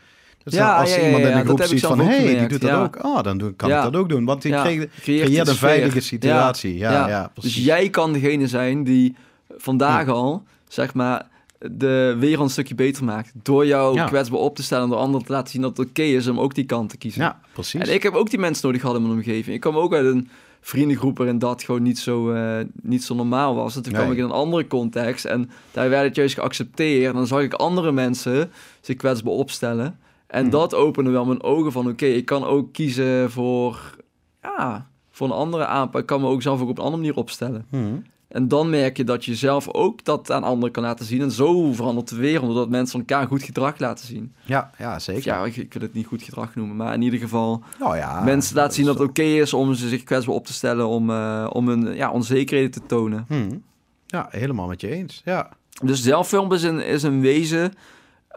Dus 0.44 0.54
Ja, 0.54 0.76
als 0.76 0.96
ja, 0.96 1.00
ja, 1.00 1.06
iemand 1.06 1.24
in 1.24 1.30
een 1.32 1.36
dat 1.38 1.46
groep 1.46 1.64
ziet 1.64 1.86
van... 1.86 2.00
hé, 2.00 2.06
hey, 2.26 2.40
die 2.40 2.48
doet 2.48 2.62
dat 2.62 2.72
ook. 2.80 3.04
Oh, 3.06 3.22
dan 3.24 3.54
kan 3.56 3.70
ik 3.70 3.82
dat 3.82 3.96
ook 3.96 4.10
doen. 4.10 4.26
Want 4.26 4.42
die 4.42 4.52
creëert, 4.52 4.92
creëert 5.02 5.46
de 5.46 5.52
een 5.52 5.58
veilige 5.58 6.00
situatie. 6.00 6.78
Ja, 6.78 6.92
ja, 6.92 7.08
Ja. 7.08 7.32
precies. 7.34 7.54
Dus 7.56 7.64
jij 7.66 7.90
kan 7.90 8.14
degene 8.14 8.48
zijn 8.48 8.84
die 8.84 9.16
vandaag 9.58 10.08
al, 10.08 10.44
zeg 10.68 10.94
maar, 10.94 11.26
de 11.72 12.16
wereld 12.20 12.44
een 12.46 12.50
stukje 12.50 12.76
beter 12.76 13.04
maakt. 13.04 13.32
Door 13.44 13.66
jou 13.66 13.96
Ja. 13.96 14.06
kwetsbaar 14.06 14.40
op 14.40 14.56
te 14.56 14.64
stellen 14.64 14.84
en 14.84 14.90
door 14.90 15.00
anderen 15.00 15.26
te 15.26 15.32
laten 15.32 15.52
zien 15.52 15.62
dat 15.62 15.78
het 15.78 15.88
oké 15.90 16.02
is 16.02 16.28
om 16.28 16.40
ook 16.40 16.56
die 16.56 16.66
kant 16.66 16.90
te 16.90 16.98
kiezen. 16.98 17.22
Ja, 17.22 17.40
precies. 17.54 17.82
En 17.82 17.94
ik 17.94 18.04
heb 18.04 18.14
ook 18.14 18.30
die 18.30 18.40
mensen 18.40 18.66
nodig 18.66 18.82
gehad 18.82 18.96
in 18.96 19.02
mijn 19.02 19.14
omgeving. 19.14 19.56
Ik 19.56 19.62
kwam 19.62 19.76
ook 19.78 19.94
uit 19.94 20.06
een 20.06 20.30
vriendengroep 20.62 21.18
waarin 21.18 21.40
dat 21.40 21.64
gewoon 21.64 21.82
niet 21.82 22.00
zo, 22.00 22.32
eh, 22.32 22.66
niet 22.82 23.04
zo 23.04 23.16
normaal 23.16 23.56
was. 23.56 23.76
En 23.76 23.82
toen 23.82 23.94
kwam 23.94 24.12
ik 24.12 24.18
in 24.18 24.24
een 24.24 24.32
andere 24.32 24.68
context 24.68 25.26
en 25.26 25.50
daar 25.72 25.90
werd 25.90 26.04
het 26.08 26.16
juist 26.16 26.34
geaccepteerd. 26.36 27.06
En 27.10 27.14
dan 27.14 27.28
zag 27.28 27.42
ik 27.42 27.54
andere 27.54 27.92
mensen 27.92 28.52
zich 28.82 28.96
kwetsbaar 28.96 29.34
opstellen. 29.34 30.00
En 30.28 30.42
Hmm. 30.42 30.50
dat 30.50 30.74
opende 30.76 31.10
wel 31.10 31.26
mijn 31.26 31.44
ogen 31.44 31.72
van 31.72 31.88
oké, 31.90 32.06
ik 32.06 32.26
kan 32.26 32.44
ook 32.44 32.74
kiezen 32.74 33.32
voor, 33.32 33.96
ja, 34.42 34.88
voor 35.12 35.28
een 35.28 35.34
andere 35.34 35.66
aanpak. 35.66 36.02
Ik 36.02 36.08
kan 36.08 36.22
me 36.22 36.28
ook 36.28 36.42
zelf 36.42 36.62
ook 36.62 36.70
op 36.70 36.78
een 36.78 36.84
andere 36.84 37.02
manier 37.02 37.18
opstellen. 37.18 37.66
Hmm. 37.70 38.04
En 38.36 38.48
dan 38.48 38.70
merk 38.70 38.98
je 38.98 39.04
dat 39.04 39.26
je 39.26 39.36
zelf 39.36 39.70
ook 39.74 40.04
dat 40.04 40.32
aan 40.32 40.44
anderen 40.44 40.72
kan 40.72 40.84
laten 40.84 41.06
zien. 41.06 41.22
En 41.22 41.32
zo 41.32 41.74
verandert 41.74 42.10
de 42.10 42.16
wereld, 42.16 42.46
doordat 42.46 42.70
mensen 42.70 43.00
elkaar 43.00 43.28
goed 43.28 43.44
gedrag 43.44 43.80
laten 43.80 44.08
zien. 44.08 44.34
Ja, 44.46 44.72
ja, 44.78 45.00
zeker. 45.00 45.34
Ja, 45.34 45.46
ik, 45.46 45.56
ik 45.56 45.74
wil 45.74 45.82
het 45.82 45.94
niet 45.94 46.06
goed 46.06 46.24
gedrag 46.24 46.56
noemen, 46.56 46.76
maar 46.76 46.94
in 46.94 47.02
ieder 47.02 47.20
geval 47.20 47.64
Nou 47.80 47.96
ja, 47.98 48.24
mensen 48.24 48.56
laten 48.56 48.74
zien 48.74 48.86
dat 48.86 49.00
het 49.00 49.10
oké 49.10 49.24
is 49.24 49.54
om 49.54 49.74
ze 49.74 49.88
zich 49.88 50.04
kwetsbaar 50.04 50.36
op 50.36 50.46
te 50.46 50.54
stellen, 50.54 50.88
om, 50.88 51.10
eh, 51.10 51.50
om 51.50 51.68
hun 51.68 51.96
ja, 51.96 52.12
onzekerheden 52.12 52.72
te 52.72 52.82
tonen. 52.86 53.26
Hmm. 53.28 53.64
Ja, 54.06 54.28
helemaal 54.30 54.68
met 54.68 54.82
je 54.82 54.90
eens. 54.90 55.22
Ja. 55.26 55.50
Dus 55.84 56.02
zelffilm 56.02 56.54
is 56.54 56.64
een, 56.64 56.80
is 56.80 57.04
een 57.04 57.22
wezen, 57.22 57.74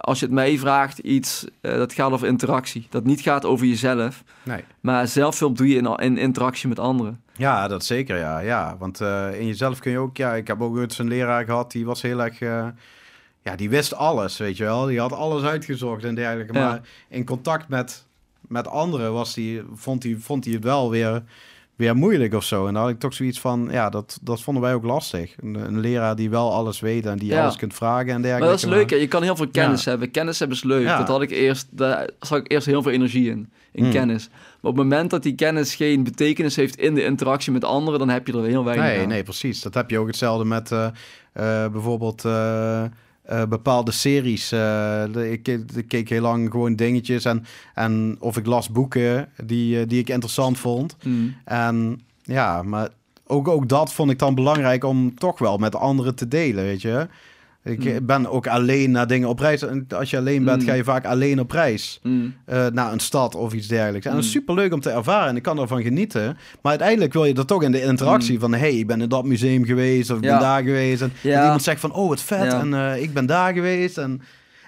als 0.00 0.18
je 0.18 0.24
het 0.24 0.34
mij 0.34 0.58
vraagt, 0.58 0.98
iets 0.98 1.46
eh, 1.60 1.76
dat 1.76 1.92
gaat 1.92 2.12
over 2.12 2.26
interactie. 2.26 2.86
Dat 2.90 3.04
niet 3.04 3.20
gaat 3.20 3.44
over 3.44 3.66
jezelf, 3.66 4.22
Nee. 4.42 4.64
maar 4.80 5.08
zelffilm 5.08 5.54
doe 5.54 5.68
je 5.68 5.76
in, 5.76 5.86
in 5.96 6.16
interactie 6.18 6.68
met 6.68 6.78
anderen. 6.78 7.22
Ja, 7.36 7.68
dat 7.68 7.84
zeker, 7.84 8.16
ja. 8.18 8.38
ja. 8.38 8.76
Want 8.78 9.00
eh, 9.00 9.40
in 9.40 9.46
jezelf 9.46 9.78
kun 9.78 9.90
je 9.90 9.98
ook... 9.98 10.16
Ja, 10.16 10.34
ik 10.34 10.46
heb 10.46 10.60
ook 10.60 10.76
eens 10.78 10.98
een 10.98 11.08
leraar 11.08 11.44
gehad, 11.44 11.72
die 11.72 11.84
was 11.86 12.02
heel 12.02 12.22
erg... 12.22 12.40
eh, 12.40 12.66
ja, 13.42 13.56
die 13.56 13.70
wist 13.70 13.94
alles, 13.94 14.36
weet 14.36 14.56
je 14.56 14.64
wel. 14.64 14.84
Die 14.86 15.00
had 15.00 15.12
alles 15.12 15.42
uitgezocht 15.42 16.04
en 16.04 16.14
dergelijke. 16.14 16.52
Ja. 16.52 16.68
Maar 16.68 16.80
in 17.08 17.24
contact 17.24 17.68
met, 17.68 18.06
met 18.40 18.68
anderen 18.68 19.12
was 19.12 19.34
die, 19.34 19.62
vond 19.74 20.02
hij 20.02 20.16
vond 20.20 20.44
hij 20.44 20.54
het 20.54 20.64
wel 20.64 20.90
weer, 20.90 21.22
weer 21.78 21.96
moeilijk 21.96 22.34
of 22.34 22.44
zo. 22.44 22.66
En 22.66 22.72
dan 22.74 22.82
had 22.82 22.90
ik 22.92 22.98
toch 22.98 23.14
zoiets 23.14 23.40
van... 23.40 23.68
Ja, 23.70 23.90
dat, 23.90 24.18
dat 24.22 24.40
vonden 24.42 24.62
wij 24.62 24.74
ook 24.74 24.84
lastig. 24.84 25.34
Een, 25.42 25.54
een 25.54 25.80
leraar 25.80 26.16
die 26.16 26.30
wel 26.30 26.52
alles 26.52 26.80
weet 26.80 27.06
en 27.06 27.18
die 27.18 27.28
Ja. 27.28 27.42
alles 27.42 27.56
kunt 27.56 27.74
vragen 27.74 28.12
en 28.12 28.22
dergelijke. 28.22 28.40
Maar 28.40 28.48
dat 28.48 28.58
is 28.58 28.64
leuk, 28.78 28.90
hè? 28.90 28.96
je 28.96 29.08
kan 29.08 29.22
heel 29.22 29.36
veel 29.36 29.48
kennis 29.48 29.84
Ja. 29.84 29.90
hebben. 29.90 30.10
Kennis 30.10 30.38
hebben 30.38 30.56
is 30.56 30.62
leuk. 30.64 30.82
Ja. 30.82 30.98
Dat 30.98 31.08
had 31.08 31.22
ik 31.22 31.30
eerst, 31.30 31.66
daar 31.70 32.08
zag 32.20 32.38
ik 32.38 32.52
eerst 32.52 32.66
heel 32.66 32.82
veel 32.82 32.92
energie 32.92 33.30
in, 33.30 33.50
in 33.72 33.82
Hmm. 33.82 33.92
kennis. 33.92 34.28
Maar 34.28 34.70
op 34.70 34.76
het 34.76 34.86
moment 34.88 35.10
dat 35.10 35.22
die 35.22 35.34
kennis 35.34 35.74
geen 35.74 36.04
betekenis 36.04 36.56
heeft 36.56 36.76
in 36.76 36.94
de 36.94 37.04
interactie 37.04 37.52
met 37.52 37.64
anderen, 37.64 37.98
dan 37.98 38.08
heb 38.08 38.26
je 38.26 38.32
er 38.32 38.44
heel 38.44 38.64
weinig 38.64 38.86
Nee, 38.86 39.00
aan. 39.02 39.08
nee, 39.08 39.22
precies. 39.22 39.60
Dat 39.62 39.74
heb 39.74 39.90
je 39.90 39.98
ook 39.98 40.06
hetzelfde 40.06 40.44
met 40.44 40.72
eh, 40.72 40.86
eh, 41.32 41.72
bijvoorbeeld 41.72 42.24
eh, 42.24 42.82
eh, 43.28 43.44
bepaalde 43.44 43.90
series. 43.90 44.48
De- 44.48 45.28
ik, 45.30 45.48
ik 45.48 45.88
keek 45.88 46.08
heel 46.08 46.20
lang 46.20 46.50
gewoon 46.50 46.76
dingetjes 46.76 47.24
en, 47.24 47.44
en 47.74 48.16
of 48.20 48.36
ik 48.36 48.46
las 48.46 48.70
boeken 48.70 49.28
die, 49.44 49.80
eh, 49.80 49.88
die 49.88 49.98
ik 49.98 50.08
interessant 50.08 50.58
vond. 50.58 50.96
Hmm. 51.02 51.34
En 51.44 52.00
ja, 52.22 52.62
maar 52.62 52.88
ook, 53.26 53.48
ook 53.48 53.68
dat 53.68 53.92
vond 53.92 54.10
ik 54.10 54.18
dan 54.18 54.34
belangrijk 54.34 54.84
om 54.84 55.14
toch 55.14 55.38
wel 55.38 55.58
met 55.58 55.74
anderen 55.76 56.14
te 56.14 56.28
delen, 56.28 56.64
weet 56.64 56.82
je. 56.82 57.08
Ik 57.64 57.84
Mm. 57.84 58.06
ben 58.06 58.30
ook 58.30 58.46
alleen 58.46 58.90
naar 58.90 59.06
dingen 59.06 59.28
op 59.28 59.38
reis. 59.38 59.62
En 59.62 59.86
als 59.96 60.10
je 60.10 60.16
alleen 60.16 60.44
bent, 60.44 60.60
Mm. 60.62 60.68
ga 60.68 60.74
je 60.74 60.84
vaak 60.84 61.04
alleen 61.06 61.40
op 61.40 61.50
reis 61.50 61.98
Hmm. 62.02 62.34
eh, 62.44 62.66
naar 62.66 62.92
een 62.92 63.00
stad 63.00 63.34
of 63.34 63.52
iets 63.52 63.66
dergelijks. 63.66 64.06
En 64.06 64.12
dat 64.12 64.20
is 64.20 64.26
Mm. 64.26 64.32
superleuk 64.32 64.72
om 64.72 64.80
te 64.80 64.90
ervaren 64.90 65.28
en 65.28 65.36
ik 65.36 65.42
kan 65.42 65.58
ervan 65.58 65.82
genieten. 65.82 66.24
Maar 66.62 66.70
uiteindelijk 66.70 67.12
wil 67.12 67.24
je 67.24 67.34
dat 67.34 67.46
toch 67.46 67.62
in 67.62 67.72
de 67.72 67.82
interactie 67.82 68.34
Mm. 68.34 68.40
van... 68.40 68.54
hey, 68.54 68.74
ik 68.78 68.86
ben 68.86 69.00
in 69.00 69.08
dat 69.08 69.24
museum 69.24 69.64
geweest 69.64 70.10
of 70.10 70.16
ik 70.18 70.24
Ja. 70.24 70.30
ben 70.30 70.40
daar 70.40 70.62
geweest. 70.62 71.02
En 71.02 71.12
Ja. 71.22 71.42
iemand 71.42 71.62
zegt 71.62 71.80
van, 71.80 71.92
oh, 71.92 72.08
wat 72.08 72.20
vet 72.20 72.44
Ja. 72.52 72.60
en 72.60 72.74
eh, 72.74 73.02
ik 73.02 73.12
ben 73.12 73.26
daar 73.26 73.52
geweest. 73.52 73.98
En, 73.98 74.20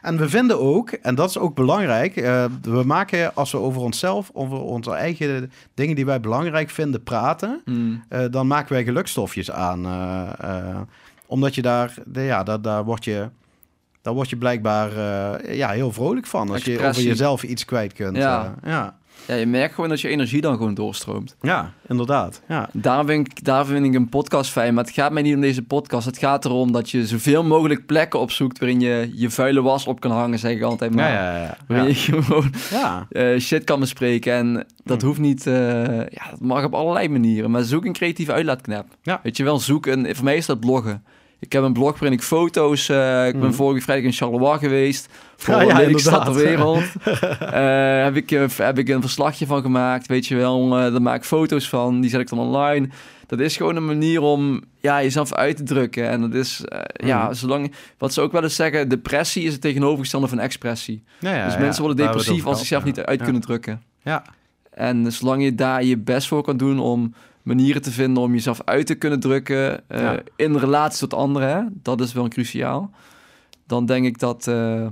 en 0.03 0.19
we 0.19 0.29
vinden 0.29 0.61
ook, 0.61 0.91
en 0.91 1.15
dat 1.15 1.29
is 1.29 1.39
ook 1.39 1.55
belangrijk... 1.55 2.17
eh, 2.17 2.45
we 2.63 2.83
maken, 2.85 3.35
als 3.35 3.53
we 3.53 3.59
over 3.59 3.81
onszelf, 3.83 4.31
over 4.33 4.61
onze 4.61 4.91
eigen 4.93 5.51
dingen 5.75 5.95
die 5.97 6.07
wij 6.07 6.21
belangrijk 6.21 6.71
vinden 6.71 7.03
praten... 7.03 7.63
Dan 8.31 8.47
maken 8.47 8.73
wij 8.73 8.85
gelukstofjes 8.85 9.51
aan. 9.51 9.87
Omdat 11.31 11.55
je 11.55 11.63
daar, 11.63 11.95
de- 12.07 12.21
ja, 12.21 12.43
daar, 12.43 12.61
daar 12.61 12.85
word 12.85 13.05
je... 13.05 13.29
Daar 14.03 14.15
word 14.15 14.31
je 14.31 14.37
blijkbaar 14.37 14.91
eh, 14.97 15.57
ja, 15.57 15.71
heel 15.71 15.93
vrolijk 15.93 16.27
van 16.27 16.51
als 16.51 16.65
je 16.65 16.79
over 16.89 17.03
jezelf 17.03 17.43
iets 17.43 17.65
kwijt 17.65 17.93
kunt. 17.93 18.17
Ja. 18.17 18.55
eh, 18.63 18.71
ja. 18.71 18.99
Ja, 19.27 19.35
je 19.35 19.47
merkt 19.47 19.75
gewoon 19.75 19.91
dat 19.91 20.01
je 20.01 20.09
energie 20.09 20.41
dan 20.41 20.57
gewoon 20.57 20.75
doorstroomt. 20.75 21.37
ja, 21.41 21.73
inderdaad. 21.89 22.43
Ja. 22.49 22.69
Daar 22.73 23.05
vind, 23.05 23.27
ik, 23.31 23.45
daar 23.45 23.67
vind 23.67 23.87
ik 23.87 23.95
een 23.95 24.09
podcast 24.09 24.51
fijn. 24.51 24.75
Maar 24.75 24.85
het 24.85 24.93
gaat 24.93 25.13
mij 25.13 25.23
niet 25.23 25.35
om 25.35 25.41
deze 25.41 25.63
podcast. 25.63 26.07
Het 26.07 26.19
gaat 26.19 26.45
erom 26.45 26.73
dat 26.73 26.91
je 26.91 27.07
zoveel 27.07 27.45
mogelijk 27.45 27.87
plekken 27.87 28.21
opzoekt... 28.21 28.59
waarin 28.59 28.81
je 28.81 29.11
je 29.15 29.31
vuile 29.31 29.63
was 29.63 29.87
op 29.87 30.01
kan 30.01 30.11
hangen, 30.11 30.39
zeg 30.39 30.53
ik 30.57 30.63
altijd 30.63 30.95
maar. 30.95 31.13
Ja, 31.13 31.37
ja, 31.37 31.43
ja. 31.43 31.57
Waarin 31.69 31.87
je 31.89 31.95
gewoon 32.23 32.53
ja. 32.71 33.07
eh, 33.11 33.39
shit 33.39 33.65
kan 33.65 33.81
bespreken. 33.81 34.33
En 34.33 34.67
dat 34.85 35.01
Hm. 35.01 35.07
hoeft 35.07 35.21
niet... 35.21 35.45
ja, 35.45 36.31
dat 36.31 36.41
mag 36.41 36.65
op 36.65 36.75
allerlei 36.75 37.09
manieren. 37.09 37.51
Maar 37.51 37.63
zoek 37.63 37.85
een 37.85 37.93
creatieve 37.93 38.33
uitlaatklep. 38.33 38.87
Ja. 39.03 39.21
Weet 39.23 39.37
je 39.37 39.45
wel, 39.45 39.59
zoek 39.59 39.87
een... 39.87 40.15
Voor 40.17 40.25
mij 40.25 40.37
is 40.37 40.47
dat 40.47 40.61
bloggen. 40.61 41.05
Ik 41.41 41.53
heb 41.53 41.63
een 41.63 41.73
blog 41.73 41.99
waarin 41.99 42.13
ik 42.19 42.23
foto's... 42.25 42.89
eh, 42.89 43.27
ik 43.27 43.33
ben 43.33 43.43
Mhm. 43.43 43.53
vorige 43.53 43.81
vrijdag 43.83 44.05
in 44.07 44.13
Charleroi 44.13 44.59
geweest. 44.59 45.09
Voor 45.37 45.55
Ja, 45.55 45.61
de 45.61 45.67
ja, 45.67 45.77
lelijkste 45.77 46.09
stad 46.09 46.25
ter 46.25 46.35
wereld. 46.35 46.83
Eh, 47.41 48.03
heb, 48.05 48.17
ik, 48.17 48.31
eh, 48.31 48.45
heb 48.57 48.79
ik 48.79 48.89
een 48.89 49.01
verslagje 49.01 49.47
van 49.47 49.63
gemaakt. 49.63 50.07
Weet 50.07 50.27
je 50.27 50.37
wel, 50.37 50.65
eh, 50.79 50.93
daar 50.93 51.03
maak 51.03 51.17
ik 51.17 51.25
foto's 51.25 51.69
van. 51.69 52.01
Die 52.01 52.11
zet 52.11 52.21
ik 52.21 52.29
dan 52.29 52.39
online. 52.39 52.89
Dat 53.27 53.41
is 53.41 53.57
gewoon 53.57 53.77
een 53.77 53.87
manier 53.87 54.21
om 54.21 54.63
ja, 54.81 55.03
jezelf 55.03 55.33
uit 55.35 55.57
te 55.57 55.63
drukken. 55.63 56.09
En 56.09 56.21
dat 56.21 56.35
is, 56.35 56.65
ja, 56.93 57.25
Mhm. 57.25 57.35
zolang... 57.35 57.73
Wat 57.99 58.13
ze 58.13 58.21
ook 58.21 58.33
wel 58.33 58.43
eens 58.43 58.55
zeggen, 58.55 58.89
depressie 58.89 59.45
is 59.45 59.53
het 59.53 59.61
tegenovergestelde 59.61 60.29
van 60.29 60.39
expressie. 60.39 61.03
Ja, 61.19 61.45
dus 61.45 61.59
mensen 61.59 61.83
worden 61.85 62.07
depressief 62.07 62.45
als 62.47 62.53
ze 62.55 62.59
zichzelf 62.59 62.85
niet 62.85 63.01
uit 63.01 63.23
kunnen 63.23 63.41
drukken. 63.43 63.83
Ja. 64.03 64.23
En 64.71 65.13
zolang 65.13 65.43
je 65.43 65.55
daar 65.55 65.85
je 65.85 65.97
best 65.99 66.29
voor 66.29 66.43
kan 66.43 66.57
doen 66.57 66.79
om 66.79 67.15
manieren 67.43 67.83
te 67.83 67.91
vinden 67.91 68.23
om 68.23 68.33
jezelf 68.33 68.61
uit 68.65 68.87
te 68.87 68.95
kunnen 68.95 69.21
drukken 69.21 69.89
eh, 69.89 70.01
Ja. 70.01 70.21
in 70.37 70.57
relatie 70.57 70.99
tot 71.09 71.15
anderen, 71.19 71.49
hè, 71.49 71.63
dat 71.83 72.01
is 72.01 72.13
wel 72.13 72.29
cruciaal. 72.29 72.91
Dan 73.67 73.87
denk 73.87 74.07
ik 74.07 74.19
dat, 74.19 74.47
eh, 74.47 74.87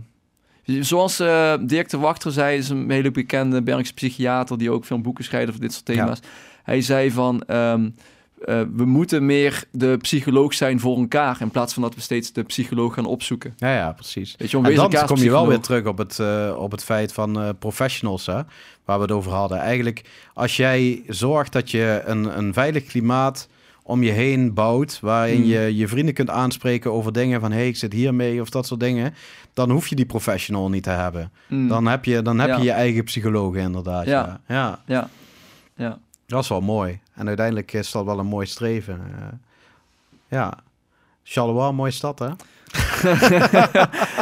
zoals 0.65 1.21
eh 1.21 1.55
Dirk 1.61 1.89
de 1.89 1.99
Wachter 1.99 2.33
zei, 2.33 2.59
is 2.59 2.69
een 2.69 2.91
hele 2.91 3.11
bekende 3.11 3.63
Bergse 3.63 3.95
psychiater 3.95 4.59
die 4.59 4.71
ook 4.71 4.85
veel 4.85 5.01
boeken 5.01 5.25
schrijft 5.25 5.49
over 5.49 5.61
dit 5.61 5.73
soort 5.73 5.85
thema's. 5.85 6.21
Hij 6.63 6.81
zei 6.81 7.11
van, 7.11 7.43
ehm, 7.43 7.89
eh, 8.45 8.61
we 8.75 8.85
moeten 8.85 9.27
meer 9.27 9.65
de 9.71 9.97
psycholoog 10.01 10.55
zijn 10.55 10.81
voor 10.81 10.99
elkaar 10.99 11.37
in 11.41 11.51
plaats 11.51 11.73
van 11.75 11.83
dat 11.83 11.95
we 11.95 12.01
steeds 12.01 12.33
de 12.33 12.43
psycholoog 12.43 12.95
gaan 12.95 13.07
opzoeken. 13.07 13.55
Ja, 13.57 13.75
ja, 13.75 13.93
precies. 13.93 14.35
Weet 14.39 14.51
je, 14.51 14.57
En 14.63 14.75
dan 14.75 15.07
kom 15.07 15.17
je 15.17 15.31
wel 15.31 15.47
weer 15.47 15.61
terug 15.61 15.85
op 15.87 15.99
het, 15.99 16.19
eh, 16.19 16.55
op 16.59 16.71
het 16.71 16.85
feit 16.85 17.13
van 17.13 17.41
eh, 17.41 17.49
professionals, 17.59 18.27
hè, 18.27 18.41
waar 18.85 18.97
we 18.97 19.03
het 19.03 19.13
over 19.13 19.33
hadden. 19.33 19.59
Eigenlijk, 19.59 20.03
als 20.35 20.57
jij 20.57 21.03
zorgt 21.09 21.53
dat 21.53 21.71
je 21.71 22.03
een, 22.05 22.39
een 22.39 22.53
veilig 22.53 22.85
klimaat 22.85 23.49
om 23.83 24.03
je 24.03 24.11
heen 24.11 24.55
bouwt, 24.55 24.99
waarin 25.01 25.41
Hmm. 25.41 25.51
je 25.51 25.77
je 25.77 25.89
vrienden 25.89 26.15
kunt 26.15 26.31
aanspreken 26.31 26.93
over 26.93 27.13
dingen 27.13 27.41
van, 27.41 27.51
hé, 27.51 27.59
hey, 27.59 27.69
ik 27.69 27.77
zit 27.77 27.93
hiermee 27.93 28.41
of 28.41 28.51
dat 28.51 28.67
soort 28.67 28.81
dingen, 28.81 29.15
dan 29.55 29.71
hoef 29.71 29.89
je 29.89 29.95
die 29.95 30.07
professional 30.07 30.69
niet 30.69 30.83
te 30.83 30.91
hebben. 30.91 31.33
Mm, 31.49 31.69
Dan 31.69 31.87
heb 31.87 32.05
je, 32.05 32.23
dan 32.23 32.39
heb 32.39 32.49
Ja. 32.49 32.57
je 32.57 32.63
je 32.63 32.71
eigen 32.71 33.05
psycholoog 33.05 33.55
inderdaad. 33.55 34.07
Ja. 34.07 34.41
Ja. 34.49 34.55
Ja. 34.57 34.79
ja, 34.87 35.09
ja. 35.77 35.99
Dat 36.29 36.43
is 36.43 36.49
wel 36.49 36.61
mooi. 36.61 37.01
En 37.15 37.27
uiteindelijk 37.27 37.73
is 37.73 37.91
dat 37.91 38.05
wel 38.05 38.19
een 38.19 38.27
mooi 38.27 38.47
streven. 38.47 39.01
eh. 39.19 39.25
ja. 40.29 40.53
Charleroi, 41.23 41.73
mooie 41.73 41.91
stad, 41.91 42.19
hè? 42.19 42.29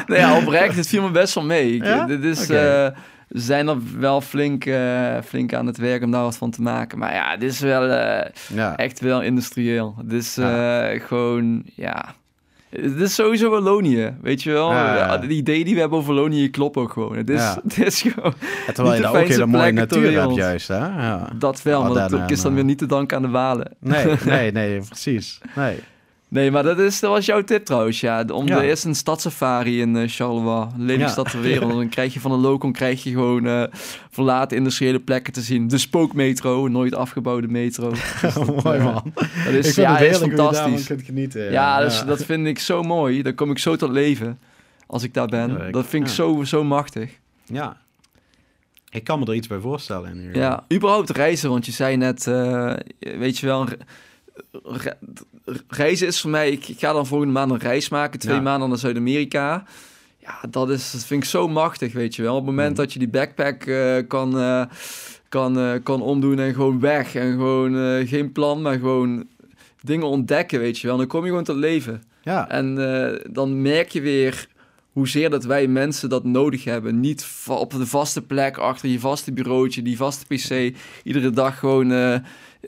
nou 0.07 0.20
ja, 0.20 0.36
oprecht, 0.36 0.76
het 0.76 0.86
viel 0.86 1.02
me 1.02 1.11
best 1.11 1.34
wel 1.34 1.44
mee. 1.44 1.74
Ik- 1.74 1.84
Ja? 1.84 2.04
Dit 2.07 2.24
is, 2.24 2.42
Oké. 2.42 2.59
eh, 2.59 2.96
zijn 3.28 3.68
er 3.68 3.98
wel 4.00 4.20
flink, 4.20 4.64
eh, 4.64 5.16
flink 5.24 5.54
aan 5.54 5.66
het 5.66 5.76
werk 5.76 6.02
om 6.02 6.11
daar 6.11 6.22
wat 6.22 6.36
van 6.36 6.50
te 6.50 6.62
maken. 6.62 6.98
Maar 6.98 7.14
ja, 7.14 7.36
dit 7.36 7.50
is 7.52 7.61
wel 7.61 7.82
Ja. 8.54 8.76
echt 8.76 9.00
wel 9.00 9.22
industrieel. 9.22 9.94
Het 9.98 10.12
is 10.12 10.32
gewoon, 11.07 11.62
ja... 11.74 12.14
Het 12.70 13.00
is 13.00 13.14
sowieso 13.14 13.50
Wallonië, 13.50 14.16
weet 14.22 14.42
je 14.42 14.50
wel? 14.52 14.70
Ja, 14.70 14.96
ja. 14.96 15.18
De 15.18 15.28
ideeën 15.28 15.64
die 15.64 15.74
we 15.74 15.80
hebben 15.80 15.98
over 15.98 16.14
Wallonië 16.14 16.50
kloppen 16.50 16.82
ook 16.82 16.92
gewoon. 16.92 17.16
Het 17.16 17.30
is, 17.30 17.40
Ja. 17.40 17.60
het 17.68 17.86
is 17.86 18.02
gewoon 18.02 18.34
terwijl 18.74 18.96
je 18.96 19.02
daar 19.02 19.16
ook 19.16 19.28
hele 19.28 19.46
mooie 19.46 19.72
natuur 19.72 20.20
hebt 20.20 20.34
juist, 20.34 20.68
hè? 20.68 20.78
Ja. 20.78 21.28
dat 21.38 21.62
wel, 21.62 21.82
maar 21.82 22.08
dat 22.08 22.30
is 22.30 22.42
dan 22.42 22.46
en, 22.46 22.52
weer 22.52 22.62
eh, 22.62 22.68
niet 22.68 22.78
te 22.78 22.86
danken 22.86 23.16
aan 23.16 23.22
de 23.22 23.28
Walen. 23.28 23.70
Nee, 23.80 24.06
nee, 24.24 24.52
nee, 24.52 24.80
precies. 24.80 25.38
Nee. 25.54 25.78
Nee, 26.28 26.50
maar 26.50 26.62
dat, 26.62 26.78
is, 26.78 27.00
dat 27.00 27.10
was 27.10 27.26
jouw 27.26 27.44
tip 27.44 27.64
trouwens, 27.64 28.00
ja. 28.00 28.24
Om 28.32 28.46
Ja. 28.46 28.58
de 28.58 28.66
eerst 28.66 28.84
een 28.84 28.94
stadsafari 28.94 29.80
in 29.80 29.96
eh, 29.96 30.08
Charleroi, 30.08 30.66
de 30.76 30.82
lelijkste 30.82 31.02
Ja. 31.04 31.08
stad 31.08 31.30
ter 31.30 31.40
wereld. 31.40 31.72
Dan 31.80 31.88
krijg 31.88 32.14
je 32.14 32.20
van 32.20 32.30
de 32.30 32.36
Locon 32.36 32.72
krijg 32.72 33.02
je 33.02 33.10
gewoon 33.10 33.46
eh, 33.46 33.62
verlaten 34.10 34.56
industriële 34.56 35.00
plekken 35.00 35.32
te 35.32 35.40
zien. 35.40 35.68
De 35.68 35.78
spookmetro, 35.78 36.68
nooit 36.68 36.94
afgebouwde 36.94 37.48
metro. 37.48 37.90
Dus 38.20 38.34
dat, 38.34 38.62
mooi 38.64 38.78
eh, 38.78 38.84
man. 38.84 39.12
Dat 39.44 39.52
is, 39.54 39.74
ja, 39.74 39.98
is 39.98 40.16
fantastisch. 40.18 40.86
kunt 40.86 41.02
genieten. 41.02 41.50
Ja, 41.52 41.80
dus, 41.80 42.04
dat 42.04 42.24
vind 42.24 42.46
ik 42.46 42.58
zo 42.58 42.82
mooi. 42.82 43.22
Dan 43.22 43.34
kom 43.34 43.50
ik 43.50 43.58
zo 43.58 43.76
tot 43.76 43.90
leven 43.90 44.38
als 44.86 45.02
ik 45.02 45.14
daar 45.14 45.26
ben. 45.28 45.66
Ik- 45.66 45.72
dat 45.72 45.86
vind 45.86 46.06
ik 46.06 46.12
zo, 46.14 46.44
zo 46.44 46.64
machtig. 46.64 47.10
Ja. 47.44 47.76
Ik 48.90 49.04
kan 49.04 49.18
me 49.18 49.24
er 49.26 49.34
iets 49.34 49.46
bij 49.48 49.58
voorstellen. 49.58 50.10
In. 50.10 50.30
Ja, 50.40 50.64
überhaupt 50.72 51.10
reizen, 51.10 51.50
want 51.50 51.66
je 51.66 51.72
zei 51.72 51.96
net, 51.96 52.24
weet 52.98 53.38
je 53.38 53.46
wel, 53.46 53.66
re- 54.62 54.97
re- 55.45 55.61
reizen 55.68 56.07
is 56.07 56.20
voor 56.20 56.30
mij, 56.30 56.51
ik, 56.51 56.68
ik 56.68 56.78
ga 56.78 56.93
dan 56.93 57.07
volgende 57.07 57.32
maand 57.32 57.51
een 57.51 57.59
reis 57.59 57.89
maken, 57.89 58.18
twee 58.20 58.34
Ja. 58.34 58.41
maanden 58.41 58.68
naar 58.68 58.78
Zuid-Amerika. 58.78 59.64
Ja, 60.18 60.39
dat, 60.51 60.70
is, 60.70 60.91
dat 60.91 61.05
vind 61.05 61.22
ik 61.22 61.28
zo 61.28 61.49
machtig, 61.49 61.93
weet 61.93 62.14
je 62.14 62.22
wel. 62.22 62.32
Op 62.37 62.47
het 62.47 62.47
moment 62.55 62.70
Mhm. 62.72 62.80
dat 62.80 62.93
je 62.93 62.99
die 62.99 63.09
backpack 63.09 63.62
eh, 63.64 63.97
kan, 64.09 64.39
eh, 64.39 64.64
kan, 65.28 65.59
eh, 65.59 65.72
kan 65.82 66.03
omdoen 66.03 66.39
en 66.39 66.55
gewoon 66.55 66.80
weg 66.80 67.14
en 67.14 67.30
gewoon 67.32 68.07
geen 68.07 68.32
plan, 68.32 68.62
maar 68.62 68.78
gewoon 68.78 69.26
dingen 69.80 70.07
ontdekken, 70.07 70.59
weet 70.61 70.78
je 70.78 70.87
wel. 70.87 70.97
Dan 70.97 71.07
kom 71.07 71.22
je 71.22 71.28
gewoon 71.28 71.45
tot 71.45 71.57
leven. 71.57 72.03
Ja. 72.22 72.49
En 72.49 72.74
dan 73.30 73.62
merk 73.62 73.91
je 73.91 74.01
weer 74.01 74.49
hoezeer 74.93 75.30
dat 75.30 75.45
wij 75.45 75.66
mensen 75.66 76.09
dat 76.09 76.24
nodig 76.24 76.64
hebben. 76.64 77.01
Niet 77.01 77.26
op 77.49 77.70
de 77.72 77.87
vaste 77.87 78.22
plek, 78.22 78.57
achter 78.59 78.89
je 78.89 79.01
vaste 79.01 79.32
bureautje, 79.32 79.82
die 79.82 79.97
vaste 79.97 80.24
pc, 80.26 80.76
iedere 81.05 81.30
dag 81.30 81.59
gewoon 81.59 82.22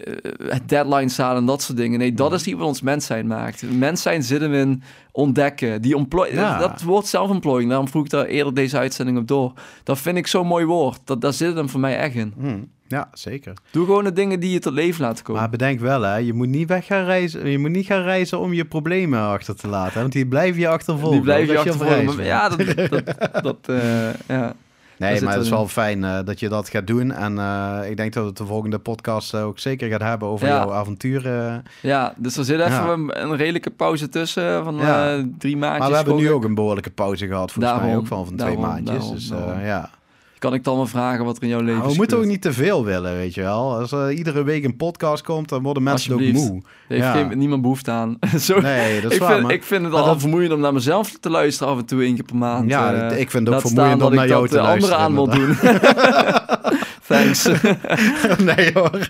eh 0.04 0.12
eh, 0.12 0.50
het 0.52 0.68
deadline 0.68 1.10
halen 1.16 1.36
en 1.40 1.46
dat 1.46 1.62
soort 1.62 1.78
dingen. 1.78 1.98
Nee, 1.98 2.14
dat 2.14 2.32
is 2.32 2.44
niet 2.44 2.56
wat 2.56 2.66
ons 2.66 2.80
mens 2.80 3.06
zijn 3.06 3.26
maakt. 3.26 3.62
Mens 3.70 4.02
zijn 4.02 4.22
zit 4.22 4.40
hem 4.40 4.54
in 4.54 4.82
ontdekken. 5.12 5.82
Die 5.82 5.96
employ 5.96 6.28
Ja. 6.34 6.58
Dat 6.58 6.82
woord 6.82 7.06
zelfontplooiing, 7.06 7.68
daarom 7.68 7.88
vroeg 7.88 8.04
ik 8.04 8.10
daar 8.10 8.24
eerder 8.24 8.54
deze 8.54 8.78
uitzending 8.78 9.18
op 9.18 9.26
door. 9.28 9.52
Dat 9.84 9.98
vind 9.98 10.16
ik 10.16 10.26
zo'n 10.26 10.46
mooi 10.46 10.64
woord. 10.64 11.00
Dat, 11.04 11.20
daar 11.20 11.32
zit 11.32 11.54
hem 11.54 11.68
voor 11.68 11.80
mij 11.80 11.98
echt 11.98 12.14
in. 12.14 12.32
Hm, 12.38 12.58
ja, 12.86 13.08
zeker. 13.12 13.52
Doe 13.70 13.84
gewoon 13.84 14.04
de 14.04 14.12
dingen 14.12 14.40
die 14.40 14.50
je 14.50 14.58
tot 14.58 14.72
leven 14.72 15.02
laten 15.04 15.24
komen. 15.24 15.40
Maar 15.40 15.50
bedenk 15.50 15.80
wel, 15.80 16.02
hè, 16.02 16.16
je 16.16 16.32
moet 16.32 16.48
niet 16.48 16.68
weg 16.68 16.86
gaan 16.86 17.04
reizen. 17.04 17.48
Je 17.48 17.58
moet 17.58 17.70
niet 17.70 17.86
gaan 17.86 18.02
reizen 18.02 18.38
om 18.38 18.52
je 18.52 18.64
problemen 18.64 19.20
achter 19.20 19.56
te 19.56 19.68
laten. 19.68 19.92
hè, 19.94 20.00
Want 20.00 20.12
die 20.12 20.26
blijven 20.26 20.60
je 20.60 20.68
achtervolgen. 20.68 21.10
die 21.12 21.20
blijf 21.20 21.48
je 21.50 21.58
achtervolgen. 21.58 22.24
Ja, 22.24 22.48
dat, 22.48 22.90
dat, 22.90 23.42
dat, 23.42 23.58
eh, 23.66 24.14
ja. 24.28 24.54
Nee, 24.98 25.22
maar 25.22 25.34
het 25.34 25.42
is 25.42 25.50
wel 25.50 25.68
fijn 25.68 26.04
eh, 26.04 26.18
dat 26.24 26.40
je 26.40 26.48
dat 26.48 26.68
gaat 26.68 26.86
doen. 26.86 27.12
En 27.12 27.38
eh, 27.38 27.90
ik 27.90 27.96
denk 27.96 28.12
dat 28.12 28.22
we 28.22 28.28
het 28.28 28.38
de 28.38 28.46
volgende 28.46 28.78
podcast 28.78 29.34
eh, 29.34 29.44
ook 29.44 29.58
zeker 29.58 29.88
gaat 29.88 30.00
hebben 30.02 30.28
over 30.28 30.46
Ja. 30.46 30.56
jouw 30.56 30.72
avonturen. 30.72 31.62
Ja, 31.82 32.14
dus 32.16 32.36
er 32.36 32.44
zit 32.44 32.60
even 32.60 32.72
Ja. 32.72 32.88
een, 32.88 33.22
een 33.22 33.36
redelijke 33.36 33.70
pauze 33.70 34.08
tussen 34.08 34.64
van 34.64 34.76
Ja. 34.76 35.24
drie 35.38 35.56
maandjes. 35.56 35.80
Maar 35.80 35.90
we 35.90 35.96
hebben 35.96 36.16
nu 36.16 36.30
ook 36.30 36.44
een 36.44 36.54
behoorlijke 36.54 36.90
pauze 36.90 37.26
gehad, 37.26 37.52
volgens 37.52 37.80
mij 37.80 37.96
ook 37.96 38.06
van, 38.06 38.26
van 38.26 38.36
twee 38.36 38.58
maandjes. 38.58 38.96
daarom, 38.98 39.14
dus 39.14 39.28
ja. 39.66 39.90
Kan 40.38 40.54
ik 40.54 40.64
dan 40.64 40.76
wel 40.76 40.86
vragen 40.86 41.24
wat 41.24 41.36
er 41.36 41.42
in 41.42 41.48
jouw 41.48 41.60
leven 41.60 41.76
Maar 41.76 41.86
is 41.86 41.92
we 41.92 41.98
moeten 41.98 42.16
ook 42.18 42.24
niet 42.24 42.42
te 42.42 42.52
veel 42.52 42.84
willen, 42.84 43.16
weet 43.16 43.34
je 43.34 43.40
wel. 43.42 43.74
Als 43.78 43.92
er 43.92 44.12
iedere 44.12 44.42
week 44.42 44.64
een 44.64 44.76
podcast 44.76 45.22
komt, 45.22 45.48
dan 45.48 45.62
worden 45.62 45.82
mensen 45.82 46.12
ook 46.14 46.20
moe. 46.20 46.56
Er 46.56 46.62
heeft 46.88 47.02
Ja. 47.04 47.12
geen, 47.12 47.38
niemand 47.38 47.62
behoefte 47.62 47.90
aan. 47.90 48.18
Zo, 48.40 48.60
Nee, 48.60 49.00
dat 49.00 49.10
is 49.10 49.16
ik, 49.16 49.22
waar. 49.22 49.30
vind, 49.32 49.42
maar- 49.42 49.52
ik 49.52 49.62
vind 49.62 49.82
het 49.82 49.92
maar 49.92 50.00
al 50.00 50.06
dat- 50.06 50.20
vermoeiend 50.20 50.52
om 50.52 50.60
naar 50.60 50.72
mezelf 50.72 51.16
te 51.20 51.30
luisteren 51.30 51.72
af 51.72 51.78
en 51.78 51.84
toe 51.86 52.02
één 52.02 52.14
keer 52.14 52.24
per 52.24 52.36
maand. 52.36 52.70
ja, 52.70 52.94
eh, 53.10 53.20
ik 53.20 53.30
vind 53.30 53.46
het 53.46 53.56
ook 53.56 53.60
vermoeiend 53.60 54.02
om 54.02 54.14
naar 54.14 54.28
jou 54.28 54.48
dat 54.48 54.50
te 54.50 54.56
de 54.56 54.62
anderen 54.62 54.88
luisteren. 54.88 54.98
aan 54.98 55.14
wil 55.14 55.28
doen. 55.28 55.56
Thanks. 57.08 57.48
nee 58.56 58.70
hoor. 58.74 59.06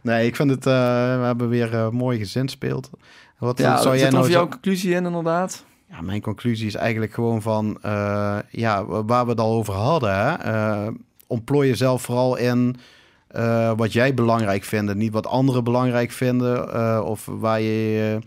nee, 0.00 0.26
ik 0.26 0.36
vind 0.36 0.50
het... 0.50 0.66
eh, 0.66 0.72
we 1.18 1.24
hebben 1.24 1.48
weer 1.48 1.74
eh, 1.74 1.88
mooi 1.90 2.18
gezinspeeld. 2.18 2.90
Wat 3.38 3.58
ja, 3.58 3.76
zou 3.76 3.88
zit 3.90 3.94
jij 3.98 4.06
er 4.06 4.12
nou 4.12 4.24
voor 4.24 4.32
zo- 4.32 4.38
jouw 4.38 4.48
conclusie 4.48 4.94
in 4.94 5.04
inderdaad? 5.04 5.64
Ja, 5.90 6.00
mijn 6.00 6.20
conclusie 6.20 6.66
is 6.66 6.74
eigenlijk 6.74 7.12
gewoon 7.12 7.42
van, 7.42 7.78
eh, 7.82 8.38
ja, 8.50 8.84
waar 8.84 9.24
we 9.24 9.30
het 9.30 9.40
al 9.40 9.52
over 9.52 9.74
hadden. 9.74 10.14
Hè? 10.14 10.34
Eh, 10.34 10.88
ontplooi 11.26 11.68
jezelf 11.68 12.02
vooral 12.02 12.36
in 12.36 12.76
eh, 13.26 13.72
wat 13.76 13.92
jij 13.92 14.14
belangrijk 14.14 14.64
vindt, 14.64 14.94
niet 14.94 15.12
wat 15.12 15.26
anderen 15.26 15.64
belangrijk 15.64 16.10
vinden. 16.10 17.04
of 17.04 17.26
waar 17.26 17.60
je, 17.60 18.18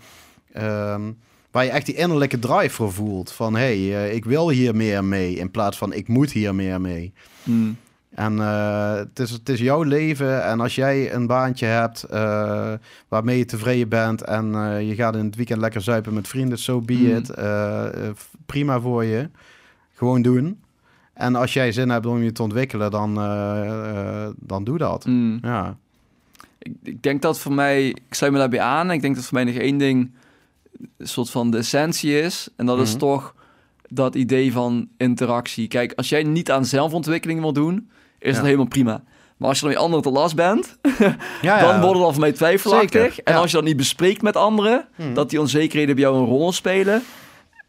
eh, 0.51 0.93
ehm, 0.93 1.11
waar 1.51 1.63
je 1.63 1.69
echt 1.69 1.85
die 1.85 1.95
innerlijke 1.95 2.39
drive 2.39 2.75
voor 2.75 2.91
voelt. 2.91 3.31
Van, 3.31 3.55
hé, 3.55 3.89
hey, 3.89 4.11
ik 4.11 4.25
wil 4.25 4.49
hier 4.49 4.75
meer 4.75 5.05
mee, 5.05 5.35
in 5.35 5.51
plaats 5.51 5.77
van 5.77 5.93
ik 5.93 6.07
moet 6.07 6.31
hier 6.31 6.55
meer 6.55 6.81
mee. 6.81 7.13
Hmm. 7.43 7.77
En 8.09 8.39
eh, 8.39 8.93
het, 8.95 9.19
is, 9.19 9.31
het 9.31 9.49
is 9.49 9.59
jouw 9.59 9.83
leven. 9.83 10.43
En 10.43 10.59
als 10.59 10.75
jij 10.75 11.13
een 11.13 11.27
baantje 11.27 11.65
hebt 11.65 12.03
eh, 12.03 12.73
waarmee 13.07 13.37
je 13.37 13.45
tevreden 13.45 13.89
bent 13.89 14.23
en 14.23 14.55
eh, 14.55 14.87
je 14.87 14.95
gaat 14.95 15.15
in 15.15 15.25
het 15.25 15.35
weekend 15.35 15.59
lekker 15.61 15.81
zuipen 15.81 16.13
met 16.13 16.27
vrienden, 16.27 16.57
so 16.57 16.81
be 16.81 16.93
Mm. 16.93 17.05
it. 17.15 17.33
Prima 18.45 18.79
voor 18.79 19.03
je. 19.03 19.29
Gewoon 19.93 20.21
doen. 20.21 20.59
En 21.13 21.35
als 21.35 21.53
jij 21.53 21.71
zin 21.71 21.89
hebt 21.89 22.05
om 22.05 22.21
je 22.23 22.31
te 22.31 22.43
ontwikkelen, 22.43 22.91
dan, 22.91 23.13
dan 24.39 24.63
doe 24.63 24.77
dat. 24.77 25.03
Hmm. 25.03 25.39
Ja. 25.41 25.77
Ik, 26.59 26.73
ik 26.83 27.03
denk 27.03 27.21
dat 27.21 27.39
voor 27.39 27.53
mij, 27.53 27.87
ik 27.87 28.13
sluit 28.13 28.33
me 28.33 28.39
daarbij 28.39 28.61
aan. 28.61 28.91
Ik 28.91 29.01
denk 29.01 29.15
dat 29.15 29.23
voor 29.25 29.33
mij 29.33 29.43
nog 29.43 29.55
één 29.61 29.77
ding 29.77 30.11
een 30.97 31.07
soort 31.07 31.29
van 31.29 31.51
de 31.51 31.57
essentie 31.57 32.21
is. 32.21 32.49
En 32.55 32.65
dat 32.65 32.79
is 32.79 32.89
Mhm. 32.89 32.99
toch 32.99 33.35
dat 33.87 34.15
idee 34.15 34.51
van 34.51 34.87
interactie. 34.97 35.67
Kijk, 35.67 35.93
als 35.93 36.09
jij 36.09 36.23
niet 36.23 36.51
aan 36.51 36.65
zelfontwikkeling 36.65 37.39
wil 37.39 37.53
doen, 37.53 37.89
is 38.19 38.35
dat 38.35 38.43
helemaal 38.45 38.67
prima. 38.67 39.03
Maar 39.37 39.49
als 39.49 39.57
je 39.59 39.63
dan 39.65 39.73
je 39.73 39.79
anderen 39.79 40.03
te 40.03 40.09
last 40.11 40.35
bent, 40.35 40.77
Ja, 41.41 41.59
dan 41.59 41.75
het 41.81 42.03
al 42.03 42.11
voor 42.11 42.19
mij 42.19 42.31
twijfelachtig. 42.31 43.01
Zeker, 43.13 43.23
En 43.23 43.35
als 43.35 43.51
je 43.51 43.57
dat 43.57 43.65
niet 43.65 43.77
bespreekt 43.77 44.21
met 44.21 44.35
anderen, 44.35 44.85
Hmm. 44.95 45.13
dat 45.13 45.29
die 45.29 45.39
onzekerheden 45.39 45.95
bij 45.95 46.03
jou 46.03 46.17
een 46.17 46.25
rol 46.25 46.51
spelen. 46.51 47.03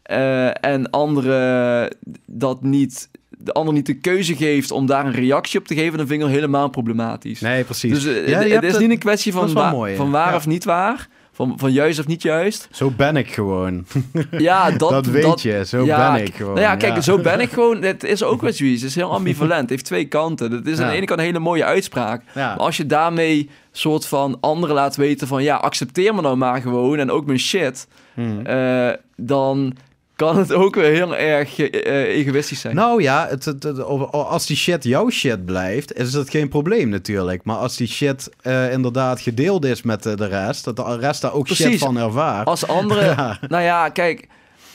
eh, 0.03 0.65
en 0.65 0.89
anderen 0.89 1.95
dat 2.25 2.61
niet, 2.63 3.09
de 3.29 3.51
ander 3.53 3.73
niet 3.73 3.85
de 3.85 3.93
keuze 3.99 4.35
geeft 4.35 4.71
om 4.71 4.85
daar 4.85 5.05
een 5.05 5.11
reactie 5.13 5.59
op 5.59 5.67
te 5.67 5.75
geven, 5.75 5.97
dan 5.97 6.07
vind 6.07 6.19
ik 6.21 6.25
dat 6.27 6.35
helemaal 6.35 6.69
problematisch. 6.69 7.39
Nee, 7.39 7.63
precies. 7.63 8.03
Dus 8.03 8.05
eh, 8.15 8.27
Ja, 8.27 8.39
het, 8.41 8.63
is 8.63 8.77
niet 8.77 8.89
een 8.89 8.97
kwestie 8.99 9.31
van, 9.31 9.53
wa- 9.53 9.71
mooi, 9.71 9.95
van 9.95 10.11
waar 10.11 10.29
Ja. 10.29 10.35
of 10.35 10.47
niet 10.47 10.63
waar. 10.63 11.07
Van, 11.47 11.53
van 11.59 11.71
juist 11.71 11.99
of 11.99 12.07
niet 12.07 12.21
juist. 12.21 12.67
Zo 12.71 12.91
ben 12.97 13.15
ik 13.15 13.33
gewoon. 13.33 13.85
Ja, 14.31 14.71
dat, 14.71 14.89
Dat, 14.89 15.05
weet 15.05 15.41
je. 15.41 15.65
Zo 15.65 15.85
ja, 15.85 16.13
ben 16.13 16.25
ik 16.25 16.35
gewoon. 16.35 16.53
Nou 16.53 16.65
ja, 16.65 16.75
kijk, 16.75 16.95
ja. 16.95 17.01
zo 17.01 17.17
ben 17.17 17.39
ik 17.39 17.49
gewoon. 17.57 17.81
Het 17.81 18.03
is 18.03 18.23
ook 18.23 18.41
wel 18.41 18.53
zoiets. 18.53 18.81
Het 18.81 18.89
is 18.89 18.95
heel 18.95 19.11
ambivalent. 19.11 19.61
Het 19.61 19.69
heeft 19.69 19.85
twee 19.85 20.05
kanten. 20.05 20.51
Het 20.51 20.67
is 20.67 20.79
aan 20.79 20.89
de 20.89 20.95
ene 20.95 21.05
kant 21.05 21.19
een 21.19 21.25
hele 21.25 21.39
mooie 21.39 21.65
uitspraak. 21.65 22.23
Maar 22.35 22.57
als 22.57 22.77
je 22.77 22.85
daarmee 22.85 23.49
soort 23.71 24.05
van 24.05 24.37
anderen 24.39 24.75
laat 24.75 24.95
weten 24.95 25.27
van... 25.27 25.43
ja, 25.43 25.55
accepteer 25.55 26.15
me 26.15 26.21
nou 26.21 26.35
maar 26.37 26.61
gewoon 26.61 26.99
en 26.99 27.11
ook 27.11 27.25
mijn 27.25 27.39
shit... 27.39 27.87
Hmm. 28.13 28.45
eh, 28.45 28.89
dan 29.15 29.73
kan 30.21 30.37
het 30.37 30.53
ook 30.53 30.75
weer 30.75 30.91
heel 30.91 31.15
erg 31.17 31.59
eh, 31.59 31.93
egoïstisch 32.17 32.59
zijn. 32.59 32.75
Nou 32.75 33.01
ja, 33.01 33.27
het, 33.29 33.45
het- 33.45 33.63
het- 33.63 33.79
als 34.11 34.45
die 34.45 34.55
shit 34.57 34.83
jouw 34.83 35.09
shit 35.09 35.45
blijft, 35.45 35.93
is 35.93 36.11
dat 36.11 36.29
geen 36.29 36.49
probleem 36.49 36.89
natuurlijk. 36.89 37.43
Maar 37.43 37.55
als 37.57 37.77
die 37.77 37.87
shit 37.87 38.29
eh, 38.41 38.71
inderdaad 38.71 39.21
gedeeld 39.21 39.65
is 39.65 39.81
met 39.81 40.05
eh, 40.05 40.15
de 40.15 40.25
rest, 40.25 40.63
dat 40.63 40.75
de 40.75 40.97
rest 40.99 41.21
daar 41.21 41.33
ook 41.33 41.47
shit 41.47 41.57
Precies. 41.57 41.79
van 41.81 41.97
ervaart. 41.97 42.47
Als 42.47 42.67
anderen... 42.67 43.05
Ja. 43.15 43.39
Nou 43.47 43.63
ja, 43.63 43.89
kijk... 43.89 44.27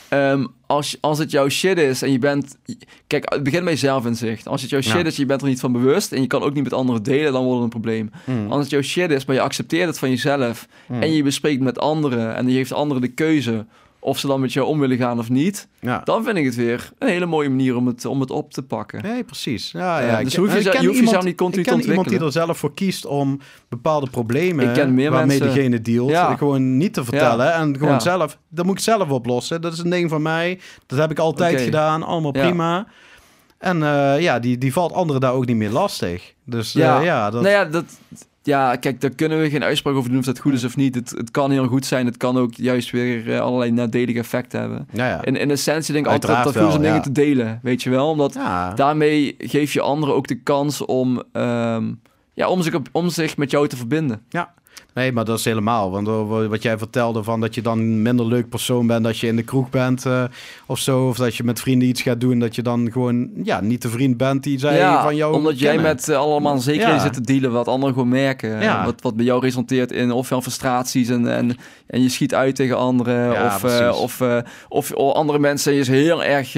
ehm, 0.09 0.47
als, 0.67 0.97
als 1.01 1.19
het 1.19 1.31
jouw 1.31 1.49
shit 1.49 1.79
is 1.79 2.03
en 2.03 2.13
je 2.13 2.19
bent... 2.19 2.57
Kijk, 3.07 3.33
het 3.33 3.43
begint 3.43 3.65
bij 3.65 3.77
zelfinzicht. 3.77 4.49
Als 4.49 4.61
het 4.61 4.71
jouw 4.71 4.81
shit 4.81 4.93
Ja. 4.93 5.05
is 5.05 5.17
je 5.17 5.27
bent 5.27 5.41
er 5.43 5.49
niet 5.49 5.61
van 5.61 5.73
bewust... 5.73 6.13
en 6.13 6.21
je 6.21 6.27
kan 6.27 6.43
ook 6.43 6.55
niet 6.55 6.63
met 6.65 6.73
anderen 6.73 7.03
delen, 7.03 7.33
dan 7.33 7.43
wordt 7.45 7.55
het 7.55 7.75
een 7.75 7.81
probleem. 7.81 8.11
Hmm. 8.25 8.53
Als 8.53 8.61
het 8.61 8.71
jouw 8.71 8.83
shit 8.83 9.11
is, 9.11 9.25
maar 9.25 9.37
je 9.37 9.43
accepteert 9.43 9.87
het 9.89 9.99
van 9.99 10.11
jezelf... 10.11 10.67
Hmm. 10.87 11.03
en 11.03 11.13
je 11.13 11.23
bespreekt 11.23 11.61
met 11.63 11.79
anderen... 11.79 12.35
en 12.35 12.49
je 12.49 12.55
geeft 12.57 12.73
anderen 12.73 13.03
de 13.03 13.09
keuze... 13.09 13.67
of 13.99 14.19
ze 14.19 14.27
dan 14.27 14.41
met 14.41 14.53
jou 14.53 14.67
om 14.67 14.79
willen 14.79 14.97
gaan 14.97 15.19
of 15.19 15.29
niet... 15.31 15.69
Ja. 15.81 16.01
dan 16.05 16.25
vind 16.25 16.37
ik 16.37 16.45
het 16.45 16.55
weer 16.55 16.91
een 16.99 17.09
hele 17.09 17.27
mooie 17.27 17.49
manier 17.49 17.77
om 17.77 17.87
het, 17.87 18.05
om 18.05 18.21
het 18.21 18.31
op 18.31 18.53
te 18.53 18.63
pakken. 18.63 19.03
Nee, 19.03 19.25
precies. 19.25 19.71
Ja, 19.71 20.01
Ja, 20.01 20.07
ja. 20.07 20.23
dus 20.23 20.33
ik- 20.33 20.39
hoef 20.39 20.53
je 20.53 20.59
ik 20.71 20.87
hoeft 20.87 20.99
iemand- 21.01 21.25
niet 21.25 21.37
continu 21.37 21.63
Ik 21.63 21.69
ken 21.69 21.81
te 21.81 21.89
iemand 21.89 22.09
die 22.09 22.19
er 22.21 22.33
zelf 22.33 22.59
voor 22.59 22.75
kiest 22.75 23.07
om 23.07 23.41
bepaalde 23.69 24.11
problemen 24.11 24.69
Ik 24.69 24.75
ken 24.75 24.95
meer 24.95 25.11
waarmee 25.11 25.39
mensen- 25.39 25.55
diegene 25.55 25.81
dealt, 25.83 26.11
Ja. 26.11 26.37
gewoon 26.37 26.77
niet 26.77 26.95
te 26.95 27.05
vertellen. 27.05 27.53
En 27.53 27.79
gewoon 27.79 28.01
zelf, 28.01 28.39
dat 28.49 28.65
moet 28.65 28.77
ik 28.79 28.85
zelf 28.85 29.09
oplossen. 29.11 29.61
Dat 29.61 29.73
is 29.73 29.79
een 29.79 29.91
ding 29.91 30.11
van 30.11 30.23
mij. 30.23 30.61
Dat 30.87 30.99
heb 30.99 31.11
ik 31.11 31.19
altijd 31.19 31.61
gedaan. 31.61 32.03
Allemaal 32.03 32.33
prima. 32.33 32.87
En 33.59 33.83
eh, 33.83 34.21
ja, 34.21 34.39
die, 34.39 34.59
die 34.59 34.73
valt 34.73 34.93
anderen 34.93 35.21
daar 35.21 35.33
ook 35.33 35.47
niet 35.47 35.57
meer 35.57 35.71
lastig. 35.71 36.35
Dus 36.45 36.73
ja, 36.73 36.97
Ja. 36.99 37.03
ja 37.05 37.31
dat... 37.31 37.43
Nou 37.43 37.55
ja, 37.55 37.65
dat, 37.65 37.85
ja, 38.47 38.77
kijk, 38.77 39.01
daar 39.01 39.11
kunnen 39.11 39.41
we 39.41 39.51
geen 39.51 39.65
uitspraak 39.65 39.95
over 39.95 40.11
doen 40.11 40.19
of 40.19 40.25
dat 40.25 40.39
goed 40.39 40.53
is 40.53 40.65
of 40.65 40.77
niet. 40.77 40.95
Het, 40.95 41.11
het 41.11 41.31
kan 41.31 41.51
heel 41.51 41.67
goed 41.67 41.87
zijn, 41.87 42.07
het 42.07 42.17
kan 42.17 42.39
ook 42.39 42.55
juist 42.55 42.91
weer 42.91 43.33
eh, 43.33 43.41
allerlei 43.41 43.71
nadelige 43.71 44.19
effecten 44.19 44.61
hebben. 44.61 44.89
Ja, 44.93 45.09
ja. 45.09 45.25
In, 45.25 45.37
in 45.37 45.51
essentie 45.51 45.93
denk 45.93 46.07
ik 46.07 46.13
altijd 46.13 46.33
dat 46.33 46.43
goed 46.43 46.55
is 46.55 46.63
om 46.63 46.69
wel, 46.69 46.79
dingen 46.79 46.95
ja. 46.95 47.01
te 47.01 47.13
delen, 47.13 47.61
weet 47.63 47.83
je 47.83 47.91
wel? 47.91 48.09
Omdat 48.09 48.35
ja. 48.35 48.75
daarmee 48.75 49.35
geef 49.39 49.73
je 49.73 49.81
anderen 49.81 50.15
ook 50.15 50.27
de 50.27 50.43
kans 50.43 50.85
om, 50.85 51.23
ehm, 51.33 51.93
ja, 52.33 52.49
om, 52.49 52.63
zich, 52.63 52.75
op- 52.75 52.89
om 52.93 53.09
zich 53.09 53.37
met 53.37 53.51
jou 53.51 53.69
te 53.69 53.77
verbinden. 53.77 54.23
Nee, 54.97 55.13
maar 55.13 55.25
dat 55.25 55.39
is 55.39 55.45
helemaal. 55.45 55.91
Want 55.91 56.09
eh, 56.09 56.47
wat 56.47 56.63
jij 56.63 56.79
vertelde 56.79 57.23
van 57.23 57.41
dat 57.41 57.55
je 57.55 57.63
dan 57.63 57.79
een 57.79 58.03
minder 58.03 58.27
leuk 58.27 58.49
persoon 58.49 58.87
bent 58.87 59.07
als 59.07 59.21
je 59.21 59.27
in 59.27 59.37
de 59.37 59.43
kroeg 59.43 59.71
bent 59.71 60.07
eh, 60.07 60.25
of 60.67 60.79
zo. 60.79 61.09
Of 61.09 61.17
dat 61.17 61.37
je 61.37 61.45
met 61.45 61.61
vrienden 61.61 61.89
iets 61.89 62.03
gaat 62.03 62.21
doen. 62.21 62.39
Dat 62.39 62.55
je 62.55 62.63
dan 62.63 62.93
gewoon 62.93 63.31
ja, 63.45 63.61
niet 63.61 63.83
de 63.83 63.89
vriend 63.89 64.17
bent 64.17 64.43
die 64.43 64.59
zij 64.59 64.77
ja, 64.77 65.03
van 65.03 65.17
jou 65.17 65.35
omdat 65.35 65.59
jij 65.59 65.79
met 65.79 66.09
eh, 66.09 66.17
allemaal 66.17 66.59
zekerheden 66.59 66.95
Ja. 66.95 67.03
zit 67.03 67.13
te 67.13 67.21
dealen 67.21 67.53
wat 67.53 67.69
anderen 67.69 67.95
gewoon 67.95 68.09
merken. 68.09 68.61
Ja. 68.61 68.85
Wat, 68.85 69.03
wat 69.03 69.17
bij 69.17 69.25
jou 69.25 69.41
resulteert 69.41 69.93
in 69.93 70.11
ofwel 70.11 70.41
frustraties 70.41 71.09
en, 71.09 71.29
en, 71.33 71.57
en 71.87 72.03
je 72.03 72.09
schiet 72.09 72.35
uit 72.35 72.55
tegen 72.57 72.77
anderen. 72.77 73.45
Of, 73.45 73.65
eh, 73.65 73.99
of, 74.01 74.21
eh, 74.21 74.39
of, 74.69 74.93
of 74.93 75.15
andere 75.15 75.39
mensen 75.39 75.75
is 75.75 75.89
heel 75.89 76.25
erg 76.25 76.53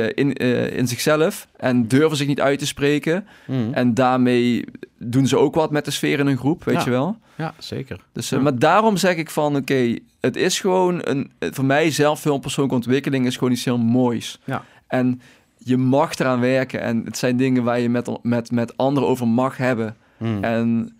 eh, 0.00 0.10
in, 0.14 0.34
eh, 0.34 0.76
in 0.76 0.88
zichzelf 0.88 1.48
en 1.56 1.88
durven 1.88 2.16
zich 2.16 2.26
niet 2.26 2.40
uit 2.40 2.58
te 2.58 2.66
spreken. 2.66 3.26
Mhm. 3.46 3.72
En 3.72 3.94
daarmee 3.94 4.64
doen 4.98 5.26
ze 5.26 5.36
ook 5.38 5.54
wat 5.54 5.70
met 5.70 5.84
de 5.84 5.90
sfeer 5.90 6.18
in 6.18 6.26
een 6.26 6.36
groep, 6.38 6.64
weet 6.64 6.74
Ja. 6.74 6.84
je 6.84 6.90
wel. 6.90 7.16
Ja, 7.36 7.54
zeker. 7.58 8.00
Dus, 8.12 8.28
Ja. 8.28 8.38
Maar 8.38 8.58
daarom 8.58 8.96
zeg 8.96 9.16
ik 9.16 9.30
van, 9.30 9.56
oké, 9.56 9.98
het 10.20 10.36
is 10.36 10.60
gewoon 10.60 11.00
een... 11.02 11.30
Voor 11.38 11.64
mij 11.64 11.90
zelf 11.90 12.20
veel 12.20 12.38
persoonlijke 12.38 12.76
ontwikkeling 12.78 13.26
is 13.26 13.36
gewoon 13.36 13.52
iets 13.52 13.64
heel 13.64 13.78
moois. 13.78 14.40
Ja. 14.44 14.64
En 14.86 15.20
je 15.58 15.76
mag 15.76 16.18
eraan 16.18 16.40
werken. 16.40 16.80
En 16.80 17.02
het 17.04 17.16
zijn 17.18 17.36
dingen 17.36 17.62
waar 17.62 17.80
je 17.80 17.88
met, 17.88 18.10
met, 18.22 18.50
met 18.50 18.76
anderen 18.76 19.08
over 19.08 19.28
mag 19.28 19.56
hebben. 19.56 19.96
Mhm. 20.16 20.44
En 20.44 20.96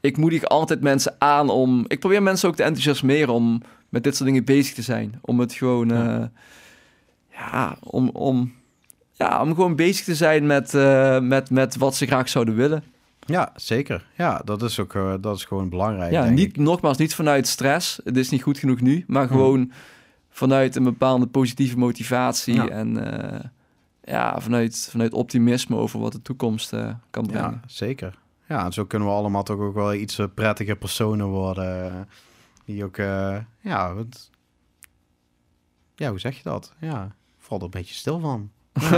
ik 0.00 0.16
moedig 0.16 0.44
altijd 0.44 0.80
mensen 0.80 1.14
aan 1.18 1.48
om... 1.50 1.84
Ik 1.88 2.00
probeer 2.00 2.22
mensen 2.22 2.48
ook 2.48 2.56
te 2.56 2.62
enthousiasmeren 2.62 3.34
om 3.34 3.62
met 3.88 4.04
dit 4.04 4.16
soort 4.16 4.28
dingen 4.28 4.44
bezig 4.44 4.74
te 4.74 4.82
zijn. 4.82 5.18
Om 5.20 5.40
het 5.40 5.52
gewoon... 5.52 5.88
Ja. 5.88 6.30
Ja, 7.38 7.76
om... 7.80 8.08
om 8.08 8.56
ja, 9.12 9.42
om 9.42 9.54
gewoon 9.54 9.76
bezig 9.76 10.04
te 10.04 10.14
zijn 10.14 10.46
met, 10.46 10.74
eh, 10.74 11.20
met, 11.20 11.50
met 11.50 11.76
wat 11.76 11.96
ze 11.96 12.06
graag 12.06 12.28
zouden 12.28 12.54
willen. 12.54 12.84
Ja, 13.28 13.52
zeker. 13.56 14.06
Ja, 14.16 14.40
dat 14.44 14.62
is 14.62 14.80
ook 14.80 14.94
eh, 14.94 15.14
dat 15.20 15.36
is 15.36 15.44
gewoon 15.44 15.68
belangrijk. 15.68 16.12
Ja, 16.12 16.22
denk 16.22 16.36
niet, 16.36 16.48
ik. 16.48 16.56
nogmaals, 16.56 16.96
niet 16.96 17.14
vanuit 17.14 17.46
stress. 17.46 18.00
Het 18.04 18.16
is 18.16 18.30
niet 18.30 18.42
goed 18.42 18.58
genoeg 18.58 18.80
nu. 18.80 19.04
Maar 19.06 19.28
gewoon 19.28 19.72
vanuit 20.30 20.76
een 20.76 20.82
bepaalde 20.82 21.26
positieve 21.26 21.78
motivatie. 21.78 22.54
Ja. 22.54 22.68
En 22.68 23.20
eh, 23.20 23.44
ja, 24.04 24.40
vanuit, 24.40 24.88
vanuit 24.90 25.12
optimisme 25.12 25.76
over 25.76 26.00
wat 26.00 26.12
de 26.12 26.22
toekomst 26.22 26.74
kan 27.10 27.26
brengen. 27.26 27.50
Ja, 27.50 27.60
zeker. 27.66 28.18
Ja, 28.48 28.64
en 28.64 28.72
zo 28.72 28.84
kunnen 28.84 29.08
we 29.08 29.14
allemaal 29.14 29.42
toch 29.42 29.58
ook 29.58 29.74
wel 29.74 29.94
iets 29.94 30.18
eh, 30.18 30.26
prettige 30.34 30.76
personen 30.76 31.26
worden. 31.26 32.08
Die 32.64 32.84
ook, 32.84 32.96
ja, 33.60 33.94
wat... 33.94 34.30
ja, 35.94 36.10
hoe 36.10 36.20
zeg 36.20 36.36
je 36.36 36.42
dat? 36.42 36.74
Ja, 36.80 37.14
valt 37.48 37.60
er 37.60 37.66
een 37.66 37.72
beetje 37.80 37.94
stil 37.94 38.20
van. 38.20 38.50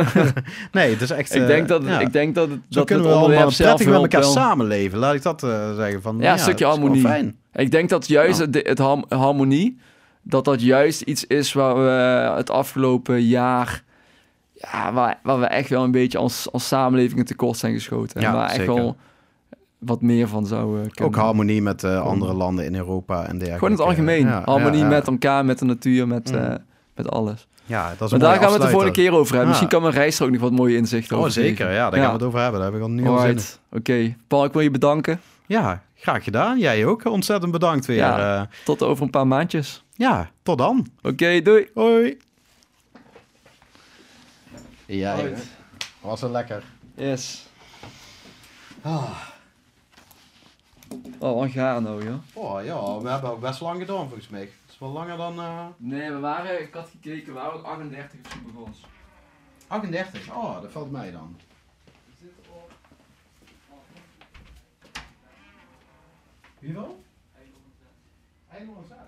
nee, 0.72 0.90
het 0.92 1.00
is 1.00 1.10
echt... 1.10 1.34
ik, 1.34 1.40
eh, 1.40 1.46
denk 1.46 1.68
dat, 1.68 1.84
ja. 1.84 2.00
ik 2.00 2.12
denk 2.12 2.34
dat, 2.34 2.48
het- 2.50 2.60
dat 2.68 2.84
kunnen 2.86 3.04
het 3.06 3.14
we 3.14 3.20
allemaal 3.20 3.46
prettig 3.56 3.86
met 3.86 3.94
elkaar 3.94 4.20
wel- 4.20 4.30
samenleven. 4.30 4.98
Laat 4.98 5.14
ik 5.14 5.22
dat 5.22 5.42
eh, 5.42 5.74
zeggen. 5.76 6.02
Van, 6.02 6.18
Ja, 6.18 6.32
een 6.32 6.38
stukje 6.38 6.64
dat 6.64 6.72
harmonie. 6.76 7.00
Fijn. 7.02 7.36
Ik 7.52 7.70
denk 7.70 7.88
dat 7.88 8.08
juist 8.08 8.38
Ja. 8.38 8.46
het, 8.62 8.78
harmonie, 9.08 9.78
dat 10.22 10.44
dat 10.44 10.60
juist 10.62 11.00
iets 11.00 11.26
is 11.26 11.52
waar 11.52 11.74
we 11.76 11.90
het 12.36 12.50
afgelopen 12.50 13.22
jaar, 13.22 13.82
ja, 14.52 14.92
waar, 14.92 15.18
waar 15.22 15.40
we 15.40 15.46
echt 15.46 15.68
wel 15.68 15.84
een 15.84 15.90
beetje 15.90 16.18
als, 16.18 16.52
als 16.52 16.66
samenleving 16.68 17.18
in 17.18 17.24
tekort 17.26 17.56
zijn 17.56 17.72
geschoten. 17.74 18.20
Ja, 18.20 18.28
en 18.28 18.34
waar 18.34 18.46
echt 18.48 18.54
zeker. 18.54 18.74
wel 18.74 18.96
wat 19.78 20.02
meer 20.02 20.28
van 20.28 20.46
zouden 20.46 20.90
kunnen. 20.90 21.14
Ook 21.14 21.20
harmonie 21.24 21.62
met 21.62 21.84
eh, 21.84 22.00
andere 22.02 22.32
landen 22.32 22.64
in 22.64 22.74
Europa 22.74 23.14
en 23.14 23.38
dergelijke. 23.38 23.52
Gewoon 23.54 23.70
in 23.70 23.76
het 23.78 23.86
algemeen. 23.86 24.26
Harmonie 24.26 24.84
met 24.84 25.06
elkaar, 25.06 25.44
met 25.44 25.58
de 25.58 25.64
natuur, 25.64 26.06
met, 26.06 26.30
Mm. 26.32 26.38
eh, 26.38 26.54
met 26.94 27.10
alles. 27.10 27.48
Ja, 27.70 27.88
dat 27.88 27.92
is 27.92 27.98
Maar 28.00 28.12
een 28.12 28.18
daar 28.18 28.36
gaan 28.36 28.46
we 28.46 28.52
het 28.52 28.62
de 28.62 28.68
volgende 28.68 28.92
keer 28.94 29.12
over 29.12 29.24
hebben. 29.26 29.40
Ja. 29.42 29.46
Misschien 29.48 29.68
kan 29.68 29.82
mijn 29.82 29.94
reis 29.94 30.18
er 30.18 30.24
ook 30.26 30.30
nog 30.32 30.40
wat 30.40 30.52
mooie 30.52 30.76
inzichten 30.76 31.14
Oh, 31.16 31.20
over 31.20 31.32
zeker. 31.32 31.56
geven. 31.56 31.72
Ja, 31.72 31.90
daar 31.90 31.98
gaan 32.00 32.08
we 32.08 32.16
het 32.16 32.22
over 32.26 32.40
hebben. 32.40 32.60
Daar 32.60 32.68
heb 32.70 32.78
ik 32.78 32.84
al 32.86 32.90
nu 32.90 33.06
al 33.06 33.18
zin 33.18 33.28
in. 33.28 33.36
Alright. 33.36 33.60
Oké. 33.72 34.14
Paul, 34.26 34.44
ik 34.44 34.52
wil 34.52 34.62
je 34.62 34.70
bedanken. 34.70 35.20
Ja, 35.46 35.82
graag 35.96 36.24
gedaan. 36.24 36.58
Jij 36.58 36.86
ook. 36.86 37.04
Ontzettend 37.04 37.52
bedankt 37.52 37.86
weer. 37.86 37.96
Ja. 37.96 38.18
Ja, 38.18 38.48
Tot 38.64 38.82
over 38.82 39.04
een 39.04 39.10
paar 39.10 39.26
maandjes. 39.26 39.82
ja 39.94 40.30
tot 40.42 40.58
dan. 40.58 40.86
Oké, 41.02 41.42
doei. 41.42 41.68
Hoi. 41.74 42.18
Ja, 44.86 45.16
was 46.00 46.20
het 46.20 46.30
lekker. 46.30 46.62
Yes. 46.94 47.46
Oh, 51.18 51.40
wat 51.40 51.50
gaar 51.50 51.82
nou, 51.82 52.04
joh. 52.04 52.14
Oh 52.32 52.64
ja, 52.64 52.98
we 53.02 53.08
hebben 53.08 53.30
ook 53.30 53.40
best 53.40 53.60
lang 53.60 53.78
gedaan 53.80 54.06
volgens 54.08 54.28
mij. 54.28 54.50
Wel 54.80 54.90
langer 54.90 55.16
dan 55.16 55.40
eh, 55.40 55.66
Nee, 55.76 56.10
we 56.10 56.18
waren, 56.18 56.62
ik 56.62 56.74
had 56.74 56.88
gekeken, 56.88 57.26
we 57.26 57.32
waren 57.32 57.52
ook 57.52 57.64
38 57.64 58.20
of 58.24 58.32
zo 58.32 58.38
begonnen. 58.44 58.74
38. 59.66 60.34
Oh, 60.34 60.60
dat 60.62 60.72
valt 60.72 60.90
mij 60.90 61.10
dan. 61.10 61.36
Hoeveel? 66.58 67.04
106. 68.48 68.99